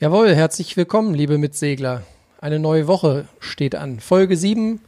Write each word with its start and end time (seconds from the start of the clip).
Jawohl, 0.00 0.32
herzlich 0.32 0.76
willkommen, 0.76 1.12
liebe 1.12 1.38
Mitsegler. 1.38 2.04
Eine 2.40 2.60
neue 2.60 2.86
Woche 2.86 3.26
steht 3.40 3.74
an. 3.74 3.98
Folge 3.98 4.36
7, 4.36 4.80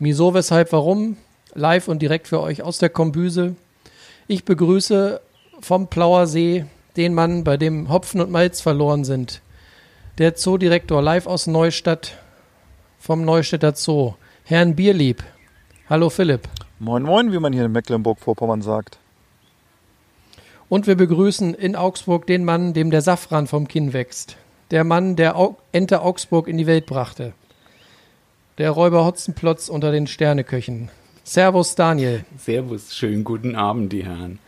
Wieso, 0.00 0.34
Weshalb, 0.34 0.72
Warum, 0.72 1.16
live 1.54 1.86
und 1.86 2.02
direkt 2.02 2.26
für 2.26 2.40
euch 2.40 2.60
aus 2.60 2.78
der 2.78 2.88
Kombüse. 2.88 3.54
Ich 4.26 4.44
begrüße 4.44 5.20
vom 5.60 5.86
Plauer 5.86 6.26
See 6.26 6.64
den 6.96 7.14
Mann, 7.14 7.44
bei 7.44 7.56
dem 7.56 7.88
Hopfen 7.88 8.20
und 8.20 8.32
Malz 8.32 8.60
verloren 8.60 9.04
sind. 9.04 9.42
Der 10.18 10.34
Zoodirektor 10.34 11.00
live 11.02 11.28
aus 11.28 11.46
Neustadt 11.46 12.18
vom 12.98 13.24
Neustädter 13.24 13.76
Zoo, 13.76 14.14
Herrn 14.42 14.74
Bierlieb. 14.74 15.22
Hallo 15.88 16.10
Philipp. 16.10 16.48
Moin 16.80 17.04
Moin, 17.04 17.30
wie 17.30 17.38
man 17.38 17.52
hier 17.52 17.66
in 17.66 17.70
Mecklenburg-Vorpommern 17.70 18.62
sagt. 18.62 18.98
Und 20.68 20.88
wir 20.88 20.96
begrüßen 20.96 21.54
in 21.54 21.76
Augsburg 21.76 22.26
den 22.26 22.44
Mann, 22.44 22.72
dem 22.74 22.90
der 22.90 23.02
Safran 23.02 23.46
vom 23.46 23.68
Kinn 23.68 23.92
wächst. 23.92 24.36
Der 24.70 24.84
Mann, 24.84 25.16
der 25.16 25.36
Au 25.36 25.56
Ente 25.72 26.02
Augsburg 26.02 26.46
in 26.46 26.58
die 26.58 26.66
Welt 26.66 26.86
brachte. 26.86 27.32
Der 28.58 28.70
Räuber 28.70 29.04
Hotzenplotz 29.04 29.68
unter 29.68 29.92
den 29.92 30.06
Sterneköchen. 30.06 30.90
Servus 31.24 31.74
Daniel. 31.74 32.24
Servus, 32.36 32.94
schönen 32.94 33.24
guten 33.24 33.54
Abend, 33.54 33.92
die 33.92 34.04
Herren. 34.04 34.38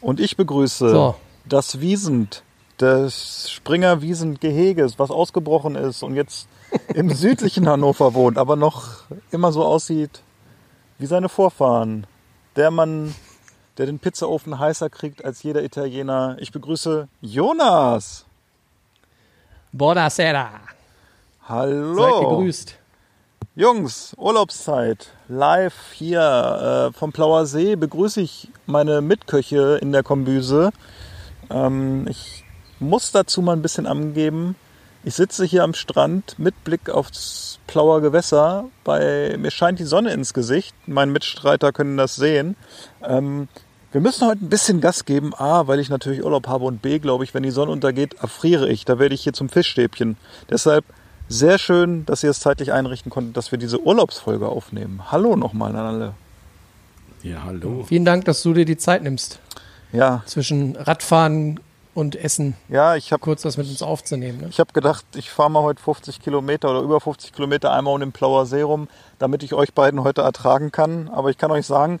Und 0.00 0.20
ich 0.20 0.36
begrüße 0.36 0.90
So. 0.90 1.14
das 1.44 1.80
Wiesent, 1.80 2.44
des 2.80 3.50
Springer 3.50 4.02
Wiesent 4.02 4.40
Geheges, 4.40 4.98
was 4.98 5.10
ausgebrochen 5.10 5.74
ist 5.76 6.02
und 6.02 6.14
jetzt 6.14 6.46
im 6.94 7.10
südlichen 7.14 7.68
Hannover 7.68 8.14
wohnt, 8.14 8.38
aber 8.38 8.54
noch 8.54 9.04
immer 9.30 9.50
so 9.50 9.64
aussieht 9.64 10.22
wie 10.98 11.06
seine 11.06 11.28
Vorfahren. 11.28 12.06
Der 12.54 12.70
Mann, 12.70 13.14
der 13.78 13.86
den 13.86 13.98
Pizzaofen 13.98 14.58
heißer 14.58 14.90
kriegt 14.90 15.24
als 15.24 15.42
jeder 15.42 15.62
Italiener. 15.62 16.36
Ich 16.38 16.52
begrüße 16.52 17.08
Jonas. 17.20 18.25
Buonasera. 19.76 20.52
Hallo. 21.46 21.96
Seid 21.96 22.20
gegrüßt. 22.20 22.78
Jungs, 23.56 24.14
Urlaubszeit, 24.16 25.08
live 25.28 25.92
hier 25.92 26.90
äh, 26.90 26.98
vom 26.98 27.12
Plauer 27.12 27.44
See 27.44 27.76
begrüße 27.76 28.22
ich 28.22 28.48
meine 28.64 29.02
Mitköche 29.02 29.78
in 29.82 29.92
der 29.92 30.02
Kombüse. 30.02 30.70
Ähm, 31.50 32.06
ich 32.08 32.44
muss 32.80 33.12
dazu 33.12 33.42
mal 33.42 33.52
ein 33.52 33.60
bisschen 33.60 33.86
angeben. 33.86 34.56
Ich 35.04 35.14
sitze 35.14 35.44
hier 35.44 35.62
am 35.62 35.74
Strand 35.74 36.38
mit 36.38 36.64
Blick 36.64 36.88
aufs 36.88 37.58
Plauer 37.66 38.00
Gewässer. 38.00 38.70
Bei 38.82 39.36
mir 39.38 39.50
scheint 39.50 39.78
die 39.78 39.84
Sonne 39.84 40.12
ins 40.12 40.32
Gesicht. 40.32 40.74
Meine 40.86 41.12
Mitstreiter 41.12 41.72
können 41.72 41.98
das 41.98 42.16
sehen. 42.16 42.56
Ähm, 43.02 43.48
wir 43.96 44.02
müssen 44.02 44.28
heute 44.28 44.44
ein 44.44 44.50
bisschen 44.50 44.82
Gas 44.82 45.06
geben. 45.06 45.32
A, 45.34 45.68
weil 45.68 45.80
ich 45.80 45.88
natürlich 45.88 46.22
Urlaub 46.22 46.48
habe 46.48 46.66
und 46.66 46.82
B, 46.82 46.98
glaube 46.98 47.24
ich, 47.24 47.32
wenn 47.32 47.42
die 47.42 47.50
Sonne 47.50 47.72
untergeht, 47.72 48.12
erfriere 48.20 48.68
ich. 48.68 48.84
Da 48.84 48.98
werde 48.98 49.14
ich 49.14 49.22
hier 49.22 49.32
zum 49.32 49.48
Fischstäbchen. 49.48 50.18
Deshalb 50.50 50.84
sehr 51.30 51.58
schön, 51.58 52.04
dass 52.04 52.22
ihr 52.22 52.28
es 52.28 52.40
zeitlich 52.40 52.74
einrichten 52.74 53.10
konntet, 53.10 53.38
dass 53.38 53.52
wir 53.52 53.58
diese 53.58 53.80
Urlaubsfolge 53.80 54.50
aufnehmen. 54.50 55.00
Hallo 55.10 55.34
nochmal 55.34 55.74
an 55.74 55.86
alle. 55.86 56.14
Ja, 57.22 57.44
hallo. 57.46 57.86
Vielen 57.88 58.04
Dank, 58.04 58.26
dass 58.26 58.42
du 58.42 58.52
dir 58.52 58.66
die 58.66 58.76
Zeit 58.76 59.02
nimmst, 59.02 59.38
Ja, 59.94 60.22
zwischen 60.26 60.76
Radfahren 60.76 61.58
und 61.94 62.16
Essen 62.16 62.54
ja, 62.68 62.94
ich 62.94 63.10
habe 63.10 63.20
kurz 63.20 63.46
was 63.46 63.56
mit 63.56 63.66
uns 63.66 63.80
aufzunehmen. 63.80 64.42
Ne? 64.42 64.48
ich 64.50 64.60
hab 64.60 64.74
gedacht, 64.74 65.06
ich 65.14 65.30
fahre 65.30 65.50
mal 65.50 65.62
heute 65.62 65.82
50 65.82 66.20
Kilometer 66.20 66.70
oder 66.70 66.80
über 66.80 67.00
50 67.00 67.32
Kilometer 67.32 67.72
einmal 67.72 67.94
um 67.94 68.00
den 68.00 68.12
Plauer 68.12 68.44
See 68.44 68.60
rum, 68.60 68.88
damit 69.18 69.42
ich 69.42 69.54
euch 69.54 69.72
beiden 69.72 70.04
heute 70.04 70.20
ertragen 70.20 70.70
kann. 70.70 71.08
Aber 71.08 71.30
ich 71.30 71.38
kann 71.38 71.50
euch 71.50 71.64
sagen, 71.64 71.98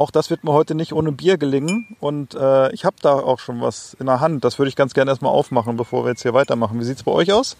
auch 0.00 0.10
das 0.10 0.30
wird 0.30 0.44
mir 0.44 0.52
heute 0.52 0.74
nicht 0.74 0.94
ohne 0.94 1.12
Bier 1.12 1.36
gelingen. 1.36 1.94
Und 2.00 2.34
äh, 2.34 2.72
ich 2.72 2.86
habe 2.86 2.96
da 3.02 3.12
auch 3.12 3.38
schon 3.38 3.60
was 3.60 3.94
in 4.00 4.06
der 4.06 4.20
Hand. 4.20 4.44
Das 4.44 4.58
würde 4.58 4.70
ich 4.70 4.76
ganz 4.76 4.94
gerne 4.94 5.10
erstmal 5.10 5.30
aufmachen, 5.32 5.76
bevor 5.76 6.04
wir 6.04 6.10
jetzt 6.10 6.22
hier 6.22 6.32
weitermachen. 6.32 6.80
Wie 6.80 6.84
sieht's 6.84 7.02
bei 7.02 7.12
euch 7.12 7.32
aus? 7.32 7.56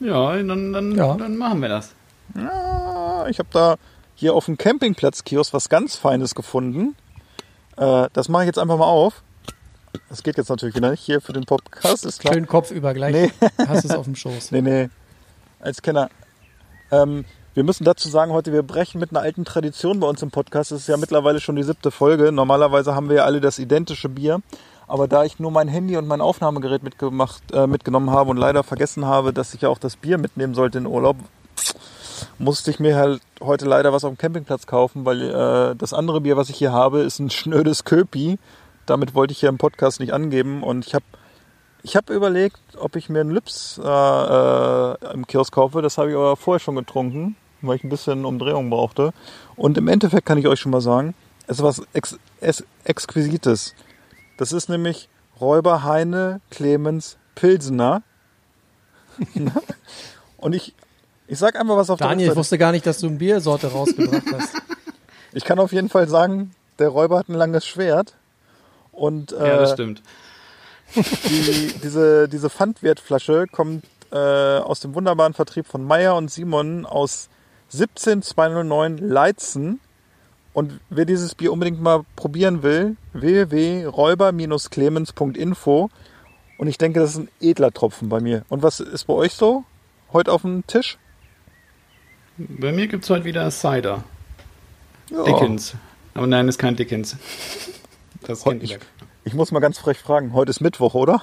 Ja, 0.00 0.36
dann, 0.36 0.72
dann, 0.72 0.96
Ja. 0.96 1.14
dann 1.14 1.36
machen 1.36 1.62
wir 1.62 1.68
das. 1.68 1.92
Ja, 2.34 3.26
ich 3.28 3.38
habe 3.38 3.48
da 3.52 3.76
hier 4.16 4.34
auf 4.34 4.46
dem 4.46 4.58
Campingplatz-Kiosk 4.58 5.52
was 5.54 5.68
ganz 5.68 5.94
Feines 5.94 6.34
gefunden. 6.34 6.96
Äh, 7.76 8.08
das 8.12 8.28
mache 8.28 8.42
ich 8.42 8.46
jetzt 8.48 8.58
einfach 8.58 8.76
mal 8.76 8.86
auf. 8.86 9.22
Das 10.08 10.24
geht 10.24 10.38
jetzt 10.38 10.48
natürlich 10.48 10.74
wieder 10.74 10.90
nicht 10.90 11.00
hier 11.04 11.20
für 11.20 11.32
den 11.32 11.44
Podcast, 11.44 12.04
ist 12.04 12.20
klar. 12.20 12.34
Schön 12.34 12.46
Kopf 12.48 12.72
über 12.72 12.94
gleich. 12.94 13.12
Nee. 13.12 13.32
Hast 13.68 13.84
es 13.84 13.92
auf 13.92 14.06
dem 14.06 14.16
Schoß. 14.16 14.50
Nee, 14.50 14.62
nee. 14.62 14.88
Als 15.60 15.82
Kenner. 15.82 16.10
Ähm, 16.90 17.24
wir 17.54 17.64
müssen 17.64 17.84
dazu 17.84 18.08
sagen, 18.08 18.32
heute, 18.32 18.52
wir 18.52 18.62
brechen 18.62 19.00
mit 19.00 19.10
einer 19.10 19.20
alten 19.20 19.44
Tradition 19.44 19.98
bei 19.98 20.06
uns 20.06 20.22
im 20.22 20.30
Podcast. 20.30 20.70
Es 20.70 20.82
ist 20.82 20.86
ja 20.88 20.96
mittlerweile 20.96 21.40
schon 21.40 21.56
die 21.56 21.64
siebte 21.64 21.90
Folge. 21.90 22.30
Normalerweise 22.30 22.94
haben 22.94 23.08
wir 23.08 23.16
ja 23.16 23.24
alle 23.24 23.40
das 23.40 23.58
identische 23.58 24.08
Bier. 24.08 24.40
Aber 24.86 25.08
da 25.08 25.24
ich 25.24 25.38
nur 25.38 25.50
mein 25.50 25.68
Handy 25.68 25.96
und 25.96 26.06
mein 26.06 26.20
Aufnahmegerät 26.20 26.82
mitgemacht, 26.82 27.42
äh, 27.52 27.66
mitgenommen 27.66 28.10
habe 28.10 28.30
und 28.30 28.36
leider 28.36 28.62
vergessen 28.62 29.04
habe, 29.04 29.32
dass 29.32 29.54
ich 29.54 29.62
ja 29.62 29.68
auch 29.68 29.78
das 29.78 29.96
Bier 29.96 30.18
mitnehmen 30.18 30.54
sollte 30.54 30.78
in 30.78 30.86
Urlaub, 30.86 31.16
musste 32.38 32.70
ich 32.70 32.78
mir 32.78 32.96
halt 32.96 33.20
heute 33.40 33.66
leider 33.66 33.92
was 33.92 34.04
auf 34.04 34.12
dem 34.12 34.18
Campingplatz 34.18 34.66
kaufen, 34.66 35.04
weil 35.04 35.22
äh, 35.22 35.76
das 35.76 35.92
andere 35.92 36.20
Bier, 36.20 36.36
was 36.36 36.50
ich 36.50 36.56
hier 36.56 36.72
habe, 36.72 37.00
ist 37.00 37.18
ein 37.18 37.30
schnödes 37.30 37.84
Köpi. 37.84 38.38
Damit 38.86 39.14
wollte 39.14 39.32
ich 39.32 39.40
hier 39.40 39.48
im 39.48 39.58
Podcast 39.58 40.00
nicht 40.00 40.12
angeben. 40.12 40.62
Und 40.62 40.86
ich 40.86 40.94
habe 40.94 41.04
ich 41.82 41.96
habe 41.96 42.12
überlegt, 42.12 42.60
ob 42.78 42.96
ich 42.96 43.08
mir 43.08 43.20
einen 43.20 43.30
Lips 43.30 43.80
äh, 43.82 43.88
äh, 43.88 45.12
im 45.14 45.26
Kiosk 45.26 45.54
kaufe. 45.54 45.82
Das 45.82 45.98
habe 45.98 46.10
ich 46.10 46.16
aber 46.16 46.36
vorher 46.36 46.60
schon 46.60 46.76
getrunken, 46.76 47.36
weil 47.62 47.76
ich 47.76 47.84
ein 47.84 47.88
bisschen 47.88 48.24
Umdrehung 48.24 48.70
brauchte. 48.70 49.12
Und 49.56 49.78
im 49.78 49.88
Endeffekt 49.88 50.26
kann 50.26 50.38
ich 50.38 50.46
euch 50.46 50.60
schon 50.60 50.72
mal 50.72 50.80
sagen, 50.80 51.14
es 51.46 51.58
ist 51.58 51.62
was 51.64 51.82
Ex 51.92 52.18
es 52.40 52.64
Exquisites. 52.84 53.74
Das 54.36 54.52
ist 54.52 54.68
nämlich 54.68 55.08
Räuber 55.40 55.84
Heine 55.84 56.40
Clemens 56.50 57.16
Pilsener. 57.34 58.02
Und 60.38 60.54
ich, 60.54 60.74
ich 61.26 61.38
sag 61.38 61.56
einfach 61.56 61.76
was 61.76 61.90
auf 61.90 61.98
Daniel, 61.98 62.26
der 62.28 62.32
ich 62.32 62.38
wusste 62.38 62.56
gar 62.58 62.72
nicht, 62.72 62.86
dass 62.86 62.98
du 62.98 63.08
eine 63.08 63.16
Biersorte 63.16 63.68
rausgebracht 63.68 64.24
hast. 64.32 64.54
Ich 65.32 65.44
kann 65.44 65.60
auf 65.60 65.72
jeden 65.72 65.88
Fall 65.88 66.08
sagen, 66.08 66.50
der 66.80 66.88
Räuber 66.88 67.16
hat 67.16 67.28
ein 67.28 67.34
langes 67.34 67.64
Schwert. 67.64 68.16
Und 68.90 69.30
äh, 69.30 69.46
Ja, 69.46 69.58
das 69.58 69.74
stimmt. 69.74 70.02
die, 70.96 71.72
diese, 71.84 72.28
diese 72.28 72.50
Pfandwertflasche 72.50 73.46
kommt 73.46 73.84
äh, 74.10 74.16
aus 74.16 74.80
dem 74.80 74.92
wunderbaren 74.94 75.34
Vertrieb 75.34 75.68
von 75.68 75.84
Meyer 75.84 76.16
und 76.16 76.32
Simon 76.32 76.84
aus 76.84 77.28
17209 77.70 78.98
Leitzen. 78.98 79.80
Und 80.52 80.80
wer 80.90 81.04
dieses 81.04 81.34
Bier 81.34 81.52
unbedingt 81.52 81.80
mal 81.80 82.04
probieren 82.16 82.62
will, 82.62 82.96
www.räuber-clemens.info. 83.12 85.90
Und 86.58 86.66
ich 86.66 86.78
denke, 86.78 87.00
das 87.00 87.10
ist 87.12 87.18
ein 87.18 87.28
edler 87.40 87.72
Tropfen 87.72 88.08
bei 88.08 88.20
mir. 88.20 88.44
Und 88.48 88.62
was 88.62 88.80
ist 88.80 89.04
bei 89.06 89.14
euch 89.14 89.32
so 89.32 89.64
heute 90.12 90.32
auf 90.32 90.42
dem 90.42 90.66
Tisch? 90.66 90.98
Bei 92.36 92.72
mir 92.72 92.88
gibt 92.88 93.04
es 93.04 93.10
heute 93.10 93.24
wieder 93.24 93.50
Cider. 93.50 94.04
Ja. 95.10 95.24
Dickens. 95.24 95.74
Aber 96.14 96.26
nein, 96.26 96.48
ist 96.48 96.58
kein 96.58 96.76
Dickens. 96.76 97.16
Das 98.22 98.44
kennt 98.44 98.62
Ich, 98.62 98.78
ich 99.24 99.34
muss 99.34 99.52
mal 99.52 99.60
ganz 99.60 99.78
frech 99.78 99.98
fragen, 99.98 100.32
heute 100.34 100.50
ist 100.50 100.60
Mittwoch, 100.60 100.94
oder? 100.94 101.22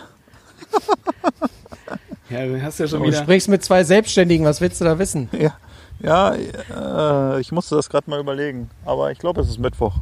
Ja, 2.29 2.46
du 2.46 2.61
hast 2.61 2.79
ja 2.79 2.88
schon 2.88 3.02
Du 3.02 3.08
wieder. 3.08 3.22
sprichst 3.22 3.47
mit 3.47 3.64
zwei 3.64 3.84
Selbstständigen, 3.84 4.46
was 4.46 4.59
willst 4.59 4.82
du 4.82 4.85
da 4.85 4.99
wissen? 4.99 5.29
Ja, 5.32 5.55
ja 5.99 6.35
äh, 6.35 7.40
ich 7.40 7.52
musste 7.52 7.76
das 7.76 7.90
gerade 7.90 8.09
mal 8.09 8.20
überlegen. 8.20 8.70
Aber 8.85 9.11
ich 9.11 9.20
glaube, 9.20 9.41
es 9.41 9.49
ist 9.49 9.59
Mittwoch. 9.59 9.96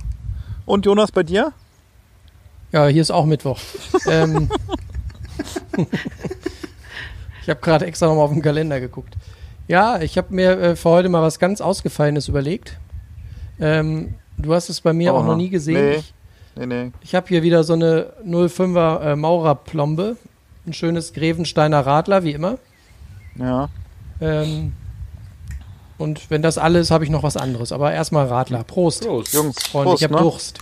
Und 0.66 0.86
Jonas, 0.86 1.12
bei 1.12 1.24
dir? 1.24 1.54
Ja, 2.72 2.88
hier 2.88 3.02
ist 3.02 3.12
auch 3.12 3.26
Mittwoch. 3.26 3.60
ähm, 4.10 4.50
ich 7.42 7.50
habe 7.50 7.62
gerade 7.62 7.86
extra 7.86 8.08
nochmal 8.08 8.26
auf 8.26 8.34
den 8.34 8.42
Kalender 8.42 8.80
geguckt. 8.80 9.16
Ja, 9.68 10.00
ich 10.02 10.18
habe 10.18 10.34
mir 10.34 10.60
äh, 10.60 10.76
für 10.76 10.90
heute 10.90 11.10
mal 11.10 11.22
was 11.22 11.40
ganz 11.40 11.62
Ausgefallenes 11.62 12.28
überlegt. 12.28 12.78
Ähm, 13.60 14.16
du 14.38 14.54
hast 14.54 14.70
es 14.70 14.82
bei 14.82 14.94
mir 14.94 15.14
auch 15.14 15.22
Aha. 15.22 15.28
noch 15.28 15.38
nie 15.38 15.50
gesehen. 15.50 15.90
Nee. 15.90 15.96
Ich, 15.96 16.14
Nee, 16.58 16.68
nee. 16.68 16.92
ich 17.02 17.14
habe 17.14 17.28
hier 17.28 17.44
wieder 17.44 17.66
so 17.66 17.74
eine 17.74 18.14
05er 18.26 19.02
äh, 19.02 19.16
Maurerplombe. 19.16 20.16
Ein 20.66 20.74
schönes 20.74 21.12
Grevensteiner 21.14 21.86
Radler, 21.86 22.24
wie 22.24 22.32
immer. 22.32 22.58
Ja. 23.36 23.68
Ähm, 24.22 24.72
und 25.98 26.30
wenn 26.30 26.42
das 26.42 26.58
alles, 26.58 26.92
habe 26.92 27.04
ich 27.04 27.10
noch 27.10 27.24
was 27.24 27.38
anderes. 27.38 27.72
Aber 27.72 27.92
erstmal 27.94 28.28
Radler. 28.28 28.64
Prost. 28.64 29.06
Prost. 29.06 29.34
Jungs, 29.34 29.64
Freunde, 29.64 29.92
Prost, 29.92 30.02
ich 30.02 30.04
habe 30.04 30.16
ne? 30.16 30.22
Durst. 30.22 30.60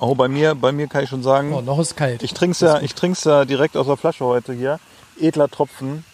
Oh, 0.00 0.14
bei 0.14 0.28
mir, 0.28 0.54
bei 0.54 0.72
mir 0.72 0.86
kann 0.86 1.04
ich 1.04 1.10
schon 1.10 1.22
sagen, 1.22 1.52
Oh, 1.52 1.60
noch 1.60 1.78
ist 1.78 1.96
kalt. 1.96 2.22
ich 2.22 2.32
trink's 2.32 2.60
ja, 2.60 2.80
ich 2.80 2.94
trink's 2.94 3.24
ja 3.24 3.44
direkt 3.44 3.76
aus 3.76 3.86
der 3.86 3.96
Flasche 3.98 4.24
heute 4.24 4.54
hier. 4.54 4.80
Edler 5.20 5.48
Tropfen. 5.48 6.04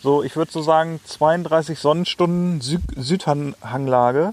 So, 0.00 0.22
ich 0.22 0.36
würde 0.36 0.52
so 0.52 0.62
sagen 0.62 1.00
32 1.04 1.78
Sonnenstunden 1.80 2.60
Sü 2.60 2.78
Südhanglage. 2.94 4.32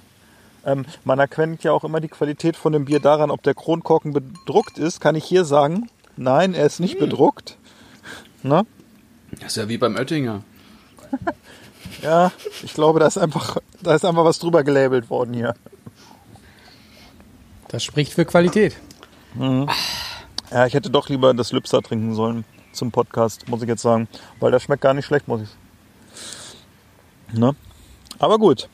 Ähm, 0.64 0.86
man 1.04 1.18
erkennt 1.18 1.64
ja 1.64 1.72
auch 1.72 1.84
immer 1.84 2.00
die 2.00 2.08
Qualität 2.08 2.56
von 2.56 2.74
dem 2.74 2.86
Bier 2.86 3.00
daran, 3.00 3.32
ob 3.32 3.42
der 3.42 3.56
Kronkorken 3.56 4.14
bedruckt 4.14 4.78
ist. 4.78 5.02
Kann 5.02 5.16
ich 5.16 5.26
hier 5.26 5.46
sagen? 5.46 5.90
Nein, 6.18 6.54
er 6.54 6.68
ist 6.68 6.80
nicht 6.80 7.00
bedruckt. 7.00 7.58
Ne? 8.44 8.66
Das 9.40 9.48
ist 9.52 9.58
ja 9.58 9.70
wie 9.70 9.78
beim 9.78 9.96
Oettinger. 9.96 10.44
Ja, 12.02 12.32
ich 12.64 12.74
glaube, 12.74 13.00
da 13.00 13.08
ist 13.08 13.18
einfach, 13.18 13.58
da 13.82 13.96
ist 13.96 14.04
einfach 14.06 14.26
was 14.26 14.40
drüber 14.40 14.64
gelabelt 14.64 15.10
worden 15.10 15.34
hier. 15.34 15.56
Das 17.70 17.84
spricht 17.84 18.14
für 18.14 18.26
Qualität. 18.26 18.76
Ja, 20.52 20.66
ich 20.66 20.74
hätte 20.74 20.90
doch 20.90 21.10
lieber 21.10 21.34
das 21.34 21.52
Lübser 21.52 21.82
trinken 21.82 22.14
sollen 22.14 22.44
zum 22.74 22.92
Podcast, 22.92 23.48
muss 23.48 23.62
ich 23.62 23.68
jetzt 23.68 23.82
sagen. 23.82 24.08
Weil 24.40 24.52
das 24.52 24.64
schmeckt 24.64 24.82
gar 24.82 24.94
nicht 24.94 25.06
schlecht, 25.06 25.28
muss 25.28 25.42
ich. 25.42 27.38
Ne? 27.38 27.56
Aber 28.20 28.38
gut. 28.38 28.68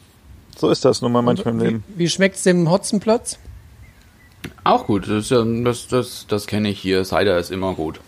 So 0.57 0.69
ist 0.69 0.83
das 0.83 1.01
nun 1.01 1.11
mal 1.11 1.21
manchmal 1.21 1.53
im 1.53 1.59
Wie, 1.59 1.65
Leben. 1.65 1.83
wie 1.95 2.09
schmeckt's 2.09 2.43
dem 2.43 2.69
Hotzenplotz? 2.69 3.39
Auch 4.63 4.87
gut, 4.87 5.07
das, 5.09 5.29
ja, 5.29 5.43
das, 5.43 5.87
das, 5.87 6.25
das 6.27 6.47
kenne 6.47 6.69
ich 6.69 6.79
hier. 6.79 7.03
Cider 7.05 7.37
ist 7.37 7.51
immer 7.51 7.75
gut. 7.75 7.99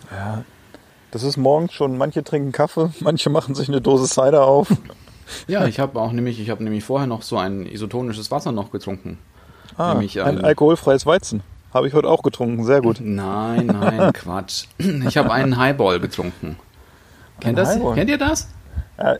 Das 1.14 1.22
ist 1.22 1.36
morgens 1.36 1.72
schon, 1.72 1.96
manche 1.96 2.24
trinken 2.24 2.50
Kaffee, 2.50 2.90
manche 3.00 3.30
machen 3.30 3.54
sich 3.54 3.68
eine 3.68 3.80
Dose 3.80 4.08
Cider 4.08 4.44
auf. 4.46 4.66
Ja, 5.46 5.64
ich 5.66 5.78
habe 5.78 6.00
auch 6.00 6.10
nämlich, 6.10 6.40
ich 6.40 6.50
habe 6.50 6.64
nämlich 6.64 6.82
vorher 6.82 7.06
noch 7.06 7.22
so 7.22 7.38
ein 7.38 7.66
isotonisches 7.66 8.32
Wasser 8.32 8.50
noch 8.50 8.72
getrunken. 8.72 9.18
Ah, 9.78 9.92
Nämlich 9.92 10.20
ein 10.20 10.38
ein- 10.38 10.44
alkoholfreies 10.44 11.06
Weizen. 11.06 11.44
Habe 11.72 11.86
ich 11.86 11.94
heute 11.94 12.08
auch 12.08 12.22
getrunken, 12.24 12.64
sehr 12.64 12.80
gut. 12.82 12.98
Nein, 13.00 13.66
nein, 13.66 14.12
Quatsch. 14.14 14.64
Ich 14.78 15.16
habe 15.16 15.32
einen 15.32 15.56
Highball 15.56 16.00
getrunken. 16.00 16.56
Kennt, 17.38 17.58
das? 17.58 17.70
Highball? 17.76 17.94
Kennt 17.94 18.10
ihr 18.10 18.18
das? 18.18 18.48
Äh, 18.96 19.14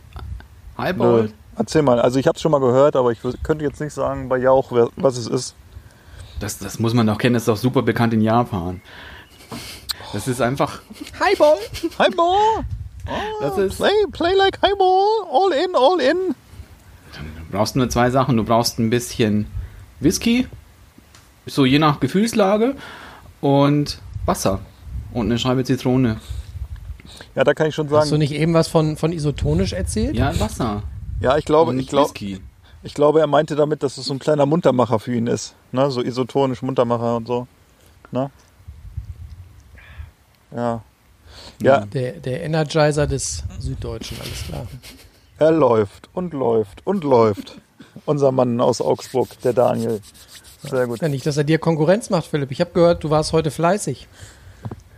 Highball? 0.77 1.23
Nö. 1.23 1.29
Erzähl 1.57 1.83
mal, 1.83 2.01
also 2.01 2.19
ich 2.19 2.27
habe 2.27 2.35
es 2.35 2.43
schon 2.43 2.51
mal 2.51 2.61
gehört, 2.61 2.97
aber 2.97 3.13
ich 3.13 3.21
könnte 3.45 3.65
jetzt 3.65 3.81
nicht 3.81 3.93
sagen 3.93 4.29
bei 4.29 4.39
Jauch, 4.39 4.73
was 4.97 5.17
es 5.17 5.29
ist. 5.29 5.55
Das, 6.41 6.59
das 6.59 6.81
muss 6.81 6.93
man 6.93 7.07
doch 7.07 7.19
kennen, 7.19 7.35
das 7.35 7.43
ist 7.45 7.49
doch 7.49 7.57
super 7.57 7.83
bekannt 7.83 8.13
in 8.15 8.21
Japan. 8.21 8.81
Das 10.13 10.29
ist 10.29 10.41
einfach, 10.41 10.81
Highball! 11.19 11.59
Highball! 11.99 12.65
das 13.41 13.59
ist, 13.59 13.77
Play, 13.77 13.91
play 14.13 14.35
like 14.35 14.61
Highball! 14.63 15.27
All 15.31 15.53
in, 15.53 15.75
all 15.75 16.01
in! 16.01 16.35
du 17.13 17.57
brauchst 17.59 17.77
nur 17.77 17.89
zwei 17.89 18.11
Sachen. 18.11 18.37
Du 18.37 18.45
brauchst 18.45 18.79
ein 18.79 18.91
bisschen 18.91 19.47
Whisky, 20.01 20.47
so 21.47 21.65
je 21.65 21.79
nach 21.79 22.01
Gefühlslage, 22.01 22.75
und 23.41 23.99
Wasser. 24.27 24.61
Und 25.13 25.27
eine 25.27 25.39
Scheibe 25.39 25.65
Zitrone. 25.65 26.19
Ja, 27.35 27.45
da 27.45 27.55
kann 27.55 27.69
ich 27.69 27.75
schon 27.75 27.87
Hast 27.91 28.07
du 28.07 28.11
sagen. 28.11 28.19
nicht 28.19 28.33
eben 28.33 28.55
was 28.55 28.69
von, 28.69 28.97
von 28.97 29.13
isotonisch 29.13 29.73
erzählt? 29.73 30.17
Ja, 30.17 30.39
Wasser. 30.41 30.83
Ja, 31.21 31.37
ich 31.37 31.45
glaube, 31.45 31.75
ich, 31.77 31.87
glaub, 31.87 32.07
Whisky. 32.09 32.41
ich 32.83 32.95
glaube, 32.95 33.21
er 33.21 33.27
meinte 33.27 33.55
damit, 33.55 33.83
dass 33.83 33.99
es 33.99 34.07
so 34.07 34.15
ein 34.15 34.19
kleiner 34.19 34.47
Muntermacher 34.47 34.99
für 34.99 35.15
ihn 35.15 35.27
ist. 35.27 35.55
Ne? 35.73 35.91
So 35.91 36.01
isotonisch 36.03 36.63
Muntermacher 36.63 37.17
und 37.17 37.27
so. 37.27 37.47
Ne? 38.11 38.31
Ja. 40.55 40.83
Ja, 41.61 41.81
Der, 41.87 42.13
der 42.13 42.43
Energizer 42.45 43.07
des 43.07 43.43
Süddeutschen, 43.59 44.17
alles 44.21 44.45
klar. 44.47 44.67
er 45.39 45.51
läuft 45.51 46.09
und 46.15 46.33
läuft 46.33 46.87
und 46.87 47.03
läuft. 47.05 47.57
Unser 48.07 48.33
Mann 48.33 48.61
aus 48.61 48.81
Augsburg, 48.81 49.29
der 49.43 49.53
Daniel. 49.53 50.01
Sehr 50.63 50.87
gut. 50.87 51.01
Ja, 51.03 51.09
nicht, 51.09 51.27
dass 51.27 51.37
er 51.37 51.45
dir 51.45 51.59
Konkurrenz 51.59 52.09
macht, 52.11 52.27
Philipp. 52.27 52.51
Ich 52.51 52.61
habe 52.61 52.71
gehört, 52.73 53.05
du 53.05 53.11
warst 53.11 53.33
heute 53.33 53.51
fleißig. 53.51 54.09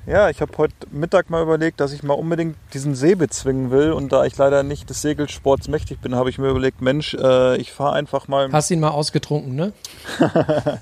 Ja, 0.06 0.30
ich 0.30 0.40
habe 0.40 0.52
heute 0.56 0.74
Mittag 0.92 1.30
mal 1.30 1.42
überlegt, 1.42 1.80
dass 1.80 1.92
ich 1.92 2.02
mal 2.04 2.14
unbedingt 2.14 2.56
diesen 2.74 2.94
See 2.94 3.14
bezwingen 3.16 3.70
will. 3.72 3.92
Und 3.92 4.12
da 4.12 4.24
ich 4.24 4.36
leider 4.36 4.62
nicht 4.62 4.88
des 4.88 5.02
Segelsports 5.02 5.66
mächtig 5.68 6.00
bin, 6.00 6.14
habe 6.14 6.30
ich 6.30 6.38
mir 6.38 6.48
überlegt, 6.48 6.80
Mensch, 6.80 7.14
äh, 7.14 7.56
ich 7.56 7.72
fahre 7.72 7.94
einfach 7.94 8.28
mal. 8.28 8.50
Hast 8.52 8.70
ihn 8.70 8.80
mal 8.80 8.90
ausgetrunken, 8.90 9.54
ne? 9.56 9.72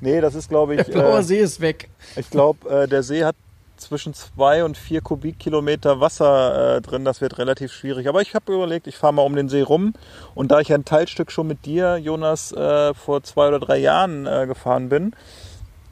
Nee, 0.00 0.20
das 0.20 0.34
ist, 0.34 0.50
glaube 0.50 0.74
ich. 0.74 0.82
Der 0.84 0.92
blaue 0.92 1.18
Äh, 1.20 1.22
See 1.22 1.38
ist 1.38 1.60
weg. 1.60 1.88
ich 2.16 2.28
glaube, 2.28 2.68
äh, 2.68 2.86
der 2.86 3.02
See 3.02 3.24
hat 3.24 3.34
zwischen 3.76 4.14
zwei 4.14 4.64
und 4.64 4.76
vier 4.76 5.00
Kubikkilometer 5.00 6.00
Wasser 6.00 6.76
äh, 6.76 6.80
drin. 6.80 7.04
Das 7.04 7.20
wird 7.20 7.38
relativ 7.38 7.72
schwierig. 7.72 8.08
Aber 8.08 8.22
ich 8.22 8.34
habe 8.34 8.54
überlegt, 8.54 8.86
ich 8.86 8.96
fahre 8.96 9.14
mal 9.14 9.22
um 9.22 9.36
den 9.36 9.48
See 9.48 9.62
rum. 9.62 9.94
Und 10.34 10.50
da 10.50 10.60
ich 10.60 10.72
ein 10.72 10.84
Teilstück 10.84 11.30
schon 11.30 11.46
mit 11.46 11.64
dir, 11.66 11.96
Jonas, 11.96 12.52
äh, 12.52 12.94
vor 12.94 13.22
zwei 13.22 13.48
oder 13.48 13.60
drei 13.60 13.78
Jahren 13.78 14.26
äh, 14.26 14.46
gefahren 14.46 14.88
bin, 14.88 15.14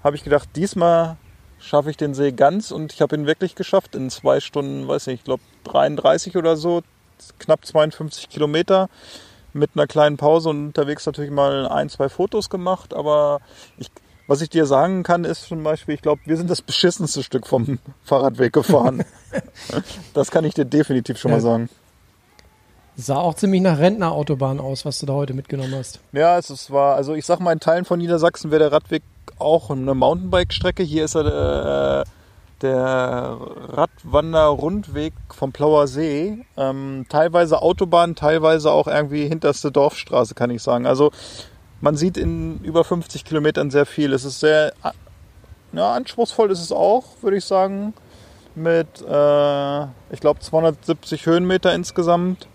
habe 0.03 0.17
ich 0.17 0.25
gedacht, 0.25 0.49
diesmal 0.57 1.17
schaffe 1.59 1.91
ich 1.91 1.97
den 1.97 2.15
See 2.15 2.33
ganz. 2.33 2.71
Und 2.71 2.93
ich 2.93 3.01
habe 3.01 3.17
ihn 3.17 3.27
wirklich 3.27 3.55
geschafft 3.55 3.95
in 3.95 4.11
zwei 4.11 4.41
Stunden, 4.41 4.87
weiß 4.87 5.07
nicht, 5.07 5.21
ich 5.21 5.25
glaube 5.25 5.43
33 5.65 6.37
oder 6.37 6.57
so, 6.57 6.83
knapp 7.39 7.65
52 7.65 8.29
Kilometer. 8.29 8.89
Mit 9.53 9.71
einer 9.75 9.87
kleinen 9.87 10.17
Pause 10.17 10.49
und 10.49 10.67
unterwegs 10.67 11.07
natürlich 11.07 11.31
mal 11.31 11.69
ein, 11.69 11.89
zwei 11.89 12.09
Fotos 12.09 12.51
gemacht. 12.51 12.93
Aber 12.93 13.41
ich, 13.79 13.89
was 14.27 14.41
ich 14.41 14.49
dir 14.51 14.67
sagen 14.67 15.03
kann, 15.03 15.25
ist 15.25 15.43
zum 15.49 15.63
Beispiel, 15.63 15.95
ich 15.95 16.03
glaube, 16.03 16.23
wir 16.25 16.37
sind 16.37 16.49
das 16.51 16.63
beschissenste 16.63 17.23
Stück 17.23 17.47
vom 17.47 17.79
Fahrradweg 18.05 18.53
gefahren. 18.53 19.05
das 20.15 20.31
kann 20.31 20.45
ich 20.45 20.55
dir 20.55 20.65
definitiv 20.65 21.19
schon 21.19 21.31
Ja. 21.31 21.37
mal 21.37 21.41
sagen. 21.43 21.69
Sah 22.97 23.17
auch 23.17 23.35
ziemlich 23.35 23.61
nach 23.61 23.79
Rentnerautobahn 23.79 24.61
aus, 24.61 24.85
was 24.85 25.01
du 25.01 25.07
da 25.07 25.15
heute 25.15 25.35
mitgenommen 25.35 25.75
hast. 25.75 25.99
Ja, 26.13 26.39
es 26.39 26.49
ist 26.49 26.71
war, 26.71 26.95
also 26.95 27.15
ich 27.15 27.27
sag 27.27 27.41
mal, 27.41 27.53
in 27.53 27.59
Teilen 27.59 27.85
von 27.85 27.99
Niedersachsen 27.99 28.53
wäre 28.53 28.61
der 28.61 28.73
Radweg 28.73 29.03
auch 29.39 29.71
eine 29.71 29.95
Mountainbike-Strecke. 29.95 30.85
Hier 30.85 31.05
ist 31.05 31.17
er 31.17 32.03
äh, 32.03 32.05
der 32.63 33.37
Radwander-Rundweg 33.73 35.13
vom 35.35 35.51
Plauer 35.53 35.89
See. 35.89 36.39
Ähm, 36.57 37.07
teilweise 37.09 37.61
Autobahn, 37.63 38.15
teilweise 38.15 38.71
auch 38.71 38.87
irgendwie 38.87 39.27
hinterste 39.27 39.73
Dorfstraße, 39.73 40.35
kann 40.37 40.51
ich 40.51 40.63
sagen. 40.63 40.87
Also 40.87 41.11
man 41.85 41.97
sieht 41.97 42.17
in 42.17 42.61
über 42.65 42.83
50 42.83 43.27
Kilometern 43.27 43.71
sehr 43.71 43.85
viel. 43.85 44.15
Es 44.15 44.25
ist 44.25 44.41
sehr 44.41 44.73
ja, 45.73 45.93
anspruchsvoll 45.93 46.51
ist 46.51 46.61
es 46.61 46.73
auch, 46.73 47.05
würde 47.21 47.37
ich 47.37 47.45
sagen. 47.45 47.93
Mit, 48.55 48.87
äh, 49.03 49.83
ich 50.11 50.21
glaube, 50.21 50.41
270 50.41 51.27
Höhenmeter 51.27 51.75
insgesamt. 51.75 52.49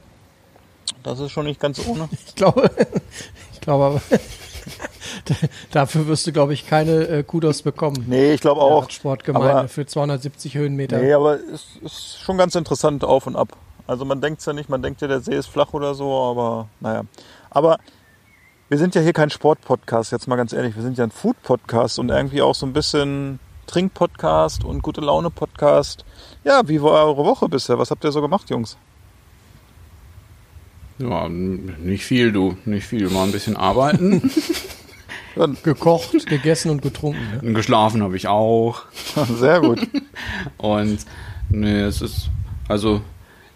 Das 1.04 1.20
ist 1.20 1.32
schon 1.32 1.46
nicht 1.46 1.60
ganz 1.60 1.86
ohne. 1.86 2.10
Ich 2.26 2.36
glaube, 2.36 2.72
ich 3.54 3.62
glaube 3.62 3.84
aber, 3.84 4.02
dafür 5.72 6.08
wirst 6.08 6.26
du, 6.26 6.32
glaube 6.32 6.54
ich, 6.54 6.66
keine 6.66 7.08
äh, 7.08 7.24
Kudos 7.24 7.62
bekommen. 7.62 8.06
Nee, 8.08 8.34
ich 8.34 8.42
glaube 8.42 8.62
auch. 8.62 8.84
Radsportgemeinde 8.84 9.52
aber- 9.52 9.68
für 9.68 9.86
270 9.86 10.56
Höhenmeter. 10.56 10.98
Nee, 10.98 11.14
aber 11.14 11.36
es 11.36 11.66
ist 11.84 12.20
schon 12.20 12.38
ganz 12.38 12.56
interessant 12.56 13.04
auf 13.04 13.28
und 13.28 13.36
ab. 13.36 13.50
Also 13.86 14.06
man 14.06 14.22
denkt 14.22 14.44
ja 14.46 14.54
nicht, 14.54 14.70
man 14.70 14.82
denkt 14.82 15.02
ja, 15.02 15.08
der 15.08 15.20
See 15.20 15.36
ist 15.36 15.48
flach 15.48 15.74
oder 15.74 15.94
so, 15.94 16.12
aber 16.14 16.68
naja. 16.80 17.04
Aber 17.50 17.78
wir 18.70 18.78
sind 18.78 18.94
ja 18.94 19.02
hier 19.02 19.14
kein 19.14 19.32
Sport-Podcast, 19.32 20.12
jetzt 20.12 20.28
mal 20.28 20.36
ganz 20.36 20.54
ehrlich. 20.54 20.76
Wir 20.76 20.84
sind 20.84 20.96
ja 20.96 21.04
ein 21.04 21.10
Food-Podcast 21.10 21.98
und 21.98 22.10
irgendwie 22.10 22.44
auch 22.44 22.54
so 22.54 22.68
ein 22.68 22.74
bisschen 22.74 23.40
Trink-Podcast 23.66 24.64
und 24.64 24.84
gute 24.84 25.02
Laune-Podcast. 25.02 26.06
Ja, 26.44 26.62
wie 26.68 26.80
war 26.80 27.08
eure 27.08 27.26
Woche 27.26 27.50
bisher? 27.50 27.80
Was 27.80 27.90
habt 27.90 28.04
ihr 28.04 28.12
so 28.12 28.22
gemacht, 28.22 28.48
Jungs? 28.52 28.78
Ja, 31.00 31.28
nicht 31.28 32.06
viel, 32.06 32.32
du. 32.32 32.58
Nicht 32.66 32.86
viel. 32.86 33.10
Mal 33.10 33.24
ein 33.24 33.32
bisschen 33.32 33.58
arbeiten. 33.58 34.30
Gekocht, 35.64 36.28
gegessen 36.28 36.70
und 36.70 36.82
getrunken. 36.82 37.40
Ne? 37.42 37.54
Geschlafen 37.54 38.04
habe 38.04 38.18
ich 38.18 38.28
auch. 38.28 38.84
Sehr 39.40 39.62
gut. 39.62 39.80
Und 40.58 41.00
nee, 41.50 41.82
es 41.82 42.02
ist, 42.02 42.30
also, 42.68 43.02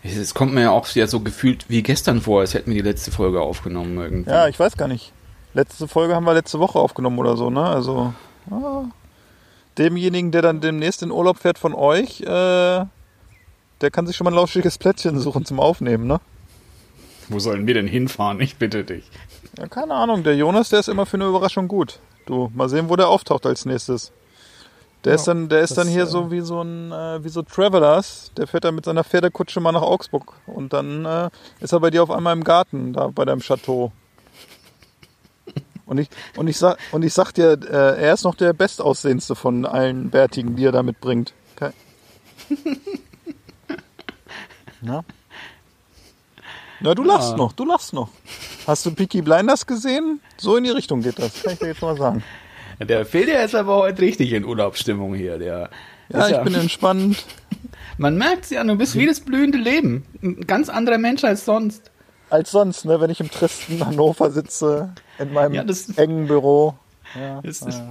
es, 0.04 0.34
kommt 0.34 0.54
mir 0.54 0.62
ja 0.62 0.72
auch 0.72 0.88
jetzt 0.90 1.12
so 1.12 1.20
gefühlt 1.22 1.66
wie 1.70 1.82
gestern 1.82 2.22
vor, 2.22 2.42
als 2.42 2.54
hätten 2.54 2.72
wir 2.72 2.82
die 2.82 2.90
letzte 2.90 3.12
Folge 3.12 3.42
aufgenommen 3.42 3.98
irgendwie. 3.98 4.30
Ja, 4.30 4.48
ich 4.48 4.60
weiß 4.60 4.78
gar 4.78 4.88
nicht. 4.88 5.12
Letzte 5.54 5.88
Folge 5.88 6.16
haben 6.16 6.26
wir 6.26 6.34
letzte 6.34 6.60
Woche 6.60 6.80
aufgenommen 6.80 7.20
oder 7.20 7.38
so, 7.38 7.50
ne? 7.50 7.64
Also 7.64 8.14
ah, 8.52 8.86
demjenigen, 9.78 10.32
der 10.32 10.42
dann 10.42 10.62
demnächst 10.62 11.04
in 11.04 11.12
Urlaub 11.12 11.38
fährt 11.38 11.60
von 11.60 11.74
euch, 11.74 12.22
äh, 12.22 12.26
der 12.26 13.92
kann 13.92 14.08
sich 14.08 14.16
schon 14.16 14.26
mal 14.26 14.32
ein 14.32 14.36
lauschiges 14.36 14.78
Plätzchen 14.78 15.20
suchen 15.20 15.46
zum 15.46 15.60
Aufnehmen, 15.60 16.08
ne? 16.08 16.20
Wo 17.30 17.40
sollen 17.40 17.68
wir 17.68 17.74
denn 17.74 17.88
hinfahren? 17.88 18.42
Ich 18.42 18.58
bitte 18.58 18.84
dich. 18.84 19.10
Ja, 19.58 19.68
keine 19.68 19.94
Ahnung. 19.94 20.24
Der 20.24 20.36
Jonas, 20.36 20.70
der 20.70 20.80
ist 20.80 20.90
immer 20.90 21.06
für 21.06 21.18
eine 21.18 21.28
Überraschung 21.28 21.68
gut. 21.68 22.00
Du, 22.26 22.52
mal 22.54 22.70
sehen, 22.70 22.90
wo 22.90 22.96
der 22.96 23.08
auftaucht 23.08 23.46
als 23.46 23.66
nächstes. 23.66 24.12
Der 25.04 25.12
Ja, 25.12 25.16
ist 25.16 25.26
dann, 25.26 25.50
der 25.50 25.62
ist 25.62 25.78
dann 25.78 25.88
hier 25.88 26.04
äh, 26.04 26.08
so 26.08 26.32
wie 26.32 26.42
so 26.42 26.62
ein, 26.62 26.92
äh, 26.92 27.24
wie 27.24 27.30
so 27.30 27.42
Travelers. 27.42 28.32
Der 28.38 28.48
fährt 28.48 28.64
dann 28.64 28.76
mit 28.76 28.86
seiner 28.86 29.04
Pferdekutsche 29.04 29.60
mal 29.60 29.72
nach 29.74 29.82
Augsburg 29.82 30.34
und 30.46 30.72
dann 30.72 31.06
äh, 31.06 31.30
ist 31.60 31.74
er 31.74 31.80
bei 31.82 31.90
dir 31.90 32.04
auf 32.04 32.12
einmal 32.12 32.34
im 32.34 32.44
Garten, 32.44 32.94
da 32.94 33.08
bei 33.08 33.26
deinem 33.26 33.42
Chateau. 33.42 33.92
Und 35.86 35.98
ich, 35.98 36.10
und 36.38 36.48
ich 36.48 36.58
sag, 36.58 36.78
und 36.94 37.04
ich 37.04 37.14
sag 37.14 37.34
dir, 37.34 37.60
äh, 37.70 38.02
er 38.02 38.14
ist 38.14 38.24
noch 38.24 38.36
der 38.36 38.54
bestaussehendste 38.54 39.36
von 39.36 39.66
allen 39.66 40.10
Bärtigen, 40.10 40.56
die 40.56 40.66
er 40.66 40.72
da 40.72 40.82
mitbringt. 40.82 41.34
Okay. 41.56 41.72
Na? 44.82 45.04
Na, 46.80 46.96
du 46.96 47.04
lachst 47.04 47.38
noch, 47.38 47.52
du 47.54 47.66
lachst 47.66 47.94
noch. 47.94 48.10
Hast 48.66 48.86
du 48.86 48.92
Peaky 48.92 49.22
Blinders 49.22 49.66
gesehen? 49.66 50.22
So 50.38 50.56
in 50.56 50.64
die 50.64 50.70
Richtung 50.70 51.02
geht 51.02 51.20
das, 51.20 51.44
kann 51.44 51.54
ich 51.54 51.60
dir 51.60 51.68
jetzt 51.68 51.82
mal 51.82 51.98
sagen. 51.98 52.24
Der 52.80 53.06
Phil, 53.06 53.26
der 53.26 53.44
ist 53.46 53.56
aber 53.56 53.78
heute 53.78 54.02
richtig 54.02 54.34
in 54.34 54.46
Urlaubsstimmung 54.46 55.14
hier. 55.14 55.38
Der 55.38 55.70
Ja, 56.10 56.26
ist 56.26 56.32
ich 56.32 56.42
bin 56.44 56.56
entspannt. 56.56 57.24
Man 57.98 58.18
merkt 58.18 58.50
ja, 58.50 58.64
du 58.64 58.76
bist 58.76 58.96
wie 58.96 59.06
das 59.06 59.20
blühende 59.20 59.58
Leben. 59.58 60.06
Ein 60.22 60.42
ganz 60.48 60.70
anderer 60.70 60.98
Mensch 60.98 61.24
als 61.24 61.46
sonst. 61.46 61.92
Als 62.30 62.50
sonst, 62.52 62.86
ne, 62.86 63.00
wenn 63.00 63.10
ich 63.12 63.20
im 63.20 63.30
tristen 63.30 63.86
Hannover 63.86 64.32
sitze, 64.32 64.94
in 65.20 65.32
meinem 65.34 65.54
Ja, 65.54 65.64
das- 65.64 65.90
engen 65.98 66.28
Büro. 66.28 66.76
Ja, 67.20 67.42
Das 67.44 67.62
ist, 67.62 67.82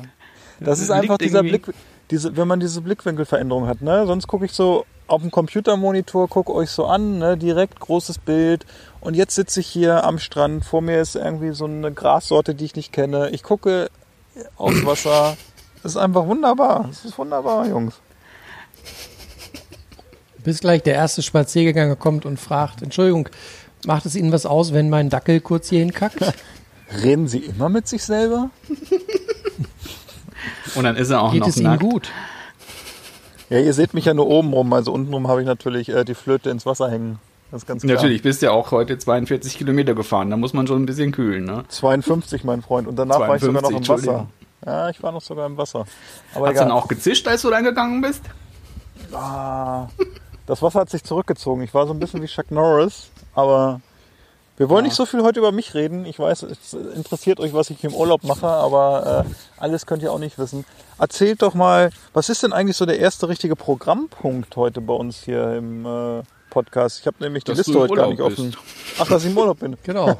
Das 0.58 0.78
ist 0.80 0.88
liegt 0.88 1.00
einfach 1.00 1.18
dieser 1.18 1.38
irgendwie- 1.44 1.58
Blick, 1.58 1.74
diese, 2.10 2.36
wenn 2.36 2.48
man 2.48 2.58
diese 2.60 2.80
Blickwinkelveränderung 2.80 3.66
hat. 3.68 3.80
Ne? 3.82 4.04
Sonst 4.06 4.26
gucke 4.26 4.44
ich 4.44 4.52
so 4.52 4.84
auf 5.06 5.22
dem 5.22 5.30
Computermonitor, 5.30 6.28
gucke 6.28 6.52
euch 6.52 6.70
so 6.70 6.86
an, 6.86 7.18
ne? 7.18 7.36
direkt 7.36 7.78
großes 7.80 8.18
Bild. 8.18 8.66
Und 9.00 9.14
jetzt 9.14 9.34
sitze 9.36 9.60
ich 9.60 9.66
hier 9.68 10.04
am 10.04 10.18
Strand. 10.18 10.64
Vor 10.64 10.82
mir 10.82 11.00
ist 11.00 11.14
irgendwie 11.16 11.52
so 11.52 11.64
eine 11.66 11.92
Grassorte, 11.92 12.54
die 12.54 12.64
ich 12.64 12.74
nicht 12.76 12.92
kenne. 12.92 13.30
Ich 13.30 13.42
gucke 13.44 13.88
aufs 14.56 14.84
Wasser. 14.84 15.36
Das 15.82 15.92
ist 15.92 15.98
einfach 15.98 16.26
wunderbar. 16.26 16.84
Das 16.88 17.04
ist 17.04 17.18
wunderbar, 17.18 17.66
Jungs. 17.66 17.94
Bis 20.38 20.60
gleich 20.60 20.82
der 20.82 20.94
erste 20.94 21.22
Spaziergänger 21.22 21.96
kommt 21.96 22.26
und 22.26 22.38
fragt, 22.38 22.82
Entschuldigung, 22.82 23.28
macht 23.86 24.06
es 24.06 24.16
Ihnen 24.16 24.32
was 24.32 24.46
aus, 24.46 24.72
wenn 24.72 24.90
mein 24.90 25.08
Dackel 25.10 25.40
kurz 25.40 25.68
hierhin 25.68 25.92
kackt? 25.92 26.20
Reden 27.02 27.28
Sie 27.28 27.38
immer 27.38 27.68
mit 27.68 27.88
sich 27.88 28.04
selber? 28.04 28.50
Und 30.74 30.84
dann 30.84 30.96
ist 30.96 31.10
er 31.10 31.22
auch 31.22 31.32
Geht 31.32 31.40
noch 31.40 31.48
es 31.48 31.56
Ihnen 31.56 31.70
nackt. 31.70 31.82
gut? 31.82 32.10
Ja, 33.50 33.58
ihr 33.58 33.74
seht 33.74 33.94
mich 33.94 34.06
ja 34.06 34.14
nur 34.14 34.26
oben 34.28 34.52
rum. 34.52 34.72
Also 34.72 34.92
untenrum 34.92 35.28
habe 35.28 35.40
ich 35.42 35.46
natürlich 35.46 35.88
äh, 35.90 36.04
die 36.04 36.14
Flöte 36.14 36.50
ins 36.50 36.64
Wasser 36.66 36.90
hängen. 36.90 37.18
Das 37.52 37.62
ist 37.62 37.66
ganz 37.66 37.82
klar. 37.82 37.96
Natürlich, 37.96 38.22
bist 38.22 38.40
ja 38.40 38.50
auch 38.50 38.70
heute 38.70 38.96
42 38.96 39.58
Kilometer 39.58 39.94
gefahren. 39.94 40.30
Da 40.30 40.38
muss 40.38 40.54
man 40.54 40.66
schon 40.66 40.82
ein 40.82 40.86
bisschen 40.86 41.12
kühlen, 41.12 41.44
ne? 41.44 41.64
52, 41.68 42.44
mein 42.44 42.62
Freund. 42.62 42.88
Und 42.88 42.96
danach 42.96 43.20
war 43.20 43.36
ich 43.36 43.42
sogar 43.42 43.60
noch 43.60 43.70
im 43.70 43.84
52, 43.84 44.08
Wasser. 44.08 44.26
Ja, 44.64 44.88
ich 44.88 45.02
war 45.02 45.12
noch 45.12 45.20
sogar 45.20 45.44
im 45.44 45.58
Wasser. 45.58 45.84
Aber 46.34 46.46
Hat's 46.46 46.56
egal. 46.56 46.68
dann 46.68 46.72
auch 46.72 46.88
gezischt, 46.88 47.28
als 47.28 47.42
du 47.42 47.48
reingegangen 47.48 48.00
bist? 48.00 48.22
Ah, 49.12 49.88
das 50.46 50.62
Wasser 50.62 50.80
hat 50.80 50.88
sich 50.88 51.04
zurückgezogen. 51.04 51.62
Ich 51.62 51.74
war 51.74 51.86
so 51.86 51.92
ein 51.92 51.98
bisschen 51.98 52.22
wie 52.22 52.26
Chuck 52.26 52.50
Norris, 52.50 53.10
aber 53.34 53.82
wir 54.56 54.70
wollen 54.70 54.84
nicht 54.84 54.96
so 54.96 55.04
viel 55.04 55.22
heute 55.22 55.40
über 55.40 55.52
mich 55.52 55.74
reden. 55.74 56.06
Ich 56.06 56.18
weiß, 56.18 56.44
es 56.44 56.72
interessiert 56.72 57.38
euch, 57.38 57.52
was 57.52 57.68
ich 57.68 57.84
im 57.84 57.92
Urlaub 57.92 58.24
mache, 58.24 58.46
aber 58.46 59.26
äh, 59.26 59.34
alles 59.58 59.84
könnt 59.84 60.02
ihr 60.02 60.12
auch 60.12 60.18
nicht 60.18 60.38
wissen. 60.38 60.64
Erzählt 60.98 61.42
doch 61.42 61.52
mal, 61.52 61.90
was 62.14 62.30
ist 62.30 62.44
denn 62.44 62.54
eigentlich 62.54 62.78
so 62.78 62.86
der 62.86 62.98
erste 62.98 63.28
richtige 63.28 63.56
Programmpunkt 63.56 64.56
heute 64.56 64.80
bei 64.80 64.94
uns 64.94 65.22
hier 65.22 65.54
im 65.54 65.84
äh, 65.84 66.22
Podcast? 66.52 67.00
Ich 67.00 67.06
habe 67.06 67.16
nämlich 67.20 67.44
die 67.44 67.52
Dass 67.52 67.58
Liste 67.58 67.78
heute 67.80 67.94
gar 67.94 68.08
nicht 68.08 68.20
offen. 68.20 68.50
bist. 68.50 68.58
Ach, 68.98 69.08
dass 69.08 69.24
ich 69.24 69.30
im 69.30 69.38
Urlaub 69.38 69.58
bin. 69.58 69.76
Genau. 69.82 70.14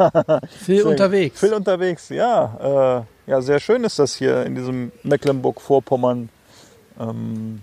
Viel 0.64 0.84
unterwegs. 0.84 1.38
Viel 1.38 1.52
unterwegs, 1.52 2.08
ja. 2.08 3.04
Äh, 3.26 3.30
ja, 3.30 3.42
sehr 3.42 3.60
schön 3.60 3.84
ist 3.84 3.98
das 3.98 4.16
hier 4.16 4.44
in 4.44 4.54
diesem 4.54 4.92
Mecklenburg-Vorpommern. 5.02 6.30
Ähm, 6.98 7.62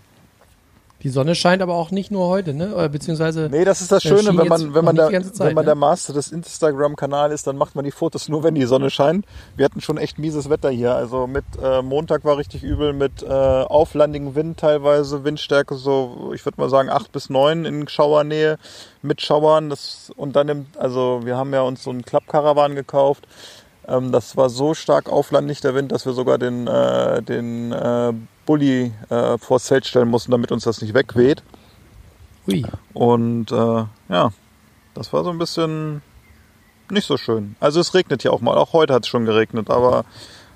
Die 1.02 1.10
Sonne 1.10 1.34
scheint 1.34 1.62
aber 1.62 1.76
auch 1.76 1.92
nicht 1.92 2.12
nur 2.12 2.28
heute, 2.28 2.54
ne? 2.54 2.76
Oder 2.76 2.90
beziehungsweise 2.90 3.48
Nee, 3.50 3.64
das 3.64 3.80
ist 3.80 3.92
das 3.92 4.04
Äh, 4.04 4.10
Schöne, 4.10 4.38
wenn 4.38 4.48
man, 4.48 4.74
wenn 4.74 4.84
man, 4.84 4.96
der, 4.96 5.10
Zeit, 5.10 5.40
wenn 5.40 5.54
man 5.54 5.64
ne? 5.64 5.70
der 5.70 5.76
Master 5.76 6.12
des 6.12 6.32
Instagram-Kanals 6.32 7.34
ist, 7.34 7.48
dann 7.48 7.56
macht 7.56 7.76
man 7.76 7.86
die 7.86 7.92
Fotos 7.92 8.28
nur, 8.28 8.44
wenn 8.44 8.56
die 8.56 8.66
Sonne 8.66 8.90
scheint. 8.90 9.26
Wir 9.56 9.64
hatten 9.64 9.80
schon 9.80 9.98
echt 9.98 10.20
mieses 10.20 10.50
Wetter 10.50 10.70
hier. 10.70 10.96
Also 10.96 11.26
mit 11.26 11.46
äh, 11.62 11.82
Montag 11.82 12.26
war 12.26 12.38
richtig 12.38 12.64
übel, 12.64 12.92
mit 12.92 13.24
äh, 13.24 13.28
auflandigem 13.28 14.36
Wind 14.36 14.60
teilweise, 14.60 15.24
Windstärke 15.24 15.76
so, 15.76 16.32
ich 16.36 16.44
würde 16.46 16.60
mal 16.60 16.70
sagen, 16.70 16.90
8 16.90 17.12
bis 17.12 17.30
9 17.30 17.64
in 17.64 17.88
Schauernähe 17.88 18.58
mit 19.02 19.22
Schauern. 19.22 19.70
Das, 19.70 20.12
und 20.18 20.36
dann, 20.36 20.50
im, 20.50 20.66
also 20.78 21.22
wir 21.24 21.38
haben 21.38 21.54
ja 21.54 21.62
uns 21.62 21.84
so 21.84 21.92
einen 21.92 22.04
Klappkarawan 22.04 22.76
gekauft. 22.76 23.26
Ähm, 23.90 24.12
das 24.12 24.38
war 24.38 24.50
so 24.50 24.74
stark 24.74 25.10
auflandig 25.10 25.62
der 25.62 25.74
Wind, 25.74 25.92
dass 25.92 26.06
wir 26.06 26.14
sogar 26.14 26.38
den, 26.38 26.68
äh, 26.68 27.22
den 27.24 27.72
äh, 27.72 28.14
Bulli 28.46 28.94
äh, 29.10 29.38
vors 29.38 29.66
Zelt 29.66 29.86
stellen 29.86 30.10
mussten, 30.10 30.32
damit 30.32 30.52
uns 30.52 30.64
das 30.64 30.82
nicht 30.82 30.94
wegweht. 30.94 31.44
hui. 32.46 32.66
Und 32.94 33.52
äh, 33.52 33.86
ja, 34.10 34.32
das 34.94 35.12
war 35.12 35.24
so 35.24 35.32
ein 35.32 35.40
bisschen 35.40 36.02
nicht 36.92 37.06
so 37.06 37.18
schön. 37.18 37.56
Also 37.60 37.80
es 37.80 37.94
regnet 37.94 38.24
ja 38.24 38.32
auch 38.32 38.42
mal. 38.42 38.58
Auch 38.58 38.74
heute 38.74 38.94
hat 38.94 39.04
es 39.04 39.10
schon 39.10 39.26
geregnet, 39.26 39.70
aber 39.70 40.06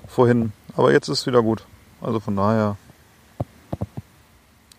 vorhin. 0.06 0.52
Aber 0.76 0.92
jetzt 0.92 1.08
ist 1.08 1.20
es 1.20 1.26
wieder 1.26 1.42
gut. 1.42 1.64
Also 2.00 2.20
von 2.20 2.36
daher. 2.36 2.76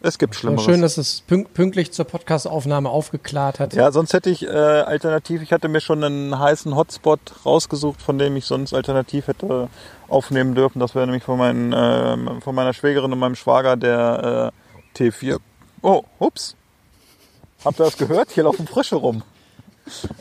Es 0.06 0.20
gibt 0.20 0.36
Schlimmeres. 0.36 0.66
schön, 0.66 0.84
dass 0.84 0.98
es 1.00 1.22
pünkt, 1.22 1.56
pünktlich 1.56 1.92
zur 1.92 2.06
Podcastaufnahme 2.06 2.90
aufgeklärt 2.90 3.60
hat. 3.60 3.74
Ja, 3.74 3.92
sonst 3.92 4.14
hätte 4.14 4.30
ich 4.30 4.46
äh, 4.46 4.50
alternativ, 4.50 5.42
ich 5.42 5.52
hatte 5.52 5.68
mir 5.68 5.82
schon 5.82 6.04
einen 6.04 6.38
heißen 6.38 6.76
Hotspot 6.76 7.20
rausgesucht, 7.44 8.04
von 8.04 8.20
dem 8.20 8.36
ich 8.36 8.46
sonst 8.46 8.76
alternativ 8.76 9.28
hätte 9.28 9.68
aufnehmen 10.08 10.54
dürfen. 10.54 10.80
Das 10.80 10.94
wäre 10.94 11.08
nämlich 11.08 11.24
von, 11.24 11.40
meinen, 11.40 11.74
äh, 11.74 12.40
von 12.42 12.54
meiner 12.54 12.74
Schwägerin 12.74 13.14
und 13.14 13.18
meinem 13.18 13.34
Schwager 13.34 13.78
der 13.78 14.54
äh, 14.96 14.98
T4. 15.10 15.40
Oh, 15.82 16.04
ups. 16.20 16.56
Habt 17.64 17.80
ihr 17.80 17.86
das 17.86 17.98
gehört? 17.98 18.30
Hier 18.30 18.44
laufen 18.44 18.68
Frösche 18.68 18.98
rum. 18.98 19.24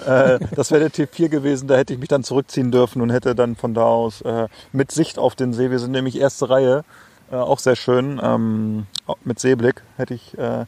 äh, 0.07 0.39
das 0.57 0.71
wäre 0.71 0.89
der 0.89 0.93
T4 0.93 1.29
gewesen, 1.29 1.69
da 1.69 1.77
hätte 1.77 1.93
ich 1.93 1.99
mich 1.99 2.09
dann 2.09 2.25
zurückziehen 2.25 2.71
dürfen 2.71 3.03
und 3.03 3.11
hätte 3.11 3.35
dann 3.35 3.55
von 3.55 3.75
da 3.75 3.85
aus 3.85 4.23
äh, 4.23 4.49
mit 4.73 4.93
Sicht 4.93 5.19
auf 5.19 5.35
den 5.35 5.53
See, 5.53 5.71
wir 5.71 5.79
sind 5.79 5.91
nämlich 5.91 6.19
erste 6.19 6.49
Reihe, 6.49 6.85
äh, 7.31 7.37
auch 7.37 7.59
sehr 7.59 7.77
schön, 7.77 8.21
ähm, 8.23 8.87
mit 9.25 9.39
Seeblick, 9.39 9.83
hätte 9.97 10.15
ich 10.15 10.37
äh, 10.39 10.67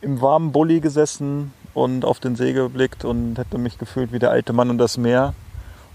im 0.00 0.20
warmen 0.20 0.52
Bulli 0.52 0.80
gesessen 0.80 1.52
und 1.74 2.04
auf 2.04 2.20
den 2.20 2.36
See 2.36 2.52
geblickt 2.52 3.04
und 3.04 3.38
hätte 3.38 3.58
mich 3.58 3.78
gefühlt 3.78 4.12
wie 4.12 4.18
der 4.18 4.30
alte 4.30 4.52
Mann 4.52 4.70
und 4.70 4.78
das 4.78 4.98
Meer. 4.98 5.34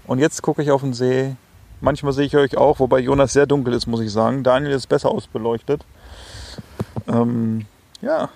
Und 0.06 0.18
jetzt 0.18 0.42
gucke 0.42 0.62
ich 0.62 0.70
auf 0.70 0.80
den 0.80 0.94
See. 0.94 1.36
Manchmal 1.80 2.12
sehe 2.12 2.26
ich 2.26 2.36
euch 2.36 2.56
auch, 2.56 2.80
wobei 2.80 2.98
Jonas 2.98 3.32
sehr 3.32 3.46
dunkel 3.46 3.74
ist, 3.74 3.86
muss 3.86 4.00
ich 4.00 4.10
sagen. 4.10 4.42
Daniel 4.42 4.72
ist 4.72 4.88
besser 4.88 5.10
ausbeleuchtet. 5.10 5.84
Ähm, 7.06 7.66
ja, 8.00 8.30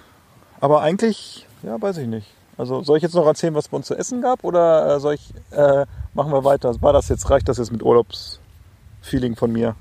aber 0.60 0.82
eigentlich, 0.82 1.46
ja, 1.62 1.80
weiß 1.80 1.96
ich 1.98 2.06
nicht. 2.06 2.28
Also 2.56 2.82
soll 2.82 2.98
ich 2.98 3.02
jetzt 3.02 3.14
noch 3.14 3.26
erzählen, 3.26 3.54
was 3.54 3.64
es 3.64 3.68
bei 3.70 3.76
uns 3.78 3.86
zu 3.86 3.96
essen 3.96 4.20
gab 4.20 4.44
oder 4.44 4.96
äh, 4.96 5.00
soll 5.00 5.14
ich, 5.14 5.32
äh, 5.50 5.86
machen 6.14 6.32
wir 6.32 6.44
weiter? 6.44 6.80
War 6.82 6.92
das 6.92 7.08
jetzt, 7.08 7.28
reicht 7.30 7.48
das 7.48 7.58
jetzt 7.58 7.72
mit 7.72 7.82
Urlaubsfeeling 7.82 9.36
von 9.36 9.50
mir? 9.50 9.74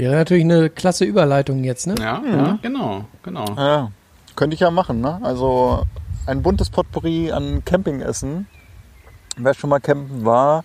Wäre 0.00 0.14
natürlich 0.14 0.44
eine 0.44 0.70
klasse 0.70 1.04
Überleitung 1.04 1.62
jetzt, 1.62 1.86
ne? 1.86 1.94
Ja, 1.98 2.22
ja, 2.24 2.58
genau, 2.62 3.04
genau. 3.22 3.44
Ja, 3.54 3.90
könnte 4.34 4.54
ich 4.54 4.60
ja 4.60 4.70
machen, 4.70 5.02
ne? 5.02 5.20
Also 5.22 5.82
ein 6.24 6.40
buntes 6.40 6.70
Potpourri 6.70 7.32
an 7.32 7.62
Campingessen. 7.66 8.46
Wer 9.36 9.52
schon 9.52 9.68
mal 9.68 9.78
campen 9.78 10.24
war, 10.24 10.64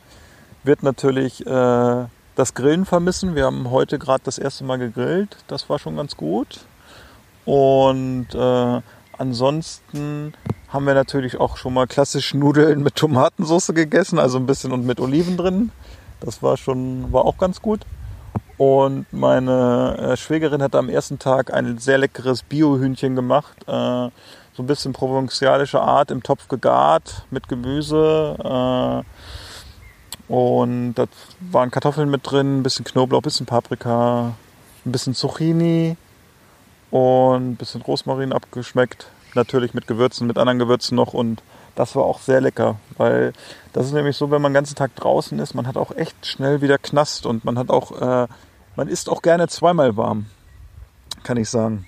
wird 0.64 0.84
natürlich 0.84 1.46
äh, 1.46 2.06
das 2.36 2.54
Grillen 2.54 2.86
vermissen. 2.86 3.36
Wir 3.36 3.44
haben 3.44 3.72
heute 3.72 4.00
gerade 4.00 4.22
das 4.24 4.38
erste 4.38 4.64
Mal 4.64 4.78
gegrillt. 4.78 5.36
Das 5.48 5.70
war 5.70 5.80
schon 5.80 5.98
ganz 5.98 6.16
gut. 6.16 6.62
Und 7.44 8.28
äh, 8.34 8.82
ansonsten 9.18 10.34
haben 10.70 10.86
wir 10.86 10.94
natürlich 10.94 11.42
auch 11.42 11.58
schon 11.58 11.74
mal 11.74 11.88
klassisch 11.88 12.34
Nudeln 12.34 12.82
mit 12.84 12.96
Tomatensauce 12.96 13.74
gegessen, 13.76 14.18
also 14.18 14.38
ein 14.38 14.46
bisschen 14.46 14.72
und 14.72 14.86
mit 14.86 15.02
Oliven 15.02 15.36
drin. 15.36 15.72
Das 16.22 16.42
war 16.42 16.56
schon, 16.56 17.12
war 17.12 17.26
auch 17.26 17.38
ganz 17.38 17.62
gut. 17.62 17.82
Und 18.58 19.06
meine 19.12 19.98
äh, 19.98 20.18
Schwägerin 20.18 20.64
hat 20.64 20.76
am 20.76 20.90
ersten 20.90 21.20
Tag 21.20 21.54
ein 21.54 21.78
sehr 21.78 21.98
leckeres 21.98 22.44
Biohühnchen 22.44 23.16
gemacht. 23.16 23.58
Äh, 23.68 24.10
so 24.54 24.64
ein 24.64 24.68
bisschen 24.68 24.94
provinzialische 24.94 25.82
Art 25.82 26.12
im 26.12 26.24
Topf 26.24 26.48
gegart 26.48 27.26
mit 27.32 27.50
Gemüse. 27.50 29.04
Äh, 30.30 30.32
und 30.32 30.96
da 30.96 31.06
waren 31.52 31.70
Kartoffeln 31.70 32.10
mit 32.10 32.22
drin, 32.24 32.60
ein 32.60 32.64
bisschen 32.64 32.86
Knoblauch, 32.86 33.20
ein 33.20 33.24
bisschen 33.24 33.46
Paprika, 33.46 34.34
ein 34.86 34.92
bisschen 34.92 35.14
Zucchini 35.14 35.98
und 36.92 37.52
ein 37.52 37.56
bisschen 37.58 37.82
Rosmarin 37.82 38.32
abgeschmeckt. 38.32 39.08
Natürlich 39.34 39.74
mit 39.74 39.86
Gewürzen, 39.86 40.28
mit 40.28 40.38
anderen 40.38 40.60
Gewürzen 40.60 40.96
noch. 40.96 41.14
Und 41.14 41.44
das 41.76 41.96
war 41.96 42.06
auch 42.06 42.20
sehr 42.20 42.40
lecker, 42.40 42.78
weil 42.98 43.34
das 43.74 43.88
ist 43.88 43.92
nämlich 43.92 44.16
so, 44.16 44.32
wenn 44.32 44.42
man 44.42 44.52
den 44.52 44.56
ganzen 44.56 44.76
Tag 44.76 44.96
draußen 44.96 45.38
ist, 45.40 45.54
man 45.54 45.68
hat 45.68 45.76
auch 45.76 45.92
echt 45.96 46.26
schnell 46.26 46.62
wieder 46.62 46.78
Knast 46.78 47.26
und 47.26 47.44
man 47.44 47.60
hat 47.60 47.70
auch, 47.70 48.02
äh, 48.02 48.28
man 48.76 48.88
isst 48.88 49.10
auch 49.10 49.22
gerne 49.22 49.48
zweimal 49.48 49.98
warm, 49.98 50.26
kann 51.24 51.38
ich 51.38 51.50
sagen. 51.50 51.88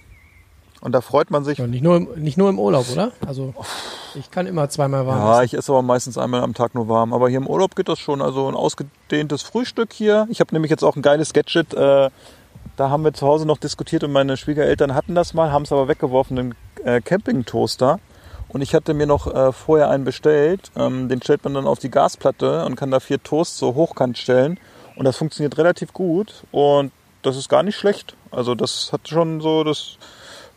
Und 0.79 0.91
da 0.91 1.01
freut 1.01 1.31
man 1.31 1.43
sich. 1.43 1.57
Ja, 1.57 1.65
nicht, 1.67 1.83
nur 1.83 1.97
im, 1.97 2.07
nicht 2.17 2.37
nur 2.37 2.49
im 2.49 2.59
Urlaub, 2.59 2.85
oder? 2.91 3.11
Also 3.25 3.53
ich 4.13 4.29
kann 4.29 4.45
immer 4.45 4.69
zweimal 4.69 5.07
warm 5.07 5.19
Ja, 5.19 5.33
essen. 5.37 5.45
ich 5.45 5.53
esse 5.55 5.71
aber 5.71 5.81
meistens 5.81 6.17
einmal 6.17 6.43
am 6.43 6.53
Tag 6.53 6.75
nur 6.75 6.87
warm. 6.87 7.13
Aber 7.13 7.29
hier 7.29 7.39
im 7.39 7.47
Urlaub 7.47 7.75
geht 7.75 7.89
das 7.89 7.99
schon. 7.99 8.21
Also 8.21 8.47
ein 8.47 8.53
ausgedehntes 8.55 9.41
Frühstück 9.41 9.91
hier. 9.91 10.27
Ich 10.29 10.39
habe 10.39 10.53
nämlich 10.53 10.69
jetzt 10.69 10.83
auch 10.83 10.95
ein 10.95 11.01
geiles 11.01 11.33
Gadget. 11.33 11.73
Äh, 11.73 12.09
da 12.75 12.89
haben 12.91 13.03
wir 13.03 13.13
zu 13.13 13.25
Hause 13.25 13.47
noch 13.47 13.57
diskutiert 13.57 14.03
und 14.03 14.11
meine 14.11 14.37
Schwiegereltern 14.37 14.93
hatten 14.93 15.15
das 15.15 15.33
mal, 15.33 15.51
haben 15.51 15.63
es 15.63 15.71
aber 15.71 15.87
weggeworfen, 15.87 16.37
einen 16.37 16.55
äh, 16.83 17.01
Campingtoaster. 17.01 17.99
Und 18.49 18.61
ich 18.61 18.75
hatte 18.75 18.93
mir 18.93 19.07
noch 19.07 19.33
äh, 19.33 19.51
vorher 19.51 19.89
einen 19.89 20.03
bestellt. 20.03 20.71
Ähm, 20.75 21.09
den 21.09 21.21
stellt 21.23 21.43
man 21.43 21.55
dann 21.55 21.65
auf 21.65 21.79
die 21.79 21.89
Gasplatte 21.89 22.65
und 22.65 22.75
kann 22.75 22.91
da 22.91 22.99
vier 22.99 23.21
Toasts 23.21 23.57
so 23.57 23.73
hochkant 23.73 24.17
stellen. 24.19 24.59
Und 24.97 25.05
das 25.05 25.15
funktioniert 25.15 25.57
relativ 25.57 25.93
gut. 25.93 26.43
Und 26.51 26.91
das 27.21 27.37
ist 27.37 27.49
gar 27.49 27.63
nicht 27.63 27.75
schlecht. 27.75 28.15
Also 28.31 28.55
das 28.55 28.91
hat 28.91 29.07
schon 29.07 29.41
so 29.41 29.63
das 29.63 29.97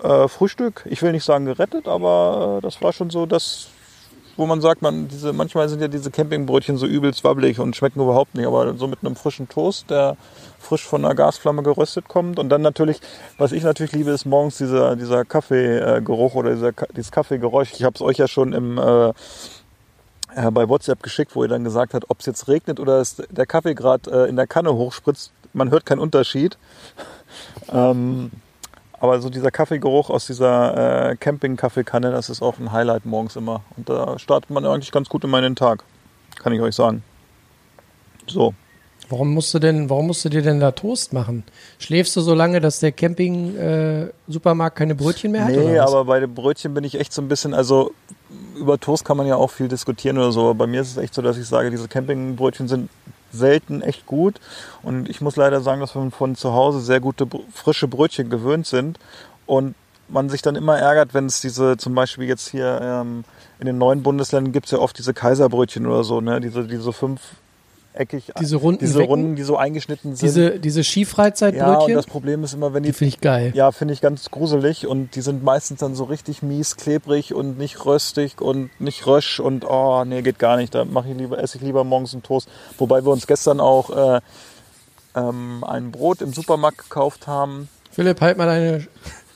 äh, 0.02 0.28
Frühstück, 0.28 0.86
ich 0.88 1.02
will 1.02 1.12
nicht 1.12 1.24
sagen 1.24 1.44
gerettet, 1.44 1.86
aber 1.86 2.58
äh, 2.58 2.62
das 2.62 2.80
war 2.82 2.92
schon 2.92 3.10
so 3.10 3.26
das, 3.26 3.68
wo 4.36 4.46
man 4.46 4.60
sagt, 4.60 4.80
man, 4.80 5.08
diese, 5.08 5.32
manchmal 5.32 5.68
sind 5.68 5.82
ja 5.82 5.88
diese 5.88 6.10
Campingbrötchen 6.10 6.78
so 6.78 6.86
übelst 6.86 7.22
wabbelig 7.22 7.58
und 7.58 7.76
schmecken 7.76 8.00
überhaupt 8.00 8.34
nicht, 8.34 8.46
aber 8.46 8.74
so 8.74 8.86
mit 8.86 9.00
einem 9.02 9.14
frischen 9.14 9.48
Toast, 9.48 9.90
der 9.90 10.16
frisch 10.58 10.86
von 10.86 11.04
einer 11.04 11.14
Gasflamme 11.14 11.62
geröstet 11.62 12.08
kommt. 12.08 12.38
Und 12.38 12.48
dann 12.48 12.62
natürlich, 12.62 13.00
was 13.36 13.52
ich 13.52 13.62
natürlich 13.62 13.92
liebe, 13.92 14.10
ist 14.10 14.24
morgens 14.24 14.56
dieser, 14.56 14.96
dieser 14.96 15.24
Kaffeegeruch 15.24 16.34
oder 16.34 16.54
dieser, 16.54 16.72
dieses 16.96 17.12
Kaffeegeräusch. 17.12 17.72
Ich 17.74 17.84
habe 17.84 17.94
es 17.94 18.00
euch 18.00 18.16
ja 18.16 18.28
schon 18.28 18.52
im, 18.52 18.78
äh, 18.78 19.12
äh, 20.34 20.50
bei 20.50 20.68
WhatsApp 20.68 21.02
geschickt, 21.02 21.34
wo 21.34 21.42
ihr 21.42 21.48
dann 21.48 21.64
gesagt 21.64 21.94
habt, 21.94 22.08
ob 22.08 22.20
es 22.20 22.26
jetzt 22.26 22.48
regnet 22.48 22.80
oder 22.80 23.02
der 23.30 23.46
Kaffee 23.46 23.74
gerade 23.74 24.10
äh, 24.10 24.28
in 24.28 24.36
der 24.36 24.46
Kanne 24.46 24.74
hochspritzt. 24.74 25.32
Man 25.52 25.70
hört 25.70 25.86
keinen 25.86 25.98
Unterschied. 25.98 26.58
ähm, 27.72 28.30
aber 29.00 29.20
so 29.20 29.30
dieser 29.30 29.50
Kaffeegeruch 29.50 30.10
aus 30.10 30.26
dieser 30.26 31.10
äh, 31.10 31.16
Camping-Kaffeekanne, 31.16 32.10
das 32.10 32.28
ist 32.28 32.42
auch 32.42 32.58
ein 32.58 32.70
Highlight 32.70 33.06
morgens 33.06 33.34
immer. 33.34 33.62
Und 33.76 33.88
da 33.88 34.18
startet 34.18 34.50
man 34.50 34.66
eigentlich 34.66 34.92
ganz 34.92 35.08
gut 35.08 35.24
in 35.24 35.30
meinen 35.30 35.56
Tag. 35.56 35.84
Kann 36.36 36.52
ich 36.52 36.60
euch 36.60 36.74
sagen. 36.74 37.02
So. 38.26 38.54
Warum 39.10 39.34
musst 39.34 39.52
du 39.52 39.58
denn, 39.58 39.90
warum 39.90 40.06
musst 40.06 40.24
du 40.24 40.28
dir 40.28 40.40
denn 40.40 40.60
da 40.60 40.70
Toast 40.70 41.12
machen? 41.12 41.42
Schläfst 41.78 42.14
du 42.16 42.20
so 42.20 42.32
lange, 42.32 42.60
dass 42.60 42.78
der 42.78 42.92
Camping-Supermarkt 42.92 44.76
keine 44.76 44.94
Brötchen 44.94 45.32
mehr 45.32 45.44
hat? 45.44 45.50
Nee, 45.50 45.78
aber 45.78 46.04
bei 46.04 46.20
den 46.20 46.32
Brötchen 46.32 46.72
bin 46.74 46.84
ich 46.84 46.98
echt 46.98 47.12
so 47.12 47.20
ein 47.20 47.28
bisschen, 47.28 47.52
also 47.52 47.92
über 48.56 48.78
Toast 48.78 49.04
kann 49.04 49.16
man 49.16 49.26
ja 49.26 49.34
auch 49.34 49.50
viel 49.50 49.66
diskutieren 49.66 50.16
oder 50.16 50.30
so. 50.30 50.42
Aber 50.42 50.54
bei 50.54 50.66
mir 50.68 50.80
ist 50.80 50.92
es 50.92 50.96
echt 50.96 51.14
so, 51.14 51.22
dass 51.22 51.36
ich 51.36 51.46
sage, 51.46 51.70
diese 51.70 51.88
Campingbrötchen 51.88 52.68
sind 52.68 52.88
selten 53.32 53.82
echt 53.82 54.06
gut. 54.06 54.40
Und 54.82 55.08
ich 55.08 55.20
muss 55.20 55.34
leider 55.34 55.60
sagen, 55.60 55.80
dass 55.80 55.94
wir 55.94 56.10
von 56.12 56.36
zu 56.36 56.52
Hause 56.52 56.80
sehr 56.80 57.00
gute 57.00 57.26
frische 57.52 57.88
Brötchen 57.88 58.30
gewöhnt 58.30 58.66
sind. 58.66 58.98
Und 59.46 59.74
man 60.08 60.28
sich 60.28 60.42
dann 60.42 60.56
immer 60.56 60.78
ärgert, 60.78 61.14
wenn 61.14 61.26
es 61.26 61.40
diese, 61.40 61.76
zum 61.76 61.94
Beispiel 61.94 62.26
jetzt 62.26 62.48
hier 62.48 62.80
ähm, 62.82 63.24
in 63.58 63.66
den 63.66 63.78
neuen 63.78 64.02
Bundesländern 64.02 64.52
gibt 64.52 64.66
es 64.66 64.72
ja 64.72 64.78
oft 64.78 64.98
diese 64.98 65.14
Kaiserbrötchen 65.14 65.86
oder 65.86 66.04
so, 66.04 66.20
ne? 66.20 66.40
Diese, 66.40 66.66
diese 66.66 66.92
fünfeckig, 67.92 68.32
Diese 68.38 68.56
runden 68.56 68.80
diese 68.80 68.98
Wecken? 68.98 69.10
Runden, 69.10 69.36
die 69.36 69.42
so 69.42 69.56
eingeschnitten 69.56 70.14
sind. 70.16 70.26
Diese, 70.26 70.58
diese 70.58 70.80
ja, 70.80 70.82
und 70.82 70.84
Skifreizeitbrötchen, 70.84 71.94
das 71.94 72.06
Problem 72.06 72.44
ist 72.44 72.54
immer, 72.54 72.72
wenn 72.72 72.82
die 72.82 72.90
die 72.90 72.92
finde 72.92 73.14
ich 73.14 73.20
geil. 73.20 73.52
ja, 73.54 73.72
finde 73.72 73.94
ich 73.94 74.00
ganz 74.00 74.30
gruselig 74.30 74.86
und 74.86 75.14
die 75.16 75.20
sind 75.20 75.42
meistens 75.42 75.80
dann 75.80 75.94
so 75.94 76.04
richtig 76.04 76.42
mies, 76.42 76.76
klebrig 76.76 77.34
und 77.34 77.58
nicht 77.58 77.84
röstig 77.84 78.40
und 78.40 78.70
nicht 78.80 79.06
rösch 79.06 79.40
und 79.40 79.64
oh, 79.64 80.04
nee, 80.04 80.22
geht 80.22 80.38
gar 80.38 80.56
nicht. 80.56 80.74
Da 80.74 80.84
mache 80.84 81.08
ich 81.10 81.16
lieber, 81.16 81.38
esse 81.38 81.58
ich 81.58 81.62
lieber 81.64 81.84
morgens 81.84 82.12
einen 82.12 82.22
Toast. 82.22 82.48
Wobei 82.78 83.04
wir 83.04 83.10
uns 83.10 83.26
gestern 83.26 83.60
auch 83.60 84.16
äh, 84.16 84.20
ähm, 85.16 85.64
ein 85.64 85.90
Brot 85.90 86.22
im 86.22 86.32
Supermarkt 86.32 86.78
gekauft 86.78 87.26
haben. 87.26 87.68
Philipp, 87.90 88.20
halt 88.20 88.38
mal 88.38 88.46
deine 88.46 88.86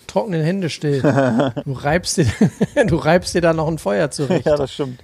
trockenen 0.06 0.42
Hände 0.42 0.70
still. 0.70 1.02
Du 1.64 1.72
reibst 1.72 2.18
dir, 2.18 2.26
du 2.86 2.96
reibst 2.96 3.34
dir 3.34 3.40
da 3.40 3.52
noch 3.52 3.66
ein 3.66 3.78
Feuer 3.78 4.10
zurecht. 4.10 4.46
ja, 4.46 4.56
das 4.56 4.72
stimmt. 4.72 5.00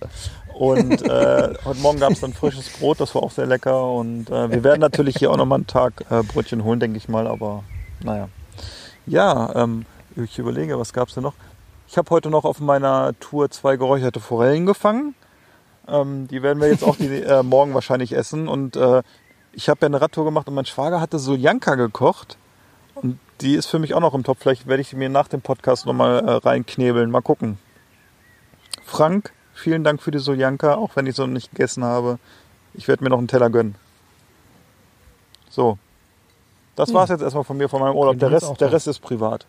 Und 0.60 1.00
äh, 1.08 1.54
heute 1.64 1.80
Morgen 1.80 2.00
gab 2.00 2.12
es 2.12 2.20
dann 2.20 2.34
frisches 2.34 2.68
Brot, 2.68 3.00
das 3.00 3.14
war 3.14 3.22
auch 3.22 3.30
sehr 3.30 3.46
lecker. 3.46 3.82
Und 3.92 4.28
äh, 4.28 4.50
wir 4.50 4.62
werden 4.62 4.80
natürlich 4.80 5.16
hier 5.16 5.30
auch 5.30 5.38
nochmal 5.38 5.56
einen 5.56 5.66
Tag 5.66 6.04
äh, 6.10 6.22
Brötchen 6.22 6.64
holen, 6.64 6.78
denke 6.78 6.98
ich 6.98 7.08
mal. 7.08 7.26
Aber 7.26 7.64
naja. 8.04 8.28
Ja, 9.06 9.54
ähm, 9.54 9.86
ich 10.16 10.38
überlege, 10.38 10.78
was 10.78 10.92
gab 10.92 11.08
es 11.08 11.14
denn 11.14 11.22
noch? 11.22 11.32
Ich 11.88 11.96
habe 11.96 12.10
heute 12.10 12.28
noch 12.28 12.44
auf 12.44 12.60
meiner 12.60 13.14
Tour 13.20 13.50
zwei 13.50 13.76
geräucherte 13.76 14.20
Forellen 14.20 14.66
gefangen. 14.66 15.14
Ähm, 15.88 16.28
die 16.28 16.42
werden 16.42 16.60
wir 16.60 16.68
jetzt 16.68 16.84
auch 16.84 16.96
die, 16.96 17.22
äh, 17.22 17.42
morgen 17.42 17.72
wahrscheinlich 17.72 18.14
essen. 18.14 18.46
Und 18.46 18.76
äh, 18.76 19.02
ich 19.54 19.70
habe 19.70 19.78
ja 19.80 19.86
eine 19.86 20.02
Radtour 20.02 20.26
gemacht 20.26 20.46
und 20.46 20.52
mein 20.52 20.66
Schwager 20.66 21.00
hatte 21.00 21.18
Soljanka 21.18 21.76
gekocht. 21.76 22.36
Und 22.96 23.18
die 23.40 23.54
ist 23.54 23.64
für 23.64 23.78
mich 23.78 23.94
auch 23.94 24.00
noch 24.00 24.12
im 24.12 24.24
Topf. 24.24 24.40
Vielleicht 24.42 24.66
werde 24.66 24.82
ich 24.82 24.90
die 24.90 24.96
mir 24.96 25.08
nach 25.08 25.28
dem 25.28 25.40
Podcast 25.40 25.86
nochmal 25.86 26.18
äh, 26.18 26.32
reinknebeln. 26.32 27.10
Mal 27.10 27.22
gucken. 27.22 27.56
Frank, 28.84 29.32
vielen 29.60 29.84
Dank 29.84 30.02
für 30.02 30.10
die 30.10 30.18
Soljanka, 30.18 30.74
auch 30.74 30.96
wenn 30.96 31.06
ich 31.06 31.14
so 31.14 31.26
nicht 31.26 31.50
gegessen 31.50 31.84
habe. 31.84 32.18
Ich 32.74 32.88
werde 32.88 33.04
mir 33.04 33.10
noch 33.10 33.18
einen 33.18 33.28
Teller 33.28 33.50
gönnen. 33.50 33.74
So. 35.50 35.78
Das 36.76 36.94
war's 36.94 37.10
jetzt 37.10 37.20
erstmal 37.20 37.44
von 37.44 37.56
mir, 37.56 37.68
von 37.68 37.80
meinem 37.80 37.96
Urlaub. 37.96 38.18
Der 38.18 38.30
Rest, 38.30 38.60
der. 38.60 38.72
Rest 38.72 38.86
ist 38.86 39.00
privat. 39.00 39.44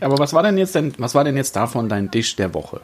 Aber 0.00 0.18
was 0.18 0.32
war 0.32 0.42
denn 0.42 0.58
jetzt 0.58 0.74
denn, 0.74 0.94
was 0.98 1.14
war 1.14 1.22
denn 1.22 1.36
jetzt 1.36 1.54
davon 1.54 1.88
dein 1.88 2.10
Tisch 2.10 2.34
der 2.34 2.54
Woche? 2.54 2.80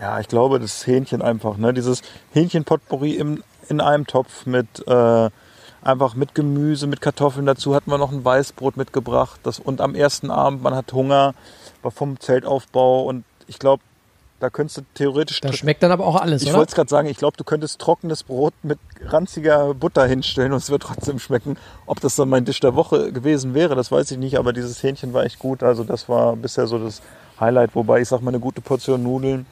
Ja, 0.00 0.18
ich 0.18 0.28
glaube, 0.28 0.58
das 0.58 0.86
Hähnchen 0.86 1.22
einfach, 1.22 1.56
ne? 1.56 1.72
Dieses 1.72 2.02
Hähnchenpotpourri 2.32 3.12
im, 3.12 3.44
in 3.68 3.80
einem 3.80 4.06
Topf 4.06 4.44
mit 4.44 4.86
äh, 4.86 5.30
einfach 5.82 6.14
mit 6.14 6.34
Gemüse, 6.34 6.86
mit 6.86 7.00
Kartoffeln. 7.00 7.46
Dazu 7.46 7.74
hatten 7.74 7.90
wir 7.90 7.98
noch 7.98 8.12
ein 8.12 8.24
Weißbrot 8.24 8.76
mitgebracht. 8.76 9.40
Das, 9.42 9.58
und 9.60 9.80
am 9.80 9.94
ersten 9.94 10.30
Abend, 10.30 10.62
man 10.62 10.74
hat 10.74 10.92
Hunger, 10.92 11.26
war 11.26 11.34
vom 11.88 12.20
Zeltaufbau 12.20 13.04
und 13.04 13.24
ich 13.46 13.58
glaube, 13.58 13.82
da 14.40 14.48
könntest 14.48 14.78
du 14.78 14.82
theoretisch. 14.94 15.40
Das 15.40 15.54
schmeckt 15.56 15.82
dann 15.82 15.92
aber 15.92 16.06
auch 16.06 16.16
alles, 16.16 16.42
ich 16.42 16.52
wollte 16.52 16.70
es 16.70 16.74
gerade 16.74 16.88
sagen, 16.88 17.08
ich 17.08 17.18
glaube, 17.18 17.36
du 17.36 17.44
könntest 17.44 17.78
trockenes 17.78 18.22
Brot 18.22 18.54
mit 18.62 18.78
ranziger 19.04 19.74
Butter 19.74 20.06
hinstellen 20.06 20.52
und 20.52 20.58
es 20.58 20.70
wird 20.70 20.82
trotzdem 20.82 21.18
schmecken. 21.18 21.56
Ob 21.86 22.00
das 22.00 22.16
dann 22.16 22.28
mein 22.28 22.46
Tisch 22.46 22.60
der 22.60 22.74
Woche 22.74 23.12
gewesen 23.12 23.54
wäre, 23.54 23.74
das 23.74 23.92
weiß 23.92 24.10
ich 24.10 24.18
nicht, 24.18 24.38
aber 24.38 24.52
dieses 24.52 24.82
Hähnchen 24.82 25.12
war 25.12 25.24
echt 25.24 25.38
gut. 25.38 25.62
Also 25.62 25.84
das 25.84 26.08
war 26.08 26.36
bisher 26.36 26.66
so 26.66 26.78
das 26.78 27.02
Highlight, 27.38 27.74
wobei 27.74 28.00
ich 28.00 28.08
sag 28.08 28.22
mal 28.22 28.30
eine 28.30 28.40
gute 28.40 28.60
Portion 28.60 29.02
Nudeln 29.02 29.46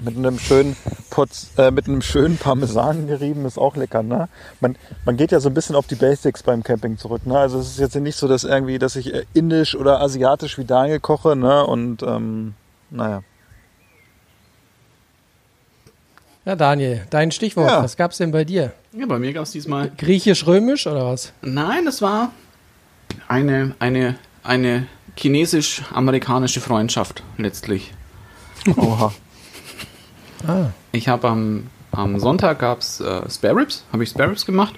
mit 0.00 0.16
einem 0.16 0.38
schönen 0.38 0.76
Potz, 1.10 1.50
äh, 1.56 1.70
mit 1.70 1.88
einem 1.88 2.02
schönen 2.02 2.36
Parmesan 2.36 3.06
gerieben 3.06 3.44
ist 3.46 3.58
auch 3.58 3.76
lecker, 3.76 4.02
ne? 4.02 4.28
Man, 4.60 4.76
man 5.04 5.16
geht 5.16 5.32
ja 5.32 5.40
so 5.40 5.48
ein 5.48 5.54
bisschen 5.54 5.76
auf 5.76 5.86
die 5.86 5.94
Basics 5.94 6.42
beim 6.42 6.62
Camping 6.62 6.98
zurück, 6.98 7.26
ne? 7.26 7.38
Also 7.38 7.58
es 7.58 7.68
ist 7.68 7.78
jetzt 7.78 7.94
nicht 7.96 8.16
so, 8.16 8.28
dass 8.28 8.44
irgendwie, 8.44 8.78
dass 8.78 8.96
ich 8.96 9.14
äh, 9.14 9.24
indisch 9.34 9.74
oder 9.74 10.00
asiatisch 10.00 10.58
wie 10.58 10.64
Daniel 10.64 11.00
koche, 11.00 11.36
ne? 11.36 11.66
Und 11.66 12.02
ähm, 12.02 12.54
naja. 12.90 13.22
Ja, 16.44 16.56
Daniel, 16.56 17.06
dein 17.08 17.30
Stichwort. 17.30 17.70
Ja. 17.70 17.82
Was 17.82 17.96
gab's 17.96 18.18
denn 18.18 18.30
bei 18.30 18.44
dir? 18.44 18.72
Ja, 18.92 19.06
bei 19.06 19.18
mir 19.18 19.32
gab 19.32 19.44
es 19.44 19.52
diesmal. 19.52 19.90
Griechisch-römisch 19.96 20.86
oder 20.86 21.06
was? 21.06 21.32
Nein, 21.40 21.86
es 21.86 22.02
war 22.02 22.32
eine, 23.28 23.74
eine, 23.78 24.16
eine 24.42 24.86
chinesisch-amerikanische 25.16 26.60
Freundschaft 26.60 27.22
letztlich. 27.38 27.94
Oha. 28.76 29.12
Ah, 30.46 30.66
Ich 30.92 31.08
habe 31.08 31.28
am, 31.28 31.66
am 31.92 32.18
Sonntag 32.18 32.58
gab's 32.58 33.00
äh, 33.00 33.28
Spare 33.30 33.56
Ribs, 33.56 33.84
habe 33.92 34.04
ich 34.04 34.10
Spare 34.10 34.30
Ribs 34.30 34.44
gemacht. 34.46 34.74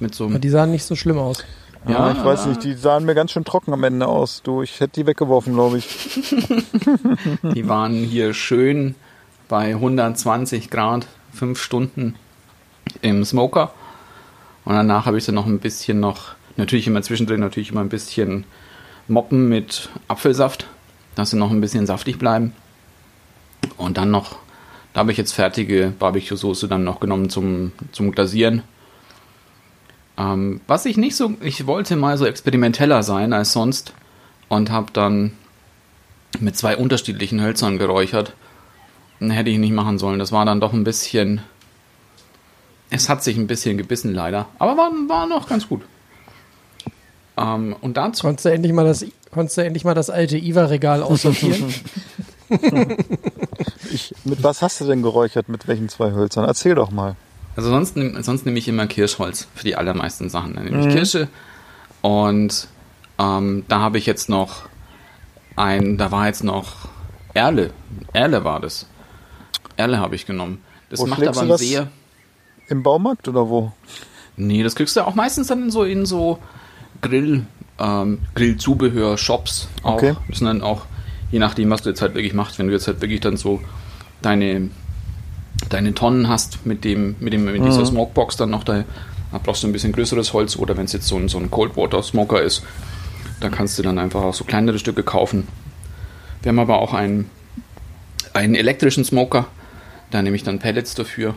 Mit 0.00 0.14
so 0.14 0.26
einem, 0.26 0.40
die 0.40 0.48
sahen 0.48 0.70
nicht 0.70 0.84
so 0.84 0.96
schlimm 0.96 1.18
aus. 1.18 1.44
Ja, 1.86 2.12
ich 2.12 2.24
weiß 2.24 2.46
nicht, 2.46 2.62
die 2.62 2.74
sahen 2.74 3.04
mir 3.04 3.14
ganz 3.14 3.32
schön 3.32 3.44
trocken 3.44 3.72
am 3.72 3.82
Ende 3.82 4.06
aus. 4.06 4.42
Du, 4.42 4.62
ich 4.62 4.78
hätte 4.78 5.00
die 5.00 5.06
weggeworfen, 5.06 5.52
glaube 5.54 5.78
ich. 5.78 5.88
die 7.42 7.68
waren 7.68 7.92
hier 7.92 8.34
schön 8.34 8.94
bei 9.48 9.70
120 9.70 10.70
Grad, 10.70 11.06
fünf 11.32 11.60
Stunden 11.60 12.14
im 13.00 13.24
Smoker. 13.24 13.72
Und 14.64 14.74
danach 14.74 15.06
habe 15.06 15.18
ich 15.18 15.24
sie 15.24 15.32
noch 15.32 15.46
ein 15.46 15.58
bisschen 15.58 15.98
noch, 15.98 16.36
natürlich 16.56 16.86
immer 16.86 17.02
zwischendrin 17.02 17.40
natürlich 17.40 17.70
immer 17.72 17.80
ein 17.80 17.88
bisschen 17.88 18.44
moppen 19.08 19.48
mit 19.48 19.88
Apfelsaft, 20.06 20.66
dass 21.16 21.30
sie 21.30 21.36
noch 21.36 21.50
ein 21.50 21.60
bisschen 21.60 21.86
saftig 21.86 22.18
bleiben. 22.18 22.54
Und 23.76 23.96
dann 23.96 24.12
noch, 24.12 24.36
da 24.92 25.00
habe 25.00 25.12
ich 25.12 25.18
jetzt 25.18 25.32
fertige 25.32 25.92
Barbecue-Soße 25.98 26.68
dann 26.68 26.84
noch 26.84 27.00
genommen 27.00 27.30
zum, 27.30 27.72
zum 27.92 28.12
Glasieren. 28.12 28.62
Ähm, 30.18 30.60
was 30.66 30.84
ich 30.84 30.96
nicht 30.96 31.16
so, 31.16 31.34
ich 31.40 31.66
wollte 31.66 31.96
mal 31.96 32.18
so 32.18 32.26
experimenteller 32.26 33.02
sein 33.02 33.32
als 33.32 33.52
sonst 33.52 33.94
und 34.48 34.70
habe 34.70 34.92
dann 34.92 35.32
mit 36.40 36.56
zwei 36.56 36.76
unterschiedlichen 36.76 37.40
Hölzern 37.40 37.78
geräuchert. 37.78 38.34
Hätte 39.20 39.50
ich 39.50 39.58
nicht 39.58 39.72
machen 39.72 39.98
sollen. 39.98 40.18
Das 40.18 40.32
war 40.32 40.44
dann 40.44 40.60
doch 40.60 40.72
ein 40.72 40.84
bisschen. 40.84 41.42
Es 42.90 43.08
hat 43.08 43.22
sich 43.22 43.36
ein 43.36 43.46
bisschen 43.46 43.78
gebissen, 43.78 44.12
leider. 44.12 44.48
Aber 44.58 44.76
war, 44.76 44.90
war 45.08 45.26
noch 45.26 45.48
ganz 45.48 45.68
gut. 45.68 45.82
Ähm, 47.36 47.76
und 47.80 47.96
dazu. 47.96 48.26
Konntest 48.26 48.44
du 48.44 48.50
endlich 48.50 48.72
mal 48.72 48.84
das, 48.84 49.06
konntest 49.30 49.56
du 49.56 49.62
endlich 49.62 49.84
mal 49.84 49.94
das 49.94 50.10
alte 50.10 50.36
Iva-Regal 50.36 51.02
aussortieren? 51.02 51.72
Ich, 53.90 54.14
mit 54.24 54.42
was 54.42 54.62
hast 54.62 54.80
du 54.80 54.86
denn 54.86 55.02
geräuchert? 55.02 55.50
Mit 55.50 55.68
welchen 55.68 55.90
zwei 55.90 56.12
Hölzern? 56.12 56.46
Erzähl 56.46 56.74
doch 56.74 56.90
mal. 56.90 57.14
Also 57.56 57.68
sonst, 57.68 57.94
sonst 58.24 58.46
nehme 58.46 58.58
ich 58.58 58.66
immer 58.66 58.86
Kirschholz 58.86 59.48
für 59.54 59.64
die 59.64 59.76
allermeisten 59.76 60.30
Sachen. 60.30 60.54
Dann 60.54 60.64
nehme 60.64 60.86
ich 60.86 60.94
Kirsche. 60.94 61.28
Und 62.00 62.68
ähm, 63.18 63.64
da 63.68 63.80
habe 63.80 63.98
ich 63.98 64.06
jetzt 64.06 64.30
noch 64.30 64.62
ein, 65.56 65.98
da 65.98 66.10
war 66.10 66.26
jetzt 66.26 66.42
noch 66.42 66.88
Erle. 67.34 67.70
Erle 68.12 68.44
war 68.44 68.60
das. 68.60 68.86
Erle 69.76 69.98
habe 69.98 70.14
ich 70.14 70.26
genommen. 70.26 70.62
Das 70.88 71.00
Wo 71.00 71.06
macht 71.06 71.26
aber 71.26 71.46
das? 71.46 71.60
sehr. 71.60 71.88
Im 72.68 72.82
Baumarkt 72.82 73.28
oder 73.28 73.48
wo? 73.48 73.72
Nee, 74.36 74.62
das 74.62 74.74
kriegst 74.74 74.96
du 74.96 75.06
auch 75.06 75.14
meistens 75.14 75.48
dann 75.48 75.70
so 75.70 75.84
in 75.84 76.06
so 76.06 76.38
Grill, 77.02 77.46
ähm, 77.78 78.20
Grillzubehör, 78.34 79.18
Shops 79.18 79.68
auch. 79.82 79.94
Okay. 79.94 80.14
Sind 80.32 80.46
dann 80.46 80.62
auch, 80.62 80.86
je 81.32 81.40
nachdem, 81.40 81.70
was 81.70 81.82
du 81.82 81.88
jetzt 81.88 82.02
halt 82.02 82.14
wirklich 82.14 82.34
machst, 82.34 82.58
wenn 82.60 82.68
du 82.68 82.72
jetzt 82.72 82.86
halt 82.86 83.00
wirklich 83.00 83.20
dann 83.20 83.36
so 83.36 83.60
deine, 84.20 84.70
deine 85.68 85.94
Tonnen 85.94 86.28
hast 86.28 86.64
mit 86.64 86.84
dem, 86.84 87.16
mit 87.18 87.32
dem, 87.32 87.44
mit 87.44 87.64
dieser 87.64 87.84
Smokebox 87.84 88.36
dann 88.36 88.50
noch 88.50 88.62
da, 88.62 88.84
da 89.32 89.38
brauchst 89.38 89.64
du 89.64 89.66
ein 89.66 89.72
bisschen 89.72 89.92
größeres 89.92 90.32
Holz 90.32 90.56
oder 90.56 90.76
wenn 90.76 90.84
es 90.84 90.92
jetzt 90.92 91.08
so 91.08 91.16
ein, 91.16 91.28
so 91.28 91.38
ein 91.38 91.50
Cold 91.50 91.76
Water 91.76 92.02
Smoker 92.02 92.40
ist, 92.40 92.62
da 93.40 93.48
kannst 93.48 93.78
du 93.78 93.82
dann 93.82 93.98
einfach 93.98 94.22
auch 94.22 94.34
so 94.34 94.44
kleinere 94.44 94.78
Stücke 94.78 95.02
kaufen. 95.02 95.48
Wir 96.42 96.50
haben 96.50 96.58
aber 96.58 96.80
auch 96.80 96.94
einen, 96.94 97.28
einen 98.34 98.54
elektrischen 98.54 99.04
Smoker. 99.04 99.46
Da 100.10 100.22
nehme 100.22 100.36
ich 100.36 100.44
dann 100.44 100.58
Pellets 100.58 100.94
dafür. 100.94 101.34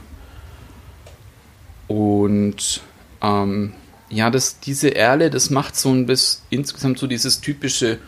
Und 1.87 2.81
ähm, 3.21 3.73
ja, 4.09 4.29
das, 4.29 4.59
diese 4.59 4.95
Erle, 4.95 5.29
das 5.29 5.49
macht 5.49 5.75
so 5.75 5.89
ein 5.89 6.05
bisschen 6.05 6.41
insgesamt 6.49 6.99
so 6.99 7.07
dieses 7.07 7.41
typische, 7.41 7.99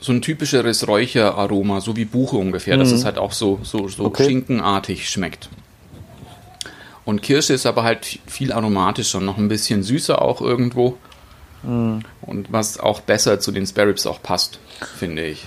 so 0.00 0.12
ein 0.12 0.22
typischeres 0.22 0.86
Räucheraroma, 0.88 1.80
so 1.80 1.94
wie 1.96 2.04
Buche 2.04 2.36
ungefähr, 2.36 2.76
dass 2.76 2.90
es 2.90 3.04
halt 3.04 3.18
auch 3.18 3.32
so, 3.32 3.60
so, 3.62 3.88
so 3.88 4.04
Okay. 4.04 4.24
schinkenartig 4.24 5.08
schmeckt. 5.10 5.48
Und 7.04 7.22
Kirsche 7.22 7.54
ist 7.54 7.66
aber 7.66 7.82
halt 7.82 8.18
viel 8.26 8.52
aromatischer, 8.52 9.20
noch 9.20 9.36
ein 9.38 9.48
bisschen 9.48 9.82
süßer 9.82 10.20
auch 10.22 10.40
irgendwo. 10.40 10.96
Und 11.62 12.04
was 12.50 12.80
auch 12.80 13.00
besser 13.00 13.38
zu 13.40 13.52
den 13.52 13.66
Sparrows 13.66 14.06
auch 14.06 14.22
passt, 14.22 14.58
finde 14.96 15.24
ich. 15.26 15.46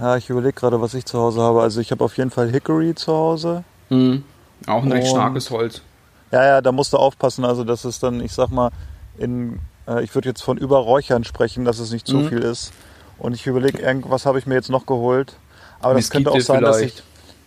Ja, 0.00 0.16
ich 0.16 0.30
überlege 0.30 0.52
gerade, 0.52 0.80
was 0.80 0.94
ich 0.94 1.04
zu 1.06 1.18
Hause 1.18 1.40
habe. 1.40 1.60
Also 1.62 1.80
ich 1.80 1.90
habe 1.90 2.04
auf 2.04 2.16
jeden 2.16 2.30
Fall 2.30 2.50
Hickory 2.50 2.94
zu 2.94 3.12
Hause. 3.12 3.64
Mhm. 3.90 4.22
Auch 4.66 4.82
ein 4.84 4.92
recht 4.92 5.08
Und- 5.08 5.10
starkes 5.16 5.50
Holz. 5.50 5.82
Ja, 6.30 6.44
ja, 6.44 6.60
da 6.60 6.70
musst 6.72 6.92
du 6.92 6.96
aufpassen. 6.98 7.44
Also 7.44 7.64
das 7.64 7.84
ist 7.84 8.02
dann, 8.02 8.20
ich 8.20 8.32
sag 8.32 8.50
mal, 8.50 8.70
in, 9.18 9.58
äh, 9.88 10.02
ich 10.04 10.14
würde 10.14 10.28
jetzt 10.28 10.42
von 10.42 10.56
Überräuchern 10.58 11.22
sprechen, 11.24 11.64
dass 11.64 11.78
es 11.78 11.90
nicht 11.92 12.06
zu 12.06 12.16
Mhm. 12.18 12.28
viel 12.28 12.38
ist. 12.38 12.72
Und 13.18 13.34
ich 13.34 13.46
überlege, 13.46 13.80
irgendwas 13.80 14.26
habe 14.26 14.38
ich 14.38 14.46
mir 14.46 14.54
jetzt 14.54 14.70
noch 14.70 14.86
geholt. 14.86 15.36
Aber 15.80 15.94
das 15.94 16.10
könnte 16.10 16.30
auch 16.30 16.40
sein, 16.40 16.62
dass 16.62 16.80
ich. 16.80 16.92
vielleicht. 16.92 17.04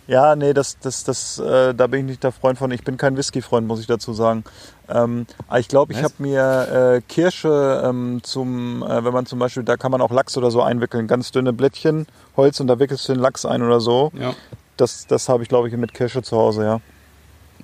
Ja, 0.08 0.38
nee, 0.38 0.54
das, 0.54 0.80
das, 0.80 1.04
das, 1.04 1.38
äh, 1.38 1.76
da 1.76 1.88
bin 1.88 2.02
ich 2.02 2.06
nicht 2.06 2.24
der 2.24 2.32
Freund 2.32 2.58
von. 2.58 2.72
Ich 2.72 2.84
bin 2.84 2.96
kein 2.96 3.18
Whisky-Freund, 3.18 3.68
muss 3.68 3.82
ich 3.82 3.88
dazu 3.88 4.14
sagen. 4.14 4.46
Ähm, 4.88 5.28
aber 5.50 5.60
ich 5.60 5.68
glaube, 5.68 5.92
ich 5.92 6.00
Was? 6.00 6.06
habe 6.06 6.14
mir 6.20 6.96
äh, 6.96 7.02
Kirsche 7.02 7.84
ähm, 7.84 8.22
zum, 8.24 8.84
äh, 8.84 9.04
wenn 9.04 9.14
man 9.14 9.26
zum 9.26 9.38
Beispiel, 9.38 9.64
da 9.64 9.76
kann 9.76 9.92
man 9.92 10.00
auch 10.00 10.12
Lachs 10.12 10.38
oder 10.38 10.50
so 10.50 10.62
einwickeln, 10.62 11.08
ganz 11.08 11.32
dünne 11.32 11.52
Blättchen 11.52 12.08
Holz 12.38 12.62
und 12.62 12.68
da 12.68 12.80
wickelst 12.80 13.10
du 13.10 13.14
den 13.14 13.22
Lachs 13.22 13.46
ein 13.46 13.62
oder 13.62 13.82
so. 13.82 14.14
Ja. 14.18 14.34
Das, 14.78 15.08
das 15.08 15.28
habe 15.28 15.44
ich, 15.44 15.50
glaube 15.50 15.68
ich, 15.68 15.76
mit 15.76 15.94
Kirsche 15.94 16.22
zu 16.22 16.38
Hause, 16.38 16.64
ja. 16.64 16.82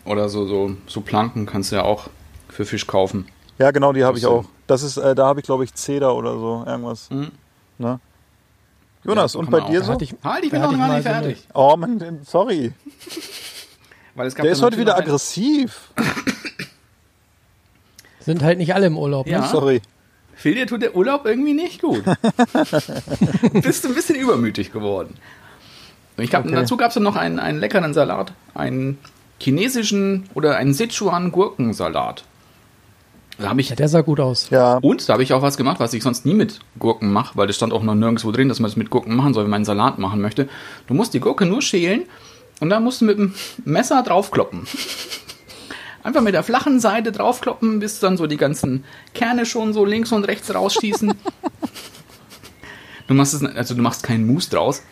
Oder 0.04 0.28
so, 0.28 0.46
so, 0.46 0.76
so 0.86 1.00
Planken 1.00 1.46
kannst 1.46 1.72
du 1.72 1.78
ja 1.78 1.84
auch 1.84 2.10
für 2.50 2.66
Fisch 2.66 2.88
kaufen. 2.88 3.26
Ja, 3.58 3.72
genau, 3.72 3.94
die 3.94 4.04
habe 4.04 4.18
ich 4.18 4.26
auch. 4.26 4.44
Das 4.68 4.84
ist, 4.84 4.98
äh, 4.98 5.16
da 5.16 5.28
habe 5.28 5.40
ich, 5.40 5.46
glaube 5.46 5.64
ich, 5.64 5.74
Zeder 5.76 6.14
oder 6.16 6.38
so, 6.38 6.64
irgendwas. 6.68 7.10
Mhm. 7.10 7.32
Ne? 7.78 8.00
Jonas, 9.04 9.34
Ja, 9.34 9.40
und 9.40 9.52
bei 9.52 9.60
dir 9.62 9.82
auch. 9.82 9.86
so? 9.86 9.94
Hatte 9.94 10.04
ich, 10.06 10.16
Halt, 10.24 10.46
ich 10.46 10.52
bin 10.52 10.62
noch 10.62 10.72
gar 10.78 10.88
nicht 10.96 11.04
so 11.04 11.10
fertig. 11.10 11.48
Oh 11.54 11.76
Mann, 11.78 12.22
sorry. 12.26 12.72
Weil 14.16 14.28
es 14.28 14.36
gab 14.36 14.44
Der 14.44 14.54
ist 14.54 14.62
heute 14.62 14.78
wieder 14.78 14.98
aggressiv. 14.98 15.92
Sind 18.20 18.42
halt 18.42 18.58
nicht 18.58 18.74
alle 18.74 18.88
im 18.88 18.98
Urlaub, 18.98 19.28
Ja. 19.28 19.42
ne? 19.42 19.48
Sorry. 19.48 19.82
Phil, 20.36 20.56
dir 20.56 20.68
tut 20.68 20.82
der 20.82 20.96
Urlaub 20.96 21.26
irgendwie 21.26 21.54
nicht 21.54 21.82
gut. 21.82 22.04
Bist 23.54 23.84
du 23.84 23.90
ein 23.90 23.96
bisschen 23.96 24.16
übermütig 24.16 24.72
geworden. 24.72 25.16
Glaub, 26.18 26.46
Okay. 26.46 26.56
Dazu 26.56 26.78
gab 26.78 26.90
es 26.90 26.94
dann 26.96 27.04
noch 27.04 27.16
einen, 27.16 27.40
einen 27.40 27.60
leckeren 27.60 27.94
Salat, 27.94 28.34
einen 28.54 28.98
chinesischen 29.40 30.30
oder 30.34 30.58
einen 30.58 30.74
Sichuan-Gurkensalat. 30.74 32.24
Da 33.38 33.50
habe 33.50 33.62
ich 33.62 33.70
Ja, 33.70 33.76
der 33.76 33.88
sah 33.88 34.02
gut 34.02 34.20
aus. 34.20 34.50
Ja, 34.50 34.78
Und 34.78 35.08
da 35.08 35.14
habe 35.14 35.24
ich 35.24 35.34
auch 35.34 35.42
was 35.42 35.58
gemacht, 35.58 35.80
was 35.80 35.94
ich 35.94 36.04
sonst 36.04 36.26
nie 36.26 36.34
mit 36.34 36.60
Gurken 36.78 37.12
mache, 37.12 37.36
weil 37.36 37.48
das 37.48 37.56
stand 37.56 37.74
auch 37.74 37.84
noch 37.84 37.96
nirgendwo 37.96 38.32
drin, 38.32 38.50
dass 38.50 38.60
man 38.60 38.70
es 38.70 38.78
mit 38.78 38.90
Gurken 38.90 39.16
machen 39.16 39.34
soll, 39.34 39.44
wenn 39.44 39.50
man 39.52 39.60
einen 39.60 39.66
Salat 39.66 39.98
machen 39.98 40.22
möchte. 40.22 40.48
Du 40.88 40.94
musst 40.94 41.14
die 41.14 41.20
Gurke 41.20 41.46
nur 41.46 41.62
schälen 41.62 42.04
und 42.60 42.70
dann 42.70 42.84
musst 42.84 43.02
du 43.02 43.06
mit 43.06 43.18
dem 43.18 43.34
Messer 43.66 44.04
draufkloppen. 44.04 44.68
Einfach 46.04 46.22
mit 46.22 46.34
der 46.34 46.44
flachen 46.44 46.80
Seite 46.80 47.12
draufkloppen, 47.12 47.80
bis 47.80 48.00
dann 48.00 48.18
so 48.18 48.28
die 48.28 48.38
ganzen 48.38 48.84
Kerne 49.14 49.46
schon 49.46 49.74
so 49.74 49.86
links 49.86 50.12
und 50.12 50.26
rechts 50.26 50.54
rausschießen. 50.54 51.14
du 53.08 53.14
machst 53.14 53.34
es, 53.34 53.44
also 53.44 53.74
du 53.74 53.82
machst 53.82 54.04
keinen 54.04 54.28
Mousse 54.28 54.50
draus, 54.50 54.84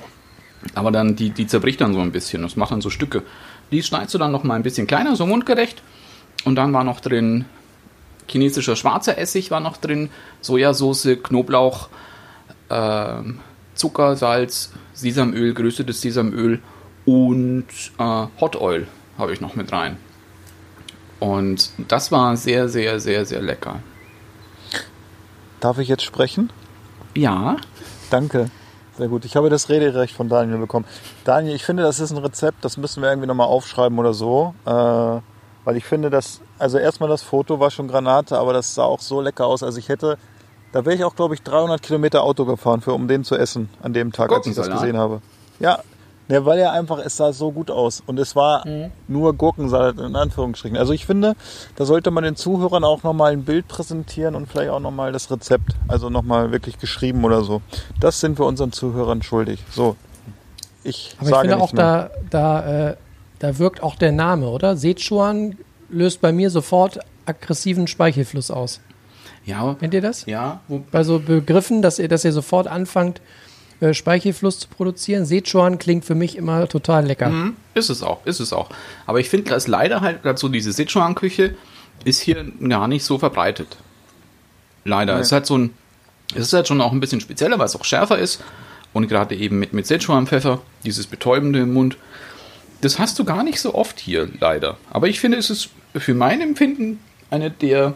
aber 0.74 0.92
dann 0.92 1.18
die, 1.18 1.32
die 1.32 1.48
zerbricht 1.48 1.82
dann 1.82 1.94
so 1.94 2.00
ein 2.00 2.14
bisschen. 2.14 2.42
Das 2.44 2.56
macht 2.56 2.72
dann 2.72 2.82
so 2.82 2.90
Stücke. 2.90 3.24
Die 3.72 3.84
schneidest 3.84 4.14
du 4.14 4.18
dann 4.18 4.32
noch 4.32 4.44
mal 4.44 4.56
ein 4.56 4.64
bisschen 4.64 4.88
kleiner, 4.88 5.16
so 5.16 5.26
mundgerecht. 5.26 5.84
Und 6.46 6.56
dann 6.56 6.74
war 6.74 6.84
noch 6.84 7.02
drin 7.02 7.46
chinesischer 8.32 8.76
schwarzer 8.76 9.18
Essig 9.18 9.52
war 9.52 9.60
noch 9.60 9.78
drin, 9.78 10.10
Sojasauce, 10.42 11.18
Knoblauch, 11.24 11.90
ähm, 12.70 13.40
Zucker, 13.76 14.16
Salz, 14.16 14.72
Sesamöl, 14.94 15.54
geröstetes 15.54 16.02
Sesamöl 16.02 16.60
und 17.06 17.66
äh, 17.98 18.28
Hot 18.40 18.56
Oil 18.56 18.88
habe 19.18 19.34
ich 19.34 19.42
noch 19.42 19.56
mit 19.56 19.72
rein. 19.72 19.98
Und 21.20 21.70
das 21.88 22.12
war 22.12 22.36
sehr, 22.36 22.68
sehr, 22.68 23.00
sehr, 23.00 23.26
sehr 23.26 23.42
lecker. 23.42 23.80
darf 25.60 25.78
ich 25.78 25.88
jetzt 25.88 26.04
sprechen? 26.04 26.52
Ja, 27.16 27.58
Danke. 28.12 28.52
Sehr 28.98 29.08
gut. 29.08 29.24
Ich 29.24 29.38
habe 29.38 29.50
das 29.50 29.70
Rederecht 29.70 30.14
von 30.14 30.28
Daniel 30.28 30.58
bekommen. 30.58 30.86
Daniel, 31.24 31.56
ich 31.56 31.64
finde, 31.64 31.82
das 31.84 32.02
ist 32.02 32.12
ein 32.12 32.18
Rezept, 32.18 32.64
das 32.66 32.76
müssen 32.76 33.02
wir 33.02 33.10
irgendwie 33.10 33.28
nochmal 33.28 33.48
aufschreiben 33.48 33.98
oder 33.98 34.14
so. 34.14 34.54
Äh, 34.66 34.70
weil 34.70 35.78
ich 35.78 35.86
finde, 35.86 36.10
dass, 36.10 36.42
also 36.62 36.78
erstmal 36.78 37.10
das 37.10 37.24
Foto 37.24 37.60
war 37.60 37.72
schon 37.72 37.88
Granate, 37.88 38.38
aber 38.38 38.54
das 38.54 38.76
sah 38.76 38.84
auch 38.84 39.00
so 39.02 39.20
lecker 39.20 39.48
aus. 39.48 39.64
Also 39.64 39.80
ich 39.80 39.90
hätte, 39.90 40.18
da 40.72 40.86
wäre 40.86 40.96
ich 40.96 41.04
auch, 41.04 41.16
glaube 41.16 41.34
ich, 41.34 41.42
300 41.42 41.82
Kilometer 41.82 42.24
Auto 42.24 42.46
gefahren, 42.46 42.82
für, 42.82 42.94
um 42.94 43.08
den 43.08 43.24
zu 43.24 43.36
essen 43.36 43.70
an 43.82 43.94
dem 43.94 44.12
Tag, 44.12 44.32
als 44.32 44.46
ich 44.46 44.56
das 44.56 44.70
gesehen 44.70 44.96
habe. 44.96 45.22
Ja, 45.60 45.80
ne, 46.28 46.46
weil 46.46 46.60
er 46.60 46.72
einfach, 46.72 47.00
es 47.00 47.18
sah 47.18 47.34
so 47.34 47.52
gut 47.52 47.72
aus. 47.72 48.04
Und 48.06 48.20
es 48.20 48.36
war 48.36 48.64
nur 49.08 49.34
Gurkensalat 49.34 50.00
in 50.00 50.16
Anführungsstrichen. 50.16 50.78
Also 50.78 50.94
ich 50.94 51.08
finde, 51.08 51.36
da 51.78 51.86
sollte 51.86 52.12
man 52.12 52.24
den 52.24 52.36
Zuhörern 52.36 52.84
auch 52.84 53.02
nochmal 53.02 53.32
ein 53.32 53.44
Bild 53.44 53.68
präsentieren 53.68 54.36
und 54.36 54.48
vielleicht 54.48 54.70
auch 54.70 54.80
nochmal 54.80 55.12
das 55.12 55.32
Rezept. 55.32 55.74
Also 55.88 56.12
nochmal 56.12 56.52
wirklich 56.52 56.78
geschrieben 56.78 57.24
oder 57.26 57.42
so. 57.42 57.62
Das 58.00 58.20
sind 58.20 58.38
wir 58.38 58.46
unseren 58.46 58.72
Zuhörern 58.72 59.24
schuldig. 59.24 59.64
So. 59.72 59.96
Ich 60.84 61.16
Aber 61.18 61.26
ich 61.26 61.30
sage 61.30 61.42
finde 61.42 61.56
nicht 61.56 61.64
auch, 61.64 61.74
mehr. 61.74 62.12
da, 62.30 62.62
da, 62.62 62.90
äh, 62.90 62.96
da 63.40 63.58
wirkt 63.58 63.82
auch 63.82 63.96
der 63.96 64.12
Name, 64.12 64.48
oder? 64.48 64.78
Sichuan 64.78 65.58
löst 65.92 66.22
bei 66.22 66.32
mir 66.32 66.50
sofort 66.50 67.00
aggressiven 67.26 67.88
Speichelfluss 67.88 68.50
aus. 68.52 68.80
ja, 69.46 69.76
Kennt 69.80 69.94
ihr 69.94 70.02
das? 70.02 70.26
ja. 70.26 70.62
Bei 70.92 71.04
so 71.04 71.20
Begriffen, 71.20 71.82
dass 71.82 72.00
ihr, 72.00 72.08
dass 72.08 72.26
ihr 72.26 72.32
sofort 72.32 72.68
anfangt, 72.68 73.22
äh, 73.80 73.94
Speichelfluss 73.94 74.60
zu 74.60 74.68
produzieren. 74.68 75.26
Sichuan 75.26 75.78
klingt 75.80 76.06
für 76.06 76.16
mich 76.16 76.38
immer 76.38 76.68
total 76.68 77.06
lecker. 77.06 77.30
Mhm, 77.30 77.56
ist 77.74 77.90
es 77.90 78.04
auch, 78.04 78.26
ist 78.26 78.40
es 78.40 78.54
auch. 78.54 78.70
Aber 79.06 79.20
ich 79.20 79.30
finde, 79.30 79.50
dass 79.50 79.68
leider 79.68 80.02
halt 80.02 80.22
gerade 80.24 80.40
so 80.40 80.48
diese 80.50 80.72
Sichuan-Küche 80.72 81.56
ist 82.06 82.20
hier 82.22 82.44
gar 82.68 82.88
nicht 82.88 83.04
so 83.04 83.18
verbreitet. 83.18 83.78
Leider. 84.86 85.20
Es 85.20 85.28
ist 85.28 85.32
halt 85.32 85.46
so 85.46 85.58
ein, 85.58 85.74
es 86.34 86.48
ist 86.48 86.54
halt 86.54 86.68
schon 86.68 86.82
auch 86.82 86.92
ein 86.92 87.00
bisschen 87.00 87.22
spezieller, 87.22 87.60
weil 87.60 87.66
es 87.66 87.76
auch 87.76 87.86
schärfer 87.86 88.18
ist. 88.18 88.42
Und 88.94 89.08
gerade 89.08 89.36
eben 89.36 89.58
mit, 89.60 89.74
mit 89.74 89.88
Sichuan-Pfeffer, 89.88 90.60
dieses 90.84 91.08
Betäubende 91.08 91.60
im 91.60 91.74
Mund, 91.74 91.98
das 92.82 93.00
hast 93.00 93.18
du 93.20 93.24
gar 93.26 93.44
nicht 93.44 93.60
so 93.60 93.74
oft 93.76 94.00
hier, 94.00 94.30
leider. 94.40 94.78
Aber 94.90 95.08
ich 95.08 95.20
finde, 95.20 95.38
es 95.38 95.50
ist 95.50 95.70
für 95.96 96.14
mein 96.14 96.42
Empfinden 96.42 97.00
eine 97.30 97.50
der, 97.52 97.94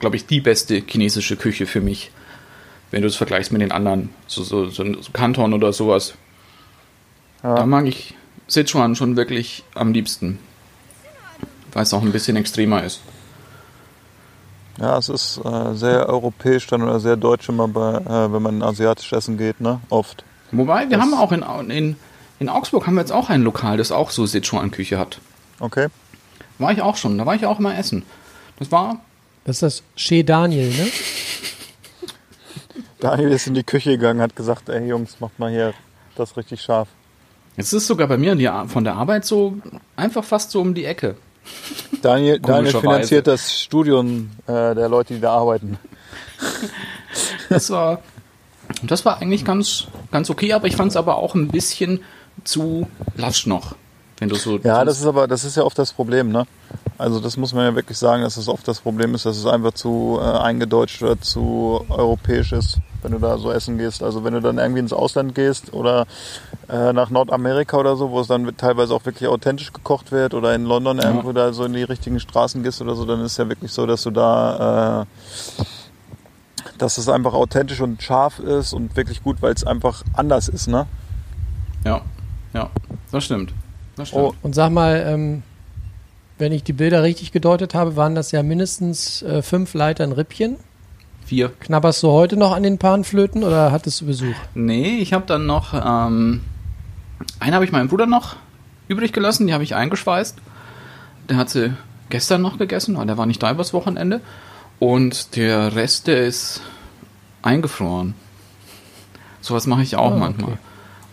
glaube 0.00 0.16
ich, 0.16 0.26
die 0.26 0.40
beste 0.40 0.82
chinesische 0.86 1.36
Küche 1.36 1.66
für 1.66 1.80
mich. 1.80 2.10
Wenn 2.90 3.02
du 3.02 3.08
es 3.08 3.16
vergleichst 3.16 3.52
mit 3.52 3.62
den 3.62 3.72
anderen, 3.72 4.10
so, 4.26 4.42
so, 4.42 4.66
so, 4.68 4.84
so 5.00 5.12
Kanton 5.12 5.54
oder 5.54 5.72
sowas. 5.72 6.14
Da 7.42 7.64
mag 7.66 7.86
ich 7.86 8.14
Sichuan 8.48 8.94
schon 8.96 9.16
wirklich 9.16 9.64
am 9.74 9.92
liebsten. 9.92 10.38
Weil 11.72 11.84
es 11.84 11.94
auch 11.94 12.02
ein 12.02 12.12
bisschen 12.12 12.36
extremer 12.36 12.84
ist. 12.84 13.00
Ja, 14.78 14.98
es 14.98 15.08
ist 15.08 15.40
äh, 15.44 15.74
sehr 15.74 16.08
europäisch 16.08 16.66
dann 16.66 16.82
oder 16.82 17.00
sehr 17.00 17.16
deutsch 17.16 17.48
immer, 17.48 17.68
bei, 17.68 17.94
äh, 17.94 18.32
wenn 18.32 18.42
man 18.42 18.62
asiatisch 18.62 19.12
essen 19.12 19.36
geht, 19.38 19.60
ne? 19.60 19.80
Oft. 19.90 20.24
Wobei, 20.50 20.82
wir 20.88 20.96
Das- 20.96 21.00
haben 21.00 21.14
auch 21.14 21.32
in, 21.32 21.70
in, 21.70 21.96
in 22.42 22.48
Augsburg 22.48 22.88
haben 22.88 22.94
wir 22.94 23.02
jetzt 23.02 23.12
auch 23.12 23.30
ein 23.30 23.42
Lokal, 23.42 23.76
das 23.76 23.92
auch 23.92 24.10
so 24.10 24.26
Sichuan-Küche 24.26 24.98
hat. 24.98 25.20
Okay. 25.60 25.86
War 26.58 26.72
ich 26.72 26.82
auch 26.82 26.96
schon, 26.96 27.16
da 27.16 27.24
war 27.24 27.36
ich 27.36 27.46
auch 27.46 27.60
immer 27.60 27.78
essen. 27.78 28.02
Das 28.58 28.72
war, 28.72 29.00
Das 29.44 29.56
ist 29.56 29.62
das 29.62 29.82
Chez 29.96 30.24
Daniel, 30.24 30.68
ne? 30.68 30.88
Daniel 32.98 33.30
ist 33.30 33.46
in 33.46 33.54
die 33.54 33.62
Küche 33.62 33.92
gegangen, 33.92 34.20
hat 34.20 34.34
gesagt, 34.34 34.68
ey 34.68 34.86
Jungs, 34.88 35.20
macht 35.20 35.38
mal 35.38 35.52
hier 35.52 35.72
das 36.16 36.36
richtig 36.36 36.62
scharf. 36.62 36.88
jetzt 37.56 37.68
ist 37.68 37.82
es 37.82 37.86
sogar 37.86 38.08
bei 38.08 38.18
mir 38.18 38.34
die, 38.34 38.50
von 38.66 38.82
der 38.82 38.94
Arbeit 38.94 39.24
so 39.24 39.58
einfach 39.94 40.24
fast 40.24 40.50
so 40.50 40.60
um 40.60 40.74
die 40.74 40.84
Ecke. 40.84 41.16
Daniel, 42.02 42.40
Daniel 42.40 42.72
finanziert 42.72 43.28
das 43.28 43.56
Studium 43.56 44.30
äh, 44.48 44.74
der 44.74 44.88
Leute, 44.88 45.14
die 45.14 45.20
da 45.20 45.32
arbeiten. 45.32 45.78
Das 47.48 47.70
war, 47.70 48.02
das 48.82 49.04
war 49.04 49.20
eigentlich 49.20 49.44
ganz, 49.44 49.86
ganz 50.10 50.30
okay, 50.30 50.52
aber 50.54 50.66
ich 50.66 50.76
fand 50.76 50.90
es 50.90 50.96
aber 50.96 51.16
auch 51.16 51.34
ein 51.34 51.48
bisschen 51.48 52.02
zu 52.44 52.86
lasch 53.16 53.46
noch. 53.46 53.74
Wenn 54.18 54.28
du 54.28 54.36
so. 54.36 54.58
Ja, 54.58 54.84
das 54.84 55.00
ist 55.00 55.06
aber, 55.06 55.26
das 55.26 55.44
ist 55.44 55.56
ja 55.56 55.64
oft 55.64 55.78
das 55.78 55.92
Problem, 55.92 56.30
ne? 56.30 56.46
Also 56.96 57.18
das 57.18 57.36
muss 57.36 57.52
man 57.52 57.64
ja 57.64 57.74
wirklich 57.74 57.98
sagen, 57.98 58.22
dass 58.22 58.36
es 58.36 58.46
oft 58.46 58.68
das 58.68 58.80
Problem 58.80 59.16
ist, 59.16 59.26
dass 59.26 59.36
es 59.36 59.46
einfach 59.46 59.72
zu 59.72 60.20
äh, 60.20 60.24
eingedeutscht 60.24 61.02
oder 61.02 61.20
zu 61.20 61.84
europäisch 61.88 62.52
ist, 62.52 62.78
wenn 63.02 63.10
du 63.10 63.18
da 63.18 63.38
so 63.38 63.50
essen 63.50 63.78
gehst. 63.78 64.02
Also 64.02 64.22
wenn 64.22 64.34
du 64.34 64.40
dann 64.40 64.58
irgendwie 64.58 64.78
ins 64.78 64.92
Ausland 64.92 65.34
gehst 65.34 65.72
oder 65.72 66.06
äh, 66.68 66.92
nach 66.92 67.10
Nordamerika 67.10 67.76
oder 67.76 67.96
so, 67.96 68.12
wo 68.12 68.20
es 68.20 68.28
dann 68.28 68.56
teilweise 68.56 68.94
auch 68.94 69.04
wirklich 69.04 69.28
authentisch 69.28 69.72
gekocht 69.72 70.12
wird 70.12 70.34
oder 70.34 70.54
in 70.54 70.64
London 70.64 71.00
irgendwo 71.00 71.32
da 71.32 71.52
so 71.52 71.64
in 71.64 71.72
die 71.72 71.82
richtigen 71.82 72.20
Straßen 72.20 72.62
gehst 72.62 72.80
oder 72.80 72.94
so, 72.94 73.04
dann 73.04 73.24
ist 73.24 73.38
ja 73.38 73.48
wirklich 73.48 73.72
so, 73.72 73.86
dass 73.86 74.04
du 74.04 74.12
da 74.12 75.02
äh, 75.02 75.64
dass 76.78 76.98
es 76.98 77.08
einfach 77.08 77.32
authentisch 77.32 77.80
und 77.80 78.02
scharf 78.02 78.38
ist 78.38 78.72
und 78.72 78.96
wirklich 78.96 79.24
gut, 79.24 79.42
weil 79.42 79.52
es 79.52 79.64
einfach 79.64 80.04
anders 80.14 80.48
ist, 80.48 80.68
ne? 80.68 80.86
Ja, 81.84 82.02
ja, 82.54 82.70
das 83.10 83.24
stimmt. 83.24 83.52
Das 83.96 84.08
stimmt. 84.08 84.22
Oh, 84.22 84.34
Und 84.42 84.54
sag 84.54 84.70
mal, 84.70 85.04
ähm, 85.06 85.42
wenn 86.38 86.52
ich 86.52 86.64
die 86.64 86.72
Bilder 86.72 87.02
richtig 87.02 87.32
gedeutet 87.32 87.74
habe, 87.74 87.96
waren 87.96 88.14
das 88.14 88.32
ja 88.32 88.42
mindestens 88.42 89.22
äh, 89.22 89.42
fünf 89.42 89.74
Leitern 89.74 90.12
Rippchen. 90.12 90.56
Vier. 91.24 91.50
Knabberst 91.60 92.02
du 92.02 92.10
heute 92.10 92.36
noch 92.36 92.52
an 92.52 92.62
den 92.64 92.78
Panflöten 92.78 93.44
oder 93.44 93.70
hattest 93.70 94.00
du 94.00 94.06
Besuch? 94.06 94.34
Nee, 94.54 94.98
ich 94.98 95.12
habe 95.12 95.24
dann 95.26 95.46
noch, 95.46 95.72
ähm, 95.74 96.40
einen 97.38 97.54
habe 97.54 97.64
ich 97.64 97.72
meinem 97.72 97.88
Bruder 97.88 98.06
noch 98.06 98.36
übrig 98.88 99.12
gelassen, 99.12 99.46
die 99.46 99.52
habe 99.54 99.62
ich 99.64 99.74
eingeschweißt. 99.74 100.36
Der 101.28 101.36
hat 101.36 101.48
sie 101.50 101.72
gestern 102.10 102.42
noch 102.42 102.58
gegessen, 102.58 102.96
weil 102.96 103.06
der 103.06 103.16
war 103.18 103.26
nicht 103.26 103.42
da 103.42 103.52
übers 103.52 103.72
Wochenende. 103.72 104.20
Und 104.80 105.36
der 105.36 105.76
Rest, 105.76 106.08
der 106.08 106.26
ist 106.26 106.60
eingefroren. 107.42 108.14
Sowas 109.40 109.66
mache 109.66 109.82
ich 109.82 109.94
auch 109.96 110.12
Ah, 110.12 110.16
manchmal. 110.16 110.50
okay. 110.52 110.58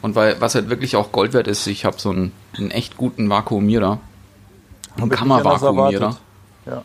Und 0.02 0.16
weil, 0.16 0.40
was 0.40 0.56
halt 0.56 0.70
wirklich 0.70 0.96
auch 0.96 1.12
Gold 1.12 1.34
wert 1.34 1.48
ist, 1.48 1.68
ich 1.68 1.86
habe 1.86 2.00
so 2.00 2.10
einen, 2.10 2.32
einen 2.58 2.72
echt 2.72 2.98
guten 2.98 3.30
Vakuumierer. 3.30 4.00
Einen 4.98 5.10
Kammervakuumierer. 5.10 6.18
Ja. 6.66 6.84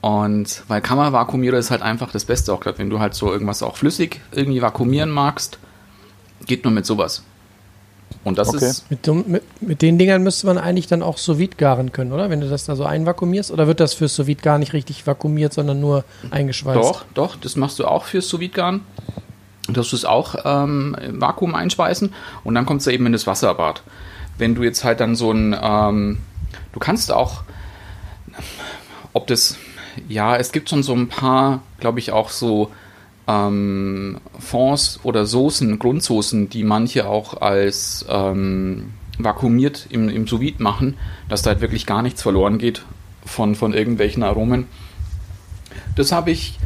Und 0.00 0.62
weil 0.68 0.80
Kammervakuumierer 0.80 1.56
ist 1.56 1.70
halt 1.70 1.82
einfach 1.82 2.12
das 2.12 2.24
Beste, 2.24 2.52
auch 2.52 2.60
gerade 2.60 2.78
wenn 2.78 2.90
du 2.90 3.00
halt 3.00 3.14
so 3.14 3.32
irgendwas 3.32 3.62
auch 3.62 3.76
flüssig 3.76 4.20
irgendwie 4.32 4.60
vakuumieren 4.60 5.10
magst, 5.10 5.58
geht 6.46 6.64
nur 6.64 6.72
mit 6.72 6.84
sowas. 6.86 7.22
Und 8.22 8.38
das 8.38 8.48
Okay. 8.54 8.66
ist, 8.66 8.90
Mit, 8.90 9.06
mit, 9.28 9.42
mit 9.62 9.82
den 9.82 9.98
Dingern 9.98 10.22
müsste 10.22 10.46
man 10.46 10.58
eigentlich 10.58 10.86
dann 10.86 11.02
auch 11.02 11.18
sous 11.18 11.38
garen 11.56 11.92
können, 11.92 12.12
oder? 12.12 12.30
Wenn 12.30 12.40
du 12.40 12.48
das 12.48 12.64
da 12.64 12.76
so 12.76 12.84
einvakuumierst? 12.84 13.50
Oder 13.50 13.66
wird 13.66 13.80
das 13.80 13.94
für 13.94 14.08
sous 14.08 14.26
gar 14.40 14.58
nicht 14.58 14.72
richtig 14.72 15.06
vakuumiert, 15.06 15.52
sondern 15.52 15.80
nur 15.80 16.04
eingeschweißt? 16.30 16.78
doch, 16.78 17.04
doch, 17.14 17.36
das 17.36 17.56
machst 17.56 17.78
du 17.78 17.86
auch 17.86 18.04
fürs 18.04 18.28
sous 18.28 18.40
garen 18.52 18.82
dass 19.68 19.90
du 19.90 19.96
es 19.96 20.04
auch 20.04 20.34
ähm, 20.44 20.96
im 21.00 21.20
Vakuum 21.20 21.54
einspeisen 21.54 22.12
und 22.42 22.54
dann 22.54 22.66
kommt 22.66 22.82
es 22.82 22.86
eben 22.86 23.06
in 23.06 23.12
das 23.12 23.26
Wasserbad. 23.26 23.82
Wenn 24.36 24.54
du 24.54 24.62
jetzt 24.62 24.84
halt 24.84 25.00
dann 25.00 25.14
so 25.14 25.30
ein, 25.32 25.56
ähm, 25.60 26.18
du 26.72 26.80
kannst 26.80 27.12
auch, 27.12 27.42
ob 29.12 29.26
das, 29.26 29.56
ja, 30.08 30.36
es 30.36 30.52
gibt 30.52 30.68
schon 30.68 30.82
so 30.82 30.92
ein 30.92 31.08
paar, 31.08 31.62
glaube 31.78 31.98
ich, 31.98 32.12
auch 32.12 32.30
so 32.30 32.70
ähm, 33.26 34.20
Fonds 34.38 35.00
oder 35.02 35.24
Soßen, 35.24 35.78
Grundsoßen, 35.78 36.50
die 36.50 36.64
manche 36.64 37.08
auch 37.08 37.40
als 37.40 38.04
ähm, 38.08 38.92
vakuumiert 39.18 39.86
im, 39.90 40.08
im 40.08 40.26
sous 40.26 40.58
machen, 40.58 40.96
dass 41.28 41.42
da 41.42 41.50
halt 41.50 41.60
wirklich 41.60 41.86
gar 41.86 42.02
nichts 42.02 42.22
verloren 42.22 42.58
geht 42.58 42.84
von, 43.24 43.54
von 43.54 43.72
irgendwelchen 43.72 44.22
Aromen. 44.22 44.66
Das 45.96 46.12
habe 46.12 46.32
ich 46.32 46.58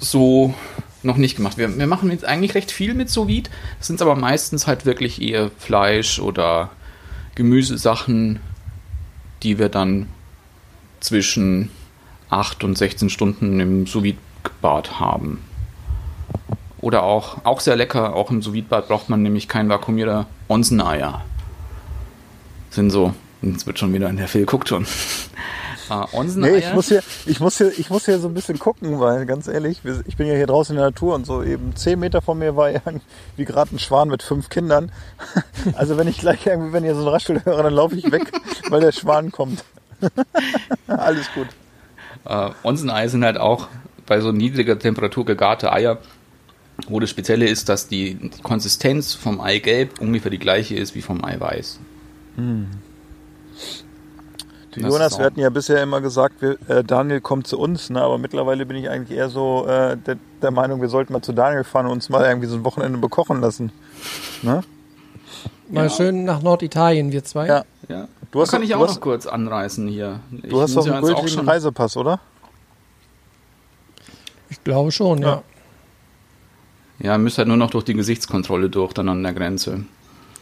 so 0.00 0.54
noch 1.02 1.16
nicht 1.16 1.36
gemacht. 1.36 1.56
Wir, 1.56 1.76
wir 1.76 1.86
machen 1.86 2.10
jetzt 2.10 2.24
eigentlich 2.24 2.54
recht 2.54 2.70
viel 2.70 2.94
mit 2.94 3.10
sous 3.10 3.28
vide, 3.28 3.50
sind 3.80 4.02
aber 4.02 4.16
meistens 4.16 4.66
halt 4.66 4.84
wirklich 4.84 5.22
eher 5.22 5.50
Fleisch 5.58 6.18
oder 6.18 6.70
Gemüsesachen, 7.34 8.40
die 9.42 9.58
wir 9.58 9.68
dann 9.68 10.08
zwischen 11.00 11.70
8 12.30 12.64
und 12.64 12.76
16 12.76 13.10
Stunden 13.10 13.60
im 13.60 13.86
sous 13.86 14.02
vide 14.02 14.18
bad 14.60 14.98
haben. 14.98 15.42
Oder 16.80 17.02
auch, 17.02 17.44
auch 17.44 17.60
sehr 17.60 17.76
lecker, 17.76 18.14
auch 18.14 18.30
im 18.30 18.42
sous 18.42 18.52
vide 18.52 18.68
bad 18.68 18.88
braucht 18.88 19.08
man 19.08 19.22
nämlich 19.22 19.48
kein 19.48 19.68
Vakuumierer, 19.68 20.26
Onseneier. 20.48 21.24
Sind 22.70 22.90
so, 22.90 23.14
jetzt 23.42 23.66
wird 23.66 23.78
schon 23.78 23.92
wieder, 23.92 24.12
der 24.12 24.28
Phil 24.28 24.46
guckt 24.46 24.68
schon. 24.68 24.86
Äh, 25.90 26.16
Onseneier. 26.16 26.52
Nee, 26.52 26.58
ich 26.58 26.72
muss, 26.74 26.88
hier, 26.88 27.02
ich, 27.26 27.40
muss 27.40 27.58
hier, 27.58 27.72
ich 27.78 27.90
muss 27.90 28.04
hier 28.04 28.18
so 28.18 28.28
ein 28.28 28.34
bisschen 28.34 28.58
gucken, 28.58 29.00
weil 29.00 29.26
ganz 29.26 29.48
ehrlich, 29.48 29.80
ich 30.06 30.16
bin 30.16 30.26
ja 30.26 30.34
hier 30.34 30.46
draußen 30.46 30.74
in 30.74 30.78
der 30.78 30.90
Natur 30.90 31.14
und 31.14 31.26
so 31.26 31.42
eben 31.42 31.74
zehn 31.76 31.98
Meter 31.98 32.20
von 32.20 32.38
mir 32.38 32.56
war 32.56 32.70
irgendwie 32.70 33.44
gerade 33.44 33.74
ein 33.74 33.78
Schwan 33.78 34.08
mit 34.08 34.22
fünf 34.22 34.48
Kindern. 34.48 34.92
Also 35.74 35.98
wenn 35.98 36.08
ich 36.08 36.18
gleich 36.18 36.46
irgendwie, 36.46 36.72
wenn 36.72 36.84
ihr 36.84 36.94
so 36.94 37.02
ein 37.02 37.08
Raschel 37.08 37.44
höre, 37.44 37.62
dann 37.62 37.74
laufe 37.74 37.94
ich 37.96 38.10
weg, 38.10 38.32
weil 38.70 38.80
der 38.80 38.92
Schwan 38.92 39.32
kommt. 39.32 39.64
Alles 40.86 41.28
gut. 41.34 41.48
Äh, 42.24 42.50
Onseneier 42.62 43.08
sind 43.08 43.24
halt 43.24 43.38
auch 43.38 43.68
bei 44.06 44.20
so 44.20 44.32
niedriger 44.32 44.78
Temperatur 44.78 45.24
gegarte 45.24 45.72
Eier, 45.72 45.98
wo 46.88 47.00
das 47.00 47.10
Spezielle 47.10 47.46
ist, 47.46 47.68
dass 47.68 47.88
die, 47.88 48.30
Konsistenz 48.42 49.14
vom 49.14 49.40
Eigelb 49.40 50.00
ungefähr 50.00 50.30
die 50.30 50.38
gleiche 50.38 50.76
ist 50.76 50.94
wie 50.94 51.02
vom 51.02 51.24
Eiweiß. 51.24 51.80
Du, 52.36 52.66
Das 54.82 54.92
Jonas, 54.92 55.12
wir 55.12 55.18
auch- 55.20 55.26
hatten 55.26 55.40
ja 55.40 55.50
bisher 55.50 55.82
immer 55.82 56.00
gesagt, 56.00 56.40
wir, 56.42 56.58
äh, 56.68 56.82
Daniel 56.84 57.20
kommt 57.20 57.46
zu 57.46 57.58
uns, 57.58 57.90
ne? 57.90 58.00
aber 58.02 58.18
mittlerweile 58.18 58.66
bin 58.66 58.76
ich 58.76 58.88
eigentlich 58.88 59.16
eher 59.16 59.28
so 59.28 59.66
äh, 59.66 59.96
der, 59.96 60.16
der 60.42 60.50
Meinung, 60.50 60.80
wir 60.80 60.88
sollten 60.88 61.12
mal 61.12 61.22
zu 61.22 61.32
Daniel 61.32 61.64
fahren 61.64 61.86
und 61.86 61.92
uns 61.92 62.08
mal 62.08 62.24
irgendwie 62.24 62.46
so 62.48 62.56
ein 62.56 62.64
Wochenende 62.64 62.98
bekochen 62.98 63.40
lassen. 63.40 63.72
Ne? 64.42 64.62
Mal 65.70 65.84
Ja. 65.84 65.90
schön 65.90 66.24
nach 66.24 66.42
Norditalien, 66.42 67.12
wir 67.12 67.24
zwei. 67.24 67.46
Ja. 67.46 67.64
Ja. 67.88 68.08
Du 68.30 68.40
hast 68.40 68.50
kann 68.50 68.60
doch- 68.60 68.64
ich 68.66 68.72
du 68.72 68.78
auch 68.78 68.82
hast- 68.88 68.94
noch 68.96 69.00
kurz 69.00 69.26
anreißen 69.26 69.88
hier. 69.88 70.20
Ich 70.32 70.50
Du 70.50 70.60
hast 70.60 70.74
doch 70.76 70.86
ja 70.86 70.92
einen 70.94 71.04
auch 71.04 71.06
gültigen 71.08 71.28
schon, 71.28 71.48
Reisepass, 71.48 71.96
oder? 71.96 72.20
Ich 74.50 74.62
glaube 74.64 74.92
schon, 74.92 75.20
ja. 75.22 75.42
Ja, 77.00 77.16
müsst 77.18 77.38
halt 77.38 77.48
nur 77.48 77.56
noch 77.56 77.70
durch 77.70 77.84
die 77.84 77.94
Gesichtskontrolle 77.94 78.70
durch, 78.70 78.92
dann 78.92 79.08
an 79.08 79.22
der 79.22 79.32
Grenze. 79.32 79.84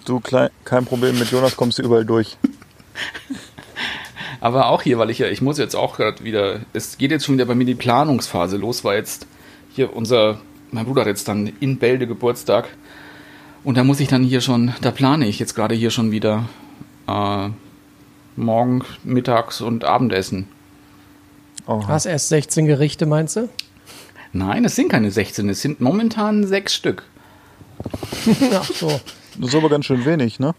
Du, 0.05 0.21
klein, 0.21 0.51
kein 0.65 0.85
Problem, 0.85 1.19
mit 1.19 1.31
Jonas 1.31 1.57
kommst 1.57 1.79
du 1.79 1.83
überall 1.83 2.05
durch. 2.05 2.37
Aber 4.41 4.69
auch 4.69 4.83
hier, 4.83 4.99
weil 4.99 5.11
ich 5.11 5.19
ja, 5.19 5.29
ich 5.29 5.43
muss 5.43 5.59
jetzt 5.59 5.75
auch 5.75 5.97
gerade 5.97 6.25
wieder, 6.25 6.61
es 6.73 6.99
geht 6.99 7.11
jetzt 7.11 7.25
schon 7.25 7.37
wieder 7.37 7.47
bei 7.47 7.55
mir 7.55 7.65
die 7.65 7.75
Planungsphase 7.75 8.57
los, 8.57 8.85
weil 8.85 8.99
jetzt 8.99 9.27
hier 9.75 9.95
unser, 9.95 10.41
mein 10.71 10.85
Bruder 10.85 11.03
hat 11.03 11.09
jetzt 11.09 11.29
dann 11.29 11.53
in 11.61 11.79
Bälde 11.79 12.07
Geburtstag 12.07 12.69
und 13.65 13.77
da 13.77 13.85
muss 13.85 14.01
ich 14.01 14.09
dann 14.09 14.23
hier 14.23 14.41
schon, 14.41 14.73
da 14.81 14.91
plane 14.91 15.27
ich 15.27 15.39
jetzt 15.39 15.55
gerade 15.55 15.75
hier 15.75 15.91
schon 15.91 16.11
wieder 16.11 16.49
äh, 17.09 17.49
morgen, 18.37 18.85
mittags 19.03 19.61
und 19.61 19.85
Abendessen. 19.85 20.49
Oh. 21.67 21.87
Hast 21.89 22.07
erst 22.07 22.29
16 22.29 22.67
Gerichte, 22.67 23.07
meinst 23.07 23.37
du? 23.37 23.49
Nein, 24.33 24.65
es 24.65 24.77
sind 24.77 24.91
keine 24.91 25.11
16, 25.11 25.49
es 25.49 25.63
sind 25.63 25.81
momentan 25.81 26.47
sechs 26.47 26.75
Stück. 26.75 27.05
Ach 28.53 28.65
so. 28.65 29.01
Das 29.39 29.49
ist 29.49 29.55
aber 29.55 29.69
ganz 29.69 29.87
schön 29.87 30.05
wenig, 30.05 30.39
ne? 30.39 30.55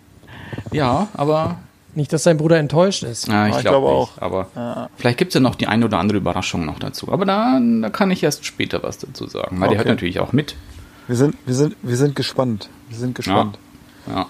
Ja, 0.72 1.08
aber 1.14 1.60
Nicht, 1.98 2.14
dass 2.14 2.22
dein 2.22 2.38
Bruder 2.38 2.60
enttäuscht 2.60 3.02
ist. 3.02 3.28
Ja, 3.28 3.48
ich, 3.48 3.56
ich 3.56 3.62
glaube 3.62 3.88
nicht. 3.88 3.96
auch. 3.96 4.12
Aber 4.22 4.90
vielleicht 4.98 5.18
gibt 5.18 5.30
es 5.30 5.34
ja 5.34 5.40
noch 5.40 5.56
die 5.56 5.66
eine 5.66 5.84
oder 5.84 5.98
andere 5.98 6.20
Überraschung 6.20 6.64
noch 6.64 6.78
dazu. 6.78 7.12
Aber 7.12 7.26
da, 7.26 7.60
da 7.82 7.90
kann 7.90 8.12
ich 8.12 8.22
erst 8.22 8.46
später 8.46 8.84
was 8.84 9.00
dazu 9.00 9.26
sagen. 9.26 9.60
Weil 9.60 9.70
der 9.70 9.70
Okay. 9.70 9.78
hört 9.78 9.88
natürlich 9.88 10.20
auch 10.20 10.32
mit. 10.32 10.54
Wir 11.08 11.16
sind, 11.16 11.36
wir 11.48 11.56
sind, 11.56 11.76
wir 11.82 11.98
sind 11.98 12.16
gespannt. 12.16 12.70
Wir 12.90 13.00
sind 13.00 13.16
gespannt. 13.16 13.58
Ja. 14.06 14.28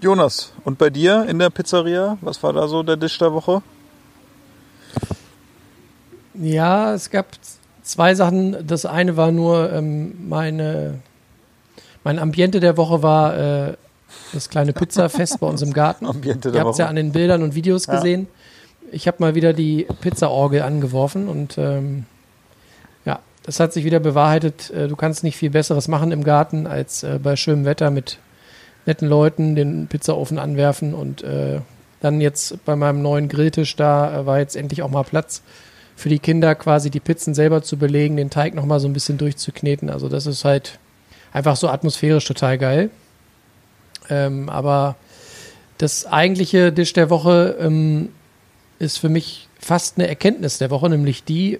Jonas, 0.00 0.52
und 0.62 0.78
bei 0.78 0.90
dir 0.90 1.26
in 1.28 1.40
der 1.40 1.50
Pizzeria? 1.50 2.18
Was 2.20 2.40
war 2.44 2.52
da 2.52 2.68
so 2.68 2.84
der 2.84 2.98
Dish 2.98 3.18
der 3.18 3.32
Woche? 3.32 3.60
Ja, 6.34 6.94
es 6.94 7.10
gab 7.10 7.26
zwei 7.82 8.14
Sachen. 8.14 8.64
Das 8.64 8.86
eine 8.86 9.16
war 9.16 9.32
nur 9.32 9.72
ähm, 9.72 10.28
meine, 10.28 11.00
mein 12.04 12.20
Ambiente 12.20 12.60
der 12.60 12.76
Woche 12.76 13.02
war 13.02 13.36
äh, 13.36 13.74
das 14.32 14.48
kleine 14.48 14.72
Pizzafest 14.72 15.40
bei 15.40 15.46
uns 15.46 15.62
im 15.62 15.72
Garten. 15.72 16.06
Ambiente 16.06 16.50
Ihr 16.50 16.60
habt 16.60 16.72
es 16.72 16.78
ja 16.78 16.86
an 16.86 16.96
den 16.96 17.12
Bildern 17.12 17.42
und 17.42 17.54
Videos 17.54 17.86
Ja. 17.86 17.94
gesehen. 17.96 18.26
Ich 18.92 19.06
habe 19.06 19.16
mal 19.20 19.34
wieder 19.34 19.52
die 19.52 19.86
Pizzaorgel 20.00 20.62
angeworfen 20.62 21.28
und 21.28 21.58
ähm, 21.58 22.04
ja, 23.04 23.20
das 23.42 23.60
hat 23.60 23.72
sich 23.72 23.84
wieder 23.84 24.00
bewahrheitet. 24.00 24.70
Äh, 24.70 24.88
du 24.88 24.96
kannst 24.96 25.24
nicht 25.24 25.36
viel 25.36 25.50
Besseres 25.50 25.88
machen 25.88 26.12
im 26.12 26.22
Garten 26.24 26.66
als 26.66 27.02
äh, 27.02 27.18
bei 27.22 27.36
schönem 27.36 27.64
Wetter 27.64 27.90
mit 27.90 28.18
netten 28.86 29.08
Leuten 29.08 29.54
den 29.54 29.86
Pizzaofen 29.88 30.38
anwerfen 30.38 30.94
und 30.94 31.22
äh, 31.22 31.60
dann 32.00 32.20
jetzt 32.20 32.64
bei 32.66 32.76
meinem 32.76 33.00
neuen 33.02 33.28
Grilltisch 33.28 33.76
da 33.76 34.20
äh, 34.20 34.26
war 34.26 34.38
jetzt 34.38 34.56
endlich 34.56 34.82
auch 34.82 34.90
mal 34.90 35.04
Platz 35.04 35.42
für 35.96 36.08
die 36.08 36.18
Kinder 36.18 36.54
quasi 36.54 36.90
die 36.90 37.00
Pizzen 37.00 37.34
selber 37.34 37.62
zu 37.62 37.78
belegen, 37.78 38.16
den 38.16 38.28
Teig 38.28 38.54
noch 38.54 38.66
mal 38.66 38.80
so 38.80 38.88
ein 38.88 38.92
bisschen 38.92 39.16
durchzukneten. 39.16 39.88
Also 39.90 40.08
das 40.08 40.26
ist 40.26 40.44
halt 40.44 40.78
einfach 41.32 41.56
so 41.56 41.68
atmosphärisch 41.68 42.24
total 42.26 42.58
geil. 42.58 42.90
Ähm, 44.10 44.48
aber 44.48 44.96
das 45.78 46.06
eigentliche 46.06 46.72
Dish 46.72 46.92
der 46.92 47.10
Woche 47.10 47.56
ähm, 47.60 48.10
ist 48.78 48.98
für 48.98 49.08
mich 49.08 49.48
fast 49.58 49.98
eine 49.98 50.08
Erkenntnis 50.08 50.58
der 50.58 50.70
Woche, 50.70 50.88
nämlich 50.88 51.24
die, 51.24 51.58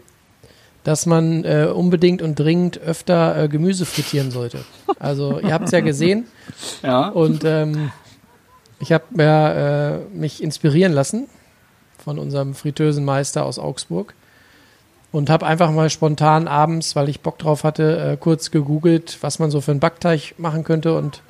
dass 0.84 1.06
man 1.06 1.44
äh, 1.44 1.68
unbedingt 1.74 2.20
und 2.20 2.38
dringend 2.38 2.78
öfter 2.78 3.44
äh, 3.44 3.48
Gemüse 3.48 3.86
frittieren 3.86 4.30
sollte. 4.30 4.64
Also 4.98 5.40
ihr 5.40 5.52
habt 5.52 5.66
es 5.66 5.70
ja 5.72 5.80
gesehen 5.80 6.26
Ja. 6.82 7.08
und 7.08 7.44
ähm, 7.44 7.90
ich 8.80 8.92
habe 8.92 9.04
mir, 9.10 10.02
äh, 10.12 10.16
mich 10.16 10.42
inspirieren 10.42 10.92
lassen 10.92 11.26
von 12.04 12.18
unserem 12.18 12.54
Fritteusenmeister 12.54 13.44
aus 13.44 13.58
Augsburg 13.58 14.14
und 15.10 15.30
habe 15.30 15.46
einfach 15.46 15.70
mal 15.70 15.88
spontan 15.88 16.48
abends, 16.48 16.94
weil 16.94 17.08
ich 17.08 17.20
Bock 17.20 17.38
drauf 17.38 17.64
hatte, 17.64 18.12
äh, 18.12 18.16
kurz 18.18 18.50
gegoogelt, 18.50 19.18
was 19.22 19.38
man 19.38 19.50
so 19.50 19.60
für 19.62 19.70
einen 19.70 19.80
Backteig 19.80 20.34
machen 20.38 20.64
könnte 20.64 20.96
und 20.98 21.22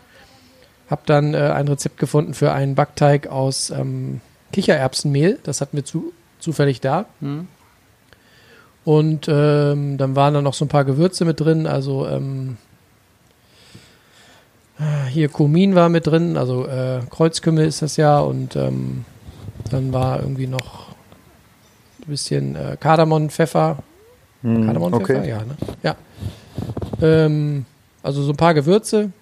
habe 0.89 1.03
dann 1.07 1.35
äh, 1.35 1.39
ein 1.39 1.69
Rezept 1.69 1.99
gefunden 1.99 2.35
für 2.35 2.53
einen 2.53 2.75
Backteig 2.75 3.27
aus 3.27 3.71
ähm, 3.71 4.21
Kichererbsenmehl. 4.53 5.39
Das 5.43 5.61
hatten 5.61 5.77
wir 5.77 5.85
zu, 5.85 6.13
zufällig 6.39 6.81
da. 6.81 7.07
Hm. 7.21 7.49
Und 8.85 9.29
ähm, 9.29 9.97
dann 9.97 10.15
waren 10.15 10.35
da 10.35 10.43
noch 10.43 10.55
so 10.55 10.67
ein 10.67 10.69
paar 10.69 10.85
Gewürze 10.85 11.25
mit 11.25 11.41
drin, 11.41 11.67
also 11.67 12.07
ähm, 12.07 12.59
hier 15.09 15.29
Kumin 15.29 15.75
war 15.75 15.89
mit 15.89 16.07
drin, 16.07 16.37
also 16.37 16.67
äh, 16.67 17.01
Kreuzkümmel 17.09 17.67
ist 17.67 17.81
das 17.81 17.97
ja 17.97 18.19
und 18.19 18.57
ähm, 18.57 19.05
dann 19.71 19.93
war 19.93 20.21
irgendwie 20.21 20.49
noch 20.49 20.89
ein 22.01 22.11
bisschen 22.11 22.57
äh, 22.57 22.77
Kardamom, 22.79 23.31
Pfeffer. 23.31 23.79
Hm, 24.43 24.67
Kardamom, 24.67 24.93
Pfeffer, 24.93 25.21
okay. 25.21 25.29
ja, 25.31 25.39
ne? 25.39 25.57
Ja. 25.83 25.97
Ähm, 27.01 27.65
also 28.03 28.23
so 28.23 28.33
ein 28.33 28.37
paar 28.37 28.53
Gewürze 28.53 29.13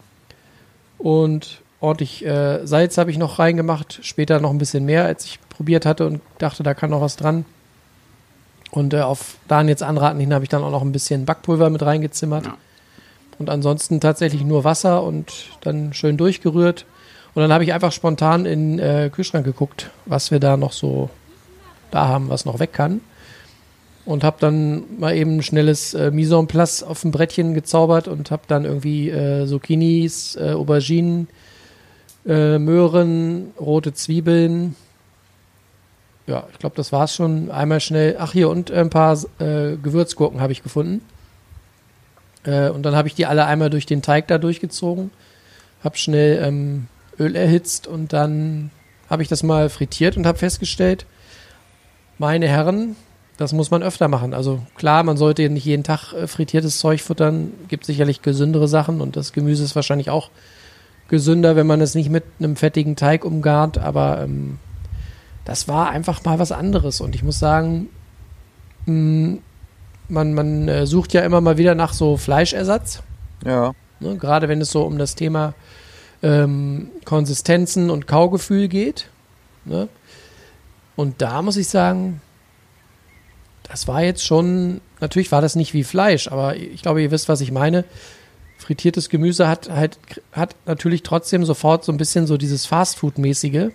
und 1.03 1.61
ordentlich 1.81 2.25
äh, 2.25 2.65
Salz 2.65 2.97
habe 2.97 3.11
ich 3.11 3.19
noch 3.19 3.39
reingemacht. 3.39 3.99
Später 4.03 4.41
noch 4.41 4.51
ein 4.51 4.59
bisschen 4.59 4.85
mehr, 4.85 5.05
als 5.05 5.25
ich 5.25 5.41
probiert 5.49 5.85
hatte 5.85 6.07
und 6.07 6.21
dachte, 6.39 6.63
da 6.63 6.75
kann 6.75 6.91
noch 6.91 7.01
was 7.01 7.17
dran. 7.17 7.45
Und 8.71 8.95
äh, 8.95 9.01
auf 9.01 9.37
Daniels 9.49 9.83
Anraten 9.83 10.21
hin 10.21 10.33
habe 10.33 10.45
ich 10.45 10.49
dann 10.49 10.63
auch 10.63 10.71
noch 10.71 10.83
ein 10.83 10.93
bisschen 10.93 11.27
Backpulver 11.27 11.71
mit 11.71 11.83
reingezimmert. 11.83 12.47
Ja. 12.47 12.57
Und 13.39 13.51
ansonsten 13.51 14.01
tatsächlich 14.01 14.45
nur 14.45 14.65
Wasser 14.65 15.03
und 15.03 15.33
dann 15.63 15.93
schön 15.93 16.17
durchgerührt. 16.17 16.87
Und 17.35 17.43
dann 17.43 17.53
habe 17.53 17.65
ich 17.65 17.73
einfach 17.73 17.93
spontan 17.93 18.47
in 18.47 18.77
den 18.77 18.79
äh, 18.79 19.11
Kühlschrank 19.11 19.45
geguckt, 19.45 19.91
was 20.07 20.31
wir 20.31 20.39
da 20.39 20.57
noch 20.57 20.73
so 20.73 21.11
da 21.91 22.07
haben, 22.07 22.29
was 22.29 22.45
noch 22.45 22.61
weg 22.61 22.73
kann. 22.73 23.01
Und 24.05 24.25
habe 24.25 24.37
dann 24.41 24.99
mal 24.99 25.15
eben 25.15 25.37
ein 25.37 25.43
schnelles 25.43 25.95
äh, 25.95 26.11
Mise 26.11 26.37
en 26.37 26.49
place 26.49 26.83
auf 26.83 27.03
dem 27.03 27.13
Brettchen 27.13 27.55
gezaubert 27.55 28.09
und 28.09 28.33
habe 28.33 28.43
dann 28.49 28.65
irgendwie 28.65 29.11
äh, 29.11 29.47
Zucchinis, 29.47 30.35
äh, 30.37 30.53
Auberginen, 30.53 31.29
äh, 32.27 32.59
Möhren, 32.59 33.53
rote 33.61 33.95
Zwiebeln. 33.95 34.75
Ja, 36.27 36.49
ich 36.53 36.59
glaube, 36.59 36.77
das 36.77 36.93
war's 36.93 37.15
schon. 37.15 37.51
Einmal 37.51 37.81
schnell. 37.81 38.17
Ach, 38.19 38.33
hier 38.33 38.49
und 38.49 38.71
ein 38.71 38.91
paar 38.91 39.17
äh, 39.39 39.77
Gewürzgurken 39.77 40.41
habe 40.41 40.53
ich 40.53 40.63
gefunden. 40.63 41.03
Äh, 42.45 42.71
und 42.71 42.83
dann 42.83 42.97
habe 42.97 43.09
ich 43.09 43.15
die 43.15 43.27
alle 43.27 43.47
einmal 43.47 43.71
durch 43.71 43.87
den 43.87 44.03
Teig 44.03 44.29
da 44.29 44.39
durchgezogen. 44.39 45.11
Habe 45.83 45.97
schnell 45.97 46.43
ähm, 46.45 46.87
Öl 47.19 47.37
erhitzt 47.37 47.87
und 47.87 48.13
dann 48.13 48.71
habe 49.09 49.23
ich 49.23 49.29
das 49.29 49.43
mal 49.43 49.69
frittiert 49.69 50.17
und 50.17 50.27
habe 50.27 50.39
festgestellt, 50.39 51.07
meine 52.19 52.49
Herren, 52.49 52.97
das 53.43 53.53
muss 53.53 53.73
man 53.73 53.83
öfter 53.83 54.07
machen. 54.07 54.35
Also 54.35 54.61
klar, 54.77 55.03
man 55.03 55.17
sollte 55.17 55.49
nicht 55.51 55.65
jeden 55.65 55.83
Tag 55.83 56.13
äh, 56.13 56.29
frittiertes 56.29 56.79
Zeug 56.79 57.03
futtern. 57.03 57.53
Gibt 57.67 57.85
sicherlich 57.85 58.23
gesündere 58.23 58.69
Sachen 58.69 59.01
und 59.01 59.17
das 59.17 59.33
Gemüse 59.33 59.65
ist 59.65 59.75
wahrscheinlich 59.75 60.11
auch 60.11 60.31
gesünder, 61.09 61.57
wenn 61.57 61.67
man 61.67 61.81
es 61.81 61.97
nicht 61.97 62.09
mit 62.09 62.23
einem 62.39 62.55
fettigen 62.55 62.95
Teig 62.95 63.25
umgarnt. 63.25 63.79
Aber 63.79 64.23
ähm, 64.23 64.59
das 65.45 65.67
war 65.67 65.91
einfach 65.91 66.23
mal 66.25 66.39
was 66.39 66.53
anderes. 66.53 67.01
Und 67.01 67.17
ich 67.17 67.25
muss 67.25 67.41
sagen, 67.41 67.89
mh, 68.87 69.39
man, 70.09 70.35
man 70.35 70.69
äh, 70.69 70.87
sucht 70.87 71.13
ja 71.13 71.23
immer 71.23 71.41
mal 71.41 71.59
wieder 71.59 71.75
nach 71.75 71.95
so 71.95 72.17
Fleischersatz. 72.17 73.03
Ja. 73.45 73.73
Ne? 73.99 74.19
Gerade 74.19 74.49
wenn 74.49 74.61
es 74.61 74.71
so 74.71 74.83
um 74.83 74.99
das 74.99 75.17
Thema 75.17 75.55
ähm, 76.23 76.91
Konsistenzen 77.05 77.91
und 77.91 78.07
Kaugefühl 78.07 78.69
geht. 78.69 79.09
Ne? 79.65 79.89
Und 80.95 81.23
da 81.23 81.43
muss 81.43 81.57
ich 81.57 81.67
sagen, 81.67 82.21
das 83.73 83.89
war 83.89 84.03
jetzt 84.03 84.23
schon, 84.23 84.83
natürlich 85.01 85.33
war 85.33 85.41
das 85.41 85.57
nicht 85.57 85.73
wie 85.73 85.83
Fleisch, 85.83 86.29
aber 86.29 86.57
ich 86.57 86.83
glaube, 86.83 87.03
ihr 87.03 87.11
wisst, 87.11 87.31
was 87.31 87.41
ich 87.41 87.51
meine. 87.51 87.85
Frittiertes 88.59 89.09
Gemüse 89.09 89.49
hat 89.49 89.71
halt, 89.71 89.99
hat 90.33 90.55
natürlich 90.67 91.03
trotzdem 91.03 91.47
sofort 91.47 91.83
so 91.83 91.91
ein 91.91 91.97
bisschen 91.97 92.27
so 92.27 92.37
dieses 92.37 92.67
Fastfood-mäßige, 92.67 93.71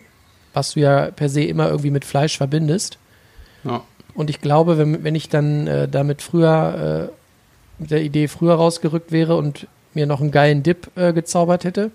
was 0.53 0.73
du 0.73 0.81
ja 0.81 1.09
per 1.09 1.29
se 1.29 1.41
immer 1.41 1.67
irgendwie 1.67 1.89
mit 1.89 2.05
Fleisch 2.05 2.37
verbindest. 2.37 2.99
Ja. 3.63 3.81
Und 4.13 4.29
ich 4.29 4.39
glaube, 4.39 4.77
wenn, 4.77 5.03
wenn 5.03 5.15
ich 5.15 5.29
dann 5.29 5.65
äh, 5.65 5.87
damit 5.87 6.21
früher, 6.21 7.09
äh, 7.09 7.81
mit 7.81 7.89
der 7.89 8.03
Idee 8.03 8.27
früher 8.27 8.53
rausgerückt 8.53 9.11
wäre 9.11 9.35
und 9.35 9.65
mir 9.95 10.05
noch 10.05 10.21
einen 10.21 10.29
geilen 10.29 10.61
Dip 10.61 10.91
äh, 10.95 11.11
gezaubert 11.11 11.63
hätte, 11.63 11.89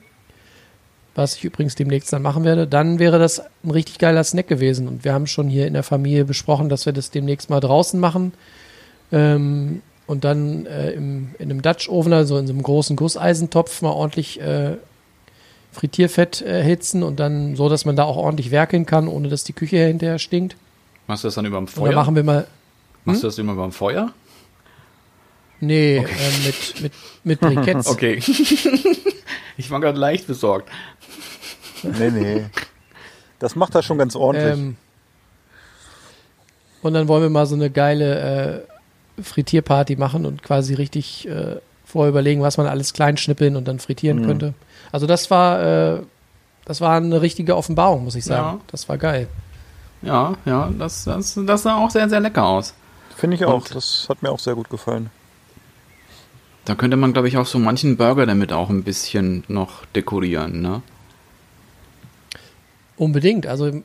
was 1.15 1.37
ich 1.37 1.45
übrigens 1.45 1.75
demnächst 1.75 2.13
dann 2.13 2.23
machen 2.23 2.45
werde, 2.45 2.67
dann 2.67 2.99
wäre 2.99 3.19
das 3.19 3.43
ein 3.65 3.71
richtig 3.71 3.99
geiler 3.99 4.25
Snack 4.25 4.49
gewesen. 4.49 4.89
Und 4.89 5.05
wir 5.05 5.13
haben 5.13 5.27
schon 5.27 5.49
hier 5.49 5.67
in 5.67 5.75
der 5.75 5.83
Familie 5.83 6.25
besprochen, 6.25 6.69
dass 6.69 6.87
wir 6.87 6.93
das 6.93 7.11
demnächst 7.11 7.51
mal 7.51 7.61
draußen 7.61 8.01
machen. 8.01 8.33
Ähm, 9.11 9.83
und 10.07 10.25
dann 10.25 10.67
äh, 10.67 10.91
im, 10.93 11.35
in 11.39 11.51
einem 11.51 11.63
Dutch 11.63 11.89
Oven, 11.89 12.13
also 12.13 12.39
in 12.39 12.47
so 12.47 12.53
einem 12.53 12.63
großen 12.63 12.97
Gusseisentopf, 12.97 13.83
mal 13.83 13.91
ordentlich 13.91 14.41
äh, 14.41 14.77
Frittierfett 15.73 16.43
äh, 16.43 16.59
erhitzen 16.59 17.03
und 17.03 17.21
dann 17.21 17.57
so, 17.57 17.69
dass 17.69 17.85
man 17.85 17.97
da 17.97 18.05
auch 18.05 18.17
ordentlich 18.17 18.51
werkeln 18.51 18.87
kann, 18.87 19.09
ohne 19.09 19.29
dass 19.29 19.45
die 19.45 19.53
Küche 19.53 19.79
hinterher 19.79 20.19
stinkt. 20.19 20.57
Machst 21.07 21.25
du 21.25 21.29
das 21.29 21.35
dann 21.35 21.47
über 21.47 21.59
dem 21.59 21.67
Feuer? 21.67 21.93
machen 21.93 22.15
wir 22.15 22.25
mal, 22.25 22.47
Machst 23.05 23.23
du 23.23 23.27
das 23.27 23.39
immer 23.39 23.55
beim 23.55 23.73
Feuer? 23.73 24.13
nee, 25.61 25.99
äh, 25.99 26.03
mit, 26.45 26.83
mit, 26.83 26.93
mit 27.25 27.41
Briketts. 27.41 27.87
Okay. 27.91 28.21
ich 29.57 29.71
war 29.71 29.81
gerade 29.81 29.99
leicht 29.99 30.27
besorgt. 30.27 30.69
Nee, 31.83 32.11
nee. 32.11 32.45
Das 33.39 33.57
macht 33.57 33.75
er 33.75 33.83
schon 33.83 33.99
ganz 33.99 34.15
ordentlich. 34.17 34.53
Ähm, 34.53 34.77
und 36.83 36.95
dann 36.95 37.09
wollen 37.09 37.23
wir 37.23 37.31
mal 37.31 37.47
so 37.47 37.55
eine 37.55 37.71
geile 37.71 38.65
äh, 39.19 39.23
Frittierparty 39.23 39.97
machen 39.97 40.27
und 40.27 40.43
quasi 40.43 40.75
richtig 40.75 41.29
äh, 41.29 41.57
vorher 41.85 42.11
überlegen, 42.11 42.43
was 42.43 42.57
man 42.57 42.67
alles 42.67 42.93
klein 42.93 43.17
schnippeln 43.17 43.57
und 43.57 43.69
dann 43.69 43.79
frittieren 43.79 44.21
Mhm. 44.23 44.27
könnte. 44.27 44.55
Also 44.91 45.07
das 45.07 45.31
war, 45.31 45.63
äh, 45.97 46.03
das 46.65 46.81
war 46.81 46.97
eine 46.97 47.21
richtige 47.23 47.57
Offenbarung, 47.57 48.05
muss 48.05 48.15
ich 48.15 48.25
sagen. 48.25 48.59
Ja. 48.59 48.65
Das 48.69 48.89
war 48.89 48.99
geil. 48.99 49.29
Ja, 50.03 50.35
ja, 50.45 50.71
das, 50.79 51.05
das, 51.05 51.39
das 51.47 51.63
sah 51.63 51.77
auch 51.77 51.91
sehr, 51.91 52.09
sehr 52.09 52.21
lecker 52.21 52.45
aus. 52.45 52.75
Finde 53.17 53.37
ich 53.37 53.45
auch. 53.45 53.55
und- 53.55 53.75
Das 53.75 54.07
hat 54.09 54.23
mir 54.23 54.31
auch 54.31 54.39
sehr 54.41 54.55
gut 54.55 54.69
gefallen. 54.69 55.11
Da 56.65 56.75
könnte 56.77 56.97
man, 56.97 57.13
glaube 57.13 57.29
ich, 57.29 57.37
auch 57.37 57.47
so 57.47 57.59
manchen 57.59 57.97
Burger 57.97 58.25
damit 58.27 58.53
auch 58.53 58.71
ein 58.71 58.83
bisschen 58.85 59.43
noch 59.49 59.85
dekorieren, 59.97 60.61
ne? 60.63 60.83
Unbedingt. 63.03 63.49
Also 63.49 63.83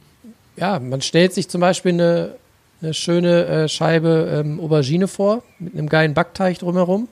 ja, 0.57 0.77
man 0.77 1.01
stellt 1.01 1.33
sich 1.33 1.49
zum 1.49 1.59
Beispiel 1.59 1.93
eine, 1.93 2.35
eine 2.83 2.93
schöne 2.93 3.45
äh, 3.47 3.67
Scheibe 3.67 4.43
ähm, 4.45 4.59
Aubergine 4.59 5.07
vor 5.07 5.41
mit 5.57 5.73
einem 5.73 5.89
geilen 5.89 6.13
Backteig 6.13 6.59
drumherum. 6.59 7.07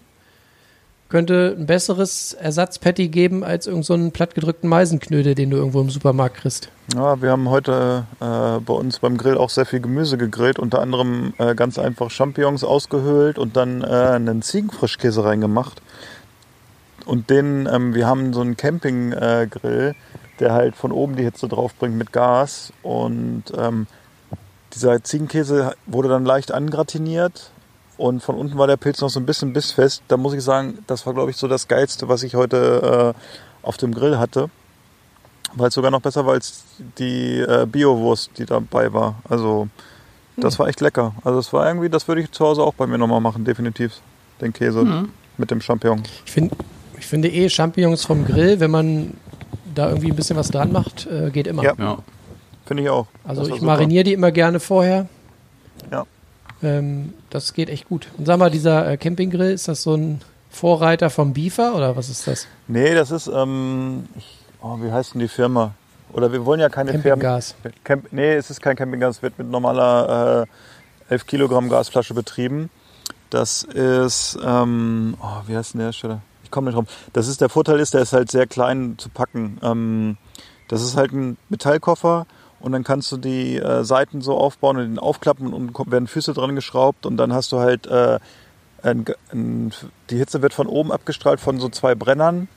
Könnte 1.09 1.55
ein 1.57 1.65
besseres 1.65 2.33
Ersatzpatty 2.33 3.07
geben 3.07 3.43
als 3.43 3.65
irgendeinen 3.65 4.05
so 4.05 4.11
plattgedrückten 4.11 4.69
Meisenknödel, 4.69 5.33
den 5.33 5.49
du 5.49 5.57
irgendwo 5.57 5.81
im 5.81 5.89
Supermarkt 5.89 6.37
kriegst. 6.37 6.69
Ja, 6.93 7.19
wir 7.23 7.31
haben 7.31 7.49
heute 7.49 8.05
äh, 8.19 8.59
bei 8.59 8.73
uns 8.75 8.99
beim 8.99 9.17
Grill 9.17 9.39
auch 9.39 9.49
sehr 9.49 9.65
viel 9.65 9.79
Gemüse 9.79 10.19
gegrillt, 10.19 10.59
unter 10.59 10.81
anderem 10.81 11.33
äh, 11.39 11.55
ganz 11.55 11.79
einfach 11.79 12.11
Champignons 12.11 12.63
ausgehöhlt 12.63 13.39
und 13.39 13.57
dann 13.57 13.81
äh, 13.81 13.85
einen 13.87 14.43
Ziegenfrischkäse 14.43 15.23
reingemacht. 15.23 15.81
Und 17.07 17.31
den, 17.31 17.67
ähm, 17.71 17.95
wir 17.95 18.05
haben 18.05 18.31
so 18.31 18.41
einen 18.41 18.57
Campinggrill, 18.57 19.89
äh, 19.89 19.93
der 20.39 20.53
halt 20.53 20.75
von 20.75 20.91
oben 20.91 21.15
die 21.15 21.23
Hitze 21.23 21.47
draufbringt 21.47 21.95
mit 21.95 22.11
Gas. 22.11 22.71
Und 22.83 23.43
ähm, 23.57 23.87
dieser 24.73 25.03
Ziegenkäse 25.03 25.75
wurde 25.85 26.09
dann 26.09 26.25
leicht 26.25 26.51
angratiniert 26.51 27.51
und 27.97 28.21
von 28.21 28.35
unten 28.35 28.57
war 28.57 28.67
der 28.67 28.75
Pilz 28.77 28.99
noch 29.01 29.09
so 29.09 29.19
ein 29.19 29.25
bisschen 29.25 29.53
bissfest. 29.53 30.03
Da 30.09 30.17
muss 30.17 30.33
ich 30.33 30.43
sagen, 30.43 30.79
das 30.87 31.05
war, 31.05 31.13
glaube 31.13 31.31
ich, 31.31 31.37
so 31.37 31.47
das 31.47 31.67
Geilste, 31.67 32.09
was 32.09 32.23
ich 32.23 32.35
heute 32.35 33.13
äh, 33.15 33.65
auf 33.65 33.77
dem 33.77 33.93
Grill 33.93 34.17
hatte. 34.19 34.49
Weil 35.53 35.69
es 35.69 35.73
sogar 35.75 35.91
noch 35.91 36.01
besser 36.01 36.25
war 36.25 36.33
als 36.33 36.65
die 36.97 37.39
äh, 37.39 37.65
Bio-Wurst, 37.65 38.31
die 38.37 38.45
dabei 38.45 38.91
war. 38.91 39.15
Also, 39.29 39.69
das 40.35 40.59
war 40.59 40.67
echt 40.67 40.81
lecker. 40.81 41.13
Also, 41.23 41.39
es 41.39 41.53
war 41.53 41.65
irgendwie, 41.65 41.87
das 41.87 42.09
würde 42.09 42.19
ich 42.21 42.31
zu 42.31 42.43
Hause 42.45 42.61
auch 42.63 42.73
bei 42.73 42.85
mir 42.87 42.97
nochmal 42.97 43.21
machen, 43.21 43.45
definitiv. 43.45 43.93
Den 44.41 44.51
Käse 44.51 44.83
Mhm. 44.83 45.09
mit 45.37 45.51
dem 45.51 45.61
Champignon. 45.61 46.03
Ich, 46.25 46.31
find, 46.33 46.51
ich 46.99 47.05
finde 47.05 47.29
eh 47.29 47.47
Champignons 47.49 48.03
vom 48.03 48.25
Grill, 48.25 48.59
wenn 48.59 48.71
man 48.71 49.13
da 49.77 49.89
irgendwie 49.89 50.09
ein 50.09 50.15
bisschen 50.15 50.37
was 50.37 50.49
dran 50.49 50.71
macht, 50.71 51.07
äh, 51.07 51.29
geht 51.31 51.47
immer. 51.47 51.63
Ja. 51.63 51.73
Ja. 51.77 51.97
Finde 52.65 52.83
ich 52.83 52.89
auch. 52.89 53.07
Also 53.23 53.43
ich 53.43 53.49
super. 53.49 53.65
mariniere 53.65 54.03
die 54.03 54.13
immer 54.13 54.31
gerne 54.31 54.59
vorher. 54.59 55.07
Ja. 55.91 56.05
Ähm, 56.63 57.13
das 57.29 57.53
geht 57.53 57.69
echt 57.69 57.87
gut. 57.87 58.07
Und 58.17 58.25
sag 58.25 58.39
mal, 58.39 58.49
dieser 58.49 58.89
äh, 58.89 58.97
Campinggrill, 58.97 59.51
ist 59.51 59.67
das 59.67 59.83
so 59.83 59.95
ein 59.95 60.21
Vorreiter 60.49 61.09
vom 61.09 61.33
Beefer 61.33 61.75
oder 61.75 61.95
was 61.95 62.09
ist 62.09 62.27
das? 62.27 62.47
Nee, 62.67 62.95
das 62.95 63.11
ist, 63.11 63.27
ähm, 63.27 64.07
ich, 64.17 64.39
oh, 64.61 64.77
wie 64.81 64.91
heißt 64.91 65.13
denn 65.13 65.19
die 65.19 65.27
Firma? 65.27 65.73
Oder 66.13 66.31
wir 66.31 66.45
wollen 66.45 66.59
ja 66.59 66.69
keine 66.69 66.91
Firma. 66.91 67.21
Campinggas. 67.21 67.55
Camp, 67.83 68.07
nee, 68.11 68.33
es 68.33 68.49
ist 68.49 68.61
kein 68.61 68.75
Campinggas, 68.75 69.17
es 69.17 69.21
wird 69.21 69.37
mit 69.37 69.49
normaler 69.49 70.47
äh, 71.09 71.13
11 71.13 71.27
Kilogramm 71.27 71.69
Gasflasche 71.69 72.13
betrieben. 72.13 72.69
Das 73.29 73.63
ist, 73.63 74.37
ähm, 74.43 75.17
oh, 75.21 75.41
wie 75.47 75.57
heißt 75.57 75.73
denn 75.73 75.79
der 75.79 75.87
Hersteller? 75.87 76.21
Komme 76.55 76.71
nicht 76.71 76.77
drauf. 76.77 76.85
Das 77.11 77.27
ist 77.27 77.41
der 77.41 77.49
Vorteil 77.49 77.81
ist, 77.81 77.93
der 77.93 78.01
ist 78.01 78.13
halt 78.13 78.31
sehr 78.31 78.47
klein 78.47 78.95
zu 78.97 79.09
packen. 79.09 79.59
Ähm, 79.61 80.17
das 80.69 80.81
ist 80.81 80.95
halt 80.95 81.11
ein 81.11 81.37
Metallkoffer 81.49 82.25
und 82.61 82.71
dann 82.71 82.85
kannst 82.85 83.11
du 83.11 83.17
die 83.17 83.57
äh, 83.57 83.83
Seiten 83.83 84.21
so 84.21 84.37
aufbauen 84.37 84.77
und 84.77 84.83
den 84.83 84.99
aufklappen 84.99 85.53
und 85.53 85.73
kommt- 85.73 85.91
werden 85.91 86.07
Füße 86.07 86.33
dran 86.33 86.55
geschraubt 86.55 87.05
und 87.05 87.17
dann 87.17 87.33
hast 87.33 87.51
du 87.51 87.59
halt 87.59 87.87
äh, 87.87 88.19
ein, 88.81 89.05
ein, 89.33 89.73
die 90.09 90.17
Hitze 90.17 90.41
wird 90.41 90.53
von 90.53 90.67
oben 90.67 90.93
abgestrahlt 90.93 91.41
von 91.41 91.59
so 91.59 91.67
zwei 91.67 91.93
Brennern 91.93 92.47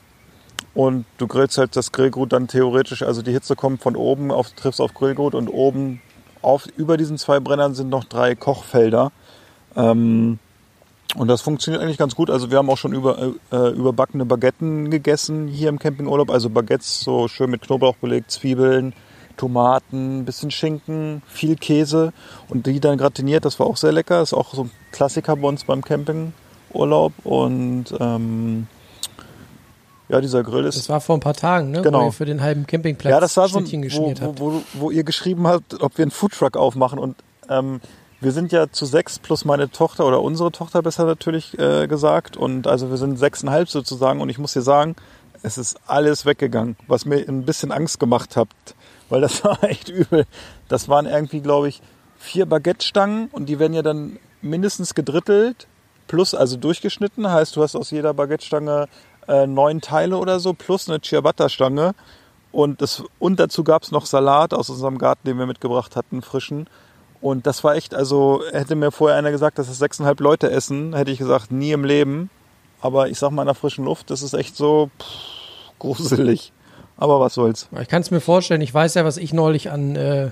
und 0.75 1.07
du 1.19 1.27
grillst 1.27 1.59
halt 1.59 1.75
das 1.75 1.91
Grillgut 1.91 2.33
dann 2.33 2.47
theoretisch, 2.47 3.03
also 3.03 3.21
die 3.21 3.33
Hitze 3.33 3.57
kommt 3.57 3.83
von 3.83 3.97
oben, 3.97 4.31
auf, 4.31 4.53
triffst 4.53 4.81
auf 4.81 4.95
Grillgut 4.95 5.35
und 5.35 5.49
oben 5.49 6.01
auf, 6.41 6.67
über 6.77 6.97
diesen 6.97 7.19
zwei 7.19 7.41
Brennern 7.41 7.75
sind 7.75 7.91
noch 7.91 8.05
drei 8.05 8.37
Kochfelder. 8.37 9.11
Ähm, 9.75 10.39
und 11.17 11.29
das 11.29 11.41
funktioniert 11.41 11.83
eigentlich 11.83 11.99
ganz 11.99 12.15
gut. 12.15 12.31
Also 12.31 12.51
wir 12.51 12.59
haben 12.59 12.69
auch 12.69 12.77
schon 12.77 12.93
über, 12.93 13.33
äh, 13.51 13.71
überbackene 13.71 14.27
Baguetten 14.27 14.91
gegessen 14.91 15.49
hier 15.49 15.71
im 15.71 15.79
Campingurlaub. 15.79 16.31
Also 16.31 16.51
Baguettes 16.51 17.01
so 17.01 17.29
schön 17.29 17.51
mit 17.51 17.63
Knoblauch 17.63 17.97
belegt, 17.97 18.31
Zwiebeln, 18.31 18.93
Tomaten, 19.39 20.25
bisschen 20.27 20.51
Schinken, 20.51 21.23
viel 21.27 21.57
Käse 21.57 22.13
und 22.51 22.67
die 22.67 22.79
dann 22.81 22.99
gratiniert. 22.99 23.47
Das 23.47 23.59
war 23.59 23.67
auch 23.67 23.79
sehr 23.79 23.93
lecker. 23.93 24.21
Ist 24.21 24.35
auch 24.35 24.53
so 24.53 24.65
ein 24.65 24.71
Klassiker 24.93 25.37
bei 25.37 25.49
uns 25.49 25.65
beim 25.65 25.83
Campingurlaub. 25.83 27.15
Und 27.25 27.87
ähm, 27.99 28.67
ja, 30.11 30.21
dieser 30.21 30.43
Grill 30.43 30.67
ist 30.67 30.77
Das 30.77 30.91
war 30.91 31.01
vor 31.01 31.17
ein 31.17 31.21
paar 31.21 31.35
Tagen, 31.35 31.71
ne? 31.71 31.81
Genau. 31.81 32.03
Wo 32.03 32.07
ihr 32.07 32.13
für 32.13 32.27
den 32.27 32.43
halben 32.43 32.67
Campingplatz 32.67 33.11
ja, 33.11 33.21
das 33.21 33.37
war 33.39 33.49
so, 33.49 33.61
Schnittchen 33.61 33.83
wo, 33.93 34.15
wo, 34.21 34.53
wo, 34.53 34.63
wo 34.75 34.91
ihr 34.91 35.05
geschrieben 35.05 35.47
habt, 35.47 35.81
ob 35.81 35.97
wir 35.97 36.03
einen 36.03 36.11
Foodtruck 36.11 36.57
aufmachen. 36.57 36.99
Und 36.99 37.17
ähm, 37.49 37.81
wir 38.21 38.33
sind 38.33 38.53
ja 38.53 38.71
zu 38.71 38.85
sechs 38.85 39.19
plus 39.19 39.45
meine 39.45 39.71
Tochter 39.71 40.07
oder 40.07 40.21
unsere 40.23 40.51
Tochter 40.51 40.83
besser 40.83 41.05
natürlich 41.05 41.59
äh, 41.59 41.87
gesagt. 41.87 42.37
Und 42.37 42.67
also 42.67 42.91
wir 42.91 42.97
sind 42.97 43.19
sechseinhalb 43.19 43.69
sozusagen. 43.69 44.21
Und 44.21 44.29
ich 44.29 44.39
muss 44.39 44.55
dir 44.55 44.63
sagen, 44.63 44.97
es 45.43 45.57
ist 45.57 45.79
alles 45.87 46.27
weggegangen, 46.27 46.77
was 46.89 47.05
mir 47.05 47.19
ein 47.29 47.45
bisschen 47.45 47.71
Angst 47.71 48.01
gemacht 48.01 48.37
hat. 48.37 48.49
Weil 49.09 49.21
das 49.21 49.45
war 49.45 49.63
echt 49.63 49.89
übel. 49.89 50.27
Das 50.69 50.89
waren 50.89 51.07
irgendwie, 51.07 51.41
glaube 51.41 51.69
ich, 51.69 51.81
vier 52.19 52.47
Baguette-Stangen 52.47 53.29
und 53.31 53.47
die 53.47 53.59
werden 53.59 53.75
ja 53.75 53.83
dann 53.83 54.19
mindestens 54.43 54.95
gedrittelt 54.95 55.69
plus 56.09 56.35
also 56.35 56.57
durchgeschnitten. 56.57 57.31
Heißt, 57.31 57.55
du 57.55 57.63
hast 57.63 57.77
aus 57.77 57.91
jeder 57.93 58.15
Baguette-Stange 58.15 58.89
äh, 59.29 59.47
neun 59.47 59.81
Teile 59.81 60.17
oder 60.17 60.41
so 60.41 60.55
plus 60.55 60.89
eine 60.89 61.01
Ciabatta-Stange. 61.01 61.95
Und, 62.51 62.83
und 63.19 63.39
dazu 63.39 63.63
gab 63.63 63.83
es 63.83 63.93
noch 63.93 64.07
Salat 64.07 64.55
aus 64.55 64.71
unserem 64.71 64.99
Garten, 64.99 65.29
den 65.29 65.39
wir 65.39 65.47
mitgebracht 65.47 65.95
hatten, 65.95 66.23
frischen. 66.23 66.67
Und 67.21 67.47
das 67.47 67.65
war 67.65 67.75
echt, 67.75 67.95
also 67.95 68.43
hätte 68.53 68.77
mir 68.77 68.93
vorher 68.93 69.19
einer 69.19 69.31
gesagt, 69.31 69.59
dass 69.59 69.67
das 69.67 69.79
sechseinhalb 69.79 70.21
Leute 70.21 70.51
essen, 70.51 70.95
hätte 70.95 71.11
ich 71.11 71.19
gesagt, 71.19 71.51
nie 71.51 71.73
im 71.73 71.85
Leben. 71.85 72.31
Aber 72.81 73.09
ich 73.09 73.19
sag 73.19 73.31
mal, 73.31 73.43
in 73.43 73.47
der 73.47 73.55
frischen 73.55 73.85
Luft, 73.85 74.11
das 74.11 74.23
ist 74.23 74.35
echt 74.35 74.57
so 74.57 74.91
pff, 75.01 75.79
gruselig. 75.79 76.53
Aber 76.97 77.21
was 77.21 77.35
soll's. 77.35 77.69
Ich 77.81 77.89
kann 77.89 78.03
es 78.03 78.11
mir 78.11 78.21
vorstellen, 78.21 78.61
ich 78.61 78.73
weiß 78.73 78.95
ja, 78.95 79.05
was 79.05 79.17
ich 79.17 79.33
neulich 79.33 79.71
an 79.71 79.97
äh, 79.97 80.31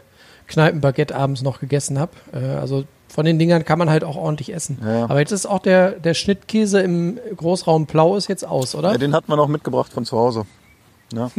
Kneipenbaguette 0.49 1.15
abends 1.15 1.43
noch 1.43 1.61
gegessen 1.61 1.99
habe. 1.99 2.13
Äh, 2.33 2.57
also 2.57 2.85
von 3.09 3.25
den 3.25 3.39
Dingern 3.39 3.65
kann 3.65 3.79
man 3.79 3.89
halt 3.89 4.05
auch 4.05 4.17
ordentlich 4.17 4.53
essen. 4.53 4.79
Ja. 4.85 5.05
Aber 5.05 5.21
jetzt 5.21 5.33
ist 5.33 5.47
auch 5.47 5.61
der, 5.61 5.93
der 5.93 6.15
Schnittkäse 6.15 6.81
im 6.81 7.19
Großraum 7.37 7.87
Blau 7.87 8.17
ist 8.17 8.29
jetzt 8.29 8.45
aus, 8.45 8.75
oder? 8.75 8.93
Ja, 8.93 8.99
den 8.99 9.15
hat 9.15 9.29
man 9.29 9.39
auch 9.39 9.49
mitgebracht 9.49 9.93
von 9.93 10.05
zu 10.05 10.17
Hause. 10.17 10.45
Ja, 11.13 11.31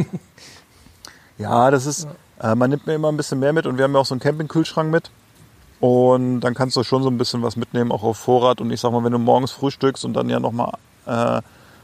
ja 1.38 1.72
das 1.72 1.86
ist, 1.86 2.08
äh, 2.42 2.56
man 2.56 2.70
nimmt 2.70 2.88
mir 2.88 2.96
immer 2.96 3.12
ein 3.12 3.18
bisschen 3.18 3.40
mehr 3.40 3.54
mit 3.54 3.66
und 3.68 3.78
wir 3.78 3.84
haben 3.84 3.94
ja 3.94 4.00
auch 4.00 4.06
so 4.06 4.14
einen 4.14 4.22
Campingkühlschrank 4.22 4.90
mit. 4.90 5.12
Und 5.80 6.42
dann 6.42 6.56
kannst 6.56 6.76
du 6.76 6.84
schon 6.84 7.04
so 7.04 7.10
ein 7.10 7.18
bisschen 7.18 7.44
was 7.44 7.56
mitnehmen, 7.56 7.92
auch 7.92 8.04
auf 8.04 8.18
Vorrat. 8.18 8.62
Und 8.62 8.72
ich 8.72 8.80
sag 8.80 8.92
mal, 8.92 9.04
wenn 9.04 9.12
du 9.12 9.20
morgens 9.20 9.52
frühstückst 9.52 10.06
und 10.06 10.14
dann 10.14 10.30
ja 10.30 10.40
nochmal 10.40 10.74
äh, 11.06 11.42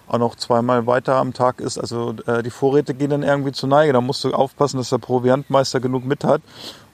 auch 0.08 0.18
noch 0.18 0.36
zweimal 0.36 0.88
weiter 0.88 1.16
am 1.16 1.34
Tag 1.34 1.60
ist, 1.60 1.78
also 1.78 2.16
äh, 2.26 2.44
die 2.44 2.50
Vorräte 2.50 2.94
gehen 2.94 3.12
dann 3.12 3.24
irgendwie 3.24 3.52
zu 3.52 3.68
Neige. 3.68 3.94
Da 3.94 4.02
musst 4.02 4.24
du 4.24 4.32
aufpassen, 4.34 4.78
dass 4.78 4.90
der 4.90 4.98
Proviantmeister 4.98 5.80
genug 5.80 6.06
mit 6.06 6.24
hat. 6.24 6.42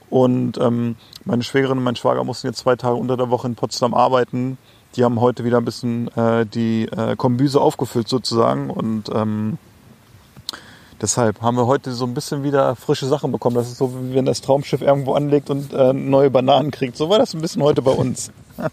Und 0.09 0.57
ähm, 0.57 0.95
meine 1.23 1.43
Schwägerin 1.43 1.77
und 1.77 1.83
mein 1.83 1.95
Schwager 1.95 2.23
mussten 2.23 2.47
jetzt 2.47 2.59
zwei 2.59 2.75
Tage 2.75 2.95
unter 2.95 3.15
der 3.15 3.29
Woche 3.29 3.47
in 3.47 3.55
Potsdam 3.55 3.93
arbeiten. 3.93 4.57
Die 4.95 5.03
haben 5.03 5.21
heute 5.21 5.43
wieder 5.43 5.57
ein 5.57 5.65
bisschen 5.65 6.07
äh, 6.17 6.45
die 6.45 6.85
äh, 6.85 7.15
Kombüse 7.15 7.61
aufgefüllt 7.61 8.07
sozusagen. 8.07 8.69
Und 8.71 9.09
ähm, 9.13 9.57
deshalb 11.01 11.41
haben 11.41 11.57
wir 11.57 11.67
heute 11.67 11.91
so 11.91 12.05
ein 12.05 12.13
bisschen 12.13 12.43
wieder 12.43 12.75
frische 12.75 13.07
Sachen 13.07 13.31
bekommen. 13.31 13.55
Das 13.55 13.67
ist 13.67 13.77
so, 13.77 13.93
wie 14.01 14.15
wenn 14.15 14.25
das 14.25 14.41
Traumschiff 14.41 14.81
irgendwo 14.81 15.13
anlegt 15.13 15.49
und 15.49 15.73
äh, 15.73 15.93
neue 15.93 16.29
Bananen 16.29 16.71
kriegt. 16.71 16.97
So 16.97 17.09
war 17.09 17.19
das 17.19 17.33
ein 17.33 17.41
bisschen 17.41 17.63
heute 17.63 17.81
bei 17.81 17.91
uns. 17.91 18.31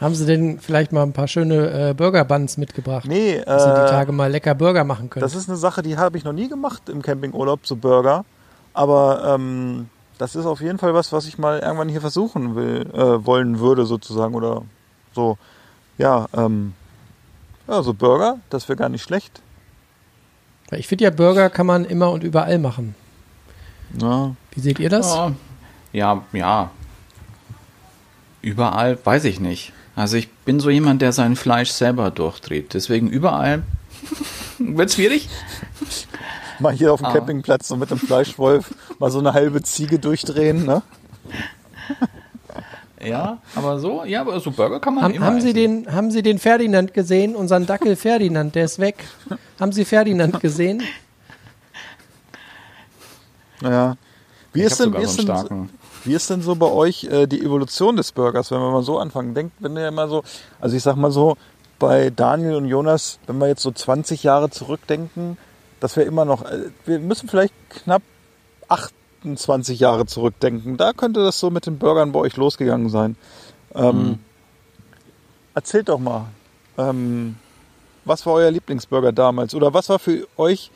Haben 0.00 0.14
Sie 0.14 0.26
denn 0.26 0.58
vielleicht 0.58 0.92
mal 0.92 1.02
ein 1.02 1.12
paar 1.12 1.28
schöne 1.28 1.90
äh, 1.90 1.94
Burger 1.94 2.24
Buns 2.24 2.56
mitgebracht? 2.56 3.06
Nee, 3.06 3.40
Dass 3.44 3.64
Sie 3.64 3.70
die 3.70 3.80
äh, 3.80 3.90
Tage 3.90 4.12
mal 4.12 4.30
lecker 4.30 4.54
Burger 4.54 4.84
machen 4.84 5.08
können. 5.08 5.22
Das 5.22 5.34
ist 5.34 5.48
eine 5.48 5.56
Sache, 5.56 5.82
die 5.82 5.96
habe 5.96 6.18
ich 6.18 6.24
noch 6.24 6.32
nie 6.32 6.48
gemacht 6.48 6.88
im 6.88 7.00
Campingurlaub, 7.00 7.60
so 7.62 7.76
Burger. 7.76 8.24
Aber 8.74 9.34
ähm, 9.34 9.88
das 10.18 10.34
ist 10.34 10.46
auf 10.46 10.60
jeden 10.60 10.78
Fall 10.78 10.94
was, 10.94 11.12
was 11.12 11.26
ich 11.26 11.38
mal 11.38 11.60
irgendwann 11.60 11.88
hier 11.88 12.00
versuchen 12.00 12.56
will, 12.56 12.86
äh, 12.92 13.24
wollen 13.24 13.60
würde 13.60 13.86
sozusagen. 13.86 14.34
Oder 14.34 14.62
so, 15.14 15.38
ja, 15.96 16.26
ähm, 16.36 16.74
ja, 17.68 17.82
so 17.82 17.94
Burger, 17.94 18.38
das 18.50 18.68
wäre 18.68 18.76
gar 18.76 18.88
nicht 18.88 19.02
schlecht. 19.02 19.40
Ich 20.78 20.86
finde 20.88 21.04
ja, 21.04 21.10
Burger 21.10 21.50
kann 21.50 21.66
man 21.66 21.84
immer 21.84 22.10
und 22.10 22.24
überall 22.24 22.58
machen. 22.58 22.94
Ja. 24.00 24.34
Wie 24.52 24.60
seht 24.60 24.78
ihr 24.78 24.88
das? 24.90 25.14
Ja, 25.14 25.32
ja, 25.92 26.22
ja. 26.32 26.70
Überall 28.42 28.98
weiß 29.02 29.24
ich 29.24 29.40
nicht. 29.40 29.72
Also 29.96 30.16
ich 30.16 30.28
bin 30.30 30.60
so 30.60 30.70
jemand, 30.70 31.02
der 31.02 31.12
sein 31.12 31.36
Fleisch 31.36 31.70
selber 31.70 32.10
durchdreht. 32.10 32.74
Deswegen 32.74 33.08
überall 33.08 33.62
wird 34.58 34.92
schwierig. 34.92 35.28
Mal 36.58 36.72
hier 36.72 36.92
auf 36.92 37.00
dem 37.00 37.06
Ah. 37.06 37.12
Campingplatz 37.12 37.68
so 37.68 37.76
mit 37.76 37.90
dem 37.90 37.98
Fleischwolf 37.98 38.74
mal 38.98 39.10
so 39.10 39.18
eine 39.18 39.32
halbe 39.32 39.62
Ziege 39.62 39.98
durchdrehen, 39.98 40.64
ne? 40.64 40.82
Ja, 43.04 43.38
aber 43.54 43.78
so, 43.78 44.04
ja, 44.04 44.20
aber 44.22 44.38
so 44.40 44.50
Burger 44.50 44.80
kann 44.80 44.94
man 44.94 45.04
Haben, 45.04 45.14
immer 45.14 45.26
haben, 45.26 45.40
Sie 45.40 45.48
essen. 45.50 45.84
den, 45.84 45.92
haben 45.94 46.10
Sie 46.10 46.22
den 46.22 46.38
Ferdinand 46.38 46.94
gesehen? 46.94 47.34
Unseren 47.36 47.66
Dackel 47.66 47.96
Ferdinand, 47.96 48.54
der 48.54 48.64
ist 48.64 48.78
weg. 48.78 49.04
Haben 49.60 49.72
Sie 49.72 49.84
Ferdinand 49.84 50.40
gesehen? 50.40 50.82
Ja. 53.62 53.96
Wie 54.52 54.60
Ich 54.60 54.66
ist, 54.66 54.80
denn, 54.80 54.92
wie, 54.92 54.98
so 54.98 55.02
ist 55.02 55.18
denn, 55.18 55.24
starken. 55.26 55.70
wie 56.04 56.14
ist 56.14 56.30
denn 56.30 56.42
so 56.42 56.54
bei 56.54 56.66
euch 56.70 57.04
äh, 57.04 57.26
die 57.26 57.40
Evolution 57.42 57.96
des 57.96 58.12
Burgers, 58.12 58.50
wenn 58.50 58.60
wir 58.60 58.70
mal 58.70 58.82
so 58.82 58.98
anfangen? 58.98 59.34
Denkt, 59.34 59.54
wenn 59.60 59.76
ihr 59.76 59.88
immer 59.88 60.08
so, 60.08 60.22
also 60.60 60.76
ich 60.76 60.82
sag 60.82 60.96
mal 60.96 61.10
so, 61.10 61.36
bei 61.78 62.10
Daniel 62.10 62.54
und 62.54 62.66
Jonas, 62.66 63.18
wenn 63.26 63.38
wir 63.38 63.48
jetzt 63.48 63.62
so 63.62 63.70
20 63.72 64.22
Jahre 64.22 64.48
zurückdenken, 64.50 65.38
dass 65.80 65.96
wir 65.96 66.06
immer 66.06 66.24
noch, 66.24 66.44
äh, 66.44 66.70
wir 66.86 66.98
müssen 67.00 67.28
vielleicht 67.28 67.54
knapp 67.70 68.02
28 69.24 69.80
Jahre 69.80 70.06
zurückdenken. 70.06 70.76
Da 70.76 70.92
könnte 70.92 71.22
das 71.24 71.38
so 71.38 71.50
mit 71.50 71.66
den 71.66 71.78
Burgern 71.78 72.12
bei 72.12 72.20
euch 72.20 72.36
losgegangen 72.36 72.88
sein. 72.90 73.16
Ähm, 73.74 73.96
Mhm. 74.02 74.18
Erzählt 75.54 75.88
doch 75.88 76.00
mal, 76.00 76.26
ähm, 76.78 77.36
was 78.04 78.26
war 78.26 78.34
euer 78.34 78.50
Lieblingsburger 78.50 79.12
damals? 79.12 79.54
Oder 79.54 79.72
was 79.72 79.88
war 79.88 80.00
für 80.00 80.26
euch 80.36 80.70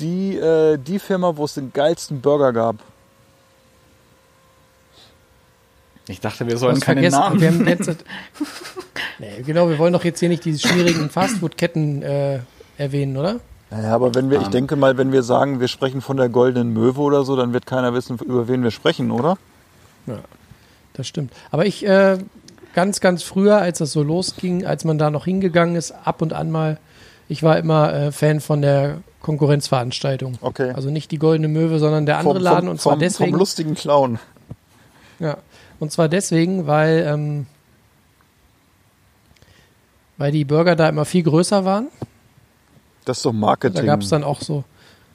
die, 0.00 0.36
äh, 0.36 0.76
die 0.76 0.98
Firma, 0.98 1.36
wo 1.36 1.46
es 1.46 1.54
den 1.54 1.72
geilsten 1.72 2.20
Burger 2.20 2.52
gab? 2.52 2.76
Ich 6.08 6.20
dachte, 6.20 6.46
wir 6.46 6.58
sollen 6.58 6.78
keine 6.80 7.00
vergessen. 7.00 7.18
Namen. 7.20 7.40
Wir 7.40 7.48
haben 7.48 7.66
jetzt, 7.68 8.04
nee, 9.18 9.42
genau, 9.46 9.68
wir 9.70 9.78
wollen 9.78 9.92
doch 9.94 10.04
jetzt 10.04 10.20
hier 10.20 10.28
nicht 10.28 10.44
diese 10.44 10.66
schwierigen 10.68 11.08
Fastfood-Ketten 11.08 12.02
äh, 12.02 12.40
erwähnen, 12.76 13.16
oder? 13.16 13.40
Naja, 13.74 13.94
aber 13.94 14.14
wenn 14.14 14.28
wir, 14.30 14.38
ich 14.38 14.46
Ähm. 14.46 14.50
denke 14.52 14.76
mal, 14.76 14.98
wenn 14.98 15.12
wir 15.12 15.22
sagen, 15.22 15.58
wir 15.58 15.68
sprechen 15.68 16.00
von 16.02 16.18
der 16.18 16.28
goldenen 16.28 16.72
Möwe 16.74 17.00
oder 17.00 17.24
so, 17.24 17.36
dann 17.36 17.52
wird 17.54 17.64
keiner 17.66 17.94
wissen, 17.94 18.18
über 18.18 18.46
wen 18.46 18.62
wir 18.62 18.70
sprechen, 18.70 19.10
oder? 19.10 19.38
Das 20.92 21.06
stimmt. 21.06 21.32
Aber 21.50 21.64
ich, 21.64 21.86
äh, 21.86 22.18
ganz, 22.74 23.00
ganz 23.00 23.22
früher, 23.22 23.56
als 23.56 23.78
das 23.78 23.92
so 23.92 24.02
losging, 24.02 24.66
als 24.66 24.84
man 24.84 24.98
da 24.98 25.10
noch 25.10 25.24
hingegangen 25.24 25.74
ist, 25.76 25.92
ab 26.04 26.20
und 26.20 26.34
an 26.34 26.50
mal, 26.50 26.78
ich 27.28 27.42
war 27.42 27.56
immer 27.56 27.92
äh, 27.94 28.12
Fan 28.12 28.40
von 28.40 28.60
der 28.60 28.98
Konkurrenzveranstaltung. 29.20 30.36
Okay. 30.42 30.72
Also 30.74 30.90
nicht 30.90 31.10
die 31.10 31.18
Goldene 31.18 31.48
Möwe, 31.48 31.78
sondern 31.78 32.04
der 32.04 32.18
andere 32.18 32.34
Vom- 32.34 32.42
Laden. 32.42 32.60
vom, 32.64 32.68
Und 32.72 32.80
zwar 32.80 32.92
vom, 32.94 33.00
deswegen. 33.00 33.30
Vom 33.30 33.38
lustigen 33.38 33.74
Clown. 33.74 34.18
Ja, 35.18 35.38
und 35.80 35.92
zwar 35.92 36.08
deswegen, 36.08 36.66
weil, 36.66 37.06
ähm, 37.08 37.46
weil 40.18 40.32
die 40.32 40.44
Burger 40.44 40.76
da 40.76 40.88
immer 40.88 41.04
viel 41.04 41.22
größer 41.22 41.64
waren. 41.64 41.88
Das 43.04 43.18
ist 43.18 43.26
doch 43.26 43.32
Da 43.32 43.36
Marketing. 43.38 43.86
gab 43.86 44.02
es 44.02 44.08
dann 44.08 44.24
auch 44.24 44.40
so, 44.40 44.64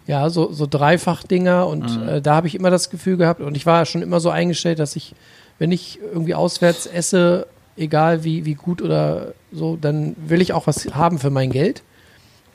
ja, 0.07 0.29
so, 0.29 0.51
so 0.51 0.65
Dreifach-Dinger 0.67 1.67
und 1.67 2.01
Mhm. 2.01 2.09
äh, 2.09 2.21
da 2.21 2.35
habe 2.35 2.47
ich 2.47 2.55
immer 2.55 2.69
das 2.69 2.89
Gefühl 2.89 3.17
gehabt 3.17 3.41
und 3.41 3.55
ich 3.57 3.65
war 3.65 3.85
schon 3.85 4.01
immer 4.01 4.19
so 4.19 4.29
eingestellt, 4.29 4.79
dass 4.79 4.95
ich, 4.95 5.15
wenn 5.59 5.71
ich 5.71 5.99
irgendwie 6.13 6.35
auswärts 6.35 6.85
esse, 6.85 7.47
egal 7.77 8.23
wie, 8.23 8.45
wie 8.45 8.55
gut 8.55 8.81
oder 8.81 9.33
so, 9.51 9.77
dann 9.79 10.15
will 10.17 10.41
ich 10.41 10.53
auch 10.53 10.67
was 10.67 10.85
haben 10.95 11.19
für 11.19 11.29
mein 11.29 11.51
Geld. 11.51 11.83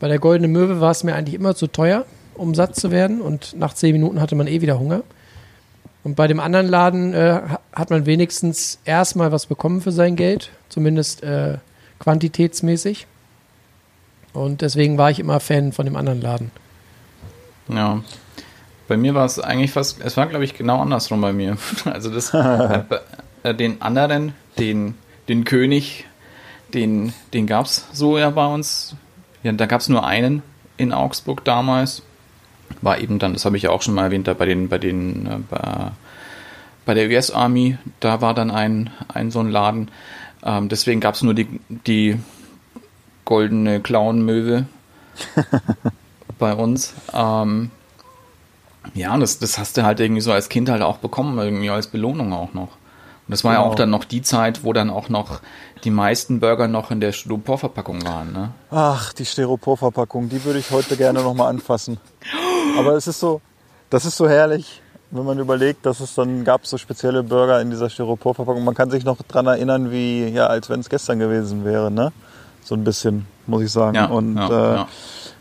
Bei 0.01 0.09
der 0.09 0.18
Goldene 0.18 0.49
Möwe 0.49 0.80
war 0.80 0.91
es 0.91 1.05
mir 1.05 1.14
eigentlich 1.14 1.35
immer 1.35 1.55
zu 1.55 1.66
teuer, 1.68 2.05
um 2.35 2.55
satt 2.55 2.74
zu 2.76 2.91
werden 2.91 3.20
und 3.20 3.55
nach 3.57 3.72
zehn 3.74 3.93
Minuten 3.93 4.20
hatte 4.20 4.35
man 4.35 4.47
eh 4.47 4.61
wieder 4.61 4.78
Hunger. 4.78 5.03
Und 6.05 6.16
bei 6.16 6.26
dem 6.26 6.41
anderen 6.41 6.66
Laden 6.66 7.14
äh, 7.14 7.41
ha- 7.49 7.61
hat 7.72 7.91
man 7.91 8.07
wenigstens 8.07 8.80
erstmal 8.85 9.30
was 9.30 9.47
bekommen 9.47 9.80
für 9.80 9.93
sein 9.93 10.16
Geld, 10.16 10.51
zumindest 10.68 11.22
äh, 11.22 11.59
quantitätsmäßig. 12.01 13.07
Und 14.33 14.62
deswegen 14.62 14.99
war 14.99 15.11
ich 15.11 15.18
immer 15.20 15.41
Fan 15.41 15.72
von 15.72 15.85
dem 15.85 15.97
anderen 15.97 16.20
Laden. 16.20 16.51
Ja. 17.68 18.03
Bei 18.89 18.97
mir 18.97 19.14
war 19.14 19.24
es 19.24 19.39
eigentlich 19.39 19.72
fast, 19.72 20.01
es 20.03 20.16
war 20.16 20.26
glaube 20.26 20.45
ich 20.45 20.55
genau 20.55 20.80
andersrum 20.80 21.20
bei 21.20 21.33
mir. 21.33 21.57
Also 21.85 22.11
das, 22.11 22.35
äh, 23.43 23.55
den 23.55 23.80
anderen, 23.83 24.35
den, 24.59 24.95
den 25.28 25.45
König, 25.45 26.07
den, 26.74 27.12
den 27.33 27.47
gab 27.47 27.66
es 27.66 27.87
so 27.93 28.18
ja 28.18 28.30
bei 28.30 28.47
uns. 28.47 28.97
Ja, 29.43 29.53
da 29.53 29.66
gab 29.66 29.80
es 29.80 29.89
nur 29.89 30.07
einen 30.07 30.43
in 30.76 30.93
Augsburg 30.93 31.45
damals. 31.45 32.03
War 32.80 32.99
eben 32.99 33.18
dann, 33.18 33.35
das 33.35 33.45
habe 33.45 33.57
ich 33.57 33.64
ja 33.64 33.70
auch 33.70 33.83
schon 33.83 33.95
mal 33.95 34.05
erwähnt, 34.05 34.26
da 34.26 34.35
bei 34.35 34.47
den, 34.47 34.68
bei 34.68 34.78
den, 34.78 35.26
äh, 35.26 35.39
bei, 35.49 35.91
bei 36.85 36.95
der 36.95 37.09
US 37.09 37.30
Army, 37.30 37.76
da 38.01 38.20
war 38.20 38.35
dann 38.35 38.51
ein, 38.51 38.91
ein 39.09 39.30
so 39.30 39.41
ein 39.41 39.51
Laden. 39.51 39.91
Ähm, 40.45 40.68
deswegen 40.68 41.01
gab 41.01 41.14
es 41.14 41.22
nur 41.22 41.35
die, 41.35 41.61
die 41.87 42.18
goldene 43.33 43.80
Clown-Möwe 43.80 44.66
bei 46.39 46.53
uns. 46.55 46.93
Ähm, 47.14 47.70
ja, 48.93 49.16
das, 49.16 49.39
das 49.39 49.57
hast 49.59 49.78
du 49.78 49.85
halt 49.85 50.01
irgendwie 50.01 50.20
so 50.20 50.33
als 50.33 50.51
Kind 50.51 50.68
halt 50.68 50.83
auch 50.83 50.99
bekommen, 50.99 51.39
irgendwie 51.39 51.70
als 51.70 51.87
Belohnung 51.87 52.35
auch 52.35 52.53
noch. 52.53 52.68
Und 53.26 53.28
das 53.30 53.43
war 53.43 53.55
ja 53.55 53.61
Genau. 53.61 53.70
auch 53.70 53.74
dann 53.74 53.89
noch 53.89 54.05
die 54.05 54.20
Zeit, 54.20 54.64
wo 54.64 54.74
dann 54.74 54.91
auch 54.91 55.09
noch 55.09 55.41
die 55.85 55.91
meisten 55.91 56.41
Burger 56.41 56.68
noch 56.68 56.91
in 56.91 57.01
der 57.01 57.12
Styroporverpackung 57.12 58.05
waren. 58.05 58.35
Ne? 58.35 58.51
Ach, 58.70 59.14
die 59.14 59.24
Styroporverpackung, 59.24 60.28
die 60.28 60.45
würde 60.45 60.59
ich 60.59 60.70
heute 60.70 60.99
gerne 60.99 61.22
nochmal 61.22 61.49
anfassen. 61.49 61.99
Aber 62.78 62.93
es 62.97 63.07
ist 63.07 63.18
so, 63.18 63.41
das 63.89 64.05
ist 64.05 64.18
so 64.18 64.28
herrlich, 64.28 64.83
wenn 65.11 65.24
man 65.24 65.39
überlegt, 65.39 65.87
dass 65.87 66.01
es 66.01 66.14
dann 66.14 66.45
gab 66.45 66.66
so 66.66 66.76
spezielle 66.76 67.22
Burger 67.22 67.62
in 67.62 67.70
dieser 67.70 67.89
Styroporverpackung. 67.89 68.62
Man 68.62 68.74
kann 68.74 68.91
sich 68.91 69.05
noch 69.05 69.22
dran 69.22 69.47
erinnern, 69.47 69.91
wie, 69.91 70.26
ja, 70.28 70.49
als 70.49 70.68
wenn 70.68 70.80
es 70.80 70.91
gestern 70.91 71.18
gewesen 71.18 71.64
wäre, 71.64 71.91
ne? 71.91 72.12
So 72.62 72.74
ein 72.74 72.84
bisschen, 72.84 73.26
muss 73.46 73.62
ich 73.62 73.72
sagen. 73.72 73.96
Ja, 73.96 74.06
Und 74.06 74.36
ja, 74.36 74.46
äh, 74.48 74.76
ja. 74.76 74.88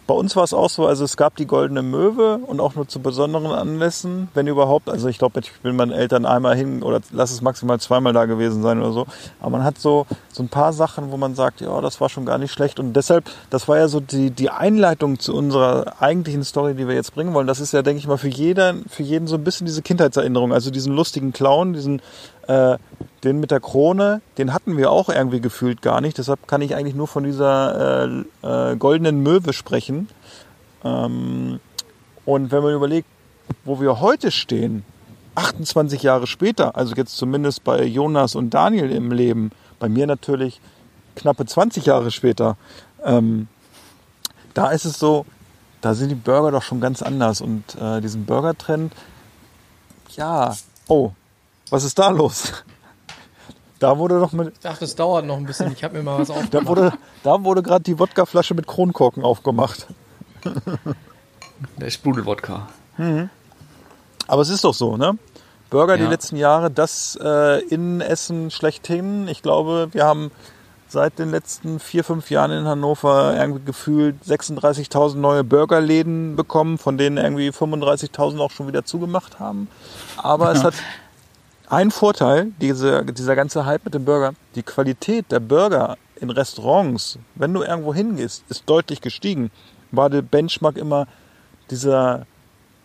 bei 0.07 0.13
uns 0.15 0.35
war 0.35 0.43
es 0.43 0.53
auch 0.53 0.69
so, 0.69 0.87
also 0.87 1.05
es 1.05 1.15
gab 1.15 1.35
die 1.35 1.45
goldene 1.45 1.83
Möwe 1.83 2.37
und 2.37 2.59
auch 2.59 2.73
nur 2.75 2.87
zu 2.87 2.99
besonderen 2.99 3.51
Anlässen, 3.51 4.27
wenn 4.33 4.47
überhaupt. 4.47 4.89
Also 4.89 5.07
ich 5.07 5.19
glaube, 5.19 5.39
ich 5.39 5.51
bin 5.61 5.75
meinen 5.75 5.91
Eltern 5.91 6.25
einmal 6.25 6.55
hin 6.55 6.81
oder 6.81 6.99
lass 7.11 7.31
es 7.31 7.41
maximal 7.41 7.79
zweimal 7.79 8.11
da 8.11 8.25
gewesen 8.25 8.63
sein 8.63 8.79
oder 8.79 8.91
so. 8.91 9.05
Aber 9.39 9.51
man 9.51 9.63
hat 9.63 9.77
so, 9.77 10.07
so 10.33 10.41
ein 10.41 10.49
paar 10.49 10.73
Sachen, 10.73 11.11
wo 11.11 11.17
man 11.17 11.35
sagt, 11.35 11.61
ja, 11.61 11.79
das 11.79 12.01
war 12.01 12.09
schon 12.09 12.25
gar 12.25 12.39
nicht 12.39 12.51
schlecht. 12.51 12.79
Und 12.79 12.93
deshalb, 12.93 13.25
das 13.51 13.67
war 13.67 13.77
ja 13.77 13.87
so 13.87 13.99
die, 13.99 14.31
die 14.31 14.49
Einleitung 14.49 15.19
zu 15.19 15.35
unserer 15.35 16.01
eigentlichen 16.01 16.43
Story, 16.43 16.73
die 16.73 16.87
wir 16.87 16.95
jetzt 16.95 17.13
bringen 17.13 17.33
wollen. 17.35 17.47
Das 17.47 17.59
ist 17.59 17.71
ja, 17.71 17.83
denke 17.83 17.99
ich 17.99 18.07
mal, 18.07 18.17
für 18.17 18.27
jeden, 18.29 18.83
für 18.89 19.03
jeden 19.03 19.27
so 19.27 19.35
ein 19.35 19.43
bisschen 19.43 19.67
diese 19.67 19.83
Kindheitserinnerung. 19.83 20.51
Also 20.51 20.71
diesen 20.71 20.95
lustigen 20.95 21.33
Clown, 21.33 21.73
diesen, 21.73 22.01
äh, 22.47 22.77
den 23.23 23.39
mit 23.39 23.51
der 23.51 23.59
Krone, 23.59 24.21
den 24.37 24.53
hatten 24.53 24.77
wir 24.77 24.91
auch 24.91 25.09
irgendwie 25.09 25.41
gefühlt 25.41 25.81
gar 25.81 26.01
nicht. 26.01 26.17
Deshalb 26.17 26.47
kann 26.47 26.61
ich 26.61 26.75
eigentlich 26.75 26.95
nur 26.95 27.07
von 27.07 27.23
dieser 27.23 28.23
äh, 28.43 28.71
äh, 28.71 28.75
goldenen 28.75 29.21
Möwe 29.21 29.53
sprechen. 29.53 30.09
Ähm, 30.83 31.59
und 32.25 32.51
wenn 32.51 32.63
man 32.63 32.73
überlegt, 32.73 33.07
wo 33.63 33.79
wir 33.79 33.99
heute 33.99 34.31
stehen, 34.31 34.83
28 35.35 36.03
Jahre 36.03 36.27
später, 36.27 36.75
also 36.75 36.95
jetzt 36.95 37.15
zumindest 37.15 37.63
bei 37.63 37.83
Jonas 37.83 38.35
und 38.35 38.53
Daniel 38.53 38.91
im 38.91 39.11
Leben, 39.11 39.51
bei 39.79 39.87
mir 39.87 40.07
natürlich 40.07 40.59
knappe 41.15 41.45
20 41.45 41.85
Jahre 41.85 42.11
später, 42.11 42.57
ähm, 43.03 43.47
da 44.53 44.71
ist 44.71 44.85
es 44.85 44.99
so, 44.99 45.25
da 45.81 45.93
sind 45.93 46.09
die 46.09 46.15
Burger 46.15 46.51
doch 46.51 46.63
schon 46.63 46.81
ganz 46.81 47.01
anders. 47.01 47.41
Und 47.41 47.75
äh, 47.75 48.01
diesen 48.01 48.25
Burger-Trend, 48.25 48.93
ja, 50.15 50.55
oh, 50.87 51.11
was 51.71 51.83
ist 51.83 51.97
da 51.97 52.09
los? 52.09 52.63
Da 53.79 53.97
wurde 53.97 54.19
doch 54.19 54.31
mit, 54.31 54.53
Ich 54.53 54.59
dachte, 54.59 54.85
es 54.85 54.93
dauert 54.95 55.25
noch 55.25 55.37
ein 55.37 55.45
bisschen. 55.45 55.71
Ich 55.71 55.83
habe 55.83 55.97
mir 55.97 56.03
mal 56.03 56.19
was 56.19 56.27
da 56.27 56.35
aufgemacht. 56.35 56.67
wurde, 56.67 56.93
da 57.23 57.43
wurde 57.43 57.63
gerade 57.63 57.83
die 57.83 57.97
Wodkaflasche 57.97 58.53
mit 58.53 58.67
Kronkorken 58.67 59.23
aufgemacht. 59.23 59.87
Der 61.77 61.89
Sprudelwodka. 61.89 62.67
Aber 64.27 64.41
es 64.41 64.49
ist 64.49 64.63
doch 64.63 64.73
so, 64.75 64.97
ne? 64.97 65.17
Burger 65.71 65.97
die 65.97 66.03
Ja. 66.03 66.09
letzten 66.09 66.35
Jahre, 66.35 66.69
das 66.69 67.17
äh, 67.21 67.59
Innenessen 67.65 68.51
schlechthin. 68.51 69.27
Ich 69.27 69.41
glaube, 69.41 69.87
wir 69.93 70.05
haben 70.05 70.29
seit 70.89 71.17
den 71.19 71.31
letzten 71.31 71.79
vier, 71.79 72.03
fünf 72.03 72.29
Jahren 72.29 72.51
in 72.51 72.65
Hannover 72.65 73.33
irgendwie 73.35 73.63
gefühlt 73.63 74.17
36.000 74.27 75.15
neue 75.15 75.43
Burgerläden 75.45 76.35
bekommen, 76.35 76.77
von 76.77 76.97
denen 76.97 77.15
irgendwie 77.17 77.49
35.000 77.49 78.39
auch 78.39 78.51
schon 78.51 78.67
wieder 78.67 78.83
zugemacht 78.83 79.39
haben. 79.39 79.69
Aber 80.17 80.51
es 80.51 80.63
hat 80.65 80.73
einen 81.71 81.91
Vorteil, 81.91 82.51
diese, 82.59 83.05
dieser 83.05 83.35
ganze 83.35 83.65
Hype 83.65 83.85
mit 83.85 83.93
dem 83.93 84.05
Burger. 84.05 84.33
Die 84.55 84.63
Qualität 84.63 85.31
der 85.31 85.39
Burger 85.39 85.97
in 86.19 86.29
Restaurants, 86.29 87.17
wenn 87.35 87.53
du 87.53 87.63
irgendwo 87.63 87.93
hingehst, 87.93 88.43
ist 88.49 88.69
deutlich 88.69 89.01
gestiegen. 89.01 89.51
War 89.91 90.09
der 90.09 90.21
Benchmark 90.21 90.77
immer 90.77 91.07
dieser 91.69 92.25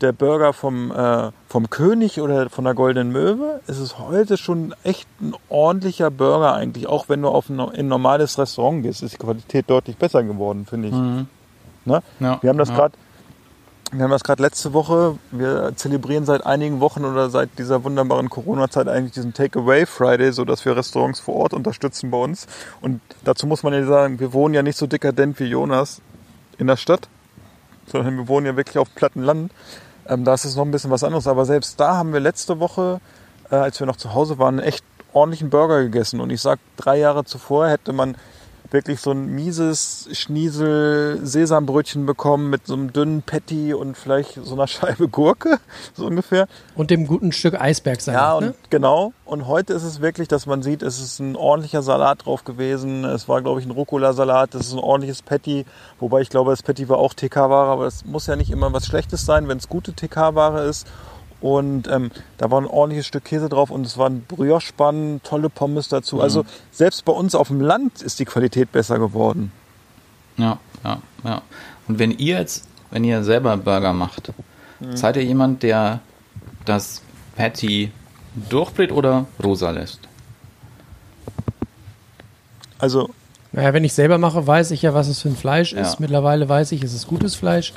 der 0.01 0.13
Burger 0.13 0.53
vom, 0.53 0.91
äh, 0.91 1.31
vom 1.49 1.71
König 1.71 2.21
oder 2.21 2.51
von 2.51 2.65
der 2.65 2.75
Goldenen 2.75 3.13
Möwe, 3.13 3.61
ist 3.67 3.79
es 3.79 3.99
heute 3.99 4.37
schon 4.37 4.75
echt 4.85 5.09
ein 5.21 5.33
ordentlicher 5.49 6.11
Burger 6.11 6.53
eigentlich. 6.55 6.87
Auch 6.87 7.09
wenn 7.09 7.23
du 7.23 7.29
auf 7.29 7.49
ein, 7.49 7.59
in 7.59 7.87
ein 7.87 7.89
normales 7.89 8.39
Restaurant 8.39 8.83
gehst, 8.83 9.03
ist 9.03 9.15
die 9.15 9.19
Qualität 9.19 9.71
deutlich 9.71 9.97
besser 9.97 10.23
geworden, 10.23 10.67
finde 10.69 10.89
ich. 10.89 10.95
Ne? 10.95 12.03
Ja, 12.21 12.39
Wir 12.43 12.51
haben 12.51 12.59
das 12.59 12.69
ja. 12.69 12.75
gerade 12.75 12.95
wir 13.93 14.03
haben 14.03 14.11
das 14.11 14.25
gerade 14.25 14.43
letzte 14.43 14.73
Woche, 14.73 15.17
wir 15.31 15.73
zelebrieren 15.77 16.25
seit 16.25 16.45
einigen 16.45 16.81
Wochen 16.81 17.05
oder 17.05 17.31
seit 17.31 17.57
dieser 17.59 17.85
wunderbaren 17.85 18.29
Corona-Zeit 18.29 18.89
eigentlich 18.89 19.13
diesen 19.13 19.33
Takeaway 19.33 19.87
Friday, 19.87 20.33
so 20.33 20.45
dass 20.45 20.65
wir 20.65 20.77
Restaurants 20.77 21.21
vor 21.21 21.37
Ort 21.37 21.55
unterstützen 21.55 22.11
bei 22.11 22.19
uns. 22.19 22.47
Und 22.81 23.01
dazu 23.25 23.47
muss 23.47 23.63
man 23.63 23.73
ja 23.73 23.85
sagen, 23.87 24.19
wir 24.19 24.33
wohnen 24.33 24.55
ja 24.55 24.63
nicht 24.63 24.77
so 24.77 24.87
dekadent 24.87 25.39
wie 25.39 25.45
Jonas 25.45 26.01
in 26.59 26.67
der 26.67 26.77
Stadt, 26.77 27.09
sondern 27.87 28.17
wir 28.17 28.29
wohnen 28.29 28.47
ja 28.47 28.57
wirklich 28.57 28.79
auf 28.79 28.93
platten 28.95 29.23
Land. 29.23 29.53
Ähm, 30.09 30.25
da 30.25 30.35
ist 30.35 30.45
es 30.45 30.57
noch 30.57 30.65
ein 30.65 30.73
bisschen 30.73 30.91
was 30.91 31.05
anderes. 31.05 31.29
Aber 31.29 31.45
selbst 31.45 31.79
da 31.79 31.97
haben 31.97 32.13
wir 32.13 32.21
letzte 32.21 32.59
Woche, 32.59 33.01
äh, 33.51 33.57
als 33.57 33.79
wir 33.79 33.87
noch 33.87 33.97
zu 33.97 34.15
Hause 34.15 34.39
waren, 34.39 34.59
echt 34.59 34.85
ordentlichen 35.13 35.51
Burger 35.51 35.83
gegessen. 35.83 36.21
Und 36.21 36.31
ich 36.31 36.41
sag, 36.41 36.59
drei 36.77 36.99
Jahre 36.99 37.25
zuvor 37.25 37.69
hätte 37.69 37.93
man 37.93 38.17
wirklich 38.71 39.01
so 39.01 39.11
ein 39.11 39.27
mieses 39.27 40.09
Schniesel 40.13 41.21
Sesambrötchen 41.23 42.07
bekommen 42.07 42.51
mit 42.51 42.67
so 42.67 42.75
einem 42.75 42.93
dünnen 42.93 43.23
Patty 43.23 43.75
und 43.75 43.97
vielleicht 43.97 44.39
so 44.43 44.55
einer 44.55 44.67
Scheibe 44.67 45.09
Gurke, 45.09 45.59
so 45.95 46.07
ungefähr. 46.07 46.49
Und 46.75 46.91
dem 46.91 47.07
guten 47.07 47.33
Stück 47.33 47.61
Eisbergsalat. 47.61 48.21
Ja, 48.21 48.35
und 48.35 48.45
ne? 48.45 48.55
genau. 48.71 49.13
Und 49.25 49.47
heute 49.47 49.73
ist 49.73 49.83
es 49.83 50.01
wirklich, 50.01 50.29
dass 50.29 50.47
man 50.47 50.63
sieht, 50.63 50.83
es 50.83 51.01
ist 51.01 51.19
ein 51.19 51.37
ordentlicher 51.37 51.83
Salat 51.83 52.27
drauf 52.27 52.45
gewesen. 52.45 53.05
Es 53.05 53.29
war, 53.29 53.43
glaube 53.43 53.61
ich, 53.61 53.67
ein 53.67 53.73
Rucola-Salat. 53.73 54.55
Es 54.55 54.69
ist 54.69 54.73
ein 54.73 54.79
ordentliches 54.79 55.23
Patty. 55.23 55.67
Wobei 55.99 56.21
ich 56.21 56.31
glaube, 56.31 56.51
das 56.51 56.63
Patty 56.63 56.89
war 56.89 56.99
auch 56.99 57.15
TK-Ware, 57.15 57.71
aber 57.71 57.85
das 57.85 58.05
muss 58.05 58.27
ja 58.27 58.37
nicht 58.37 58.51
immer 58.51 58.73
was 58.73 58.87
Schlechtes 58.87 59.27
sein, 59.27 59.49
wenn 59.49 59.59
es 59.59 59.69
gute 59.69 59.93
TK-Ware 59.93 60.65
ist. 60.65 60.87
Und 61.47 61.87
ähm, 61.87 62.11
da 62.39 62.51
war 62.51 62.61
ein 62.61 62.67
ordentliches 62.67 63.07
Stück 63.07 63.27
Käse 63.27 63.49
drauf 63.49 63.71
und 63.71 63.87
es 63.87 63.97
war 63.97 64.11
ein 64.11 64.23
Brioche-Bann, 64.27 65.21
tolle 65.23 65.49
Pommes 65.49 65.87
dazu. 65.87 66.21
Also 66.21 66.45
selbst 66.73 67.05
bei 67.05 67.13
uns 67.13 67.37
auf 67.37 67.47
dem 67.47 67.61
Land 67.61 68.03
ist 68.03 68.19
die 68.19 68.25
Qualität 68.25 68.73
besser 68.73 68.99
geworden. 68.99 69.53
Ja, 70.39 70.59
ja, 70.83 70.99
ja. 71.23 71.43
Und 71.87 72.01
wenn 72.01 72.11
ihr 72.11 72.39
jetzt, 72.39 72.67
wenn 72.91 73.05
ihr 73.05 73.23
selber 73.23 73.57
Burger 73.59 73.93
macht, 73.93 74.33
seid 74.95 75.15
ihr 75.15 75.23
jemand, 75.23 75.63
der 75.63 76.01
das 76.65 77.01
Patty 77.37 77.93
durchbrät 78.51 78.91
oder 78.91 79.27
rosa 79.41 79.71
lässt? 79.71 80.01
Also 82.81 83.11
Naja, 83.53 83.73
wenn 83.73 83.85
ich 83.85 83.93
selber 83.93 84.19
mache, 84.19 84.49
weiß 84.49 84.73
ich 84.73 84.83
ja, 84.83 84.95
was 84.95 85.07
es 85.07 85.23
für 85.23 85.29
ein 85.29 85.37
Fleisch 85.37 85.73
ist. 85.73 85.93
Ja. 85.93 85.97
Mittlerweile 86.01 86.49
weiß 86.49 86.73
ich, 86.73 86.83
es 86.83 86.93
ist 86.93 87.07
gutes 87.07 87.37
Fleisch. 87.37 87.73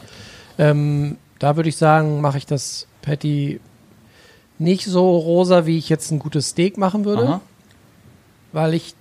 Ähm, 0.57 1.17
da 1.37 1.55
würde 1.55 1.69
ich 1.69 1.77
sagen, 1.77 2.19
mache 2.19 2.39
ich 2.39 2.47
das 2.47 2.87
Patty 3.01 3.59
nicht 4.57 4.85
so 4.85 5.17
rosa, 5.17 5.65
wie 5.65 5.77
ich 5.77 5.89
jetzt 5.89 6.11
ein 6.11 6.19
gutes 6.19 6.49
Steak 6.49 6.77
machen 6.77 7.05
würde, 7.05 7.27
Aha. 7.27 7.41
weil 8.51 8.73
ich 8.73 8.93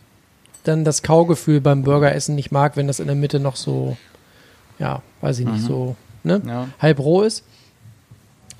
dann 0.64 0.84
das 0.84 1.02
Kaugefühl 1.02 1.60
beim 1.60 1.82
Burgeressen 1.82 2.34
nicht 2.34 2.52
mag, 2.52 2.76
wenn 2.76 2.86
das 2.86 3.00
in 3.00 3.06
der 3.06 3.16
Mitte 3.16 3.40
noch 3.40 3.56
so, 3.56 3.96
ja, 4.78 5.02
weiß 5.20 5.40
ich 5.40 5.46
nicht, 5.46 5.62
so 5.62 5.96
ne? 6.22 6.42
Ja. 6.46 6.68
halb 6.80 7.00
roh 7.00 7.22
ist. 7.22 7.42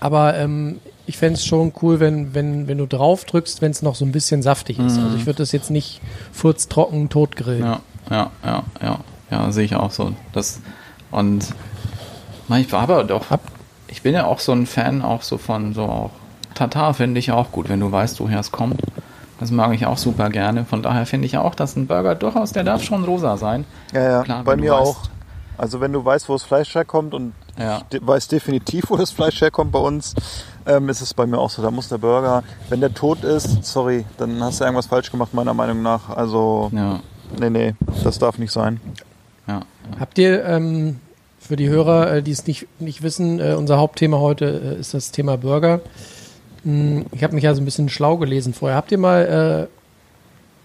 Aber 0.00 0.36
ähm, 0.36 0.80
ich 1.06 1.16
fände 1.18 1.34
es 1.34 1.44
schon 1.44 1.72
cool, 1.82 1.98
wenn, 2.00 2.34
wenn, 2.34 2.68
wenn 2.68 2.78
du 2.78 2.86
drauf 2.86 3.24
drückst, 3.24 3.62
wenn 3.62 3.72
es 3.72 3.82
noch 3.82 3.94
so 3.94 4.04
ein 4.04 4.12
bisschen 4.12 4.42
saftig 4.42 4.78
ist. 4.78 4.96
Also 4.98 5.16
ich 5.16 5.26
würde 5.26 5.38
das 5.38 5.52
jetzt 5.52 5.70
nicht 5.70 6.00
furztrocken 6.32 7.08
totgrillen. 7.08 7.62
Ja, 7.64 7.80
ja, 8.10 8.30
ja, 8.44 8.64
ja, 8.80 9.00
ja, 9.30 9.52
sehe 9.52 9.64
ich 9.64 9.74
auch 9.74 9.90
so. 9.90 10.12
Das 10.32 10.60
und 11.10 11.46
ich 12.56 12.70
war 12.72 12.82
aber 12.82 13.04
doch, 13.04 13.30
Hab- 13.30 13.57
ich 13.88 14.02
bin 14.02 14.14
ja 14.14 14.26
auch 14.26 14.38
so 14.38 14.52
ein 14.52 14.66
Fan 14.66 15.02
auch 15.02 15.22
so 15.22 15.38
von 15.38 15.74
so 15.74 15.82
auch 15.82 16.10
Tatar 16.54 16.94
finde 16.94 17.18
ich 17.20 17.30
auch 17.32 17.52
gut, 17.52 17.68
wenn 17.68 17.80
du 17.80 17.90
weißt, 17.92 18.18
woher 18.20 18.40
es 18.40 18.50
kommt. 18.50 18.80
Das 19.38 19.52
mag 19.52 19.72
ich 19.72 19.86
auch 19.86 19.98
super 19.98 20.30
gerne. 20.30 20.64
Von 20.64 20.82
daher 20.82 21.06
finde 21.06 21.26
ich 21.26 21.36
auch, 21.38 21.54
dass 21.54 21.76
ein 21.76 21.86
Burger 21.86 22.16
durchaus, 22.16 22.50
der 22.52 22.64
darf 22.64 22.82
schon 22.82 23.04
rosa 23.04 23.36
sein. 23.36 23.64
Ja, 23.94 24.02
ja, 24.02 24.22
Klar, 24.24 24.42
bei 24.42 24.56
mir 24.56 24.72
weißt- 24.72 24.76
auch. 24.76 24.96
Also 25.56 25.80
wenn 25.80 25.92
du 25.92 26.04
weißt, 26.04 26.28
wo 26.28 26.32
das 26.32 26.42
Fleisch 26.42 26.74
herkommt 26.74 27.14
und 27.14 27.32
Ja. 27.58 27.78
ich 27.78 27.82
de- 27.84 28.00
weiß 28.04 28.26
definitiv, 28.28 28.86
wo 28.90 28.96
das 28.96 29.10
Fleisch 29.12 29.40
herkommt 29.40 29.70
bei 29.72 29.78
uns, 29.78 30.14
ähm, 30.66 30.88
ist 30.88 31.00
es 31.00 31.14
bei 31.14 31.26
mir 31.26 31.38
auch 31.38 31.50
so. 31.50 31.62
Da 31.62 31.70
muss 31.70 31.88
der 31.88 31.98
Burger, 31.98 32.42
wenn 32.68 32.80
der 32.80 32.92
tot 32.94 33.22
ist, 33.22 33.64
sorry, 33.64 34.04
dann 34.18 34.42
hast 34.42 34.60
du 34.60 34.64
irgendwas 34.64 34.86
falsch 34.86 35.10
gemacht, 35.12 35.34
meiner 35.34 35.54
Meinung 35.54 35.82
nach. 35.82 36.10
Also, 36.10 36.70
Ja, 36.72 36.98
nee, 37.38 37.50
nee, 37.50 37.74
das 38.02 38.18
darf 38.18 38.38
nicht 38.38 38.52
sein. 38.52 38.80
ja. 39.46 39.60
Habt 40.00 40.18
ihr 40.18 40.44
ähm, 40.44 40.98
für 41.48 41.56
die 41.56 41.68
Hörer, 41.68 42.12
äh, 42.16 42.22
die 42.22 42.30
es 42.30 42.46
nicht, 42.46 42.66
nicht 42.78 43.02
wissen, 43.02 43.40
äh, 43.40 43.54
unser 43.54 43.78
Hauptthema 43.78 44.18
heute 44.18 44.76
äh, 44.76 44.80
ist 44.80 44.94
das 44.94 45.10
Thema 45.10 45.36
Burger. 45.36 45.80
Hm, 46.64 47.06
ich 47.12 47.24
habe 47.24 47.34
mich 47.34 47.44
ja 47.44 47.54
so 47.54 47.62
ein 47.62 47.64
bisschen 47.64 47.88
schlau 47.88 48.16
gelesen 48.18 48.54
vorher. 48.54 48.76
Habt 48.76 48.92
ihr 48.92 48.98
mal 48.98 49.68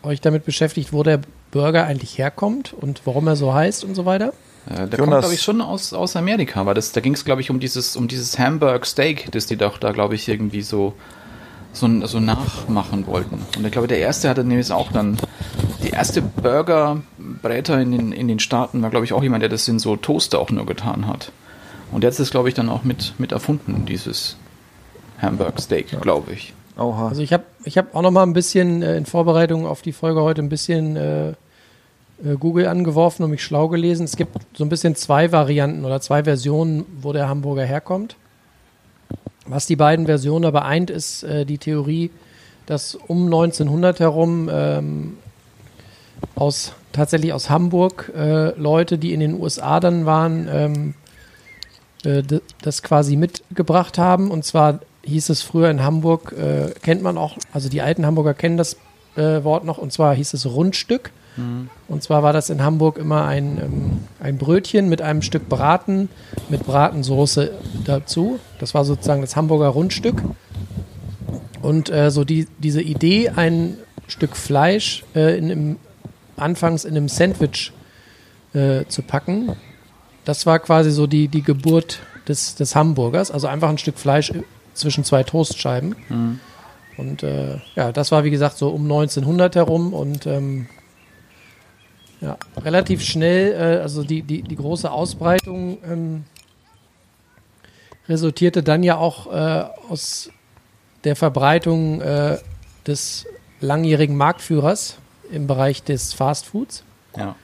äh, 0.04 0.08
euch 0.08 0.22
damit 0.22 0.46
beschäftigt, 0.46 0.94
wo 0.94 1.04
der 1.04 1.22
Burger 1.52 1.86
eigentlich 1.86 2.18
herkommt 2.18 2.74
und 2.74 3.02
warum 3.06 3.28
er 3.28 3.36
so 3.36 3.54
heißt 3.54 3.84
und 3.84 3.96
so 3.96 4.06
weiter? 4.06 4.34
Äh, 4.70 4.88
Der 4.88 5.00
Jonas. 5.00 5.00
kommt, 5.00 5.20
glaube 5.22 5.34
ich, 5.34 5.42
schon 5.42 5.62
aus, 5.62 5.94
aus 5.94 6.16
Amerika, 6.16 6.66
weil 6.66 6.74
das, 6.74 6.92
da 6.92 7.02
ging 7.02 7.14
es, 7.14 7.24
glaube 7.26 7.42
ich, 7.42 7.50
um 7.50 7.60
dieses, 7.60 7.96
um 7.96 8.08
dieses 8.08 8.38
Hamburg 8.38 8.86
Steak, 8.86 9.32
das 9.32 9.46
die 9.46 9.56
doch 9.56 9.78
da, 9.78 9.92
glaube 9.92 10.16
ich, 10.16 10.28
irgendwie 10.28 10.62
so 10.62 10.94
so, 11.74 12.06
so 12.06 12.20
nachmachen 12.20 13.08
wollten. 13.08 13.42
Und 13.58 13.66
ich 13.66 13.72
glaube, 13.72 13.88
der 13.88 13.98
erste 13.98 14.30
hatte 14.30 14.44
nämlich 14.44 14.72
auch 14.72 14.92
dann, 14.92 15.18
die 15.84 15.90
erste 15.90 16.22
Burgerbräter 16.22 17.80
in 17.80 17.92
den, 17.92 18.12
in 18.12 18.28
den 18.28 18.40
Staaten 18.40 18.82
war, 18.82 18.90
glaube 18.90 19.06
ich, 19.06 19.14
auch 19.14 19.22
jemand, 19.22 19.42
der 19.42 19.50
das 19.50 19.68
in 19.68 19.80
so 19.80 19.96
Toaster 19.96 20.40
auch 20.40 20.50
nur 20.50 20.66
getan 20.66 21.08
hat. 21.08 21.32
Und 21.92 22.02
der 22.02 22.12
hat 22.12 22.20
es, 22.20 22.32
glaube 22.32 22.50
ich, 22.50 22.56
dann 22.56 22.70
auch 22.70 22.84
mit, 22.84 23.14
mit 23.20 23.32
erfunden, 23.32 23.86
dieses 23.86 24.38
Hamburg 25.22 25.60
Steak, 25.60 26.02
glaube 26.02 26.34
ich. 26.34 26.54
Oha. 26.78 27.10
Also 27.10 27.22
ich 27.22 27.34
habe 27.34 27.44
ich 27.66 27.78
hab 27.78 27.96
auch 27.96 28.02
noch 28.02 28.12
mal 28.12 28.24
ein 28.24 28.34
bisschen 28.34 28.82
äh, 28.82 28.98
in 28.98 29.06
Vorbereitung 29.06 29.68
auf 29.68 29.82
die 29.82 29.92
Folge 29.92 30.22
heute 30.22 30.42
ein 30.42 30.50
bisschen 30.50 30.96
äh, 30.96 31.30
äh, 31.30 32.36
Google 32.40 32.68
angeworfen 32.68 33.24
und 33.24 33.30
mich 33.30 33.44
schlau 33.44 33.68
gelesen. 33.68 34.06
Es 34.06 34.16
gibt 34.16 34.36
so 34.54 34.64
ein 34.64 34.70
bisschen 34.70 34.96
zwei 34.96 35.32
Varianten 35.32 35.86
oder 35.86 36.02
zwei 36.02 36.24
Versionen, 36.24 36.86
wo 37.02 37.14
der 37.14 37.30
Hamburger 37.30 37.64
herkommt. 37.64 38.16
Was 39.46 39.68
die 39.68 39.76
beiden 39.76 40.06
Versionen 40.06 40.46
aber 40.46 40.66
eint, 40.66 40.90
ist 40.90 41.24
äh, 41.24 41.46
die 41.46 41.58
Theorie, 41.58 42.10
dass 42.66 42.96
um 42.96 43.26
1900 43.26 44.00
herum 44.00 44.50
ähm, 44.52 45.18
aus 46.36 46.74
tatsächlich 46.92 47.34
aus 47.34 47.50
Hamburg 47.50 48.12
äh, 48.16 48.58
Leute, 48.60 48.98
die 48.98 49.14
in 49.14 49.20
den 49.20 49.40
USA 49.40 49.80
dann 49.80 50.06
waren, 50.06 50.48
ähm, 50.50 50.94
äh, 52.04 52.24
das 52.62 52.84
quasi 52.84 53.16
mitgebracht 53.16 53.98
haben. 53.98 54.32
Und 54.32 54.46
zwar 54.46 54.80
hieß 55.04 55.30
es 55.30 55.42
früher 55.42 55.70
in 55.70 55.84
Hamburg, 55.84 56.34
äh, 56.34 56.72
kennt 56.82 57.02
man 57.02 57.18
auch, 57.18 57.38
also 57.52 57.70
die 57.70 57.82
alten 57.82 58.06
Hamburger 58.06 58.34
kennen 58.34 58.58
das 58.58 58.78
äh, 59.16 59.44
Wort 59.44 59.66
noch, 59.66 59.78
und 59.78 59.92
zwar 59.92 60.16
hieß 60.16 60.34
es 60.34 60.46
Rundstück. 60.46 61.12
Und 61.88 62.04
zwar 62.04 62.22
war 62.22 62.32
das 62.32 62.50
in 62.50 62.64
Hamburg 62.64 62.98
immer 62.98 63.26
ein, 63.26 63.58
ähm, 63.58 64.00
ein 64.20 64.38
Brötchen 64.38 64.88
mit 64.88 65.02
einem 65.02 65.22
Stück 65.22 65.50
Braten, 65.50 66.10
mit 66.50 66.64
Bratensoße 66.64 67.52
dazu. 67.86 68.40
Das 68.60 68.74
war 68.74 68.86
sozusagen 68.86 69.22
das 69.22 69.36
Hamburger 69.36 69.70
Rundstück. 69.70 70.22
Und 71.62 71.90
äh, 71.90 72.12
so 72.12 72.24
die, 72.24 72.48
diese 72.60 72.82
Idee, 72.82 73.30
ein 73.30 73.78
Stück 74.08 74.36
Fleisch 74.36 75.04
äh, 75.16 75.38
in 75.38 75.52
einem, 75.52 75.78
anfangs 76.38 76.86
in 76.86 76.96
einem 76.96 77.10
Sandwich 77.10 77.72
äh, 78.54 78.86
zu 78.86 79.02
packen, 79.02 79.56
das 80.26 80.46
war 80.46 80.60
quasi 80.60 80.92
so 80.92 81.08
die, 81.08 81.28
die 81.28 81.42
Geburt 81.42 82.00
des, 82.28 82.56
des 82.56 82.76
Hamburgers. 82.76 83.32
Also 83.32 83.48
einfach 83.48 83.70
ein 83.70 83.78
Stück 83.78 83.98
Fleisch 83.98 84.32
zwischen 84.74 85.04
zwei 85.04 85.24
Toastscheiben. 85.24 85.96
Und 86.98 87.24
äh, 87.24 87.58
ja, 87.76 87.92
das 87.92 88.12
war 88.12 88.24
wie 88.24 88.32
gesagt 88.32 88.58
so 88.58 88.70
um 88.70 88.84
1900 88.84 89.56
herum 89.56 89.94
und 89.94 90.28
ähm, 90.28 90.68
ja, 92.22 92.38
relativ 92.58 93.04
schnell, 93.04 93.52
äh, 93.52 93.82
also 93.82 94.04
die, 94.04 94.22
die, 94.22 94.44
die 94.44 94.56
große 94.56 94.90
Ausbreitung 94.90 95.78
ähm, 95.86 96.24
resultierte 98.08 98.64
dann 98.64 98.84
ja 98.84 98.98
auch 98.98 99.28
äh, 99.32 99.66
aus 99.90 100.30
der 101.04 101.16
Verbreitung 101.16 102.00
äh, 102.02 102.38
des 102.86 103.26
langjährigen 103.60 104.16
Marktführers 104.16 104.98
im 105.34 105.48
Bereich 105.48 105.84
des 105.84 106.14
Fastfoods. 106.14 106.84
Ja. 107.18 107.36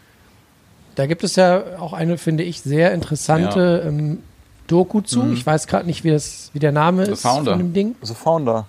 Da 0.96 1.06
gibt 1.06 1.24
es 1.24 1.36
ja 1.36 1.64
auch 1.80 1.94
eine, 1.94 2.18
finde 2.18 2.44
ich, 2.44 2.62
sehr 2.62 2.94
interessante 2.94 3.84
ähm, 3.88 4.20
Doku 4.68 5.02
zu. 5.02 5.32
Ich 5.32 5.46
weiß 5.46 5.68
gerade 5.68 5.86
nicht, 5.86 6.04
wie, 6.04 6.12
das, 6.12 6.50
wie 6.54 6.60
der 6.60 6.72
Name 6.72 7.06
The 7.06 7.12
ist 7.14 7.22
Founder. 7.22 7.52
von 7.54 7.60
dem 7.60 7.74
Ding. 7.74 7.96
The 8.02 8.14
Founder. 8.14 8.66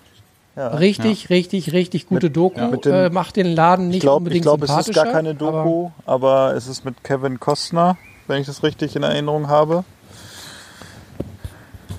Ja. 0.55 0.67
Richtig, 0.69 1.29
richtig, 1.29 1.71
richtig 1.73 2.07
gute 2.07 2.27
Mit- 2.27 2.35
Doku. 2.37 2.59
ja, 2.59 2.67
mit 2.67 2.85
dem- 2.85 2.93
äh, 2.93 3.09
macht 3.09 3.35
den 3.37 3.47
Laden 3.55 3.87
nicht 3.87 3.97
Ich 3.97 4.01
glaube, 4.01 4.17
unbedingt 4.17 4.37
ich 4.37 4.41
glaub, 4.43 4.61
es 4.63 4.87
ist 4.87 4.93
gar 4.93 5.05
keine 5.05 5.33
Doku, 5.35 5.91
aber, 6.05 6.53
es 6.55 6.67
ist 6.67 6.83
mit 6.85 7.03
Kevin 7.03 7.39
Costner, 7.39 7.97
wenn 8.27 8.41
ich 8.41 8.47
das 8.47 8.61
richtig 8.63 8.95
in 8.95 9.03
Erinnerung 9.03 9.47
habe. 9.47 9.73
Aber, 9.77 9.83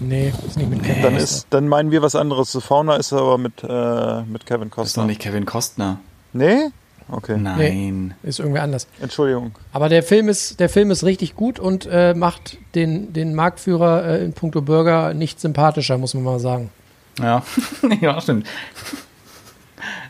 nee, 0.00 0.32
ist 0.46 0.56
nicht 0.56 0.68
mit 0.70 0.82
Kevin 0.82 1.02
Dann, 1.02 1.12
Costner. 1.14 1.22
ist, 1.24 1.46
dann 1.50 1.68
meinen 1.68 1.90
wir 1.90 2.02
was 2.02 2.14
anderes. 2.14 2.52
The 2.52 2.60
Founder 2.60 2.98
ist 2.98 3.12
aber 3.12 3.38
mit, 3.38 3.62
äh, 3.62 4.22
mit 4.22 4.46
Kevin 4.46 4.68
Das 4.70 4.88
ist 4.88 4.96
doch 4.96 5.02
Costner. 5.02 5.04
nicht 5.04 5.20
Kevin 5.20 5.46
Costner. 5.46 5.98
Nee? 6.32 6.70
Okay. 7.11 7.36
Nein. 7.38 8.14
ist 8.22 8.38
irgendwer 8.38 8.62
anders. 8.62 8.86
Entschuldigung. 9.00 9.53
Aber 9.72 9.88
der 9.88 10.03
Film 10.03 10.28
ist, 10.28 10.61
der 10.61 10.68
Film 10.68 10.90
ist 10.90 11.05
richtig 11.05 11.34
gut 11.34 11.59
und 11.59 11.86
äh, 11.90 12.14
macht 12.14 12.59
den, 12.74 13.12
den 13.12 13.34
Marktführer 13.34 14.05
äh, 14.05 14.24
in 14.24 14.32
puncto 14.32 14.62
Burger 14.62 15.14
nicht 15.14 15.40
sympathischer, 15.40 15.98
muss 15.98 16.14
man 16.14 16.24
mal 16.24 16.38
sagen. 16.40 16.70
Ja. 17.18 17.42
ja, 18.00 18.20
stimmt. 18.20 18.46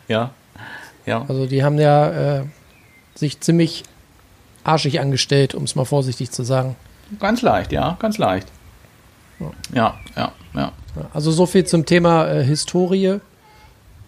ja. 0.08 0.30
Ja. 1.04 1.24
Also 1.28 1.46
die 1.46 1.64
haben 1.64 1.78
ja 1.78 2.38
äh, 2.38 2.44
sich 3.14 3.40
ziemlich 3.40 3.82
arschig 4.64 5.00
angestellt, 5.00 5.54
um 5.54 5.64
es 5.64 5.74
mal 5.74 5.84
vorsichtig 5.84 6.30
zu 6.30 6.44
sagen. 6.44 6.76
Ganz 7.18 7.42
leicht, 7.42 7.72
ja, 7.72 7.96
ganz 7.98 8.18
leicht. 8.18 8.46
Ja, 9.74 9.94
ja, 10.16 10.32
ja. 10.54 10.72
Also 11.12 11.32
so 11.32 11.46
viel 11.46 11.64
zum 11.64 11.84
Thema 11.84 12.28
äh, 12.28 12.44
Historie, 12.44 13.18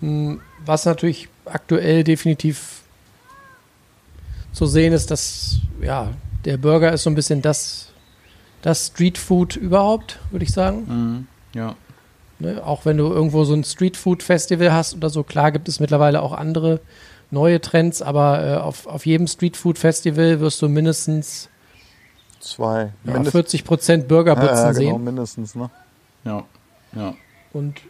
Hm, 0.05 0.41
was 0.67 0.85
natürlich 0.85 1.29
aktuell 1.45 2.05
definitiv 2.05 2.83
zu 4.53 4.67
sehen 4.67 4.93
ist, 4.93 5.11
dass 5.11 5.57
ja 5.81 6.09
der 6.45 6.57
Burger 6.59 6.93
ist 6.93 7.03
so 7.05 7.11
ein 7.11 7.15
bisschen 7.15 7.43
das, 7.43 7.89
das 8.63 8.89
Streetfood 8.89 9.57
überhaupt, 9.57 10.19
würde 10.31 10.45
ich 10.45 10.53
sagen. 10.53 10.85
Mhm. 11.53 11.59
Ja. 11.59 11.75
Ne? 12.39 12.63
Auch 12.65 12.85
wenn 12.85 12.97
du 12.97 13.07
irgendwo 13.07 13.45
so 13.45 13.55
ein 13.55 13.65
Streetfood-Festival 13.65 14.73
hast 14.73 14.95
oder 14.95 15.11
so, 15.11 15.23
klar 15.23 15.53
gibt 15.53 15.69
es 15.69 15.81
mittlerweile 15.81 16.21
auch 16.23 16.33
andere 16.33 16.81
neue 17.31 17.61
Trends, 17.61 18.03
aber 18.03 18.45
äh, 18.47 18.55
auf, 18.57 18.87
auf 18.87 19.07
jedem 19.07 19.27
Streetfood-Festival 19.27 20.41
wirst 20.41 20.61
du 20.63 20.69
mindestens 20.69 21.49
Zwei. 22.41 22.93
ja, 23.05 23.13
Mindest- 23.15 23.33
40 23.33 23.65
Prozent 23.65 24.09
Burgerputzen 24.09 24.55
ja, 24.57 24.67
ja, 24.67 24.73
genau, 24.73 24.93
sehen. 24.97 25.05
mindestens. 25.05 25.55
Ne? 25.55 25.71
Ja. 26.25 26.45
Ja. 26.95 27.15
Und 27.53 27.81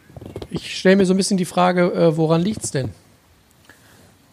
ich 0.49 0.77
stelle 0.77 0.95
mir 0.95 1.05
so 1.05 1.13
ein 1.13 1.17
bisschen 1.17 1.37
die 1.37 1.45
Frage, 1.45 1.91
äh, 1.93 2.15
woran 2.17 2.41
liegt 2.41 2.63
es 2.63 2.71
denn? 2.71 2.91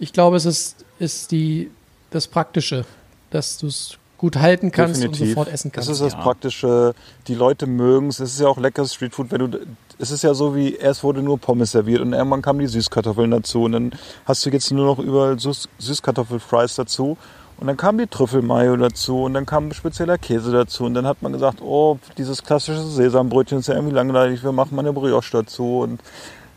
Ich 0.03 0.13
glaube, 0.13 0.37
es 0.37 0.47
ist, 0.47 0.85
ist 0.99 1.31
die, 1.31 1.71
das 2.11 2.27
Praktische, 2.27 2.85
dass 3.31 3.57
du 3.59 3.69
es 3.69 3.99
gut 4.19 4.35
halten 4.35 4.73
kannst 4.73 5.05
und 5.05 5.15
sofort 5.15 5.47
essen 5.47 5.71
kannst. 5.71 5.89
Das 5.89 5.95
ist 5.95 6.03
das 6.03 6.15
ja. 6.15 6.19
Praktische. 6.19 6.95
Die 7.29 7.37
Leute 7.37 7.69
mögen 7.69 8.09
es. 8.09 8.19
Es 8.19 8.33
ist 8.33 8.41
ja 8.41 8.49
auch 8.49 8.59
leckeres 8.59 8.95
Streetfood. 8.95 9.31
Wenn 9.31 9.49
du, 9.49 9.61
es 10.01 10.11
ist 10.11 10.25
ja 10.25 10.35
so 10.35 10.57
wie, 10.57 10.75
erst 10.75 11.05
wurde 11.05 11.23
nur 11.23 11.39
Pommes 11.39 11.71
serviert 11.71 12.01
und 12.01 12.15
irgendwann 12.15 12.43
kamen 12.43 12.59
die 12.59 12.67
Süßkartoffeln 12.67 13.31
dazu. 13.31 13.63
Und 13.63 13.73
dann 13.73 13.93
hast 14.25 14.45
du 14.45 14.51
jetzt 14.51 14.73
nur 14.73 14.87
noch 14.87 14.99
überall 14.99 15.39
Süß, 15.39 15.69
Süßkartoffelfries 15.79 16.75
dazu. 16.75 17.17
Und 17.59 17.69
dann 17.69 17.77
kam 17.77 17.97
die 17.97 18.09
Trüffelmayo 18.09 18.77
dazu 18.77 19.23
und 19.23 19.35
dann 19.35 19.47
kam 19.47 19.73
spezieller 19.73 20.19
Käse 20.19 20.51
dazu. 20.51 20.83
Und 20.83 20.95
dann 20.95 21.07
hat 21.07 21.23
man 21.23 21.33
gesagt, 21.33 21.63
oh, 21.63 22.01
dieses 22.19 22.43
klassische 22.43 22.83
Sesambrötchen 22.83 23.61
ist 23.61 23.69
ja 23.69 23.77
irgendwie 23.77 23.95
langweilig, 23.95 24.43
wir 24.43 24.51
machen 24.51 24.75
mal 24.75 24.83
eine 24.83 24.93
Brioche 24.93 25.31
dazu. 25.31 25.79
Und 25.79 26.01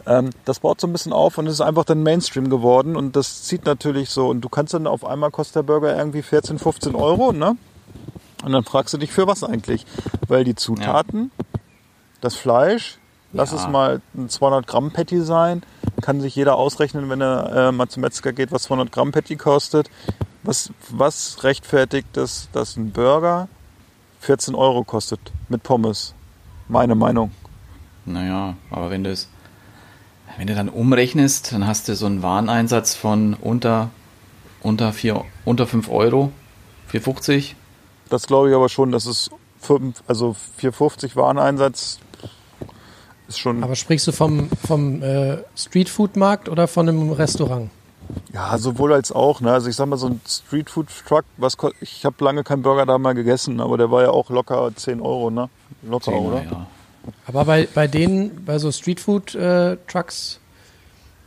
ähm, 0.07 0.29
das 0.45 0.59
baut 0.59 0.79
so 0.81 0.87
ein 0.87 0.91
bisschen 0.93 1.13
auf 1.13 1.37
und 1.37 1.47
es 1.47 1.53
ist 1.53 1.61
einfach 1.61 1.85
dann 1.85 2.03
Mainstream 2.03 2.49
geworden. 2.49 2.95
Und 2.95 3.15
das 3.15 3.43
zieht 3.43 3.65
natürlich 3.65 4.09
so. 4.09 4.27
Und 4.29 4.41
du 4.41 4.49
kannst 4.49 4.73
dann 4.73 4.87
auf 4.87 5.05
einmal 5.05 5.31
kostet 5.31 5.55
der 5.57 5.63
Burger 5.63 5.95
irgendwie 5.97 6.21
14, 6.21 6.59
15 6.59 6.95
Euro, 6.95 7.31
ne? 7.31 7.57
Und 8.43 8.51
dann 8.51 8.63
fragst 8.63 8.93
du 8.93 8.97
dich, 8.97 9.11
für 9.11 9.25
was 9.27 9.43
eigentlich? 9.43 9.85
Weil 10.27 10.43
die 10.43 10.55
Zutaten, 10.55 11.31
das 12.21 12.35
Fleisch, 12.35 12.99
lass 13.33 13.51
Ja. 13.51 13.57
es 13.57 13.67
mal 13.67 14.01
ein 14.15 14.29
200 14.29 14.67
Gramm 14.67 14.91
Patty 14.91 15.21
sein, 15.21 15.63
kann 16.01 16.21
sich 16.21 16.35
jeder 16.35 16.55
ausrechnen, 16.55 17.09
wenn 17.09 17.21
er 17.21 17.69
äh, 17.69 17.71
mal 17.71 17.87
zum 17.87 18.01
Metzger 18.01 18.33
geht, 18.33 18.51
was 18.51 18.63
200 18.63 18.91
Gramm 18.91 19.11
Patty 19.11 19.35
kostet. 19.35 19.89
Was, 20.43 20.69
was 20.91 21.43
rechtfertigt 21.43 22.17
es, 22.17 22.49
dass 22.51 22.75
ein 22.77 22.91
Burger 22.91 23.47
14 24.19 24.53
Euro 24.53 24.83
kostet 24.83 25.19
mit 25.49 25.63
Pommes? 25.63 26.13
Meine 26.67 26.93
Meinung. 26.93 27.31
Naja, 28.05 28.55
aber 28.69 28.91
wenn 28.91 29.03
du 29.03 29.09
es, 29.11 29.27
wenn 30.37 30.47
du 30.47 30.55
dann 30.55 30.69
umrechnest, 30.69 31.51
dann 31.51 31.65
hast 31.65 31.87
du 31.87 31.95
so 31.95 32.05
einen 32.05 32.21
Wareneinsatz 32.21 32.95
von 32.95 33.33
unter, 33.35 33.89
unter, 34.61 34.93
vier, 34.93 35.23
unter 35.45 35.67
5 35.67 35.89
Euro, 35.89 36.31
4,50. 36.91 37.53
Das 38.09 38.27
glaube 38.27 38.49
ich 38.49 38.55
aber 38.55 38.69
schon, 38.69 38.91
dass 38.91 39.05
es 39.05 39.29
fünf, 39.59 40.03
also 40.07 40.35
450 40.57 41.15
Wareneinsatz 41.15 41.99
ist 43.27 43.39
schon. 43.39 43.63
Aber 43.63 43.75
sprichst 43.75 44.07
du 44.07 44.11
vom, 44.11 44.49
vom 44.65 45.01
äh, 45.01 45.37
Streetfood-Markt 45.55 46.49
oder 46.49 46.67
von 46.67 46.87
einem 46.87 47.11
Restaurant? 47.11 47.69
Ja, 48.33 48.57
sowohl 48.57 48.93
als 48.93 49.11
auch. 49.11 49.41
Ne? 49.41 49.51
Also 49.51 49.69
ich 49.69 49.75
sag 49.75 49.87
mal, 49.87 49.97
so 49.97 50.07
ein 50.07 50.21
Streetfood-Truck, 50.27 51.25
was 51.37 51.57
ich 51.81 52.05
habe 52.05 52.23
lange 52.23 52.43
keinen 52.43 52.61
Burger 52.61 52.85
da 52.85 52.97
mal 52.97 53.13
gegessen, 53.13 53.59
aber 53.59 53.77
der 53.77 53.89
war 53.89 54.03
ja 54.03 54.11
auch 54.11 54.29
locker 54.29 54.71
10 54.75 55.01
Euro, 55.01 55.31
ne? 55.31 55.49
Locker, 55.81 56.13
oder? 56.13 56.43
Ja. 56.43 56.67
Aber 57.27 57.45
bei, 57.45 57.67
bei 57.73 57.87
denen, 57.87 58.43
bei 58.45 58.57
so 58.59 58.71
Streetfood-Trucks, 58.71 60.39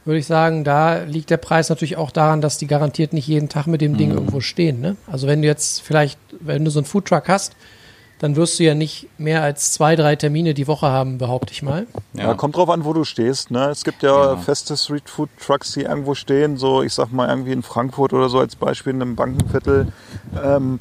würde 0.04 0.18
ich 0.18 0.26
sagen, 0.26 0.64
da 0.64 1.02
liegt 1.02 1.28
der 1.30 1.36
Preis 1.36 1.68
natürlich 1.68 1.96
auch 1.98 2.10
daran, 2.10 2.40
dass 2.40 2.56
die 2.56 2.66
garantiert 2.66 3.12
nicht 3.12 3.26
jeden 3.28 3.48
Tag 3.50 3.66
mit 3.66 3.80
dem 3.82 3.98
Ding 3.98 4.10
irgendwo 4.10 4.40
stehen. 4.40 4.80
Ne? 4.80 4.96
Also 5.06 5.26
wenn 5.26 5.42
du 5.42 5.48
jetzt 5.48 5.82
vielleicht, 5.82 6.18
wenn 6.40 6.64
du 6.64 6.70
so 6.70 6.78
einen 6.78 6.86
Foodtruck 6.86 7.28
hast, 7.28 7.54
dann 8.18 8.34
wirst 8.34 8.58
du 8.58 8.64
ja 8.64 8.74
nicht 8.74 9.06
mehr 9.18 9.42
als 9.42 9.72
zwei, 9.72 9.94
drei 9.94 10.16
Termine 10.16 10.52
die 10.54 10.66
Woche 10.66 10.88
haben, 10.88 11.18
behaupte 11.18 11.52
ich 11.52 11.62
mal. 11.62 11.86
Ja. 12.14 12.34
kommt 12.34 12.56
drauf 12.56 12.68
an, 12.68 12.84
wo 12.84 12.92
du 12.92 13.04
stehst. 13.04 13.50
Ne? 13.52 13.68
Es 13.68 13.84
gibt 13.84 14.02
ja, 14.02 14.32
Ja. 14.32 14.36
feste 14.36 14.76
Streetfood-Trucks, 14.76 15.72
die 15.74 15.82
irgendwo 15.82 16.14
stehen, 16.14 16.56
so 16.56 16.82
ich 16.82 16.94
sag 16.94 17.12
mal 17.12 17.28
irgendwie 17.28 17.52
in 17.52 17.62
Frankfurt 17.62 18.12
oder 18.12 18.28
so 18.28 18.40
als 18.40 18.56
Beispiel 18.56 18.92
in 18.94 19.02
einem 19.02 19.14
Bankenviertel, 19.14 19.92
ähm, 20.42 20.80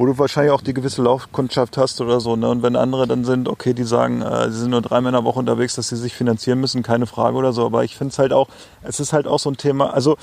wo 0.00 0.06
du 0.06 0.16
wahrscheinlich 0.16 0.50
auch 0.50 0.62
die 0.62 0.72
gewisse 0.72 1.02
Laufkundschaft 1.02 1.76
hast 1.76 2.00
oder 2.00 2.20
so. 2.20 2.34
Ne? 2.34 2.48
Und 2.48 2.62
wenn 2.62 2.74
andere 2.74 3.06
dann 3.06 3.26
sind, 3.26 3.50
okay, 3.50 3.74
die 3.74 3.84
sagen, 3.84 4.22
äh, 4.22 4.50
sie 4.50 4.60
sind 4.60 4.70
nur 4.70 4.80
dreimal 4.80 5.10
in 5.10 5.14
der 5.14 5.24
Woche 5.24 5.38
unterwegs, 5.38 5.74
dass 5.74 5.90
sie 5.90 5.96
sich 5.96 6.14
finanzieren 6.14 6.58
müssen, 6.58 6.82
keine 6.82 7.04
Frage 7.04 7.36
oder 7.36 7.52
so. 7.52 7.66
Aber 7.66 7.84
ich 7.84 7.98
finde 7.98 8.12
es 8.12 8.18
halt 8.18 8.32
auch, 8.32 8.48
es 8.82 8.98
ist 8.98 9.12
halt 9.12 9.26
auch 9.26 9.38
so 9.38 9.50
ein 9.50 9.58
Thema, 9.58 9.92
also 9.92 10.16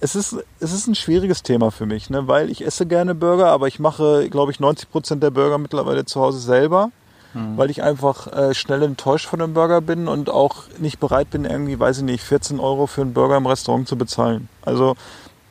es 0.00 0.16
ist, 0.16 0.36
es 0.58 0.72
ist 0.72 0.88
ein 0.88 0.96
schwieriges 0.96 1.44
Thema 1.44 1.70
für 1.70 1.86
mich, 1.86 2.10
ne? 2.10 2.26
weil 2.26 2.50
ich 2.50 2.66
esse 2.66 2.84
gerne 2.84 3.14
Burger, 3.14 3.46
aber 3.46 3.68
ich 3.68 3.78
mache, 3.78 4.28
glaube 4.28 4.50
ich, 4.50 4.58
90 4.58 4.90
Prozent 4.90 5.22
der 5.22 5.30
Burger 5.30 5.58
mittlerweile 5.58 6.04
zu 6.04 6.20
Hause 6.20 6.40
selber, 6.40 6.90
Mhm. 7.36 7.58
weil 7.58 7.70
ich 7.70 7.82
einfach 7.82 8.32
äh, 8.32 8.54
schnell 8.54 8.82
enttäuscht 8.82 9.26
von 9.26 9.40
dem 9.40 9.52
Burger 9.52 9.82
bin 9.82 10.08
und 10.08 10.30
auch 10.30 10.64
nicht 10.78 10.98
bereit 10.98 11.30
bin, 11.30 11.44
irgendwie, 11.44 11.78
weiß 11.78 11.98
ich 11.98 12.04
nicht, 12.04 12.24
14 12.24 12.58
Euro 12.58 12.86
für 12.86 13.02
einen 13.02 13.12
Burger 13.12 13.36
im 13.36 13.46
Restaurant 13.46 13.86
zu 13.86 13.96
bezahlen. 13.96 14.48
Also 14.62 14.96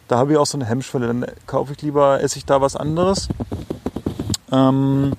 da 0.07 0.17
habe 0.17 0.33
ich 0.33 0.37
auch 0.37 0.45
so 0.45 0.57
eine 0.57 0.65
Hemmschwelle. 0.65 1.07
Dann 1.07 1.25
kaufe 1.47 1.73
ich 1.73 1.81
lieber, 1.81 2.21
esse 2.21 2.37
ich 2.37 2.45
da 2.45 2.61
was 2.61 2.75
anderes. 2.75 3.27
Ähm, 4.51 5.13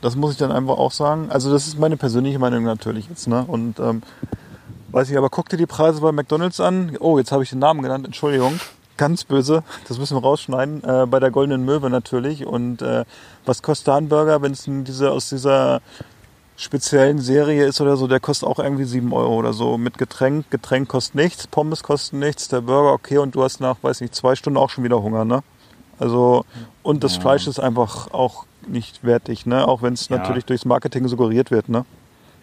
das 0.00 0.16
muss 0.16 0.32
ich 0.32 0.38
dann 0.38 0.52
einfach 0.52 0.78
auch 0.78 0.92
sagen. 0.92 1.30
Also 1.30 1.50
das 1.52 1.66
ist 1.66 1.78
meine 1.78 1.96
persönliche 1.96 2.38
Meinung 2.38 2.64
natürlich 2.64 3.08
jetzt. 3.08 3.26
Ne? 3.26 3.44
Und 3.46 3.80
ähm, 3.80 4.02
weiß 4.90 5.10
ich, 5.10 5.18
aber 5.18 5.30
guck 5.30 5.48
dir 5.48 5.56
die 5.56 5.66
Preise 5.66 6.00
bei 6.00 6.12
McDonalds 6.12 6.60
an. 6.60 6.96
Oh, 7.00 7.18
jetzt 7.18 7.32
habe 7.32 7.42
ich 7.42 7.50
den 7.50 7.58
Namen 7.58 7.82
genannt, 7.82 8.06
Entschuldigung. 8.06 8.58
Ganz 8.96 9.22
böse, 9.22 9.62
das 9.86 9.98
müssen 9.98 10.16
wir 10.16 10.22
rausschneiden. 10.22 10.82
Äh, 10.82 11.06
bei 11.06 11.20
der 11.20 11.30
Goldenen 11.30 11.64
Möwe 11.64 11.88
natürlich. 11.88 12.46
Und 12.46 12.82
äh, 12.82 13.04
was 13.44 13.62
kostet 13.62 13.88
da 13.88 13.96
ein 13.96 14.08
Burger, 14.08 14.42
wenn 14.42 14.52
es 14.52 14.64
diese 14.66 15.12
aus 15.12 15.28
dieser 15.28 15.80
speziellen 16.58 17.18
Serie 17.20 17.64
ist 17.66 17.80
oder 17.80 17.96
so, 17.96 18.06
der 18.08 18.18
kostet 18.20 18.48
auch 18.48 18.58
irgendwie 18.58 18.84
7 18.84 19.12
Euro 19.12 19.36
oder 19.36 19.52
so. 19.52 19.78
Mit 19.78 19.96
Getränk. 19.96 20.50
Getränk 20.50 20.88
kostet 20.88 21.14
nichts, 21.14 21.46
Pommes 21.46 21.82
kosten 21.82 22.18
nichts, 22.18 22.48
der 22.48 22.60
Burger 22.62 22.92
okay 22.92 23.18
und 23.18 23.34
du 23.34 23.44
hast 23.44 23.60
nach, 23.60 23.76
weiß 23.80 24.00
nicht, 24.00 24.14
zwei 24.14 24.34
Stunden 24.34 24.56
auch 24.58 24.68
schon 24.68 24.82
wieder 24.84 25.00
Hunger, 25.00 25.24
ne? 25.24 25.42
Also, 25.98 26.44
und 26.82 27.04
das 27.04 27.14
Ja. 27.14 27.20
Fleisch 27.20 27.46
ist 27.46 27.60
einfach 27.60 28.10
auch 28.12 28.44
nicht 28.66 29.04
wertig, 29.04 29.46
ne? 29.46 29.66
Auch 29.66 29.82
wenn 29.82 29.94
es 29.94 30.08
Ja. 30.08 30.18
natürlich 30.18 30.44
durchs 30.44 30.64
Marketing 30.64 31.06
suggeriert 31.08 31.50
wird, 31.50 31.68
ne? 31.68 31.84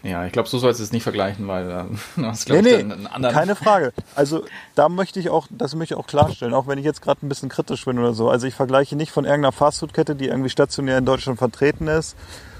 Ja, 0.01 0.23
ich 0.25 0.31
glaube, 0.31 0.47
so 0.47 0.59
sollst 0.59 0.79
du 0.79 0.83
es 0.83 0.91
nicht 0.91 1.03
vergleichen, 1.03 1.47
weil 1.47 1.69
äh, 1.69 1.83
du 2.15 2.25
hast, 2.25 2.47
Nee, 2.47 2.61
nee, 2.61 2.75
einen 2.75 3.07
anderen. 3.07 3.33
keine 3.35 3.55
Frage. 3.55 3.91
Also 4.15 4.45
da 4.75 4.87
möchte 4.87 5.19
ich 5.19 5.29
auch, 5.29 5.47
das 5.49 5.75
möchte 5.75 5.95
ich 5.95 5.99
auch 5.99 6.05
klarstellen, 6.07 6.53
auch 6.53 6.67
wenn 6.67 6.77
ich 6.77 6.85
jetzt 6.85 7.01
gerade 7.01 7.25
ein 7.25 7.29
bisschen 7.29 7.49
kritisch 7.49 7.83
bin 7.85 7.97
oder 7.99 8.13
so. 8.13 8.29
Also 8.29 8.45
ich 8.47 8.53
vergleiche 8.53 8.95
nicht 8.95 9.11
von 9.11 9.25
irgendeiner 9.25 9.51
Fastfood-Kette, 9.51 10.15
die 10.15 10.27
irgendwie 10.27 10.49
stationär 10.49 10.99
in 10.99 11.05
Deutschland 11.05 11.37
vertreten 11.39 11.87
ist, 11.87 12.15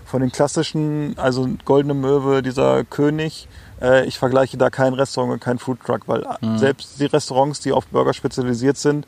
von 0.06 0.22
den 0.22 0.32
klassischen, 0.32 1.16
also 1.18 1.48
Goldene 1.66 1.94
Möwe, 1.94 2.42
dieser 2.42 2.84
König. 2.84 3.48
Äh, 3.82 4.06
ich 4.06 4.18
vergleiche 4.20 4.58
da 4.58 4.70
kein 4.70 4.94
Restaurant 4.94 5.34
und 5.34 5.40
kein 5.42 5.60
Foodtruck, 5.60 6.08
weil 6.08 6.24
Mhm. 6.42 6.58
selbst 6.58 7.00
die 7.00 7.06
Restaurants, 7.06 7.60
die 7.60 7.72
auf 7.72 7.88
Burger 7.88 8.14
spezialisiert 8.14 8.78
sind, 8.78 9.06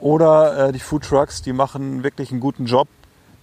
oder 0.00 0.68
äh, 0.68 0.72
die 0.72 0.80
Foodtrucks, 0.80 1.40
die 1.42 1.52
machen 1.52 2.02
wirklich 2.02 2.30
einen 2.30 2.40
guten 2.40 2.66
Job, 2.66 2.88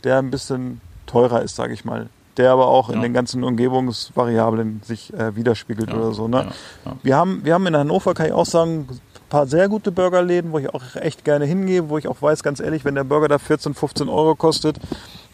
der 0.04 0.20
ein 0.20 0.30
bisschen 0.32 0.82
teurer 1.08 1.42
ist, 1.42 1.56
sage 1.56 1.74
ich 1.74 1.86
mal. 1.86 2.10
Der 2.38 2.52
aber 2.52 2.68
auch 2.68 2.90
in 2.90 2.96
Ja. 2.96 3.02
den 3.02 3.14
ganzen 3.14 3.44
Umgebungsvariablen 3.44 4.82
sich 4.86 5.14
äh, 5.14 5.36
widerspiegelt 5.36 5.90
Ja, 5.90 5.96
oder 5.98 6.12
so. 6.14 6.28
Ne? 6.28 6.38
ja, 6.38 6.92
ja. 6.92 6.98
Wir 7.04 7.18
haben, 7.18 7.42
wir 7.44 7.54
haben 7.54 7.68
in 7.68 7.76
Hannover, 7.76 8.14
kann 8.14 8.28
ich 8.28 8.32
auch 8.34 8.46
sagen, 8.46 8.88
ein 8.90 9.00
paar 9.30 9.48
sehr 9.48 9.68
gute 9.70 9.92
Burgerläden, 9.92 10.52
wo 10.52 10.60
ich 10.60 10.74
auch 10.74 10.82
echt 10.96 11.24
gerne 11.26 11.46
hingehe, 11.46 11.90
wo 11.90 11.98
ich 11.98 12.08
auch 12.08 12.22
weiß, 12.22 12.44
ganz 12.44 12.60
ehrlich, 12.60 12.86
wenn 12.86 12.96
der 12.96 13.04
Burger 13.04 13.28
da 13.28 13.38
14, 13.40 13.74
15 13.74 14.08
Euro 14.10 14.36
kostet, 14.36 14.78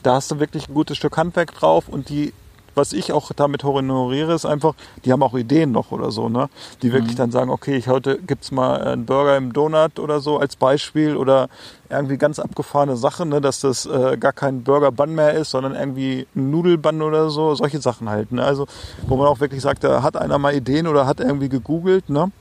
da 0.08 0.16
hast 0.16 0.32
du 0.32 0.40
wirklich 0.40 0.70
ein 0.70 0.74
gutes 0.74 0.96
Stück 0.96 1.18
Handwerk 1.18 1.54
drauf 1.54 1.90
und 1.90 2.08
die, 2.08 2.32
was 2.76 2.94
ich 2.94 3.12
auch 3.12 3.34
damit 3.36 3.66
honoriere, 3.66 4.34
ist 4.34 4.46
einfach, 4.46 4.74
die 5.04 5.12
haben 5.12 5.22
auch 5.22 5.34
Ideen 5.34 5.74
noch 5.74 5.92
oder 5.92 6.12
so, 6.12 6.30
ne? 6.30 6.48
Die 6.82 6.94
wirklich 6.94 7.16
dann 7.16 7.30
sagen, 7.30 7.50
okay, 7.50 7.76
ich 7.76 7.90
heute 7.90 8.18
gibt's 8.18 8.52
mal 8.52 8.80
einen 8.80 9.06
Burger 9.06 9.36
im 9.36 9.52
Donut 9.52 10.00
oder 10.00 10.22
so 10.22 10.38
als 10.38 10.56
Beispiel 10.56 11.18
oder 11.18 11.50
irgendwie 11.90 12.18
ganz 12.18 12.40
abgefahrene 12.40 12.96
Sache, 12.96 13.26
ne, 13.26 13.42
dass 13.42 13.60
das 13.60 13.86
äh, 13.86 14.16
gar 14.18 14.32
kein 14.32 14.64
Burger-Bun 14.64 15.14
mehr 15.14 15.34
ist, 15.34 15.52
sondern 15.52 15.76
irgendwie 15.76 16.26
ein 16.38 16.52
Nudelbun 16.52 17.02
oder 17.02 17.30
so, 17.30 17.54
solche 17.56 17.82
Sachen 17.82 18.08
halt, 18.08 18.32
ne? 18.32 18.46
Also, 18.46 18.66
wo 19.08 19.18
man 19.18 19.28
auch 19.28 19.42
wirklich 19.42 19.62
sagt, 19.62 19.84
da 19.84 20.04
hat 20.04 20.16
einer 20.16 20.38
mal 20.38 20.56
Ideen 20.56 20.88
oder 20.88 21.06
hat 21.06 21.20
irgendwie 21.20 21.50
gegoogelt, 21.50 22.10
ne? 22.10 22.32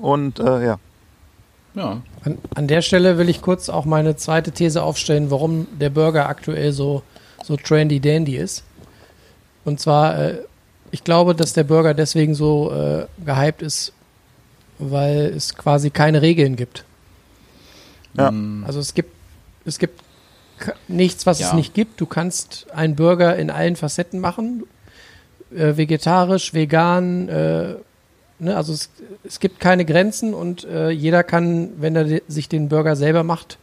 Und 0.00 0.38
äh, 0.38 0.64
ja. 0.64 0.78
Ja, 1.74 2.02
An, 2.24 2.38
an 2.54 2.68
der 2.68 2.82
Stelle 2.82 3.16
will 3.18 3.28
ich 3.28 3.40
kurz 3.40 3.68
auch 3.68 3.84
meine 3.86 4.16
zweite 4.16 4.52
These 4.52 4.82
aufstellen, 4.82 5.30
warum 5.30 5.66
der 5.78 5.90
Burger 5.90 6.28
aktuell 6.28 6.72
so, 6.72 7.02
so 7.42 7.56
trendy 7.56 7.98
dandy 8.00 8.36
ist. 8.36 8.62
Und 9.64 9.80
zwar, 9.80 10.18
äh, 10.18 10.38
ich 10.90 11.02
glaube, 11.04 11.34
dass 11.34 11.54
der 11.54 11.64
Burger 11.64 11.94
deswegen 11.94 12.34
so 12.34 12.70
äh, 12.72 13.06
gehypt 13.24 13.62
ist, 13.62 13.92
weil 14.78 15.32
es 15.34 15.54
quasi 15.54 15.88
keine 15.90 16.20
Regeln 16.20 16.56
gibt. 16.56 16.84
Ja. 18.18 18.30
Mm, 18.30 18.64
Also 18.66 18.78
es 18.80 18.92
gibt, 18.92 19.12
es 19.64 19.78
gibt 19.78 20.02
nichts, 20.88 21.24
was 21.24 21.40
es 21.40 21.50
Ja. 21.50 21.54
nicht 21.54 21.72
gibt. 21.72 22.00
Du 22.00 22.06
kannst 22.06 22.66
einen 22.74 22.96
Burger 22.96 23.36
in 23.36 23.48
allen 23.50 23.76
Facetten 23.76 24.20
machen. 24.20 24.64
Äh, 25.54 25.76
vegetarisch, 25.78 26.52
vegan, 26.52 27.28
äh, 27.28 27.74
ne? 28.42 28.56
also 28.56 28.72
es, 28.72 28.90
es 29.24 29.40
gibt 29.40 29.58
keine 29.60 29.84
Grenzen 29.84 30.34
und 30.34 30.64
äh, 30.64 30.90
jeder 30.90 31.22
kann, 31.24 31.70
wenn 31.78 31.96
er 31.96 32.04
de- 32.04 32.22
sich 32.28 32.48
den 32.48 32.68
Burger 32.68 32.96
selber 32.96 33.22
macht, 33.22 33.58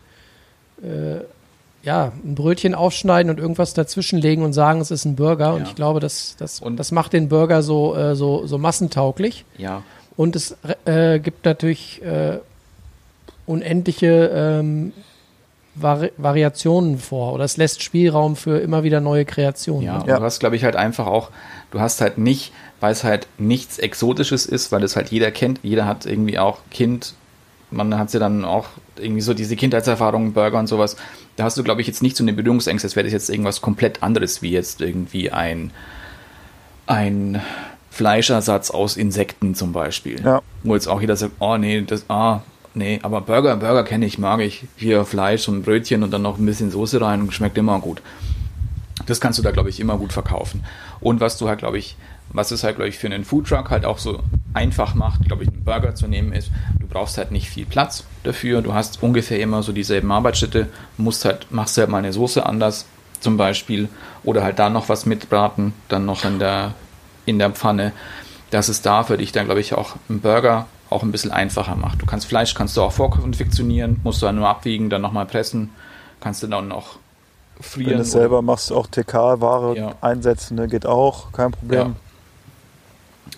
äh, 0.84 1.18
ja, 1.84 2.12
ein 2.26 2.36
Brötchen 2.36 2.76
aufschneiden 2.76 3.30
und 3.30 3.40
irgendwas 3.40 3.74
dazwischenlegen 3.74 4.44
und 4.44 4.52
sagen, 4.54 4.82
es 4.82 4.92
ist 4.92 5.06
ein 5.06 5.16
Burger. 5.16 5.54
Und 5.54 5.62
Ja. 5.62 5.68
ich 5.70 5.76
glaube, 5.76 6.00
das, 6.02 6.36
das, 6.38 6.60
Und- 6.60 6.78
das 6.78 6.92
macht 6.92 7.14
den 7.14 7.30
Burger 7.30 7.62
so, 7.62 7.96
äh, 7.96 8.16
so, 8.16 8.46
so 8.48 8.58
massentauglich. 8.58 9.46
ja. 9.58 9.84
Und 10.18 10.36
es 10.36 10.58
äh, 10.84 11.20
gibt 11.20 11.46
natürlich 11.46 12.02
äh, 12.02 12.40
unendliche 13.46 14.32
ähm, 14.34 14.92
Vari 15.82 16.12
Variationen 16.18 16.98
vor 17.00 17.34
oder 17.34 17.44
es 17.44 17.58
lässt 17.58 17.82
Spielraum 17.84 18.36
für 18.36 18.60
immer 18.60 18.84
wieder 18.84 19.02
neue 19.02 19.26
Kreationen. 19.26 19.84
Ja, 19.86 20.00
und 20.00 20.08
Ja. 20.08 20.18
du 20.18 20.24
hast, 20.24 20.40
glaube 20.40 20.56
ich, 20.56 20.64
halt 20.64 20.76
einfach 20.76 21.08
auch, 21.08 21.30
du 21.72 21.80
hast 21.80 22.02
halt 22.02 22.18
nicht, 22.18 22.52
weil 22.80 22.92
es 22.92 23.04
halt 23.04 23.28
nichts 23.38 23.78
Exotisches 23.80 24.46
ist, 24.46 24.72
weil 24.72 24.84
es 24.84 24.96
halt 24.96 25.10
jeder 25.10 25.32
kennt, 25.32 25.60
jeder 25.64 25.86
hat 25.86 26.06
irgendwie 26.06 26.40
auch 26.40 26.60
Kind, 26.72 27.14
man 27.72 27.98
hat 27.98 28.12
ja 28.14 28.20
dann 28.20 28.46
auch 28.46 28.66
irgendwie 28.98 29.22
so 29.22 29.34
diese 29.34 29.56
Kindheitserfahrungen, 29.56 30.34
Burger 30.34 30.60
und 30.60 30.68
sowas. 30.68 30.96
Da 31.36 31.44
hast 31.46 31.58
du, 31.58 31.64
glaube 31.64 31.82
ich, 31.82 31.88
jetzt 31.88 32.02
nicht 32.02 32.18
so 32.18 32.24
eine 32.24 32.34
Berührungsängste, 32.34 32.86
als 32.88 32.96
wäre 32.96 33.04
das 33.06 33.14
jetzt 33.14 33.30
irgendwas 33.30 33.62
komplett 33.62 34.02
anderes, 34.04 34.42
wie 34.42 34.52
jetzt 34.52 34.82
irgendwie 34.82 35.32
ein, 35.32 35.72
ein 36.88 37.42
Fleischersatz 37.92 38.72
aus 38.72 38.98
Insekten 38.98 39.56
zum 39.56 39.72
Beispiel. 39.74 40.22
Ja. 40.24 40.42
Wo 40.64 40.74
jetzt 40.76 40.88
auch 40.88 41.02
jeder 41.02 41.16
sagt, 41.16 41.34
oh 41.40 41.58
nee, 41.58 41.82
das, 41.82 42.06
ah, 42.10 42.42
nee, 42.74 43.00
aber 43.04 43.22
Burger, 43.22 43.56
Burger 43.58 43.84
kenne 43.84 44.06
ich, 44.06 44.18
mag 44.18 44.40
ich. 44.42 44.66
Hier 44.76 45.06
Fleisch 45.06 45.48
und 45.48 45.64
Brötchen 45.64 46.04
und 46.04 46.12
dann 46.12 46.22
noch 46.22 46.38
ein 46.38 46.46
bisschen 46.46 46.72
Soße 46.72 47.02
rein 47.02 47.32
schmeckt 47.32 47.58
immer 47.58 47.80
gut. 47.80 48.02
Das 49.06 49.22
kannst 49.22 49.40
du 49.40 49.44
da, 49.44 49.52
glaube 49.52 49.70
ich, 49.70 49.80
immer 49.80 49.98
gut 49.98 50.14
verkaufen. 50.14 50.64
Und 51.00 51.20
was 51.20 51.38
du 51.38 51.48
halt, 51.48 51.60
glaube 51.60 51.78
ich, 51.78 51.96
was 52.32 52.52
es 52.52 52.64
halt, 52.64 52.76
glaube 52.76 52.90
ich, 52.90 52.98
für 52.98 53.08
einen 53.08 53.26
Foodtruck 53.26 53.70
halt 53.70 53.86
auch 53.86 53.98
so 53.98 54.22
einfach 54.54 54.94
macht, 54.94 55.26
glaube 55.26 55.44
ich, 55.44 55.50
einen 55.50 55.64
Burger 55.64 55.96
zu 55.96 56.08
nehmen, 56.08 56.34
ist, 56.34 56.52
du 56.80 56.88
brauchst 56.88 57.18
halt 57.18 57.32
nicht 57.32 57.50
viel 57.50 57.66
Platz 57.66 58.04
dafür. 58.24 58.62
Du 58.62 58.74
hast 58.74 59.02
ungefähr 59.02 59.40
immer 59.40 59.64
so 59.64 59.72
dieselben 59.72 60.12
Arbeitsschritte, 60.12 60.68
musst 60.98 61.26
halt, 61.26 61.48
machst 61.52 61.78
halt 61.78 61.90
mal 61.90 61.98
eine 61.98 62.14
Soße 62.14 62.46
anders, 62.46 62.86
zum 63.20 63.38
Beispiel, 63.38 63.90
oder 64.24 64.44
halt 64.44 64.60
da 64.60 64.70
noch 64.70 64.90
was 64.90 65.06
mitbraten, 65.06 65.74
dann 65.88 66.06
noch 66.06 66.24
in 66.24 66.40
der, 66.40 66.74
in 67.26 67.40
der 67.40 67.52
Pfanne. 67.52 67.92
Dass 68.52 68.70
es 68.70 68.82
da 68.82 69.04
für 69.04 69.18
dich 69.18 69.32
dann, 69.32 69.46
glaube 69.46 69.62
ich, 69.62 69.74
auch 69.74 69.96
einen 70.08 70.22
Burger 70.22 70.68
auch 70.90 71.04
ein 71.04 71.12
bisschen 71.12 71.32
einfacher 71.32 71.76
macht. 71.76 72.02
Du 72.02 72.06
kannst 72.06 72.26
Fleisch, 72.28 72.54
kannst 72.54 72.76
du 72.78 72.82
auch 72.82 72.92
vorkonfektionieren, 72.92 74.00
musst 74.04 74.22
du 74.22 74.26
dann 74.26 74.36
nur 74.36 74.48
abwiegen, 74.48 74.90
dann 74.90 75.02
nochmal 75.02 75.26
pressen, 75.26 75.70
kannst 76.20 76.42
du 76.44 76.48
dann 76.48 76.68
noch 76.68 76.98
frieren. 77.62 77.92
Wenn 77.92 77.98
du 77.98 78.04
es 78.04 78.12
selber 78.12 78.42
machst, 78.42 78.72
auch 78.72 78.88
TK-Ware 78.88 79.78
Ja. 79.78 79.96
einsetzen, 80.02 80.56
ne? 80.56 80.68
geht 80.68 80.86
auch, 80.86 81.32
kein 81.32 81.52
Problem. 81.52 81.96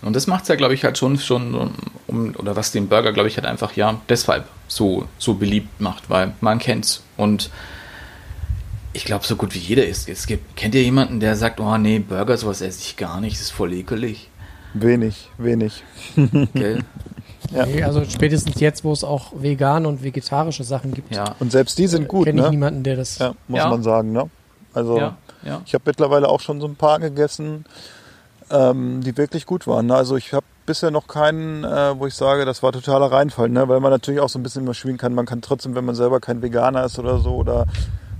Und 0.02 0.16
das 0.16 0.26
macht 0.26 0.44
es 0.44 0.48
ja, 0.48 0.56
glaube 0.56 0.74
ich, 0.74 0.84
halt 0.84 0.98
schon, 0.98 1.20
schon 1.20 1.72
um, 2.08 2.34
oder 2.38 2.56
was 2.56 2.72
den 2.72 2.88
Burger, 2.88 3.12
glaube 3.14 3.28
ich, 3.30 3.36
halt 3.38 3.46
einfach 3.46 3.74
ja 3.76 4.00
deshalb 4.10 4.46
so, 4.68 5.08
so 5.18 5.36
beliebt 5.36 5.80
macht, 5.80 6.10
weil 6.10 6.34
man 6.42 6.58
kennt's. 6.58 7.04
Und 7.18 7.52
ich 8.94 9.06
glaube, 9.06 9.26
so 9.26 9.36
gut 9.36 9.54
wie 9.54 9.60
jeder 9.60 9.86
ist. 9.86 10.10
Es 10.10 10.26
gibt, 10.26 10.56
kennt 10.56 10.74
ihr 10.76 10.84
jemanden, 10.84 11.20
der 11.20 11.36
sagt, 11.36 11.60
oh 11.60 11.78
nee, 11.78 12.00
Burger, 12.00 12.36
sowas 12.38 12.62
esse 12.62 12.82
ich 12.82 12.98
gar 12.98 13.22
nicht, 13.22 13.36
das 13.36 13.44
ist 13.44 13.52
voll 13.52 13.74
ekelig. 13.74 14.30
Wenig, 14.74 15.30
wenig. 15.38 15.84
Gell? 16.54 16.84
Ja. 17.54 17.66
Nee, 17.66 17.84
also 17.84 18.04
spätestens 18.06 18.60
jetzt, 18.60 18.84
wo 18.84 18.92
es 18.94 19.04
auch 19.04 19.32
vegane 19.36 19.88
und 19.88 20.04
vegetarische 20.04 20.64
Sachen 20.64 20.94
gibt, 20.94 21.14
Ja. 21.14 21.36
Und 21.40 21.52
selbst 21.52 21.78
die 21.78 21.88
sind 21.88 22.08
gut, 22.08 22.26
kenne 22.26 22.40
ich 22.40 22.46
ne? 22.46 22.52
niemanden, 22.52 22.84
der 22.84 22.96
das. 22.96 23.20
Ja, 23.20 23.34
muss 23.48 23.60
Ja. 23.60 23.70
man 23.70 23.84
sagen, 23.84 24.12
ne? 24.12 24.30
Also 24.74 24.98
Ja, 24.98 25.18
ja. 25.44 25.62
ich 25.66 25.74
habe 25.74 25.84
mittlerweile 25.86 26.30
auch 26.30 26.40
schon 26.40 26.62
so 26.62 26.68
ein 26.68 26.76
paar 26.76 27.00
gegessen, 27.00 27.66
ähm, 28.50 29.02
die 29.02 29.18
wirklich 29.18 29.46
gut 29.46 29.68
waren. 29.68 29.88
Ne? 29.88 29.96
Also 29.96 30.16
ich 30.16 30.34
habe 30.34 30.46
bisher 30.66 30.92
noch 30.92 31.08
keinen, 31.08 31.64
äh, 31.64 31.98
wo 32.00 32.06
ich 32.08 32.14
sage, 32.16 32.46
das 32.46 32.64
war 32.64 32.72
totaler 32.72 33.12
Reinfall, 33.12 33.50
ne? 33.50 33.68
weil 33.68 33.80
man 33.80 33.92
natürlich 33.92 34.22
auch 34.22 34.30
so 34.30 34.40
ein 34.40 34.44
bisschen 34.44 34.64
immer 34.64 34.74
schwingen 34.74 34.98
kann. 34.98 35.14
Man 35.14 35.26
kann 35.26 35.42
trotzdem, 35.42 35.76
wenn 35.76 35.84
man 35.86 35.96
selber 35.96 36.20
kein 36.20 36.42
Veganer 36.42 36.86
ist 36.86 37.00
oder 37.00 37.20
so, 37.20 37.32
oder 37.36 37.66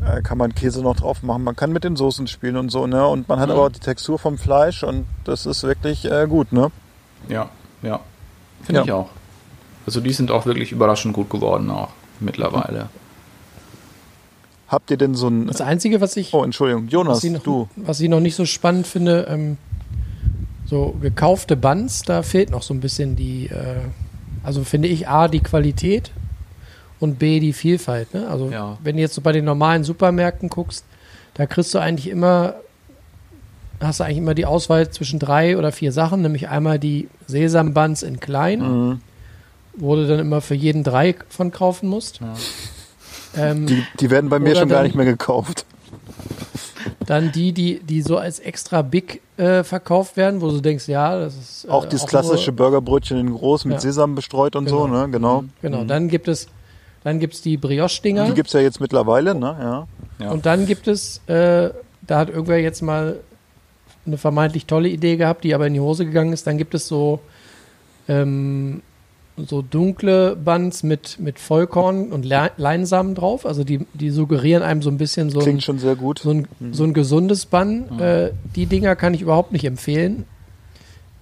äh, 0.06 0.22
kann 0.22 0.38
man 0.38 0.54
Käse 0.56 0.82
noch 0.82 0.96
drauf 0.96 1.22
machen. 1.24 1.44
Man 1.44 1.56
kann 1.56 1.72
mit 1.72 1.84
den 1.84 1.96
Soßen 1.96 2.28
spielen 2.28 2.58
und 2.58 2.70
so, 2.70 2.88
ne? 2.88 3.06
Und 3.08 3.30
man 3.30 3.40
hat 3.40 3.48
Mhm. 3.48 3.54
aber 3.54 3.66
auch 3.66 3.70
die 3.72 3.80
Textur 3.80 4.18
vom 4.20 4.38
Fleisch 4.38 4.84
und 4.84 5.06
das 5.26 5.46
ist 5.46 5.64
wirklich 5.64 6.04
äh, 6.10 6.26
gut, 6.28 6.52
ne? 6.52 6.72
Ja, 7.30 7.50
ja. 7.84 8.00
Finde 8.64 8.80
Ja. 8.80 8.86
ich 8.86 8.92
auch. 8.92 9.10
Also 9.86 10.00
die 10.00 10.14
sind 10.14 10.32
auch 10.32 10.46
wirklich 10.46 10.72
überraschend 10.72 11.14
gut 11.14 11.30
geworden 11.30 11.70
auch 11.70 11.90
mittlerweile. 12.20 12.90
Habt 14.68 14.90
ihr 14.92 14.98
denn 14.98 15.16
so 15.16 15.28
ein. 15.28 15.48
Das 15.48 15.60
Einzige, 15.62 16.00
was 16.00 16.16
ich, 16.16 16.34
Oh, 16.34 16.44
Entschuldigung, 16.44 16.88
Jonas, 16.88 17.18
was 17.18 17.24
ich, 17.26 17.32
noch, 17.32 17.44
du. 17.44 17.68
was 17.76 18.00
ich 18.00 18.10
noch 18.10 18.20
nicht 18.22 18.36
so 18.36 18.46
spannend 18.46 18.88
finde, 18.88 19.28
ähm, 19.30 19.58
so 20.66 20.96
gekaufte 21.02 21.58
Buns, 21.58 22.04
da 22.04 22.24
fehlt 22.24 22.50
noch 22.52 22.62
so 22.64 22.74
ein 22.74 22.80
bisschen 22.80 23.16
die, 23.18 23.48
äh, 23.48 23.82
also 24.44 24.64
finde 24.64 24.88
ich 24.88 25.10
A, 25.10 25.28
die 25.28 25.42
Qualität 25.42 26.12
und 27.02 27.20
B, 27.20 27.42
die 27.42 27.52
Vielfalt. 27.52 28.14
Ne? 28.14 28.28
Also 28.30 28.50
Ja. 28.50 28.78
wenn 28.82 28.96
du 28.96 29.02
jetzt 29.02 29.16
so 29.16 29.22
bei 29.22 29.34
den 29.34 29.44
normalen 29.44 29.84
Supermärkten 29.84 30.48
guckst, 30.48 30.86
da 31.34 31.46
kriegst 31.46 31.74
du 31.74 31.80
eigentlich 31.80 32.08
immer, 32.10 32.54
hast 33.82 34.00
du 34.00 34.06
eigentlich 34.06 34.20
immer 34.20 34.36
die 34.36 34.46
Auswahl 34.46 34.90
zwischen 34.90 35.20
drei 35.20 35.58
oder 35.58 35.74
vier 35.74 35.92
Sachen, 35.92 36.22
nämlich 36.22 36.48
einmal 36.48 36.80
die 36.80 37.10
Sesambuns 37.28 38.04
in 38.04 38.22
klein, 38.22 38.60
Mhm. 38.62 39.02
Wo 39.76 39.96
du 39.96 40.08
dann 40.08 40.20
immer 40.20 40.42
für 40.42 40.56
jeden 40.56 40.84
drei 40.84 41.16
von 41.30 41.52
kaufen 41.52 41.90
musst. 41.90 42.20
Ähm, 43.38 43.66
Die, 43.68 43.84
die 44.00 44.10
werden 44.10 44.30
bei 44.30 44.40
mir 44.40 44.56
schon 44.56 44.70
gar 44.70 44.84
nicht 44.84 44.96
mehr 44.96 45.06
gekauft. 45.06 45.66
Dann 47.06 47.32
die, 47.32 47.52
die, 47.52 47.80
die 47.80 48.02
so 48.02 48.18
als 48.18 48.40
extra 48.40 48.82
big 48.82 49.22
äh, 49.38 49.64
verkauft 49.64 50.18
werden, 50.18 50.42
wo 50.42 50.50
du 50.50 50.62
denkst, 50.62 50.88
ja, 50.88 51.18
das 51.20 51.36
ist. 51.36 51.66
Äh, 51.66 51.70
Auch 51.70 51.86
dieses 51.86 52.08
klassische 52.08 52.52
Nur, 52.52 52.58
Burgerbrötchen 52.58 53.18
in 53.18 53.34
groß 53.34 53.66
mit 53.66 53.76
Ja. 53.76 53.80
Sesam 53.82 54.16
bestreut 54.16 54.56
und 54.56 54.68
so, 54.70 54.84
Genau. 54.84 55.06
ne? 55.06 55.10
Genau. 55.12 55.44
genau, 55.62 55.84
dann 55.84 56.08
gibt 56.08 56.28
es, 56.28 56.48
dann 57.04 57.20
gibt's 57.20 57.42
die 57.42 57.58
Brioche-Dinger. 57.58 58.26
Die 58.26 58.34
gibt's 58.34 58.54
ja 58.54 58.60
jetzt 58.62 58.80
mittlerweile, 58.80 59.36
ne? 59.36 59.56
Ja. 59.60 59.88
Ja. 60.26 60.32
Und 60.32 60.46
dann 60.46 60.66
gibt 60.66 60.88
es, 60.88 61.22
äh, 61.28 61.70
da 62.06 62.18
hat 62.20 62.30
irgendwer 62.30 62.60
jetzt 62.62 62.82
mal 62.82 63.20
eine 64.06 64.18
vermeintlich 64.18 64.66
tolle 64.66 64.90
Idee 64.90 65.18
gehabt, 65.18 65.44
die 65.44 65.54
aber 65.54 65.68
in 65.68 65.74
die 65.74 65.80
Hose 65.80 66.06
gegangen 66.06 66.34
ist. 66.34 66.48
Dann 66.48 66.58
gibt 66.58 66.74
es 66.74 66.88
so, 66.88 67.20
ähm, 68.08 68.82
so 69.48 69.62
dunkle 69.62 70.36
Buns 70.36 70.84
mit, 70.84 71.20
mit 71.20 71.40
Vollkorn 71.40 72.12
und 72.12 72.26
Le 72.26 72.52
Leinsamen 72.58 73.16
drauf. 73.16 73.46
Also 73.46 73.64
die, 73.64 73.86
die 73.94 74.10
suggerieren 74.10 74.64
einem 74.64 74.82
so 74.82 74.90
ein 74.90 74.98
bisschen 74.98 75.30
so 75.30 75.40
ein, 75.40 75.44
Klingt 75.44 75.64
schon 75.64 75.80
sehr 75.80 75.96
gut. 75.96 76.20
so 76.20 76.32
ein, 76.32 76.48
so 76.72 76.84
ein 76.84 76.94
gesundes 76.94 77.46
Bun. 77.46 78.00
Äh, 78.00 78.32
die 78.56 78.66
Dinger 78.66 78.96
kann 78.96 79.14
ich 79.14 79.22
überhaupt 79.22 79.52
nicht 79.52 79.66
empfehlen. 79.66 80.26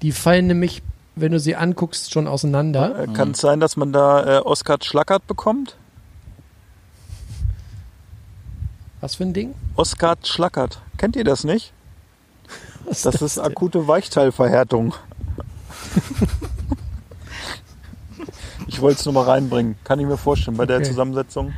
Die 0.01 0.11
fallen 0.11 0.47
nämlich, 0.47 0.81
wenn 1.15 1.31
du 1.31 1.39
sie 1.39 1.55
anguckst, 1.55 2.11
schon 2.13 2.27
auseinander. 2.27 3.03
Äh, 3.03 3.07
Kann 3.07 3.31
es 3.31 3.39
sein, 3.39 3.59
dass 3.59 3.75
man 3.75 3.91
da 3.91 4.37
äh, 4.37 4.41
Oskar 4.41 4.77
Schlackert 4.81 5.27
bekommt? 5.27 5.75
Was 9.01 9.15
für 9.15 9.23
ein 9.23 9.33
Ding? 9.33 9.55
Oskar 9.75 10.17
Schlackert. 10.23 10.81
Kennt 10.97 11.15
ihr 11.15 11.23
das 11.23 11.43
nicht? 11.43 11.73
Was 12.85 13.01
Das 13.03 13.21
ist 13.21 13.37
akute 13.39 13.87
Weichteilverhärtung. 13.87 14.93
ich 18.67 18.81
wollte 18.81 18.99
es 18.99 19.05
nur 19.05 19.13
mal 19.13 19.23
reinbringen. 19.25 19.75
Kann 19.83 19.99
ich 19.99 20.05
mir 20.05 20.17
vorstellen 20.17 20.57
bei 20.57 20.65
der 20.65 20.77
Okay. 20.77 20.87
Zusammensetzung. 20.87 21.53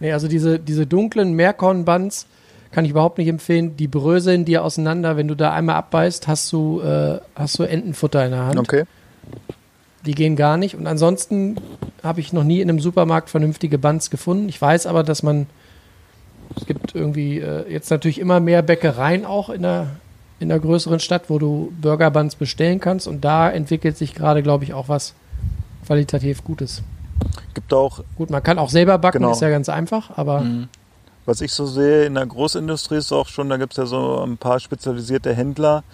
Nee, 0.00 0.12
also 0.12 0.26
diese, 0.26 0.58
diese 0.58 0.86
dunklen 0.86 1.34
Meerkorn-Buns 1.34 2.26
kann 2.72 2.84
ich 2.84 2.90
überhaupt 2.90 3.18
nicht 3.18 3.28
empfehlen. 3.28 3.76
Die 3.76 3.86
bröseln 3.86 4.44
dir 4.44 4.64
auseinander. 4.64 5.16
Wenn 5.16 5.28
du 5.28 5.36
da 5.36 5.52
einmal 5.52 5.76
abbeißt, 5.76 6.26
hast 6.26 6.52
du, 6.52 6.80
äh, 6.80 7.20
hast 7.36 7.58
du 7.58 7.62
Entenfutter 7.62 8.24
in 8.24 8.32
der 8.32 8.46
Hand. 8.46 8.58
Okay. 8.58 8.84
Die 10.04 10.14
gehen 10.14 10.34
gar 10.34 10.56
nicht. 10.56 10.74
Und 10.74 10.88
ansonsten 10.88 11.56
habe 12.02 12.18
ich 12.20 12.32
noch 12.32 12.42
nie 12.42 12.60
in 12.60 12.68
einem 12.68 12.80
Supermarkt 12.80 13.30
vernünftige 13.30 13.78
Buns 13.78 14.10
gefunden. 14.10 14.48
Ich 14.48 14.60
weiß 14.60 14.86
aber, 14.86 15.04
dass 15.04 15.22
man, 15.22 15.46
es 16.56 16.66
gibt 16.66 16.94
irgendwie 16.96 17.38
äh, 17.38 17.70
jetzt 17.70 17.90
natürlich 17.90 18.18
immer 18.18 18.40
mehr 18.40 18.62
Bäckereien 18.62 19.24
auch 19.24 19.50
in 19.50 19.62
der, 19.62 19.86
in 20.40 20.48
der 20.48 20.58
größeren 20.58 20.98
Stadt, 20.98 21.24
wo 21.28 21.38
du 21.38 21.72
Burger 21.80 22.10
Buns 22.10 22.34
bestellen 22.34 22.80
kannst. 22.80 23.06
Und 23.06 23.24
da 23.24 23.48
entwickelt 23.48 23.96
sich 23.96 24.14
gerade, 24.14 24.42
glaube 24.42 24.64
ich, 24.64 24.74
auch 24.74 24.88
was 24.88 25.14
qualitativ 25.86 26.44
Gutes. 26.44 26.82
Gibt 27.54 27.72
auch, 27.72 28.00
Gut, 28.16 28.30
man 28.30 28.42
kann 28.42 28.58
auch 28.58 28.70
selber 28.70 28.98
backen, 28.98 29.18
Genau. 29.18 29.32
ist 29.32 29.40
ja 29.40 29.50
ganz 29.50 29.68
einfach, 29.68 30.16
aber 30.16 30.44
was 31.24 31.40
ich 31.40 31.52
so 31.52 31.66
sehe, 31.66 32.04
in 32.04 32.14
der 32.14 32.26
Großindustrie 32.26 32.96
ist 32.96 33.12
auch 33.12 33.28
schon, 33.28 33.48
da 33.48 33.56
gibt 33.56 33.72
es 33.74 33.76
ja 33.76 33.86
so 33.86 34.22
ein 34.24 34.38
paar 34.38 34.58
spezialisierte 34.58 35.32
Händler. 35.34 35.84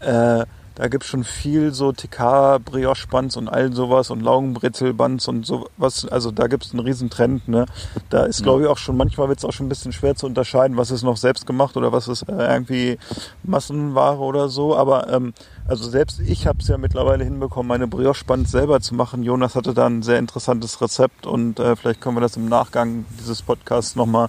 Äh, 0.00 0.44
da 0.74 0.88
gibt 0.88 1.04
es 1.04 1.10
schon 1.10 1.22
viel 1.22 1.72
so 1.72 1.92
TK, 1.92 2.58
Brioche-Buns 2.64 3.36
und 3.36 3.48
all 3.48 3.72
sowas 3.72 4.10
und 4.10 4.20
Laugenbrezel-Buns 4.20 5.28
und 5.28 5.46
sowas. 5.46 6.06
Also 6.10 6.32
da 6.32 6.48
gibt 6.48 6.64
es 6.64 6.72
einen 6.72 6.80
riesen 6.80 7.10
Trend. 7.10 7.46
Ne? 7.46 7.66
Da 8.10 8.24
ist, 8.24 8.42
glaube 8.42 8.62
ich, 8.62 8.68
auch 8.68 8.78
schon, 8.78 8.96
manchmal 8.96 9.28
wird 9.28 9.38
es 9.38 9.44
auch 9.44 9.52
schon 9.52 9.66
ein 9.66 9.68
bisschen 9.68 9.92
schwer 9.92 10.16
zu 10.16 10.26
unterscheiden, 10.26 10.76
was 10.76 10.90
ist 10.90 11.04
noch 11.04 11.16
selbst 11.16 11.46
gemacht 11.46 11.76
oder 11.76 11.92
was 11.92 12.08
ist 12.08 12.28
äh, 12.28 12.52
irgendwie 12.52 12.98
Massenware 13.44 14.18
oder 14.18 14.48
so. 14.48 14.76
Aber 14.76 15.08
ähm, 15.12 15.32
also 15.68 15.88
selbst 15.88 16.20
ich 16.20 16.46
habe 16.46 16.58
es 16.60 16.66
ja 16.66 16.76
mittlerweile 16.76 17.22
hinbekommen, 17.22 17.68
meine 17.68 17.86
Brioche-Buns 17.86 18.50
selber 18.50 18.80
zu 18.80 18.96
machen. 18.96 19.22
Jonas 19.22 19.54
hatte 19.54 19.74
da 19.74 19.86
ein 19.86 20.02
sehr 20.02 20.18
interessantes 20.18 20.80
Rezept 20.80 21.26
und 21.26 21.60
äh, 21.60 21.76
vielleicht 21.76 22.00
können 22.00 22.16
wir 22.16 22.20
das 22.20 22.36
im 22.36 22.48
Nachgang 22.48 23.04
dieses 23.20 23.42
Podcasts 23.42 23.94
nochmal 23.94 24.28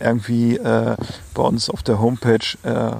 irgendwie 0.00 0.56
äh, 0.56 0.96
bei 1.34 1.42
uns 1.42 1.70
auf 1.70 1.84
der 1.84 2.00
Homepage 2.00 2.58
äh, 2.64 2.96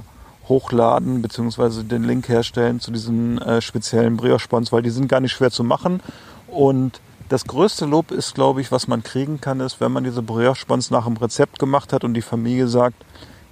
hochladen 0.49 1.22
beziehungsweise 1.22 1.84
den 1.84 2.05
Link 2.05 2.28
herstellen 2.28 2.80
zu 2.80 2.90
diesen 2.90 3.40
äh, 3.40 3.61
speziellen 3.61 4.16
Brioche-Buns, 4.16 4.72
weil 4.72 4.82
die 4.82 4.90
sind 4.90 5.09
gar 5.09 5.20
nicht 5.20 5.32
schwer 5.32 5.51
zu 5.51 5.64
machen 5.64 6.01
und 6.49 7.01
das 7.28 7.45
größte 7.45 7.86
Lob 7.86 8.11
ist, 8.11 8.34
glaube 8.34 8.61
ich, 8.61 8.70
was 8.70 8.86
man 8.86 9.03
kriegen 9.03 9.40
kann, 9.40 9.61
ist, 9.61 9.80
wenn 9.80 9.92
man 9.92 10.05
diese 10.05 10.22
Brioche-Buns 10.22 10.90
nach 10.90 11.07
dem 11.07 11.16
Rezept 11.16 11.59
gemacht 11.59 11.92
hat 11.92 12.05
und 12.05 12.14
die 12.14 12.22
Familie 12.22 12.68
sagt, 12.68 12.97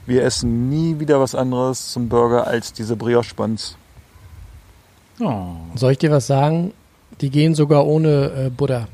wir 0.07 0.25
essen 0.25 0.69
nie 0.69 1.01
wieder 1.01 1.21
was 1.21 1.35
anderes 1.35 1.91
zum 1.91 2.09
Burger 2.09 2.47
als 2.47 2.73
diese 2.73 2.97
Brioche-Buns. 2.97 3.77
Oh. 5.21 5.55
Soll 5.75 5.93
ich 5.93 5.99
dir 5.99 6.11
was 6.11 6.27
sagen? 6.27 6.73
Die 7.21 7.31
gehen 7.31 7.55
sogar 7.55 7.87
ohne 7.87 8.47
äh, 8.47 8.51
Butter. 8.51 8.89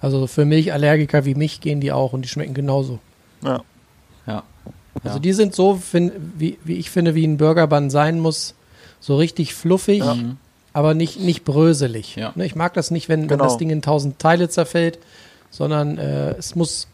Also 0.00 0.26
für 0.26 0.44
Milchallergiker 0.44 1.24
wie 1.24 1.34
mich 1.34 1.60
gehen 1.60 1.80
die 1.80 1.92
auch 1.92 2.12
und 2.12 2.22
die 2.22 2.28
schmecken 2.28 2.54
genauso. 2.54 2.98
Ja. 3.42 3.62
Ja. 4.26 4.42
Also 5.04 5.18
die 5.18 5.32
sind 5.32 5.54
so, 5.54 5.76
fin- 5.76 6.12
wie, 6.36 6.58
wie 6.64 6.74
ich 6.76 6.90
finde, 6.90 7.14
wie 7.14 7.24
ein 7.26 7.36
Burgerbun 7.38 7.90
sein 7.90 8.20
muss, 8.20 8.54
so 9.00 9.16
richtig 9.16 9.54
fluffig, 9.54 10.02
aber 10.74 10.94
nicht, 10.94 11.18
nicht 11.20 11.44
bröselig. 11.44 12.16
Ja. 12.16 12.32
Ne, 12.34 12.46
Ich 12.46 12.54
mag 12.54 12.74
das 12.74 12.90
nicht, 12.90 13.08
wenn, 13.08 13.22
wenn 13.22 13.28
Genau. 13.28 13.44
das 13.44 13.56
Ding 13.56 13.70
in 13.70 13.82
tausend 13.82 14.18
Teile 14.18 14.48
zerfällt, 14.48 14.98
sondern 15.50 15.98
äh, 15.98 16.32
es 16.32 16.54
muss 16.54 16.86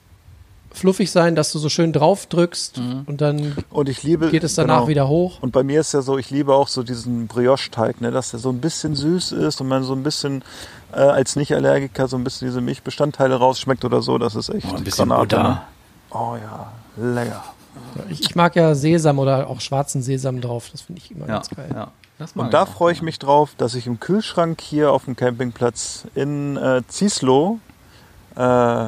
fluffig 0.70 1.10
sein, 1.10 1.34
dass 1.34 1.50
du 1.52 1.58
so 1.58 1.68
schön 1.68 1.92
drauf 1.92 2.26
drückst 2.26 2.78
und 3.06 3.20
dann 3.20 3.56
Und 3.70 3.88
ich 3.88 4.02
liebe. 4.02 4.30
geht 4.30 4.44
es 4.44 4.54
danach 4.54 4.76
genau. 4.80 4.88
wieder 4.88 5.08
hoch. 5.08 5.38
Und 5.42 5.50
bei 5.50 5.62
mir 5.62 5.80
ist 5.80 5.92
ja 5.94 6.02
so, 6.02 6.18
ich 6.18 6.30
liebe 6.30 6.54
auch 6.54 6.68
so 6.68 6.82
diesen 6.82 7.26
Brioche-Teig, 7.26 8.00
ne, 8.00 8.10
dass 8.10 8.30
der 8.30 8.38
so 8.40 8.50
ein 8.50 8.60
bisschen 8.60 8.94
süß 8.94 9.32
ist 9.32 9.60
und 9.60 9.68
man 9.68 9.82
so 9.82 9.94
ein 9.94 10.02
bisschen 10.02 10.44
äh, 10.92 10.96
als 10.98 11.36
Nicht-Allergiker 11.36 12.06
so 12.06 12.16
ein 12.16 12.22
bisschen 12.24 12.48
diese 12.48 12.60
Milchbestandteile 12.60 13.36
rausschmeckt 13.36 13.84
oder 13.84 14.02
so. 14.02 14.18
Das 14.18 14.34
ist 14.36 14.50
echt 14.50 14.66
Oh, 14.70 14.76
ein 14.76 14.84
bisschen 14.84 15.08
Granate, 15.08 15.36
Butter. 15.36 15.42
ne? 15.48 15.60
Oh 16.10 16.36
ja, 16.36 16.72
lecker. 17.14 17.44
Ich, 18.10 18.20
ich 18.20 18.34
mag 18.36 18.56
ja 18.56 18.74
Sesam 18.74 19.18
oder 19.18 19.48
auch 19.48 19.60
schwarzen 19.60 20.02
Sesam 20.02 20.40
drauf. 20.40 20.68
Das 20.70 20.82
finde 20.82 21.00
ich 21.04 21.10
immer 21.10 21.26
Ja, 21.26 21.34
ganz 21.34 21.50
geil. 21.50 21.70
ja. 21.72 21.92
Und 22.34 22.52
da 22.52 22.66
freue 22.66 22.92
ich 22.92 23.00
mich 23.00 23.20
drauf, 23.20 23.52
dass 23.58 23.74
ich 23.76 23.86
im 23.86 24.00
Kühlschrank 24.00 24.60
hier 24.60 24.90
auf 24.92 25.04
dem 25.04 25.14
Campingplatz 25.14 26.04
in 26.16 26.56
äh, 26.56 26.82
Zieslow 26.88 27.60
äh, 28.34 28.86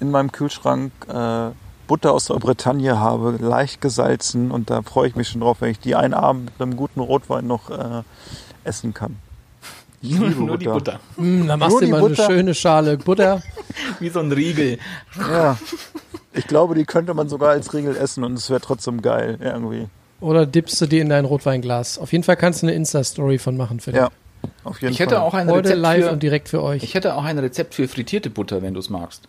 in 0.00 0.10
meinem 0.10 0.32
Kühlschrank 0.32 0.92
äh, 1.08 1.50
Butter 1.86 2.12
aus 2.12 2.26
der 2.26 2.34
Bretagne 2.36 2.98
habe, 2.98 3.36
leicht 3.38 3.80
gesalzen 3.82 4.50
und 4.52 4.70
da 4.70 4.80
freue 4.82 5.08
ich 5.08 5.16
mich 5.16 5.28
schon 5.28 5.42
drauf, 5.42 5.58
wenn 5.60 5.70
ich 5.70 5.80
die 5.80 5.96
einen 5.96 6.14
Abend 6.14 6.44
mit 6.46 6.60
einem 6.62 6.76
guten 6.76 7.00
Rotwein 7.00 7.46
noch 7.46 7.68
äh, 7.70 8.02
essen 8.64 8.94
kann. 8.94 9.16
Nur, 10.02 10.30
nur 10.30 10.58
die 10.58 10.64
Butter. 10.64 10.98
Mm, 11.16 11.46
da 11.46 11.56
machst 11.56 11.72
Nur 11.72 11.80
du 11.80 11.86
die 11.86 11.92
mal 11.92 12.00
Butter? 12.00 12.24
eine 12.26 12.34
schöne 12.34 12.54
Schale 12.54 12.96
Butter. 12.96 13.42
Wie 14.00 14.08
so 14.08 14.20
ein 14.20 14.32
Riegel. 14.32 14.78
Ja. 15.18 15.58
Ich 16.32 16.46
glaube, 16.46 16.74
die 16.74 16.84
könnte 16.84 17.12
man 17.12 17.28
sogar 17.28 17.50
als 17.50 17.72
Riegel 17.74 17.96
essen 17.96 18.24
und 18.24 18.34
es 18.34 18.48
wäre 18.48 18.60
trotzdem 18.60 19.02
geil, 19.02 19.38
irgendwie. 19.40 19.88
Oder 20.20 20.46
dippst 20.46 20.80
du 20.80 20.86
die 20.86 21.00
in 21.00 21.08
dein 21.08 21.24
Rotweinglas. 21.24 21.98
Auf 21.98 22.12
jeden 22.12 22.24
Fall 22.24 22.36
kannst 22.36 22.62
du 22.62 22.66
eine 22.66 22.74
Insta-Story 22.76 23.38
von 23.38 23.56
machen, 23.56 23.80
Philipp. 23.80 24.00
Ja, 24.00 24.08
auf 24.64 24.80
jeden 24.80 24.92
Ich 24.92 25.00
hätte 25.00 25.16
Fall. 25.16 25.24
auch 25.24 25.34
ein 25.34 25.48
Heute 25.50 25.68
Rezept 25.70 25.80
live 25.80 26.04
für, 26.04 26.12
und 26.12 26.22
direkt 26.22 26.48
für 26.48 26.62
euch. 26.62 26.82
Ich 26.82 26.94
hätte 26.94 27.14
auch 27.14 27.24
ein 27.24 27.38
Rezept 27.38 27.74
für 27.74 27.88
frittierte 27.88 28.30
Butter, 28.30 28.62
wenn 28.62 28.74
du 28.74 28.80
es 28.80 28.88
magst. 28.90 29.28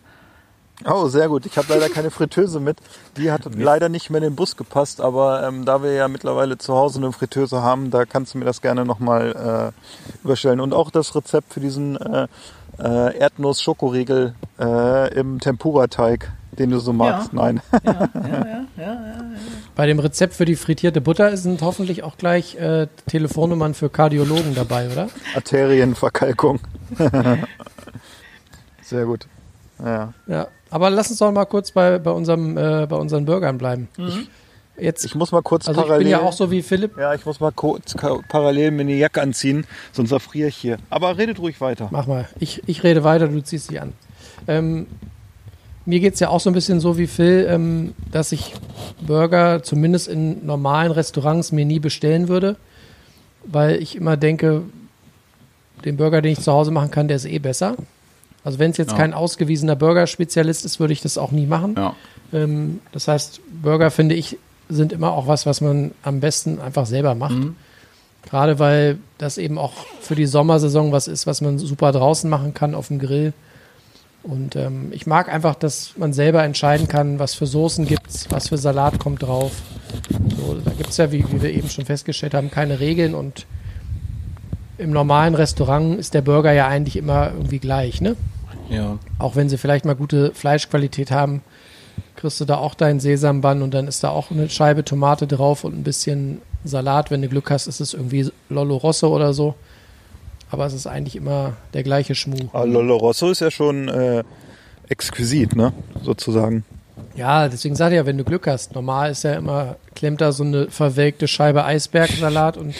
Oh, 0.86 1.08
sehr 1.08 1.28
gut. 1.28 1.46
Ich 1.46 1.56
habe 1.56 1.66
leider 1.70 1.88
keine 1.88 2.10
Fritteuse 2.10 2.60
mit. 2.60 2.78
Die 3.16 3.30
hat 3.30 3.42
leider 3.54 3.88
nicht 3.88 4.10
mehr 4.10 4.18
in 4.18 4.30
den 4.30 4.36
Bus 4.36 4.56
gepasst, 4.56 5.00
aber 5.00 5.46
ähm, 5.46 5.64
da 5.64 5.82
wir 5.82 5.92
ja 5.92 6.08
mittlerweile 6.08 6.58
zu 6.58 6.74
Hause 6.74 6.98
eine 6.98 7.12
Fritteuse 7.12 7.62
haben, 7.62 7.90
da 7.90 8.04
kannst 8.04 8.34
du 8.34 8.38
mir 8.38 8.44
das 8.44 8.60
gerne 8.62 8.84
nochmal 8.84 9.72
äh, 9.74 10.24
überstellen. 10.24 10.60
Und 10.60 10.72
auch 10.72 10.90
das 10.90 11.14
Rezept 11.14 11.52
für 11.52 11.60
diesen 11.60 11.96
äh, 11.96 12.26
äh, 12.78 13.18
Erdnuss-Schokoriegel 13.18 14.34
äh, 14.58 15.14
im 15.14 15.40
Tempura-Teig, 15.40 16.32
den 16.58 16.70
du 16.70 16.78
so 16.78 16.92
magst. 16.92 17.32
Nein. 17.32 17.60
Bei 19.74 19.86
dem 19.86 19.98
Rezept 19.98 20.34
für 20.34 20.44
die 20.44 20.56
frittierte 20.56 21.00
Butter 21.00 21.36
sind 21.36 21.62
hoffentlich 21.62 22.02
auch 22.02 22.16
gleich 22.16 22.56
äh, 22.56 22.88
Telefonnummern 23.06 23.74
für 23.74 23.88
Kardiologen 23.88 24.54
dabei, 24.54 24.90
oder? 24.90 25.08
Arterienverkalkung. 25.34 26.60
sehr 28.82 29.06
gut. 29.06 29.26
Ja. 29.78 30.12
Ja. 30.26 30.48
Aber 30.72 30.90
lass 30.90 31.10
uns 31.10 31.18
doch 31.18 31.30
mal 31.30 31.44
kurz 31.44 31.70
bei, 31.70 31.98
bei, 31.98 32.10
unserem, 32.10 32.56
äh, 32.56 32.86
bei 32.88 32.96
unseren 32.96 33.24
Burgern 33.26 33.58
bleiben. 33.58 33.88
Jetzt, 34.78 35.04
Ich 35.04 35.14
muss 35.14 35.30
mal 35.30 35.42
kurz 35.42 35.68
also 35.68 35.80
ich 35.80 35.86
parallel. 35.86 36.04
bin 36.04 36.10
ja 36.10 36.20
auch 36.22 36.32
so 36.32 36.50
wie 36.50 36.62
Philipp. 36.62 36.96
ja, 36.96 37.14
ich 37.14 37.26
muss 37.26 37.40
mal 37.40 37.52
kurz 37.52 37.94
parallel 38.28 38.70
mir 38.70 38.80
eine 38.80 38.94
Jacke 38.94 39.20
anziehen, 39.20 39.66
sonst 39.92 40.12
erfriere 40.12 40.48
ich 40.48 40.56
hier. 40.56 40.78
Aber 40.88 41.18
redet 41.18 41.38
ruhig 41.38 41.60
weiter. 41.60 41.88
Mach 41.90 42.06
mal. 42.06 42.26
Ich, 42.40 42.62
ich 42.66 42.82
rede 42.82 43.04
weiter, 43.04 43.28
du 43.28 43.40
ziehst 43.42 43.70
dich 43.70 43.80
an. 43.82 43.92
Ähm, 44.48 44.86
mir 45.84 46.00
geht 46.00 46.14
es 46.14 46.20
ja 46.20 46.30
auch 46.30 46.40
so 46.40 46.48
ein 46.48 46.54
bisschen 46.54 46.80
so 46.80 46.96
wie 46.96 47.06
Phil, 47.06 47.46
ähm, 47.50 47.94
dass 48.10 48.32
ich 48.32 48.54
Burger 49.06 49.62
zumindest 49.62 50.08
in 50.08 50.46
normalen 50.46 50.90
Restaurants 50.90 51.52
mir 51.52 51.66
nie 51.66 51.78
bestellen 51.80 52.28
würde, 52.28 52.56
weil 53.44 53.76
ich 53.82 53.94
immer 53.94 54.16
denke, 54.16 54.62
den 55.84 55.96
Burger, 55.98 56.22
den 56.22 56.32
ich 56.32 56.40
zu 56.40 56.50
Hause 56.50 56.70
machen 56.70 56.90
kann, 56.90 57.08
der 57.08 57.16
ist 57.16 57.26
eh 57.26 57.38
besser. 57.40 57.76
Also 58.44 58.58
wenn 58.58 58.70
es 58.72 58.76
jetzt 58.76 58.92
Ja. 58.92 58.98
kein 58.98 59.14
ausgewiesener 59.14 59.76
Burger-Spezialist 59.76 60.64
ist, 60.64 60.80
würde 60.80 60.92
ich 60.92 61.00
das 61.00 61.18
auch 61.18 61.30
nie 61.30 61.46
machen. 61.46 61.74
Ja. 61.76 61.94
Ähm, 62.32 62.80
das 62.92 63.08
heißt, 63.08 63.40
Burger, 63.62 63.90
finde 63.90 64.14
ich, 64.14 64.36
sind 64.68 64.92
immer 64.92 65.12
auch 65.12 65.26
was, 65.26 65.46
was 65.46 65.60
man 65.60 65.92
am 66.02 66.20
besten 66.20 66.60
einfach 66.60 66.86
selber 66.86 67.14
macht. 67.14 67.36
Gerade 68.24 68.58
weil 68.58 68.98
das 69.18 69.36
eben 69.36 69.58
auch 69.58 69.72
für 70.00 70.14
die 70.14 70.26
Sommersaison 70.26 70.92
was 70.92 71.08
ist, 71.08 71.26
was 71.26 71.40
man 71.40 71.58
super 71.58 71.92
draußen 71.92 72.30
machen 72.30 72.54
kann 72.54 72.74
auf 72.74 72.88
dem 72.88 72.98
Grill. 72.98 73.32
Und 74.22 74.54
ähm, 74.54 74.88
ich 74.92 75.06
mag 75.06 75.28
einfach, 75.28 75.56
dass 75.56 75.94
man 75.96 76.12
selber 76.12 76.44
entscheiden 76.44 76.86
kann, 76.86 77.18
was 77.18 77.34
für 77.34 77.46
Soßen 77.46 77.86
gibt's, 77.86 78.26
was 78.30 78.48
für 78.48 78.56
Salat 78.58 79.00
kommt 79.00 79.22
drauf. 79.22 79.50
So, 80.36 80.56
da 80.64 80.70
gibt's 80.70 80.96
ja, 80.96 81.10
wie, 81.10 81.24
wie 81.32 81.42
wir 81.42 81.50
eben 81.52 81.68
schon 81.68 81.84
festgestellt 81.84 82.32
haben, 82.34 82.50
keine 82.50 82.78
Regeln 82.78 83.14
und 83.14 83.46
im 84.78 84.90
normalen 84.90 85.34
Restaurant 85.34 85.98
ist 85.98 86.14
der 86.14 86.22
Burger 86.22 86.52
ja 86.52 86.68
eigentlich 86.68 86.96
immer 86.96 87.32
irgendwie 87.32 87.58
gleich, 87.58 88.00
ne? 88.00 88.16
Ja. 88.72 88.98
Auch 89.18 89.36
wenn 89.36 89.48
sie 89.48 89.58
vielleicht 89.58 89.84
mal 89.84 89.94
gute 89.94 90.32
Fleischqualität 90.34 91.10
haben, 91.10 91.42
kriegst 92.16 92.40
du 92.40 92.44
da 92.44 92.56
auch 92.56 92.74
deinen 92.74 93.00
Sesambann 93.00 93.62
und 93.62 93.74
dann 93.74 93.86
ist 93.86 94.02
da 94.02 94.10
auch 94.10 94.30
eine 94.30 94.48
Scheibe 94.48 94.84
Tomate 94.84 95.26
drauf 95.26 95.64
und 95.64 95.78
ein 95.78 95.82
bisschen 95.82 96.40
Salat. 96.64 97.10
Wenn 97.10 97.22
du 97.22 97.28
Glück 97.28 97.50
hast, 97.50 97.66
ist 97.66 97.80
es 97.80 97.94
irgendwie 97.94 98.30
Lollo 98.48 98.76
Rosso 98.76 99.14
oder 99.14 99.34
so. 99.34 99.54
Aber 100.50 100.66
es 100.66 100.74
ist 100.74 100.86
eigentlich 100.86 101.16
immer 101.16 101.54
der 101.74 101.82
gleiche 101.82 102.14
Schmuh. 102.14 102.48
Aber 102.52 102.66
Lollo 102.66 102.96
Rosso 102.96 103.30
ist 103.30 103.40
ja 103.40 103.50
schon 103.50 103.88
äh, 103.88 104.22
exquisit, 104.88 105.56
ne? 105.56 105.72
Sozusagen. 106.02 106.64
Ja, 107.14 107.48
deswegen 107.48 107.74
sag 107.74 107.90
ich 107.90 107.96
ja, 107.96 108.06
wenn 108.06 108.18
du 108.18 108.24
Glück 108.24 108.46
hast. 108.46 108.74
Normal 108.74 109.10
ist 109.10 109.24
ja 109.24 109.34
immer, 109.34 109.76
klemmt 109.94 110.20
da 110.20 110.32
so 110.32 110.44
eine 110.44 110.70
verwelkte 110.70 111.26
Scheibe 111.26 111.64
Eisbergsalat 111.64 112.56
und 112.56 112.74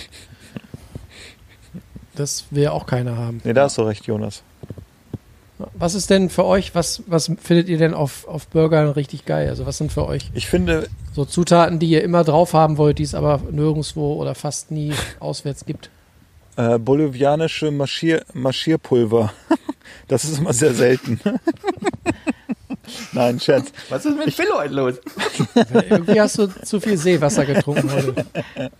das 2.15 2.45
will 2.51 2.69
auch 2.69 2.87
keiner 2.87 3.17
haben. 3.17 3.41
Nee, 3.45 3.53
da 3.53 3.65
hast 3.65 3.79
du 3.79 3.83
recht, 3.83 4.07
Jonas. 4.07 4.43
Was 5.75 5.95
ist 5.95 6.11
denn 6.11 6.31
für 6.31 6.45
euch, 6.45 6.75
was, 6.75 7.03
was 7.07 7.31
findet 7.41 7.69
ihr 7.69 7.79
denn 7.79 7.95
auf, 7.95 8.27
auf 8.27 8.47
Burgern 8.49 8.89
richtig 8.91 9.25
geil? 9.25 9.49
Also 9.49 9.67
was 9.67 9.79
sind 9.79 9.93
für 9.93 10.07
euch 10.07 10.31
Ich 10.35 10.47
finde, 10.47 10.89
so 11.15 11.25
Zutaten, 11.25 11.79
die 11.79 11.89
ihr 11.89 12.03
immer 12.03 12.25
drauf 12.25 12.55
haben 12.55 12.79
wollt, 12.79 12.99
die 12.99 13.03
es 13.05 13.15
aber 13.15 13.41
nirgendwo 13.51 14.15
oder 14.15 14.35
fast 14.35 14.71
nie 14.71 14.93
auswärts 15.21 15.65
gibt? 15.67 15.91
äh, 16.57 16.79
bolivianische 16.79 17.71
Marschier 17.71 18.25
Marschierpulver. 18.33 19.33
Das 20.09 20.25
ist 20.25 20.39
immer 20.39 20.53
sehr 20.53 20.75
selten. 20.75 21.21
Nein, 23.13 23.39
Scherz. 23.41 23.73
Was 23.89 24.05
ist 24.05 24.17
mit 24.17 24.33
Phil 24.33 24.47
heute 24.55 24.75
los? 24.75 24.95
Irgendwie 25.89 26.21
hast 26.21 26.39
du 26.39 26.47
zu 26.47 26.81
viel 26.81 26.97
Seewasser 26.97 27.45
getrunken 27.45 27.91
heute. 27.91 28.71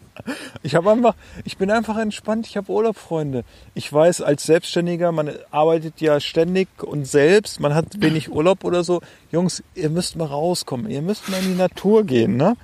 Ich 0.63 0.75
habe 0.75 0.91
einfach, 0.91 1.15
ich 1.45 1.57
bin 1.57 1.71
einfach 1.71 1.99
entspannt. 1.99 2.47
Ich 2.47 2.57
habe 2.57 2.71
Urlaub, 2.71 2.97
Freunde. 2.97 3.45
Ich 3.75 3.93
weiß, 3.93 4.21
als 4.23 4.45
Selbstständiger, 4.45 5.11
man 5.11 5.31
arbeitet 5.51 6.01
ja 6.01 6.21
ständig 6.21 6.69
und 6.83 7.07
selbst, 7.07 7.61
man 7.61 7.75
hat 7.75 8.01
wenig 8.01 8.31
Urlaub 8.31 8.65
oder 8.65 8.85
so. 8.85 9.01
Jungs, 9.31 9.63
ihr 9.75 9.91
müsst 9.91 10.17
mal 10.17 10.27
rauskommen. 10.27 10.91
Ihr 10.91 11.03
müsst 11.03 11.29
mal 11.29 11.39
in 11.39 11.53
die 11.53 11.59
Natur 11.59 12.05
gehen, 12.05 12.37
ne? 12.37 12.57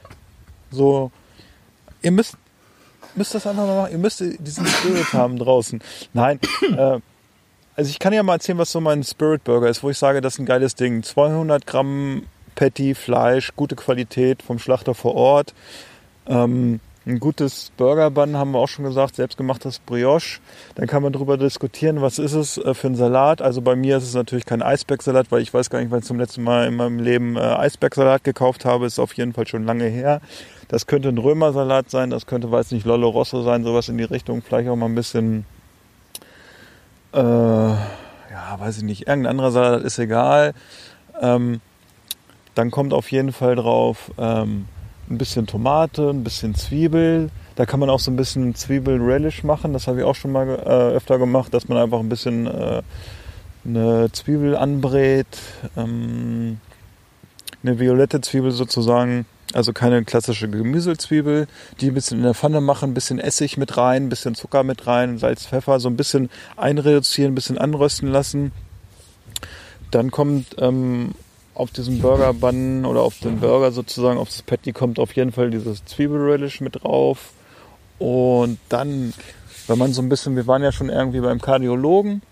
So, 0.70 1.10
ihr 2.02 2.12
müsst, 2.12 2.36
müsst 3.14 3.34
das 3.34 3.46
einfach 3.46 3.66
mal 3.66 3.76
machen. 3.76 3.92
Ihr 3.92 3.98
müsst 3.98 4.20
diesen 4.20 4.66
Spirit 4.66 5.12
haben 5.12 5.38
draußen. 5.38 5.80
Nein, 6.12 6.38
äh, 6.76 7.00
also 7.74 7.90
ich 7.90 7.98
kann 7.98 8.12
ja 8.12 8.22
mal 8.22 8.34
erzählen, 8.34 8.58
was 8.58 8.72
so 8.72 8.80
mein 8.80 9.02
Spirit 9.04 9.44
Burger 9.44 9.68
ist, 9.68 9.82
wo 9.82 9.90
ich 9.90 9.98
sage, 9.98 10.20
das 10.20 10.34
ist 10.34 10.40
ein 10.40 10.46
geiles 10.46 10.74
Ding. 10.74 11.02
200 11.02 11.66
Gramm 11.66 12.24
Patty, 12.54 12.96
Fleisch, 12.96 13.52
gute 13.54 13.76
Qualität 13.76 14.42
vom 14.42 14.58
Schlachter 14.58 14.94
vor 14.94 15.14
Ort. 15.14 15.54
Ähm, 16.26 16.80
ein 17.08 17.20
gutes 17.20 17.72
Burger 17.76 18.10
Bun 18.10 18.36
haben 18.36 18.52
wir 18.52 18.58
auch 18.58 18.68
schon 18.68 18.84
gesagt, 18.84 19.16
selbstgemachtes 19.16 19.78
Brioche. 19.78 20.40
Dann 20.74 20.86
kann 20.86 21.02
man 21.02 21.12
darüber 21.12 21.38
diskutieren, 21.38 22.02
was 22.02 22.18
ist 22.18 22.34
es 22.34 22.58
äh, 22.58 22.74
für 22.74 22.88
ein 22.88 22.94
Salat. 22.94 23.40
Also 23.40 23.62
bei 23.62 23.76
mir 23.76 23.96
ist 23.96 24.04
es 24.04 24.14
natürlich 24.14 24.44
kein 24.44 24.62
Eisbergsalat, 24.62 25.32
weil 25.32 25.40
ich 25.40 25.52
weiß 25.52 25.70
gar 25.70 25.80
nicht, 25.80 25.90
wann 25.90 26.00
ich 26.00 26.04
zum 26.04 26.18
letzten 26.18 26.42
Mal 26.42 26.66
in 26.66 26.76
meinem 26.76 27.00
Leben 27.00 27.36
äh, 27.36 27.40
Eisbergsalat 27.40 28.24
gekauft 28.24 28.66
habe. 28.66 28.86
Ist 28.86 28.98
auf 28.98 29.14
jeden 29.14 29.32
Fall 29.32 29.46
schon 29.46 29.64
lange 29.64 29.86
her. 29.86 30.20
Das 30.68 30.86
könnte 30.86 31.08
ein 31.08 31.16
Römersalat 31.16 31.90
sein, 31.90 32.10
das 32.10 32.26
könnte, 32.26 32.50
weiß 32.50 32.72
nicht, 32.72 32.84
Lollo 32.84 33.08
Rosso 33.08 33.42
sein, 33.42 33.64
sowas 33.64 33.88
in 33.88 33.96
die 33.96 34.04
Richtung. 34.04 34.42
Vielleicht 34.42 34.68
auch 34.68 34.76
mal 34.76 34.86
ein 34.86 34.94
bisschen, 34.94 35.46
äh, 37.14 37.18
ja, 37.18 38.58
weiß 38.58 38.76
ich 38.76 38.82
nicht, 38.82 39.08
irgendein 39.08 39.30
anderer 39.30 39.50
Salat 39.50 39.82
ist 39.82 39.98
egal. 39.98 40.52
Ähm, 41.22 41.62
dann 42.54 42.70
kommt 42.70 42.92
auf 42.92 43.10
jeden 43.10 43.32
Fall 43.32 43.56
drauf 43.56 44.10
ähm, 44.18 44.66
ein 45.10 45.18
bisschen 45.18 45.46
Tomate, 45.46 46.10
ein 46.10 46.24
bisschen 46.24 46.54
Zwiebel. 46.54 47.30
Da 47.56 47.66
kann 47.66 47.80
man 47.80 47.90
auch 47.90 48.00
so 48.00 48.10
ein 48.10 48.16
bisschen 48.16 48.54
Zwiebel-Relish 48.54 49.42
machen. 49.44 49.72
Das 49.72 49.86
habe 49.86 49.98
ich 49.98 50.04
auch 50.04 50.14
schon 50.14 50.32
mal 50.32 50.48
äh, 50.48 50.96
öfter 50.96 51.18
gemacht, 51.18 51.52
dass 51.54 51.68
man 51.68 51.78
einfach 51.78 51.98
ein 51.98 52.08
bisschen 52.08 52.46
äh, 52.46 52.82
eine 53.64 54.12
Zwiebel 54.12 54.56
anbrät. 54.56 55.26
Ähm, 55.76 56.60
eine 57.62 57.80
violette 57.80 58.20
Zwiebel 58.20 58.50
sozusagen. 58.50 59.26
Also 59.54 59.72
keine 59.72 60.04
klassische 60.04 60.48
Gemüsezwiebel. 60.48 61.48
Die 61.80 61.88
ein 61.88 61.94
bisschen 61.94 62.18
in 62.18 62.24
der 62.24 62.34
Pfanne 62.34 62.60
machen, 62.60 62.90
ein 62.90 62.94
bisschen 62.94 63.18
Essig 63.18 63.56
mit 63.56 63.76
rein, 63.76 64.04
ein 64.04 64.08
bisschen 64.08 64.34
Zucker 64.34 64.62
mit 64.62 64.86
rein, 64.86 65.18
Salz, 65.18 65.46
Pfeffer, 65.46 65.80
so 65.80 65.88
ein 65.88 65.96
bisschen 65.96 66.30
einreduzieren, 66.56 67.32
ein 67.32 67.34
bisschen 67.34 67.58
anrösten 67.58 68.10
lassen. 68.10 68.52
Dann 69.90 70.10
kommt 70.10 70.56
ähm, 70.58 71.14
auf 71.58 71.70
diesen 71.72 72.00
Burger 72.00 72.32
Bun 72.32 72.84
oder 72.84 73.02
auf 73.02 73.18
den 73.18 73.40
Burger 73.40 73.72
sozusagen, 73.72 74.18
auf 74.18 74.28
das 74.28 74.42
Patty 74.42 74.72
kommt 74.72 74.98
auf 74.98 75.14
jeden 75.16 75.32
Fall 75.32 75.50
dieses 75.50 75.84
Zwiebelrelish 75.84 76.60
mit 76.60 76.82
drauf. 76.82 77.32
Und 77.98 78.58
dann, 78.68 79.12
wenn 79.66 79.78
man 79.78 79.92
so 79.92 80.00
ein 80.00 80.08
bisschen, 80.08 80.36
wir 80.36 80.46
waren 80.46 80.62
ja 80.62 80.70
schon 80.70 80.88
irgendwie 80.88 81.20
beim 81.20 81.40
Kardiologen. 81.40 82.22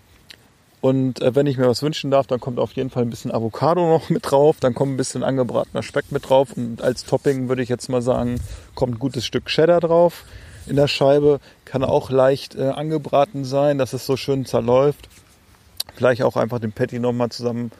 Und 0.79 1.21
äh, 1.21 1.35
wenn 1.35 1.47
ich 1.47 1.57
mir 1.57 1.67
was 1.67 1.83
wünschen 1.83 2.09
darf, 2.11 2.27
dann 2.27 2.39
kommt 2.39 2.59
auf 2.59 2.73
jeden 2.73 2.89
Fall 2.89 3.03
ein 3.03 3.09
bisschen 3.09 3.31
Avocado 3.31 3.89
noch 3.89 4.09
mit 4.09 4.31
drauf. 4.31 4.57
Dann 4.61 4.73
kommt 4.73 4.93
ein 4.93 4.97
bisschen 4.97 5.23
angebratener 5.23 5.83
Speck 5.83 6.11
mit 6.11 6.29
drauf. 6.29 6.53
Und 6.55 6.81
als 6.81 7.03
Topping 7.03 7.49
würde 7.49 7.61
ich 7.61 7.69
jetzt 7.69 7.89
mal 7.89 8.01
sagen, 8.01 8.39
kommt 8.75 8.95
ein 8.95 8.99
gutes 8.99 9.25
Stück 9.25 9.47
Cheddar 9.47 9.81
drauf 9.81 10.23
in 10.67 10.77
der 10.77 10.87
Scheibe. 10.87 11.41
Kann 11.65 11.83
auch 11.83 12.09
leicht 12.09 12.55
äh, 12.55 12.69
angebraten 12.69 13.43
sein, 13.43 13.77
dass 13.77 13.91
es 13.91 14.05
so 14.05 14.15
schön 14.15 14.45
zerläuft. 14.45 15.09
Vielleicht 15.95 16.23
auch 16.23 16.37
einfach 16.37 16.59
den 16.59 16.71
Patty 16.71 16.99
nochmal 16.99 17.29
zusammen 17.29 17.71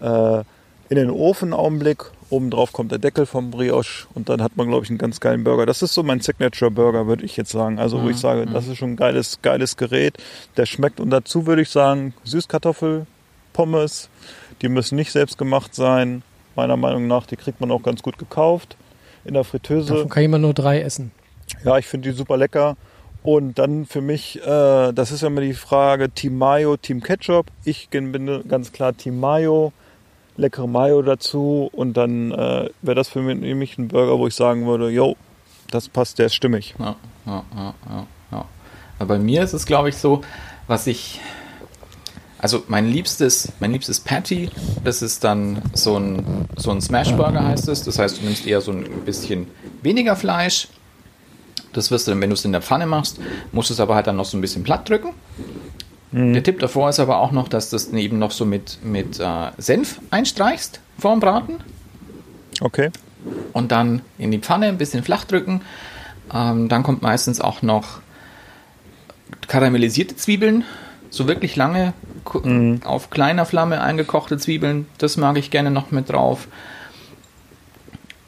äh, 0.00 0.44
in 0.92 0.98
den 0.98 1.10
Ofen 1.10 1.46
einen 1.46 1.52
Augenblick. 1.54 2.04
Oben 2.28 2.50
drauf 2.50 2.74
kommt 2.74 2.92
der 2.92 2.98
Deckel 2.98 3.24
vom 3.24 3.50
Brioche 3.50 4.06
und 4.12 4.28
dann 4.28 4.42
hat 4.42 4.58
man, 4.58 4.68
glaube 4.68 4.84
ich, 4.84 4.90
einen 4.90 4.98
ganz 4.98 5.20
geilen 5.20 5.42
Burger. 5.42 5.64
Das 5.64 5.80
ist 5.80 5.94
so 5.94 6.02
mein 6.02 6.20
Signature-Burger, 6.20 7.06
würde 7.06 7.24
ich 7.24 7.34
jetzt 7.38 7.50
sagen. 7.50 7.78
Also, 7.78 8.02
wo 8.02 8.10
ich 8.10 8.18
sage, 8.18 8.44
das 8.44 8.68
ist 8.68 8.76
schon 8.76 8.90
ein 8.90 8.96
geiles, 8.96 9.38
geiles 9.40 9.78
Gerät. 9.78 10.18
Der 10.58 10.66
schmeckt 10.66 11.00
und 11.00 11.08
dazu 11.08 11.46
würde 11.46 11.62
ich 11.62 11.70
sagen, 11.70 12.12
Süßkartoffel, 12.24 13.06
Pommes. 13.54 14.10
Die 14.60 14.68
müssen 14.68 14.96
nicht 14.96 15.12
selbst 15.12 15.38
gemacht 15.38 15.74
sein. 15.74 16.22
Meiner 16.56 16.76
Meinung 16.76 17.06
nach, 17.06 17.26
die 17.26 17.36
kriegt 17.36 17.58
man 17.62 17.70
auch 17.70 17.82
ganz 17.82 18.02
gut 18.02 18.18
gekauft. 18.18 18.76
In 19.24 19.32
der 19.32 19.44
Fritteuse. 19.44 19.94
Davon 19.94 20.10
kann 20.10 20.22
ich 20.22 20.26
immer 20.26 20.38
nur 20.38 20.52
drei 20.52 20.82
essen. 20.82 21.10
Ja, 21.64 21.78
ich 21.78 21.86
finde 21.86 22.10
die 22.10 22.14
super 22.14 22.36
lecker. 22.36 22.76
Und 23.22 23.58
dann 23.58 23.86
für 23.86 24.02
mich, 24.02 24.42
äh, 24.42 24.92
das 24.92 25.10
ist 25.10 25.22
ja 25.22 25.28
immer 25.28 25.40
die 25.40 25.54
Frage, 25.54 26.10
Team 26.10 26.36
Mayo, 26.36 26.76
Team 26.76 27.02
Ketchup. 27.02 27.46
Ich 27.64 27.88
bin 27.88 28.46
ganz 28.46 28.72
klar 28.72 28.94
Team 28.94 29.18
Mayo. 29.20 29.72
Leckere 30.36 30.68
Mayo 30.68 31.02
dazu. 31.02 31.68
Und 31.72 31.96
dann 31.96 32.32
äh, 32.32 32.70
wäre 32.82 32.94
das 32.94 33.08
für 33.08 33.20
mich 33.22 33.78
ein 33.78 33.88
Burger, 33.88 34.18
wo 34.18 34.26
ich 34.26 34.34
sagen 34.34 34.66
würde, 34.66 34.90
yo, 34.90 35.16
das 35.70 35.88
passt, 35.88 36.18
der 36.18 36.26
ist 36.26 36.34
stimmig. 36.34 36.74
Ja, 36.78 36.96
ja, 37.26 37.44
ja, 37.56 37.74
ja. 38.30 38.44
Aber 38.98 39.16
bei 39.16 39.18
mir 39.18 39.42
ist 39.42 39.52
es, 39.52 39.66
glaube 39.66 39.88
ich, 39.88 39.96
so, 39.96 40.22
was 40.66 40.86
ich. 40.86 41.20
Also 42.38 42.64
mein 42.66 42.88
liebstes, 42.88 43.52
mein 43.60 43.70
liebstes 43.70 44.00
Patty, 44.00 44.50
das 44.82 45.00
ist 45.00 45.22
dann 45.22 45.62
so 45.74 45.96
ein, 45.96 46.48
so 46.56 46.72
ein 46.72 46.80
Smash-Burger 46.80 47.44
heißt 47.44 47.68
es. 47.68 47.84
Das 47.84 48.00
heißt, 48.00 48.20
du 48.20 48.24
nimmst 48.24 48.46
eher 48.48 48.60
so 48.60 48.72
ein 48.72 48.84
bisschen 49.04 49.46
weniger 49.82 50.16
Fleisch. 50.16 50.66
Das 51.72 51.92
wirst 51.92 52.06
du 52.06 52.10
dann, 52.10 52.20
wenn 52.20 52.30
du 52.30 52.34
es 52.34 52.44
in 52.44 52.50
der 52.50 52.60
Pfanne 52.60 52.86
machst, 52.86 53.20
musst 53.52 53.70
du 53.70 53.74
es 53.74 53.80
aber 53.80 53.94
halt 53.94 54.08
dann 54.08 54.16
noch 54.16 54.24
so 54.24 54.36
ein 54.36 54.40
bisschen 54.40 54.64
platt 54.64 54.88
drücken. 54.88 55.14
Der 56.14 56.42
Tipp 56.42 56.58
davor 56.60 56.90
ist 56.90 57.00
aber 57.00 57.18
auch 57.20 57.32
noch, 57.32 57.48
dass 57.48 57.70
du 57.70 57.76
das 57.76 57.88
eben 57.88 58.18
noch 58.18 58.32
so 58.32 58.44
mit, 58.44 58.78
mit 58.84 59.18
äh, 59.18 59.50
Senf 59.56 59.98
einstreichst 60.10 60.80
vorm 60.98 61.20
Braten 61.20 61.54
Okay. 62.60 62.90
und 63.54 63.72
dann 63.72 64.02
in 64.18 64.30
die 64.30 64.38
Pfanne 64.38 64.66
ein 64.66 64.76
bisschen 64.76 65.02
flach 65.02 65.24
drücken. 65.24 65.62
Ähm, 66.32 66.68
dann 66.68 66.82
kommt 66.82 67.00
meistens 67.00 67.40
auch 67.40 67.62
noch 67.62 68.00
karamellisierte 69.48 70.14
Zwiebeln, 70.14 70.64
so 71.08 71.28
wirklich 71.28 71.56
lange 71.56 71.94
ku- 72.24 72.42
auf 72.84 73.08
kleiner 73.08 73.46
Flamme 73.46 73.80
eingekochte 73.80 74.36
Zwiebeln. 74.36 74.86
Das 74.98 75.16
mag 75.16 75.38
ich 75.38 75.50
gerne 75.50 75.70
noch 75.70 75.92
mit 75.92 76.10
drauf. 76.10 76.46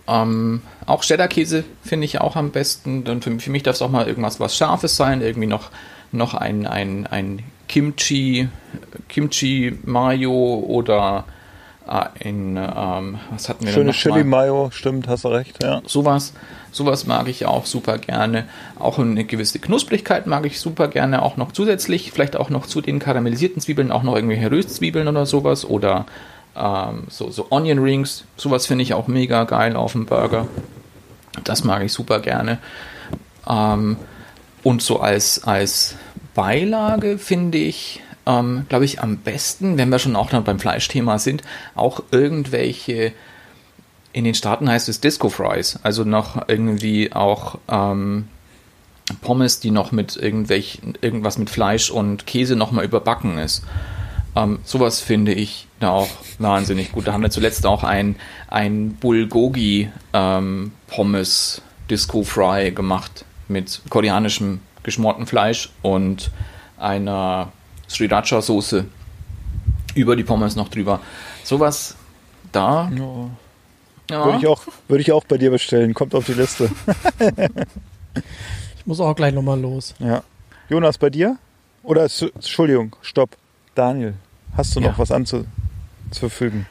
Ähm, 0.06 0.62
auch 0.86 1.02
Cheddar-Käse 1.02 1.64
finde 1.82 2.06
ich 2.06 2.20
auch 2.20 2.36
am 2.36 2.50
besten. 2.50 3.04
Dann 3.04 3.22
für, 3.22 3.38
für 3.40 3.50
mich 3.50 3.62
darf 3.62 3.76
es 3.76 3.82
auch 3.82 3.90
mal 3.90 4.06
irgendwas 4.06 4.40
was 4.40 4.56
Scharfes 4.56 4.96
sein. 4.96 5.20
Irgendwie 5.22 5.46
noch, 5.48 5.70
noch 6.12 6.34
ein, 6.34 6.66
ein, 6.66 7.06
ein 7.06 7.42
Kimchi, 7.68 8.48
Kimchi 9.08 9.78
Mayo 9.84 10.64
oder 10.66 11.24
äh, 11.88 12.28
in, 12.28 12.56
ähm, 12.56 13.18
was 13.30 13.48
hatten 13.48 13.66
wir 13.66 13.72
Schöne? 13.72 13.92
Chili 13.92 14.24
Mayo, 14.24 14.70
stimmt, 14.72 15.08
hast 15.08 15.24
du 15.24 15.28
recht, 15.28 15.62
ja. 15.62 15.82
Sowas, 15.86 16.32
sowas 16.72 17.06
mag 17.06 17.28
ich 17.28 17.46
auch 17.46 17.66
super 17.66 17.98
gerne. 17.98 18.46
Auch 18.78 18.98
eine 18.98 19.24
gewisse 19.24 19.58
Knusprigkeit 19.58 20.26
mag 20.26 20.46
ich 20.46 20.60
super 20.60 20.88
gerne, 20.88 21.22
auch 21.22 21.36
noch 21.36 21.52
zusätzlich, 21.52 22.10
vielleicht 22.12 22.36
auch 22.36 22.50
noch 22.50 22.66
zu 22.66 22.80
den 22.80 22.98
karamellisierten 22.98 23.60
Zwiebeln, 23.60 23.90
auch 23.90 24.02
noch 24.02 24.14
irgendwelche 24.14 24.50
Röstzwiebeln 24.50 25.08
oder 25.08 25.26
sowas 25.26 25.64
oder 25.64 26.06
ähm, 26.56 27.04
so, 27.08 27.30
so 27.30 27.48
Onion 27.50 27.78
Rings, 27.78 28.24
sowas 28.36 28.66
finde 28.66 28.82
ich 28.82 28.94
auch 28.94 29.06
mega 29.06 29.44
geil 29.44 29.76
auf 29.76 29.92
dem 29.92 30.06
Burger. 30.06 30.46
Das 31.42 31.64
mag 31.64 31.82
ich 31.82 31.92
super 31.92 32.20
gerne. 32.20 32.58
Ähm, 33.48 33.96
und 34.62 34.80
so 34.80 35.00
als, 35.00 35.44
als 35.44 35.96
Beilage 36.34 37.18
finde 37.18 37.58
ich, 37.58 38.02
ähm, 38.26 38.66
glaube 38.68 38.84
ich, 38.84 39.00
am 39.00 39.18
besten, 39.18 39.78
wenn 39.78 39.88
wir 39.88 39.98
schon 39.98 40.16
auch 40.16 40.30
dann 40.30 40.44
beim 40.44 40.58
Fleischthema 40.58 41.18
sind, 41.18 41.42
auch 41.74 42.02
irgendwelche 42.10 43.12
in 44.14 44.24
den 44.24 44.34
Staaten 44.34 44.70
heißt 44.70 44.88
es 44.88 45.00
Disco 45.00 45.28
Fries, 45.28 45.80
also 45.82 46.04
noch 46.04 46.48
irgendwie 46.48 47.12
auch 47.12 47.58
ähm, 47.68 48.28
Pommes, 49.20 49.58
die 49.58 49.72
noch 49.72 49.90
mit 49.90 50.16
irgendwelch, 50.16 50.80
irgendwas 51.00 51.36
mit 51.36 51.50
Fleisch 51.50 51.90
und 51.90 52.24
Käse 52.24 52.54
nochmal 52.54 52.84
überbacken 52.84 53.38
ist. 53.38 53.64
Ähm, 54.36 54.60
sowas 54.64 55.00
finde 55.00 55.34
ich 55.34 55.66
da 55.80 55.90
auch 55.90 56.10
wahnsinnig 56.38 56.92
gut. 56.92 57.08
Da 57.08 57.12
haben 57.12 57.22
wir 57.22 57.30
zuletzt 57.30 57.66
auch 57.66 57.82
ein, 57.82 58.14
ein 58.48 58.94
Bulgogi 58.94 59.90
ähm, 60.12 60.72
Pommes 60.86 61.60
Disco 61.90 62.22
Fry 62.22 62.70
gemacht 62.70 63.24
mit 63.48 63.82
koreanischem 63.90 64.60
geschmorten 64.84 65.26
Fleisch 65.26 65.70
und 65.82 66.30
einer 66.78 67.50
Sriracha 67.88 68.40
Soße 68.40 68.84
über 69.96 70.14
die 70.16 70.22
Pommes 70.24 70.54
noch 70.54 70.68
drüber. 70.68 71.00
Sowas 71.42 71.96
da. 72.52 72.90
Ja. 74.10 74.24
Würde 74.26 74.38
ich, 74.38 74.46
auch, 74.46 74.62
würde 74.86 75.00
ich 75.02 75.10
auch 75.12 75.24
bei 75.24 75.38
dir 75.38 75.50
bestellen, 75.50 75.94
kommt 75.94 76.14
auf 76.14 76.26
die 76.26 76.34
Liste. 76.34 76.70
Ich 78.76 78.86
muss 78.86 79.00
auch 79.00 79.16
gleich 79.16 79.32
nochmal 79.32 79.58
los. 79.58 79.94
Ja. 79.98 80.22
Jonas, 80.68 80.98
bei 80.98 81.08
dir? 81.08 81.38
Oder, 81.82 82.02
Entschuldigung, 82.04 82.94
stopp. 83.00 83.30
Daniel, 83.74 84.12
hast 84.56 84.76
du 84.76 84.80
noch 84.80 84.92
Ja. 84.92 84.98
was 84.98 85.10
anzufügen? 85.10 86.66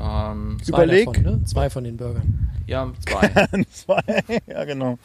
Ähm, 0.00 0.58
Zwei 0.62 0.68
Überleg. 0.84 1.06
Davon, 1.06 1.22
ne? 1.22 1.44
Zwei 1.44 1.70
von 1.70 1.84
den 1.84 1.96
Burgern. 1.96 2.49
Ja, 2.70 2.88
zwei. 3.04 3.64
Zwei. 3.72 4.02
ja, 4.46 4.64
genau. 4.64 4.96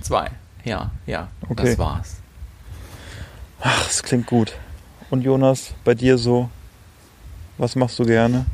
zwei. 0.00 0.30
Ja, 0.64 0.90
ja. 1.06 1.28
Okay. 1.46 1.64
Das 1.66 1.78
war's. 1.78 2.16
Ach, 3.60 3.86
das 3.86 4.02
klingt 4.02 4.26
gut. 4.26 4.54
Und 5.10 5.22
Jonas, 5.22 5.74
bei 5.84 5.94
dir 5.94 6.16
so? 6.16 6.48
Was 7.58 7.76
machst 7.76 7.98
du 7.98 8.04
gerne? 8.04 8.46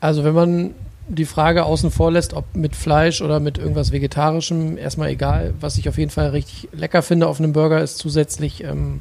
Also 0.00 0.22
wenn 0.22 0.34
man 0.34 0.74
die 1.08 1.24
Frage 1.24 1.64
außen 1.64 1.90
vor 1.90 2.12
lässt, 2.12 2.34
ob 2.34 2.54
mit 2.54 2.76
Fleisch 2.76 3.22
oder 3.22 3.40
mit 3.40 3.56
irgendwas 3.56 3.90
Vegetarischem, 3.90 4.76
erstmal 4.76 5.08
egal. 5.08 5.54
Was 5.60 5.78
ich 5.78 5.88
auf 5.88 5.96
jeden 5.96 6.10
Fall 6.10 6.28
richtig 6.28 6.68
lecker 6.72 7.00
finde 7.00 7.26
auf 7.26 7.38
einem 7.38 7.54
Burger 7.54 7.80
ist 7.80 7.96
zusätzlich 7.96 8.62
ähm, 8.64 9.00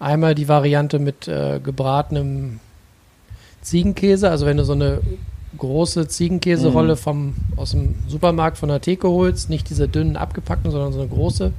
einmal 0.00 0.34
die 0.34 0.48
Variante 0.48 0.98
mit 0.98 1.28
äh, 1.28 1.60
gebratenem 1.60 2.58
Ziegenkäse. 3.60 4.28
Also 4.28 4.44
wenn 4.44 4.56
du 4.56 4.64
so 4.64 4.72
eine 4.72 5.02
große 5.58 6.08
Ziegenkäserolle 6.08 6.96
vom, 6.96 7.34
aus 7.56 7.72
dem 7.72 7.94
Supermarkt 8.08 8.58
von 8.58 8.68
der 8.68 8.80
Theke 8.80 9.08
holst, 9.08 9.50
nicht 9.50 9.68
diese 9.70 9.88
dünnen 9.88 10.16
abgepackten, 10.16 10.70
sondern 10.70 10.92
so 10.92 11.00
eine 11.00 11.08
große, 11.08 11.52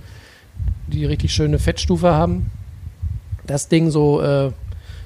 die 0.87 1.05
richtig 1.05 1.33
schöne 1.33 1.59
Fettstufe 1.59 2.11
haben. 2.11 2.51
Das 3.45 3.67
Ding 3.67 3.91
so 3.91 4.21
äh, 4.21 4.51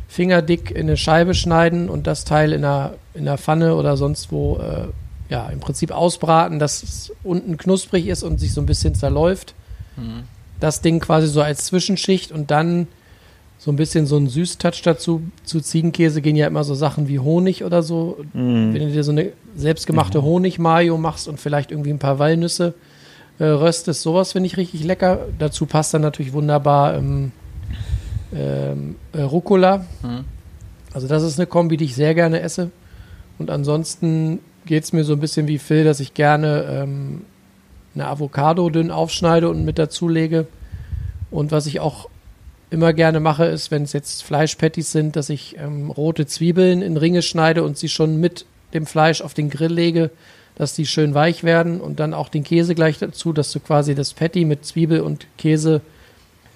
fingerdick 0.07 0.71
in 0.71 0.81
eine 0.88 0.97
Scheibe 0.97 1.33
schneiden 1.33 1.89
und 1.89 2.07
das 2.07 2.23
Teil 2.23 2.53
in 2.53 2.63
einer, 2.63 2.93
in 3.13 3.27
einer 3.27 3.38
Pfanne 3.38 3.75
oder 3.75 3.97
sonst 3.97 4.31
wo, 4.31 4.57
äh, 4.57 4.88
ja, 5.29 5.47
im 5.49 5.59
Prinzip 5.59 5.91
ausbraten, 5.91 6.59
dass 6.59 6.83
es 6.83 7.11
unten 7.23 7.57
knusprig 7.57 8.07
ist 8.07 8.23
und 8.23 8.39
sich 8.39 8.53
so 8.53 8.61
ein 8.61 8.65
bisschen 8.65 8.95
zerläuft. 8.95 9.53
Das 10.59 10.81
Ding 10.81 10.99
quasi 10.99 11.27
so 11.27 11.41
als 11.41 11.65
Zwischenschicht 11.65 12.31
und 12.31 12.51
dann 12.51 12.88
so 13.58 13.72
ein 13.72 13.76
bisschen 13.76 14.05
so 14.05 14.18
ein 14.18 14.28
Süßtouch 14.28 14.82
dazu. 14.84 15.22
Zu 15.43 15.62
Ziegenkäse 15.62 16.22
gehen 16.22 16.36
ja 16.36 16.47
immer 16.47 16.64
so 16.64 16.76
Sachen 16.76 17.08
wie 17.08 17.20
Honig 17.20 17.64
oder 17.64 17.82
so. 17.82 18.18
Wenn 18.34 18.74
du 18.74 18.91
dir 18.91 19.03
so 19.03 19.12
eine 19.12 19.32
selbstgemachte 19.55 20.22
Honig-Mayo 20.22 20.97
machst 20.97 21.28
und 21.28 21.39
vielleicht 21.39 21.72
irgendwie 21.72 21.89
ein 21.89 21.99
paar 21.99 22.20
Walnüsse 22.20 22.76
äh, 23.39 23.45
röstest, 23.45 24.03
sowas 24.03 24.34
finde 24.34 24.47
ich 24.47 24.58
richtig 24.58 24.84
lecker. 24.84 25.22
Dazu 25.39 25.66
passt 25.66 25.93
dann 25.93 26.01
natürlich 26.01 26.34
wunderbar 26.34 26.95
ähm, 26.95 27.32
ähm, 28.34 28.95
äh, 29.14 29.22
Rucola. 29.22 29.86
Mhm. 30.03 30.26
Also 30.93 31.08
das 31.08 31.24
ist 31.24 31.39
eine 31.39 31.47
Kombi, 31.47 31.78
die 31.78 31.86
ich 31.86 31.95
sehr 31.95 32.14
gerne 32.14 32.41
esse. 32.41 32.70
Und 33.39 33.49
ansonsten 33.49 34.39
geht 34.66 34.84
es 34.84 34.93
mir 34.93 35.03
so 35.03 35.14
ein 35.14 35.20
bisschen 35.20 35.47
wie 35.47 35.58
Phil, 35.58 35.84
dass 35.84 35.99
ich 35.99 36.14
gerne 36.14 36.66
ähm, 36.70 37.22
eine 37.95 38.08
Avocado 38.08 38.70
dünn 38.70 38.91
aufschneide 38.91 39.49
und 39.49 39.66
mit 39.66 39.80
dazu 39.80 40.08
lege. 40.08 40.47
Und 41.32 41.51
was 41.51 41.66
ich 41.66 41.80
auch 41.80 42.10
immer 42.70 42.93
gerne 42.93 43.20
mache, 43.20 43.45
ist, 43.45 43.72
wenn 43.72 43.84
es 43.84 43.93
jetzt 43.93 44.24
Fleischpatties 44.24 44.91
sind, 44.91 45.15
dass 45.15 45.30
ich 45.30 45.57
ähm, 45.57 45.89
rote 45.89 46.26
Zwiebeln 46.26 46.82
in 46.82 46.97
Ringe 46.97 47.22
schneide 47.22 47.63
und 47.63 47.78
sie 47.78 47.89
schon 47.89 48.20
mit 48.20 48.45
dem 48.74 48.86
Fleisch 48.86 49.22
auf 49.22 49.34
den 49.34 49.49
Grill 49.49 49.72
lege, 49.72 50.11
dass 50.55 50.74
die 50.74 50.86
schön 50.86 51.13
weich 51.13 51.43
werden 51.43 51.80
und 51.80 51.99
dann 51.99 52.13
auch 52.13 52.30
den 52.30 52.43
Käse 52.43 52.76
gleich 52.76 52.97
dazu, 52.97 53.32
dass 53.32 53.51
du 53.51 53.59
quasi 53.59 53.95
das 53.95 54.13
Patty 54.13 54.43
mit 54.43 54.65
Zwiebel 54.65 55.01
und 55.01 55.28
Käse 55.38 55.82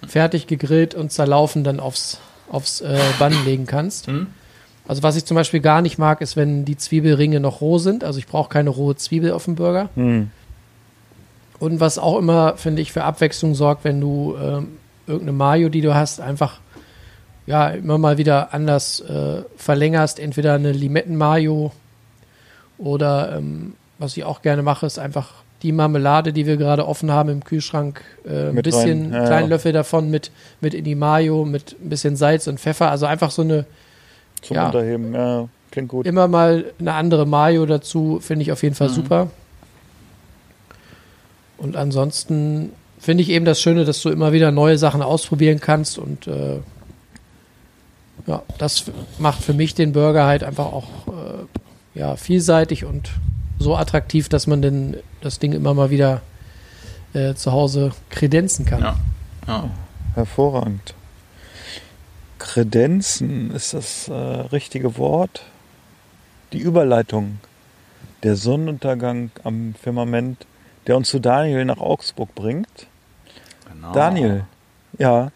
fertig 0.07 0.47
gegrillt 0.47 0.95
und 0.95 1.11
zerlaufen 1.11 1.63
dann 1.63 1.79
aufs, 1.79 2.19
aufs 2.49 2.81
äh, 2.81 2.99
Bann 3.19 3.33
legen 3.45 3.65
kannst. 3.65 4.07
Mhm. 4.07 4.27
Also 4.87 5.03
was 5.03 5.15
ich 5.15 5.25
zum 5.25 5.35
Beispiel 5.35 5.61
gar 5.61 5.81
nicht 5.81 5.97
mag, 5.97 6.21
ist, 6.21 6.35
wenn 6.35 6.65
die 6.65 6.75
Zwiebelringe 6.75 7.39
noch 7.39 7.61
roh 7.61 7.77
sind. 7.77 8.03
Also 8.03 8.19
ich 8.19 8.27
brauche 8.27 8.49
keine 8.49 8.71
rohe 8.71 8.95
Zwiebel 8.95 9.31
auf 9.31 9.45
dem 9.45 9.55
Burger. 9.55 9.89
Hm. 9.95 10.31
Und 11.59 11.79
was 11.79 11.99
auch 11.99 12.17
immer, 12.17 12.57
finde 12.57 12.81
ich, 12.81 12.91
für 12.91 13.03
Abwechslung 13.03 13.53
sorgt, 13.53 13.83
wenn 13.83 14.01
du 14.01 14.35
ähm, 14.41 14.67
irgendeine 15.11 15.37
Mayo, 15.37 15.69
die 15.69 15.81
du 15.81 15.93
hast, 15.93 16.19
einfach 16.21 16.59
ja 17.45 17.69
immer 17.69 17.97
mal 17.97 18.17
wieder 18.17 18.53
anders 18.53 18.99
äh, 19.01 19.43
verlängerst. 19.57 20.19
Entweder 20.19 20.53
eine 20.53 20.71
Limetten-Mayo 20.71 21.71
oder 22.77 23.37
ähm, 23.37 23.73
was 23.99 24.17
ich 24.17 24.23
auch 24.23 24.41
gerne 24.41 24.63
mache, 24.63 24.85
ist 24.85 24.99
einfach 24.99 25.33
die 25.61 25.71
Marmelade, 25.71 26.33
die 26.33 26.47
wir 26.47 26.57
gerade 26.57 26.87
offen 26.87 27.11
haben 27.11 27.29
im 27.29 27.43
Kühlschrank, 27.43 28.01
äh, 28.25 28.49
ein 28.49 28.55
bisschen, 28.55 29.11
rein, 29.11 29.13
ja, 29.13 29.25
kleinen 29.27 29.49
ja. 29.49 29.55
Löffel 29.55 29.73
davon 29.73 30.09
mit, 30.09 30.31
mit 30.59 30.73
in 30.73 30.83
die 30.83 30.95
Mayo, 30.95 31.45
mit 31.45 31.75
ein 31.79 31.89
bisschen 31.89 32.15
Salz 32.15 32.47
und 32.47 32.59
Pfeffer. 32.59 32.89
Also 32.89 33.05
einfach 33.05 33.29
so 33.29 33.43
eine 33.43 33.65
Zum 34.41 34.55
Ja. 34.55 34.65
Unterheben, 34.67 35.13
ja, 35.13 35.47
klingt 35.69 35.89
gut. 35.89 36.07
immer 36.07 36.27
mal 36.27 36.65
eine 36.79 36.93
andere 36.93 37.27
Mayo 37.27 37.67
dazu, 37.67 38.19
finde 38.21 38.41
ich 38.43 38.51
auf 38.51 38.63
jeden 38.63 38.73
Fall 38.73 38.89
Mhm. 38.89 38.93
super. 38.93 39.27
Und 41.59 41.75
ansonsten 41.75 42.71
finde 43.01 43.23
ich 43.23 43.29
eben 43.29 43.45
das 43.45 43.59
Schöne, 43.59 43.83
dass 43.83 44.01
du 44.01 44.09
immer 44.09 44.31
wieder 44.31 44.51
neue 44.51 44.77
Sachen 44.77 45.01
ausprobieren 45.01 45.59
kannst 45.59 45.97
und 45.97 46.27
äh, 46.27 46.59
ja, 48.27 48.43
das 48.59 48.85
macht 49.17 49.41
für 49.41 49.53
mich 49.53 49.73
den 49.73 49.91
Burger 49.91 50.25
halt 50.25 50.43
einfach 50.43 50.67
auch 50.67 51.07
äh, 51.07 51.99
ja, 51.99 52.15
vielseitig 52.15 52.85
und 52.85 53.09
so 53.57 53.75
attraktiv, 53.75 54.29
dass 54.29 54.45
man 54.45 54.61
denn 54.61 54.97
das 55.21 55.39
Ding 55.39 55.53
immer 55.53 55.73
mal 55.73 55.89
wieder 55.89 56.21
äh, 57.13 57.33
zu 57.33 57.51
Hause 57.51 57.91
kredenzen 58.11 58.65
kann. 58.65 58.81
Ja. 58.81 58.95
ja. 59.47 59.69
Hervorragend. 60.13 60.93
Kredenzen 62.37 63.51
ist 63.51 63.73
das 63.73 64.07
äh, 64.07 64.13
richtige 64.13 64.97
Wort. 64.97 65.43
Die 66.53 66.59
Überleitung. 66.59 67.39
Der 68.23 68.35
Sonnenuntergang 68.35 69.31
am 69.43 69.73
Firmament, 69.81 70.45
der 70.85 70.97
uns 70.97 71.09
zu 71.09 71.19
Daniel 71.19 71.65
nach 71.65 71.79
Augsburg 71.79 72.35
bringt. 72.35 72.87
Genau. 73.81 73.93
Daniel, 73.93 74.43
ja, 74.99 75.31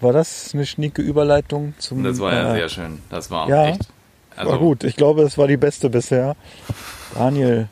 war 0.00 0.12
das 0.12 0.50
eine 0.54 0.64
schnieke 0.64 1.02
Überleitung 1.02 1.74
zum. 1.78 2.04
Das 2.04 2.20
war 2.20 2.32
ja 2.32 2.52
äh, 2.52 2.56
sehr 2.58 2.68
schön. 2.68 3.00
Das 3.10 3.30
war 3.30 3.48
ja, 3.48 3.66
echt. 3.66 3.88
Also, 4.36 4.52
war 4.52 4.58
gut. 4.58 4.84
Ich 4.84 4.96
glaube, 4.96 5.22
es 5.22 5.36
war 5.38 5.48
die 5.48 5.56
beste 5.56 5.90
bisher. 5.90 6.36
Daniel, 7.14 7.68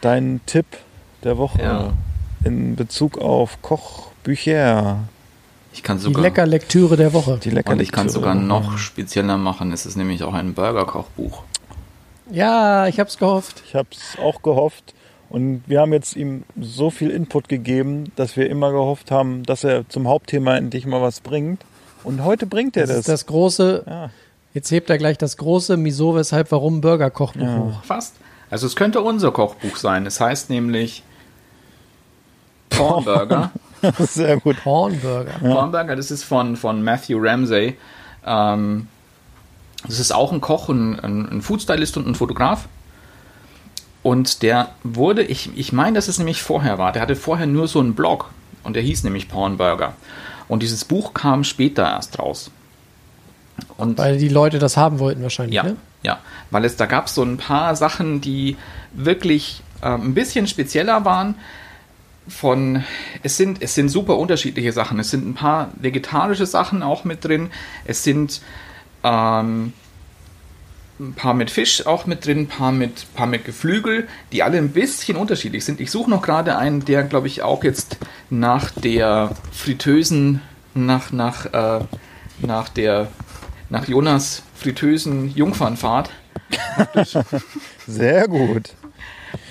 dein 0.00 0.40
Tipp 0.46 0.66
der 1.22 1.36
Woche 1.38 1.60
Ja. 1.62 1.92
in 2.44 2.76
Bezug 2.76 3.18
auf 3.18 3.60
Kochbücher. 3.62 4.98
Ich 5.72 5.82
kann 5.82 5.98
Die 5.98 6.04
sogar. 6.04 6.22
lecker 6.22 6.46
Lektüre 6.46 6.96
der 6.96 7.12
Woche. 7.12 7.38
Die 7.42 7.50
lecker 7.50 7.72
und 7.72 7.80
ich 7.82 7.92
kann 7.92 8.06
Lektüre. 8.06 8.22
sogar 8.22 8.34
noch 8.34 8.78
spezieller 8.78 9.36
machen. 9.36 9.72
Es 9.72 9.84
ist 9.84 9.96
nämlich 9.96 10.22
auch 10.22 10.32
ein 10.34 10.54
Burger-Kochbuch. 10.54 11.42
Ja, 12.30 12.86
ich 12.86 12.98
hab's 12.98 13.18
gehofft. 13.18 13.62
Ich 13.66 13.74
habe 13.74 13.88
es 13.92 14.18
auch 14.18 14.40
gehofft. 14.42 14.94
Und 15.28 15.62
wir 15.66 15.80
haben 15.80 15.92
jetzt 15.92 16.14
ihm 16.16 16.44
so 16.60 16.90
viel 16.90 17.10
Input 17.10 17.48
gegeben, 17.48 18.12
dass 18.16 18.36
wir 18.36 18.48
immer 18.48 18.70
gehofft 18.70 19.10
haben, 19.10 19.42
dass 19.42 19.64
er 19.64 19.88
zum 19.88 20.06
Hauptthema 20.08 20.56
endlich 20.56 20.86
mal 20.86 21.02
was 21.02 21.20
bringt. 21.20 21.62
Und 22.04 22.22
heute 22.24 22.46
bringt 22.46 22.76
er 22.76 22.82
Das 22.86 22.90
das. 22.90 22.98
ist 23.00 23.08
das 23.08 23.26
große, 23.26 23.84
Ja. 23.86 24.10
jetzt 24.54 24.70
hebt 24.70 24.88
er 24.90 24.98
gleich 24.98 25.18
das 25.18 25.36
große 25.36 25.76
Miso, 25.76 26.14
weshalb, 26.14 26.52
warum 26.52 26.80
Burger-Kochbuch 26.80 27.42
Ja. 27.42 27.58
hoch. 27.58 27.82
Fast. 27.84 28.14
Also 28.50 28.66
es 28.68 28.76
könnte 28.76 29.00
unser 29.00 29.32
Kochbuch 29.32 29.76
sein. 29.76 30.06
Es 30.06 30.20
heißt 30.20 30.50
nämlich 30.50 31.02
Cornburger 32.76 33.50
Sehr 33.98 34.38
gut. 34.38 34.64
Hornburger. 34.64 35.40
Hornburger, 35.42 35.96
das 35.96 36.10
ist 36.10 36.24
von, 36.24 36.56
von 36.56 36.82
Matthew 36.82 37.18
Ramsey. 37.20 37.76
Ähm, 38.24 38.88
das 39.86 40.00
ist 40.00 40.12
auch 40.14 40.32
ein 40.32 40.40
Koch, 40.40 40.68
ein, 40.68 40.98
ein, 40.98 41.28
ein 41.30 41.42
Foodstylist 41.42 41.96
und 41.96 42.06
ein 42.08 42.14
Fotograf. 42.14 42.68
Und 44.06 44.44
der 44.44 44.68
wurde, 44.84 45.24
ich, 45.24 45.50
ich 45.56 45.72
meine, 45.72 45.96
dass 45.96 46.06
es 46.06 46.18
nämlich 46.18 46.40
vorher 46.40 46.78
war. 46.78 46.92
Der 46.92 47.02
hatte 47.02 47.16
vorher 47.16 47.48
nur 47.48 47.66
so 47.66 47.80
einen 47.80 47.96
Blog 47.96 48.30
und 48.62 48.76
der 48.76 48.82
hieß 48.84 49.02
nämlich 49.02 49.28
Pornburger. 49.28 49.94
Und 50.46 50.62
dieses 50.62 50.84
Buch 50.84 51.12
kam 51.12 51.42
später 51.42 51.82
erst 51.82 52.20
raus. 52.20 52.52
Und 53.76 53.98
Weil 53.98 54.18
die 54.18 54.28
Leute 54.28 54.60
das 54.60 54.76
haben 54.76 55.00
wollten 55.00 55.24
wahrscheinlich, 55.24 55.56
ja, 55.56 55.64
ne? 55.64 55.76
ja, 56.04 56.20
weil 56.52 56.64
es 56.64 56.76
da 56.76 56.86
gab 56.86 57.06
es 57.06 57.16
so 57.16 57.24
ein 57.24 57.36
paar 57.36 57.74
Sachen, 57.74 58.20
die 58.20 58.56
wirklich 58.92 59.64
ähm, 59.82 60.10
ein 60.10 60.14
bisschen 60.14 60.46
spezieller 60.46 61.04
waren. 61.04 61.34
Von 62.28 62.84
es 63.24 63.36
sind 63.36 63.60
es 63.60 63.74
sind 63.74 63.88
super 63.88 64.18
unterschiedliche 64.18 64.70
Sachen. 64.70 65.00
Es 65.00 65.10
sind 65.10 65.26
ein 65.26 65.34
paar 65.34 65.72
vegetarische 65.80 66.46
Sachen 66.46 66.84
auch 66.84 67.02
mit 67.02 67.24
drin. 67.24 67.50
Es 67.84 68.04
sind 68.04 68.40
ähm, 69.02 69.72
ein 70.98 71.14
paar 71.14 71.34
mit 71.34 71.50
Fisch 71.50 71.86
auch 71.86 72.06
mit 72.06 72.26
drin, 72.26 72.40
ein 72.40 72.46
paar 72.46 72.72
mit, 72.72 73.06
paar 73.14 73.26
mit 73.26 73.44
Geflügel, 73.44 74.08
die 74.32 74.42
alle 74.42 74.58
ein 74.58 74.70
bisschen 74.70 75.16
unterschiedlich 75.16 75.64
sind. 75.64 75.80
Ich 75.80 75.90
suche 75.90 76.10
noch 76.10 76.22
gerade 76.22 76.56
einen, 76.56 76.84
der, 76.84 77.02
glaube 77.02 77.26
ich, 77.26 77.42
auch 77.42 77.64
jetzt 77.64 77.98
nach 78.30 78.70
der 78.70 79.32
fritösen, 79.52 80.40
nach, 80.74 81.12
nach, 81.12 81.46
äh, 81.52 81.84
nach 82.40 82.68
der, 82.68 83.08
nach 83.68 83.86
Jonas 83.88 84.42
fritösen 84.54 85.34
Jungfernfahrt. 85.34 86.10
Sehr 87.86 88.28
gut. 88.28 88.74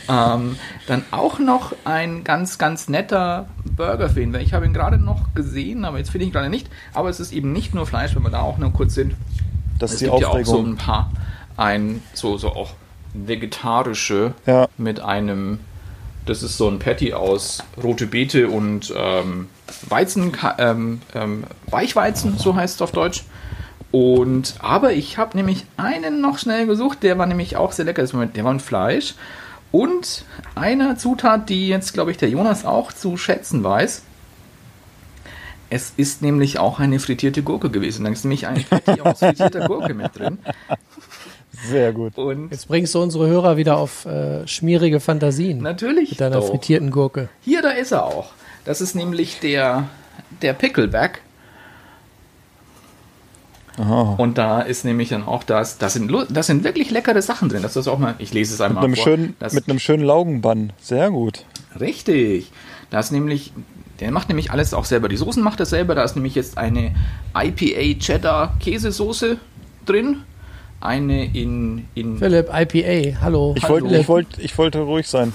Ähm, 0.08 0.58
dann 0.88 1.04
auch 1.12 1.40
noch 1.40 1.74
ein 1.84 2.24
ganz, 2.24 2.58
ganz 2.58 2.90
netter 2.90 3.48
Burger-Fan. 3.76 4.36
Ich 4.36 4.54
habe 4.54 4.66
ihn 4.66 4.74
gerade 4.74 4.98
noch 4.98 5.34
gesehen, 5.34 5.86
aber 5.86 5.98
jetzt 5.98 6.12
finde 6.12 6.26
ich 6.26 6.30
ihn 6.30 6.34
gerade 6.34 6.50
nicht. 6.50 6.70
Aber 6.94 7.10
es 7.10 7.20
ist 7.20 7.34
eben 7.34 7.52
nicht 7.54 7.74
nur 7.74 7.86
Fleisch, 7.86 8.16
wenn 8.16 8.24
wir 8.24 8.30
da 8.30 8.42
auch 8.42 8.58
noch 8.58 8.72
kurz 8.74 8.94
sind. 8.94 9.16
Das 9.80 9.92
ist 9.92 9.96
es 9.96 10.00
die 10.00 10.06
gibt 10.06 10.22
ja 10.22 10.28
auch 10.28 10.34
so 10.46 10.54
Aufregung. 10.54 10.74
ein 10.74 10.78
paar, 10.78 11.12
ein, 11.58 12.02
so, 12.14 12.38
so 12.38 12.50
auch 12.50 12.72
vegetarische 13.14 14.34
Ja. 14.46 14.68
mit 14.78 15.00
einem, 15.00 15.60
das 16.26 16.44
ist 16.44 16.58
so 16.58 16.68
ein 16.70 16.80
Patty 16.80 17.14
aus 17.14 17.64
rote 17.82 18.08
Beete 18.08 18.50
und 18.50 18.94
ähm, 18.96 19.48
Weizen, 19.90 20.32
ähm, 20.58 21.02
ähm, 21.14 21.44
Weichweizen, 21.68 22.38
so 22.38 22.56
heißt 22.56 22.76
es 22.76 22.82
auf 22.82 22.92
Deutsch. 22.92 23.24
Und, 23.92 24.56
aber 24.60 24.92
ich 24.94 25.18
habe 25.18 25.38
nämlich 25.38 25.66
einen 25.78 26.20
noch 26.20 26.38
schnell 26.38 26.66
gesucht, 26.68 27.04
der 27.04 27.18
war 27.18 27.26
nämlich 27.26 27.56
auch 27.56 27.72
sehr 27.72 27.86
lecker. 27.86 28.02
Das 28.02 28.14
war- 28.14 28.26
Der 28.26 28.44
war 28.44 28.54
ein 28.54 28.60
Fleisch. 28.60 29.16
Und 29.72 30.26
eine 30.56 30.98
Zutat, 30.98 31.50
die 31.50 31.68
jetzt, 31.70 31.94
glaube 31.94 32.12
ich, 32.12 32.18
der 32.18 32.30
Jonas 32.30 32.66
auch 32.66 32.92
zu 32.92 33.16
schätzen 33.18 33.64
weiß. 33.64 34.04
Es 35.70 35.94
ist 35.98 36.22
nämlich 36.22 36.60
auch 36.60 36.80
eine 36.80 37.00
frittierte 37.00 37.42
Gurke 37.42 37.70
gewesen. 37.70 38.06
Da 38.06 38.12
ist 38.12 38.24
nämlich 38.24 38.48
ein 38.48 38.64
Patty 38.66 39.02
aus 39.02 39.20
frittierter 39.20 39.68
Gurke 39.68 39.94
mit 39.94 40.18
drin. 40.18 40.38
Sehr 41.70 41.94
gut. 41.94 42.18
Und 42.18 42.52
Jetzt 42.52 42.68
bringst 42.68 42.94
du 42.96 43.02
unsere 43.02 43.28
Hörer 43.28 43.58
wieder 43.58 43.78
auf 43.78 44.06
äh, 44.06 44.48
schmierige 44.48 45.00
Fantasien 45.00 45.60
natürlich 45.60 46.12
mit 46.12 46.20
deiner 46.22 46.38
doch. 46.38 46.50
frittierten 46.50 46.92
Gurke. 46.92 47.30
Hier, 47.42 47.62
da 47.62 47.70
ist 47.70 47.92
er 47.92 48.06
auch. 48.06 48.32
Das 48.66 48.82
ist 48.82 48.96
nämlich 48.96 49.40
der, 49.40 49.88
der 50.42 50.54
Pickleback. 50.54 51.22
Aha. 53.78 54.16
Und 54.18 54.38
da 54.38 54.62
ist 54.62 54.86
nämlich 54.86 55.10
dann 55.10 55.24
auch 55.26 55.44
das, 55.44 55.78
das 55.78 55.94
sind, 55.94 56.12
das 56.30 56.48
sind 56.48 56.64
wirklich 56.64 56.92
leckere 56.92 57.22
Sachen 57.22 57.50
drin. 57.50 57.62
Das 57.62 57.76
ist 57.76 57.88
auch 57.88 58.00
mal, 58.00 58.16
ich 58.20 58.34
lese 58.34 58.54
es 58.54 58.60
Mit 58.60 58.68
einmal 58.70 58.86
einem, 58.86 58.96
vor. 58.96 59.04
schönen, 59.04 59.36
das, 59.40 59.54
mit 59.54 59.70
einem 59.70 59.80
schönen 59.80 60.04
Laugenbann. 60.04 60.72
Sehr 60.82 61.12
gut. 61.12 61.44
Richtig. 61.80 62.52
Da 62.90 63.00
ist 63.00 63.12
nämlich, 63.12 63.52
der 64.00 64.12
macht 64.12 64.30
nämlich 64.30 64.52
alles 64.52 64.74
auch 64.74 64.86
selber. 64.86 65.10
Die 65.10 65.18
Soßen 65.18 65.44
macht 65.44 65.60
er 65.60 65.66
selber. 65.66 65.94
Da 65.94 66.04
ist 66.04 66.16
nämlich 66.16 66.36
jetzt 66.36 66.58
eine 66.58 66.96
IPA 67.36 68.00
Cheddar 68.00 68.58
Käsesoße 68.60 69.38
drin. 69.86 70.22
Eine 70.86 71.26
in, 71.26 71.88
in 71.96 72.18
Philipp, 72.18 72.50
IPA, 72.54 73.22
hallo. 73.22 73.56
Ich 73.58 73.68
wollte, 73.68 73.88
Philipp. 73.88 74.02
ich 74.02 74.08
wollte, 74.08 74.42
ich 74.42 74.58
wollte 74.58 74.80
ruhig 74.80 75.08
sein. 75.08 75.34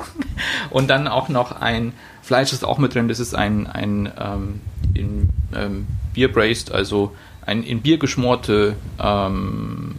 Und 0.70 0.88
dann 0.88 1.06
auch 1.08 1.28
noch 1.28 1.60
ein 1.60 1.92
Fleisch 2.22 2.52
ist 2.52 2.64
auch 2.64 2.78
mit 2.78 2.94
drin. 2.94 3.08
Das 3.08 3.20
ist 3.20 3.34
ein, 3.34 3.66
ein 3.66 4.10
ähm, 4.18 4.60
in 4.94 5.28
ähm, 5.54 5.86
Bier 6.14 6.32
braced, 6.32 6.72
also 6.72 7.12
ein 7.44 7.62
in 7.62 7.82
Bier 7.82 7.98
geschmorte 7.98 8.76
ähm, 8.98 9.96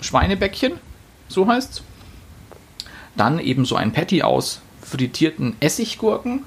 Schweinebäckchen, 0.00 0.74
so 1.28 1.46
heißt's. 1.46 1.82
Dann 3.16 3.40
eben 3.40 3.64
so 3.64 3.74
ein 3.74 3.92
Patty 3.92 4.22
aus 4.22 4.60
frittierten 4.80 5.56
Essiggurken 5.60 6.44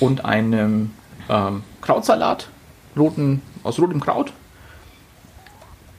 und 0.00 0.24
einem 0.24 0.92
ähm, 1.28 1.62
Krautsalat, 1.80 2.48
roten, 2.96 3.40
aus 3.62 3.80
rotem 3.80 4.00
Kraut. 4.00 4.32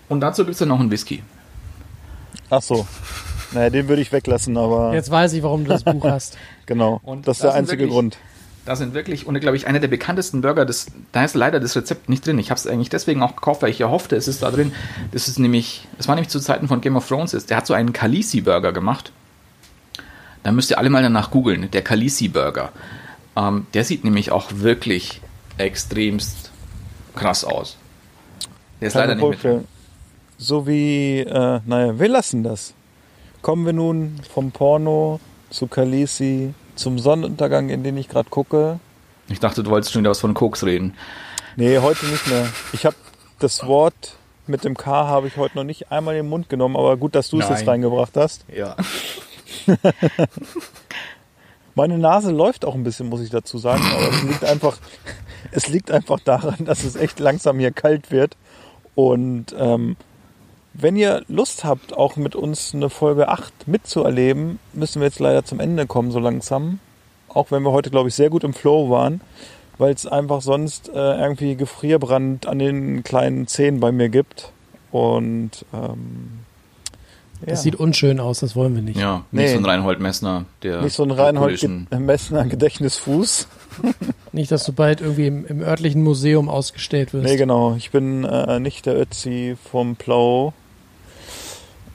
Und 0.09 0.21
dazu 0.21 0.43
gibt 0.43 0.53
es 0.53 0.59
dann 0.59 0.69
noch 0.69 0.79
einen 0.79 0.91
Whisky. 0.91 1.23
Ach 2.49 2.61
so. 2.61 2.87
Naja, 3.51 3.69
den 3.69 3.87
würde 3.87 4.01
ich 4.01 4.11
weglassen, 4.11 4.57
aber 4.57 4.93
Jetzt 4.93 5.09
weiß 5.09 5.33
ich, 5.33 5.43
warum 5.43 5.63
du 5.63 5.69
das 5.69 5.83
Buch 5.83 6.03
hast. 6.03 6.37
genau. 6.65 6.99
Und 7.03 7.27
das 7.27 7.37
ist 7.37 7.43
der 7.43 7.51
das 7.51 7.59
einzige 7.59 7.79
wirklich- 7.83 7.93
Grund. 7.93 8.17
Da 8.65 8.75
sind 8.75 8.95
wirklich, 8.95 9.27
und 9.27 9.39
glaube 9.39 9.55
ich, 9.57 9.67
einer 9.67 9.79
der 9.79 9.87
bekanntesten 9.89 10.41
Burger, 10.41 10.65
das, 10.65 10.87
da 11.11 11.23
ist 11.23 11.35
leider 11.35 11.59
das 11.59 11.75
Rezept 11.75 12.09
nicht 12.09 12.25
drin. 12.25 12.39
Ich 12.39 12.49
habe 12.49 12.57
es 12.57 12.65
eigentlich 12.65 12.89
deswegen 12.89 13.21
auch 13.21 13.35
gekauft, 13.35 13.61
weil 13.61 13.69
ich 13.69 13.77
ja 13.77 13.91
hoffte, 13.91 14.15
es 14.15 14.27
ist 14.27 14.41
da 14.41 14.49
drin. 14.49 14.73
Das 15.11 15.27
ist 15.27 15.37
nämlich, 15.37 15.87
das 15.97 16.07
war 16.07 16.15
nämlich 16.15 16.29
zu 16.29 16.39
Zeiten 16.39 16.67
von 16.67 16.81
Game 16.81 16.95
of 16.97 17.07
Thrones, 17.07 17.35
ist, 17.35 17.51
der 17.51 17.57
hat 17.57 17.67
so 17.67 17.75
einen 17.75 17.93
Khaleesi-Burger 17.93 18.73
gemacht. 18.73 19.11
Da 20.41 20.51
müsst 20.51 20.71
ihr 20.71 20.79
alle 20.79 20.89
mal 20.89 21.03
danach 21.03 21.29
googeln, 21.29 21.69
der 21.69 21.83
Khaleesi-Burger. 21.83 22.71
Ähm, 23.35 23.67
der 23.75 23.83
sieht 23.83 24.03
nämlich 24.03 24.31
auch 24.31 24.47
wirklich 24.51 25.21
extremst 25.59 26.49
krass 27.15 27.43
aus. 27.43 27.77
Der 28.81 28.87
ist 28.87 28.93
Kann 28.93 29.09
leider 29.09 29.15
nicht 29.29 29.43
mit 29.43 29.63
drin. 30.37 30.47
vorstellen. 30.47 30.65
So 30.65 30.67
wie, 30.67 31.19
äh, 31.19 31.59
naja, 31.65 31.99
wir 31.99 32.09
lassen 32.09 32.43
das. 32.43 32.73
Kommen 33.41 33.65
wir 33.65 33.73
nun 33.73 34.21
vom 34.33 34.51
Porno 34.51 35.19
zu 35.49 35.67
Khaleesi, 35.67 36.53
zum 36.75 36.99
Sonnenuntergang, 36.99 37.69
in 37.69 37.83
den 37.83 37.97
ich 37.97 38.09
gerade 38.09 38.29
gucke. 38.29 38.79
Ich 39.27 39.39
dachte, 39.39 39.63
du 39.63 39.71
wolltest 39.71 39.93
schon 39.93 40.01
wieder 40.01 40.11
was 40.11 40.19
von 40.19 40.33
Koks 40.33 40.63
reden. 40.63 40.95
Nee, 41.55 41.79
heute 41.79 42.05
nicht 42.07 42.27
mehr. 42.27 42.47
Ich 42.73 42.85
habe 42.85 42.95
das 43.39 43.65
Wort 43.65 44.17
mit 44.47 44.63
dem 44.63 44.77
K 44.77 45.07
habe 45.07 45.27
ich 45.27 45.37
heute 45.37 45.57
noch 45.57 45.63
nicht 45.63 45.91
einmal 45.91 46.15
in 46.15 46.23
den 46.23 46.29
Mund 46.29 46.49
genommen, 46.49 46.75
aber 46.75 46.97
gut, 46.97 47.15
dass 47.15 47.29
du 47.29 47.39
es 47.39 47.49
jetzt 47.49 47.67
reingebracht 47.67 48.15
hast. 48.15 48.45
Ja. 48.53 48.75
Meine 51.75 51.97
Nase 51.97 52.31
läuft 52.31 52.63
auch 52.63 52.75
ein 52.75 52.83
bisschen, 52.83 53.09
muss 53.09 53.21
ich 53.21 53.29
dazu 53.29 53.57
sagen, 53.57 53.83
aber 53.91 54.09
es 54.09 54.23
liegt 54.23 54.45
einfach, 54.45 54.77
es 55.51 55.67
liegt 55.67 55.91
einfach 55.91 56.19
daran, 56.19 56.65
dass 56.65 56.83
es 56.83 56.95
echt 56.95 57.19
langsam 57.19 57.57
hier 57.59 57.71
kalt 57.71 58.11
wird. 58.11 58.37
Und 58.93 59.53
ähm, 59.57 59.97
wenn 60.77 60.95
ihr 60.95 61.23
Lust 61.27 61.63
habt, 61.63 61.95
auch 61.95 62.15
mit 62.15 62.35
uns 62.35 62.73
eine 62.73 62.89
Folge 62.89 63.29
8 63.29 63.67
mitzuerleben, 63.67 64.59
müssen 64.73 65.01
wir 65.01 65.07
jetzt 65.07 65.19
leider 65.19 65.43
zum 65.45 65.59
Ende 65.59 65.85
kommen, 65.87 66.11
so 66.11 66.19
langsam. 66.19 66.79
Auch 67.29 67.51
wenn 67.51 67.63
wir 67.63 67.71
heute, 67.71 67.89
glaube 67.89 68.09
ich, 68.09 68.15
sehr 68.15 68.29
gut 68.29 68.43
im 68.43 68.53
Flow 68.53 68.89
waren, 68.89 69.21
weil 69.77 69.93
es 69.93 70.05
einfach 70.05 70.41
sonst 70.41 70.89
äh, 70.89 70.93
irgendwie 70.93 71.55
Gefrierbrand 71.55 72.47
an 72.47 72.59
den 72.59 73.03
kleinen 73.03 73.47
Zehen 73.47 73.79
bei 73.79 73.91
mir 73.91 74.09
gibt. 74.09 74.51
Und 74.91 75.65
ähm, 75.73 76.39
ja. 77.41 77.47
Das 77.47 77.63
sieht 77.63 77.75
unschön 77.75 78.21
aus, 78.21 78.39
das 78.39 78.55
wollen 78.55 78.75
wir 78.75 78.81
nicht. 78.81 78.97
Ja, 78.97 79.25
Nee. 79.31 79.41
nicht 79.43 79.51
so 79.51 79.57
ein 79.57 79.65
Reinhold 79.65 79.99
Messner, 79.99 80.45
der 80.63 80.81
nicht 80.81 80.93
so 80.95 81.03
ein 81.03 81.11
Reinhold 81.11 81.59
Ge- 81.59 81.99
Messner 81.99 82.45
Gedächtnisfuß. 82.45 83.47
Nicht, 84.31 84.51
dass 84.51 84.63
du 84.65 84.71
bald 84.71 85.01
irgendwie 85.01 85.27
im, 85.27 85.45
im 85.45 85.61
örtlichen 85.61 86.01
Museum 86.01 86.47
ausgestellt 86.49 87.13
wirst. 87.13 87.25
Nee, 87.25 87.35
genau. 87.35 87.75
Ich 87.75 87.91
bin 87.91 88.23
äh, 88.23 88.59
nicht 88.59 88.85
der 88.85 88.97
Ötzi 88.99 89.55
vom 89.69 89.95
Plau. 89.97 90.53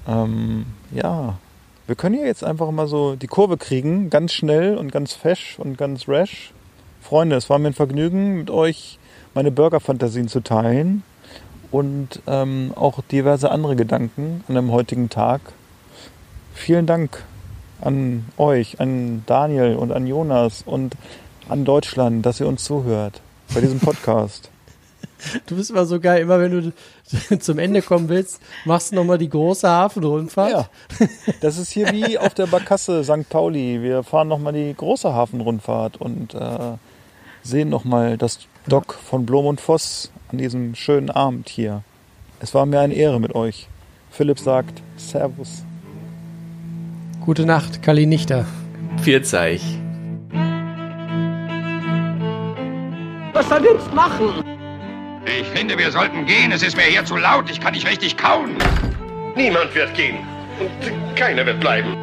Ähm, 0.06 0.66
ja, 0.93 1.39
wir 1.86 1.97
können 1.97 2.14
ja 2.14 2.24
jetzt 2.24 2.44
einfach 2.44 2.70
mal 2.70 2.86
so 2.86 3.16
die 3.16 3.27
Kurve 3.27 3.56
kriegen, 3.56 4.10
ganz 4.10 4.32
schnell 4.32 4.77
und 4.77 4.93
ganz 4.93 5.12
fesch 5.12 5.59
und 5.59 5.77
ganz 5.77 6.09
rash. 6.09 6.52
Freunde, 7.01 7.36
es 7.36 7.51
war 7.51 7.59
mir 7.59 7.68
ein 7.68 7.74
Vergnügen, 7.74 8.39
mit 8.39 8.51
euch 8.51 8.98
meine 9.35 9.51
Burger-Fantasien 9.51 10.28
zu 10.28 10.40
teilen 10.40 11.02
und 11.70 12.20
ähm, 12.27 12.72
auch 12.77 13.01
diverse 13.10 13.51
andere 13.51 13.77
Gedanken 13.77 14.44
an 14.48 14.55
dem 14.55 14.70
heutigen 14.70 15.09
Tag. 15.09 15.40
Vielen 16.55 16.86
Dank 16.86 17.24
an 17.81 18.27
euch, 18.36 18.81
an 18.81 19.24
Daniel 19.27 19.77
und 19.77 19.93
an 19.93 20.06
Jonas 20.06 20.62
und 20.64 20.94
an 21.48 21.64
Deutschland, 21.64 22.24
dass 22.27 22.40
ihr 22.40 22.47
uns 22.47 22.64
zuhört 22.64 23.20
bei 23.55 23.60
diesem 23.60 23.81
Podcast. 23.81 24.51
Du 25.47 25.56
bist 25.56 25.70
immer 25.70 25.86
so 25.86 26.01
geil, 26.01 26.22
immer 26.22 26.40
wenn 26.40 26.72
du 27.28 27.38
zum 27.38 27.59
Ende 27.59 27.82
kommen 27.82 28.09
willst, 28.09 28.40
machst 28.64 28.92
du 28.92 28.97
nochmal 28.97 29.18
die 29.18 29.28
große 29.28 29.68
Hafenrundfahrt. 29.68 30.51
Ja, 30.51 30.68
das 31.40 31.59
ist 31.59 31.72
hier 31.72 31.92
wie 31.92 32.18
auf 32.18 32.34
der 32.34 32.47
Barkasse 32.47 33.05
St. 33.05 33.28
Pauli. 33.28 33.82
Wir 33.82 34.02
fahren 34.02 34.28
nochmal 34.28 34.52
die 34.52 34.74
große 34.74 35.12
Hafenrundfahrt 35.12 35.98
und 35.98 36.34
äh, 36.34 36.76
sehen 37.42 37.68
nochmal 37.68 38.16
das 38.16 38.40
Dock 38.66 38.94
von 38.94 39.26
Blom 39.26 39.47
und 39.47 39.60
Voss 39.60 40.10
an 40.30 40.38
diesem 40.38 40.74
schönen 40.74 41.10
Abend 41.10 41.48
hier. 41.48 41.82
Es 42.40 42.55
war 42.55 42.66
mir 42.66 42.80
eine 42.80 42.94
Ehre 42.94 43.20
mit 43.20 43.34
euch. 43.34 43.68
Philipp 44.10 44.38
sagt 44.38 44.82
Servus. 44.97 45.64
Gute 47.24 47.44
Nacht, 47.44 47.82
Kali 47.82 48.06
Nichter. 48.06 48.47
Vierzeig. 49.02 49.60
Vernunft 53.51 53.92
machen. 53.92 54.60
Ich 55.26 55.47
finde, 55.48 55.76
wir 55.76 55.90
sollten 55.90 56.24
gehen. 56.24 56.51
Es 56.52 56.62
ist 56.62 56.76
mir 56.76 56.84
hier 56.84 57.05
zu 57.05 57.16
laut. 57.16 57.51
Ich 57.51 57.60
kann 57.60 57.74
nicht 57.74 57.86
richtig 57.86 58.16
kauen. 58.16 58.56
Niemand 59.36 59.74
wird 59.74 59.94
gehen. 59.94 60.18
Und 60.59 61.16
keiner 61.16 61.44
wird 61.44 61.60
bleiben. 61.60 61.97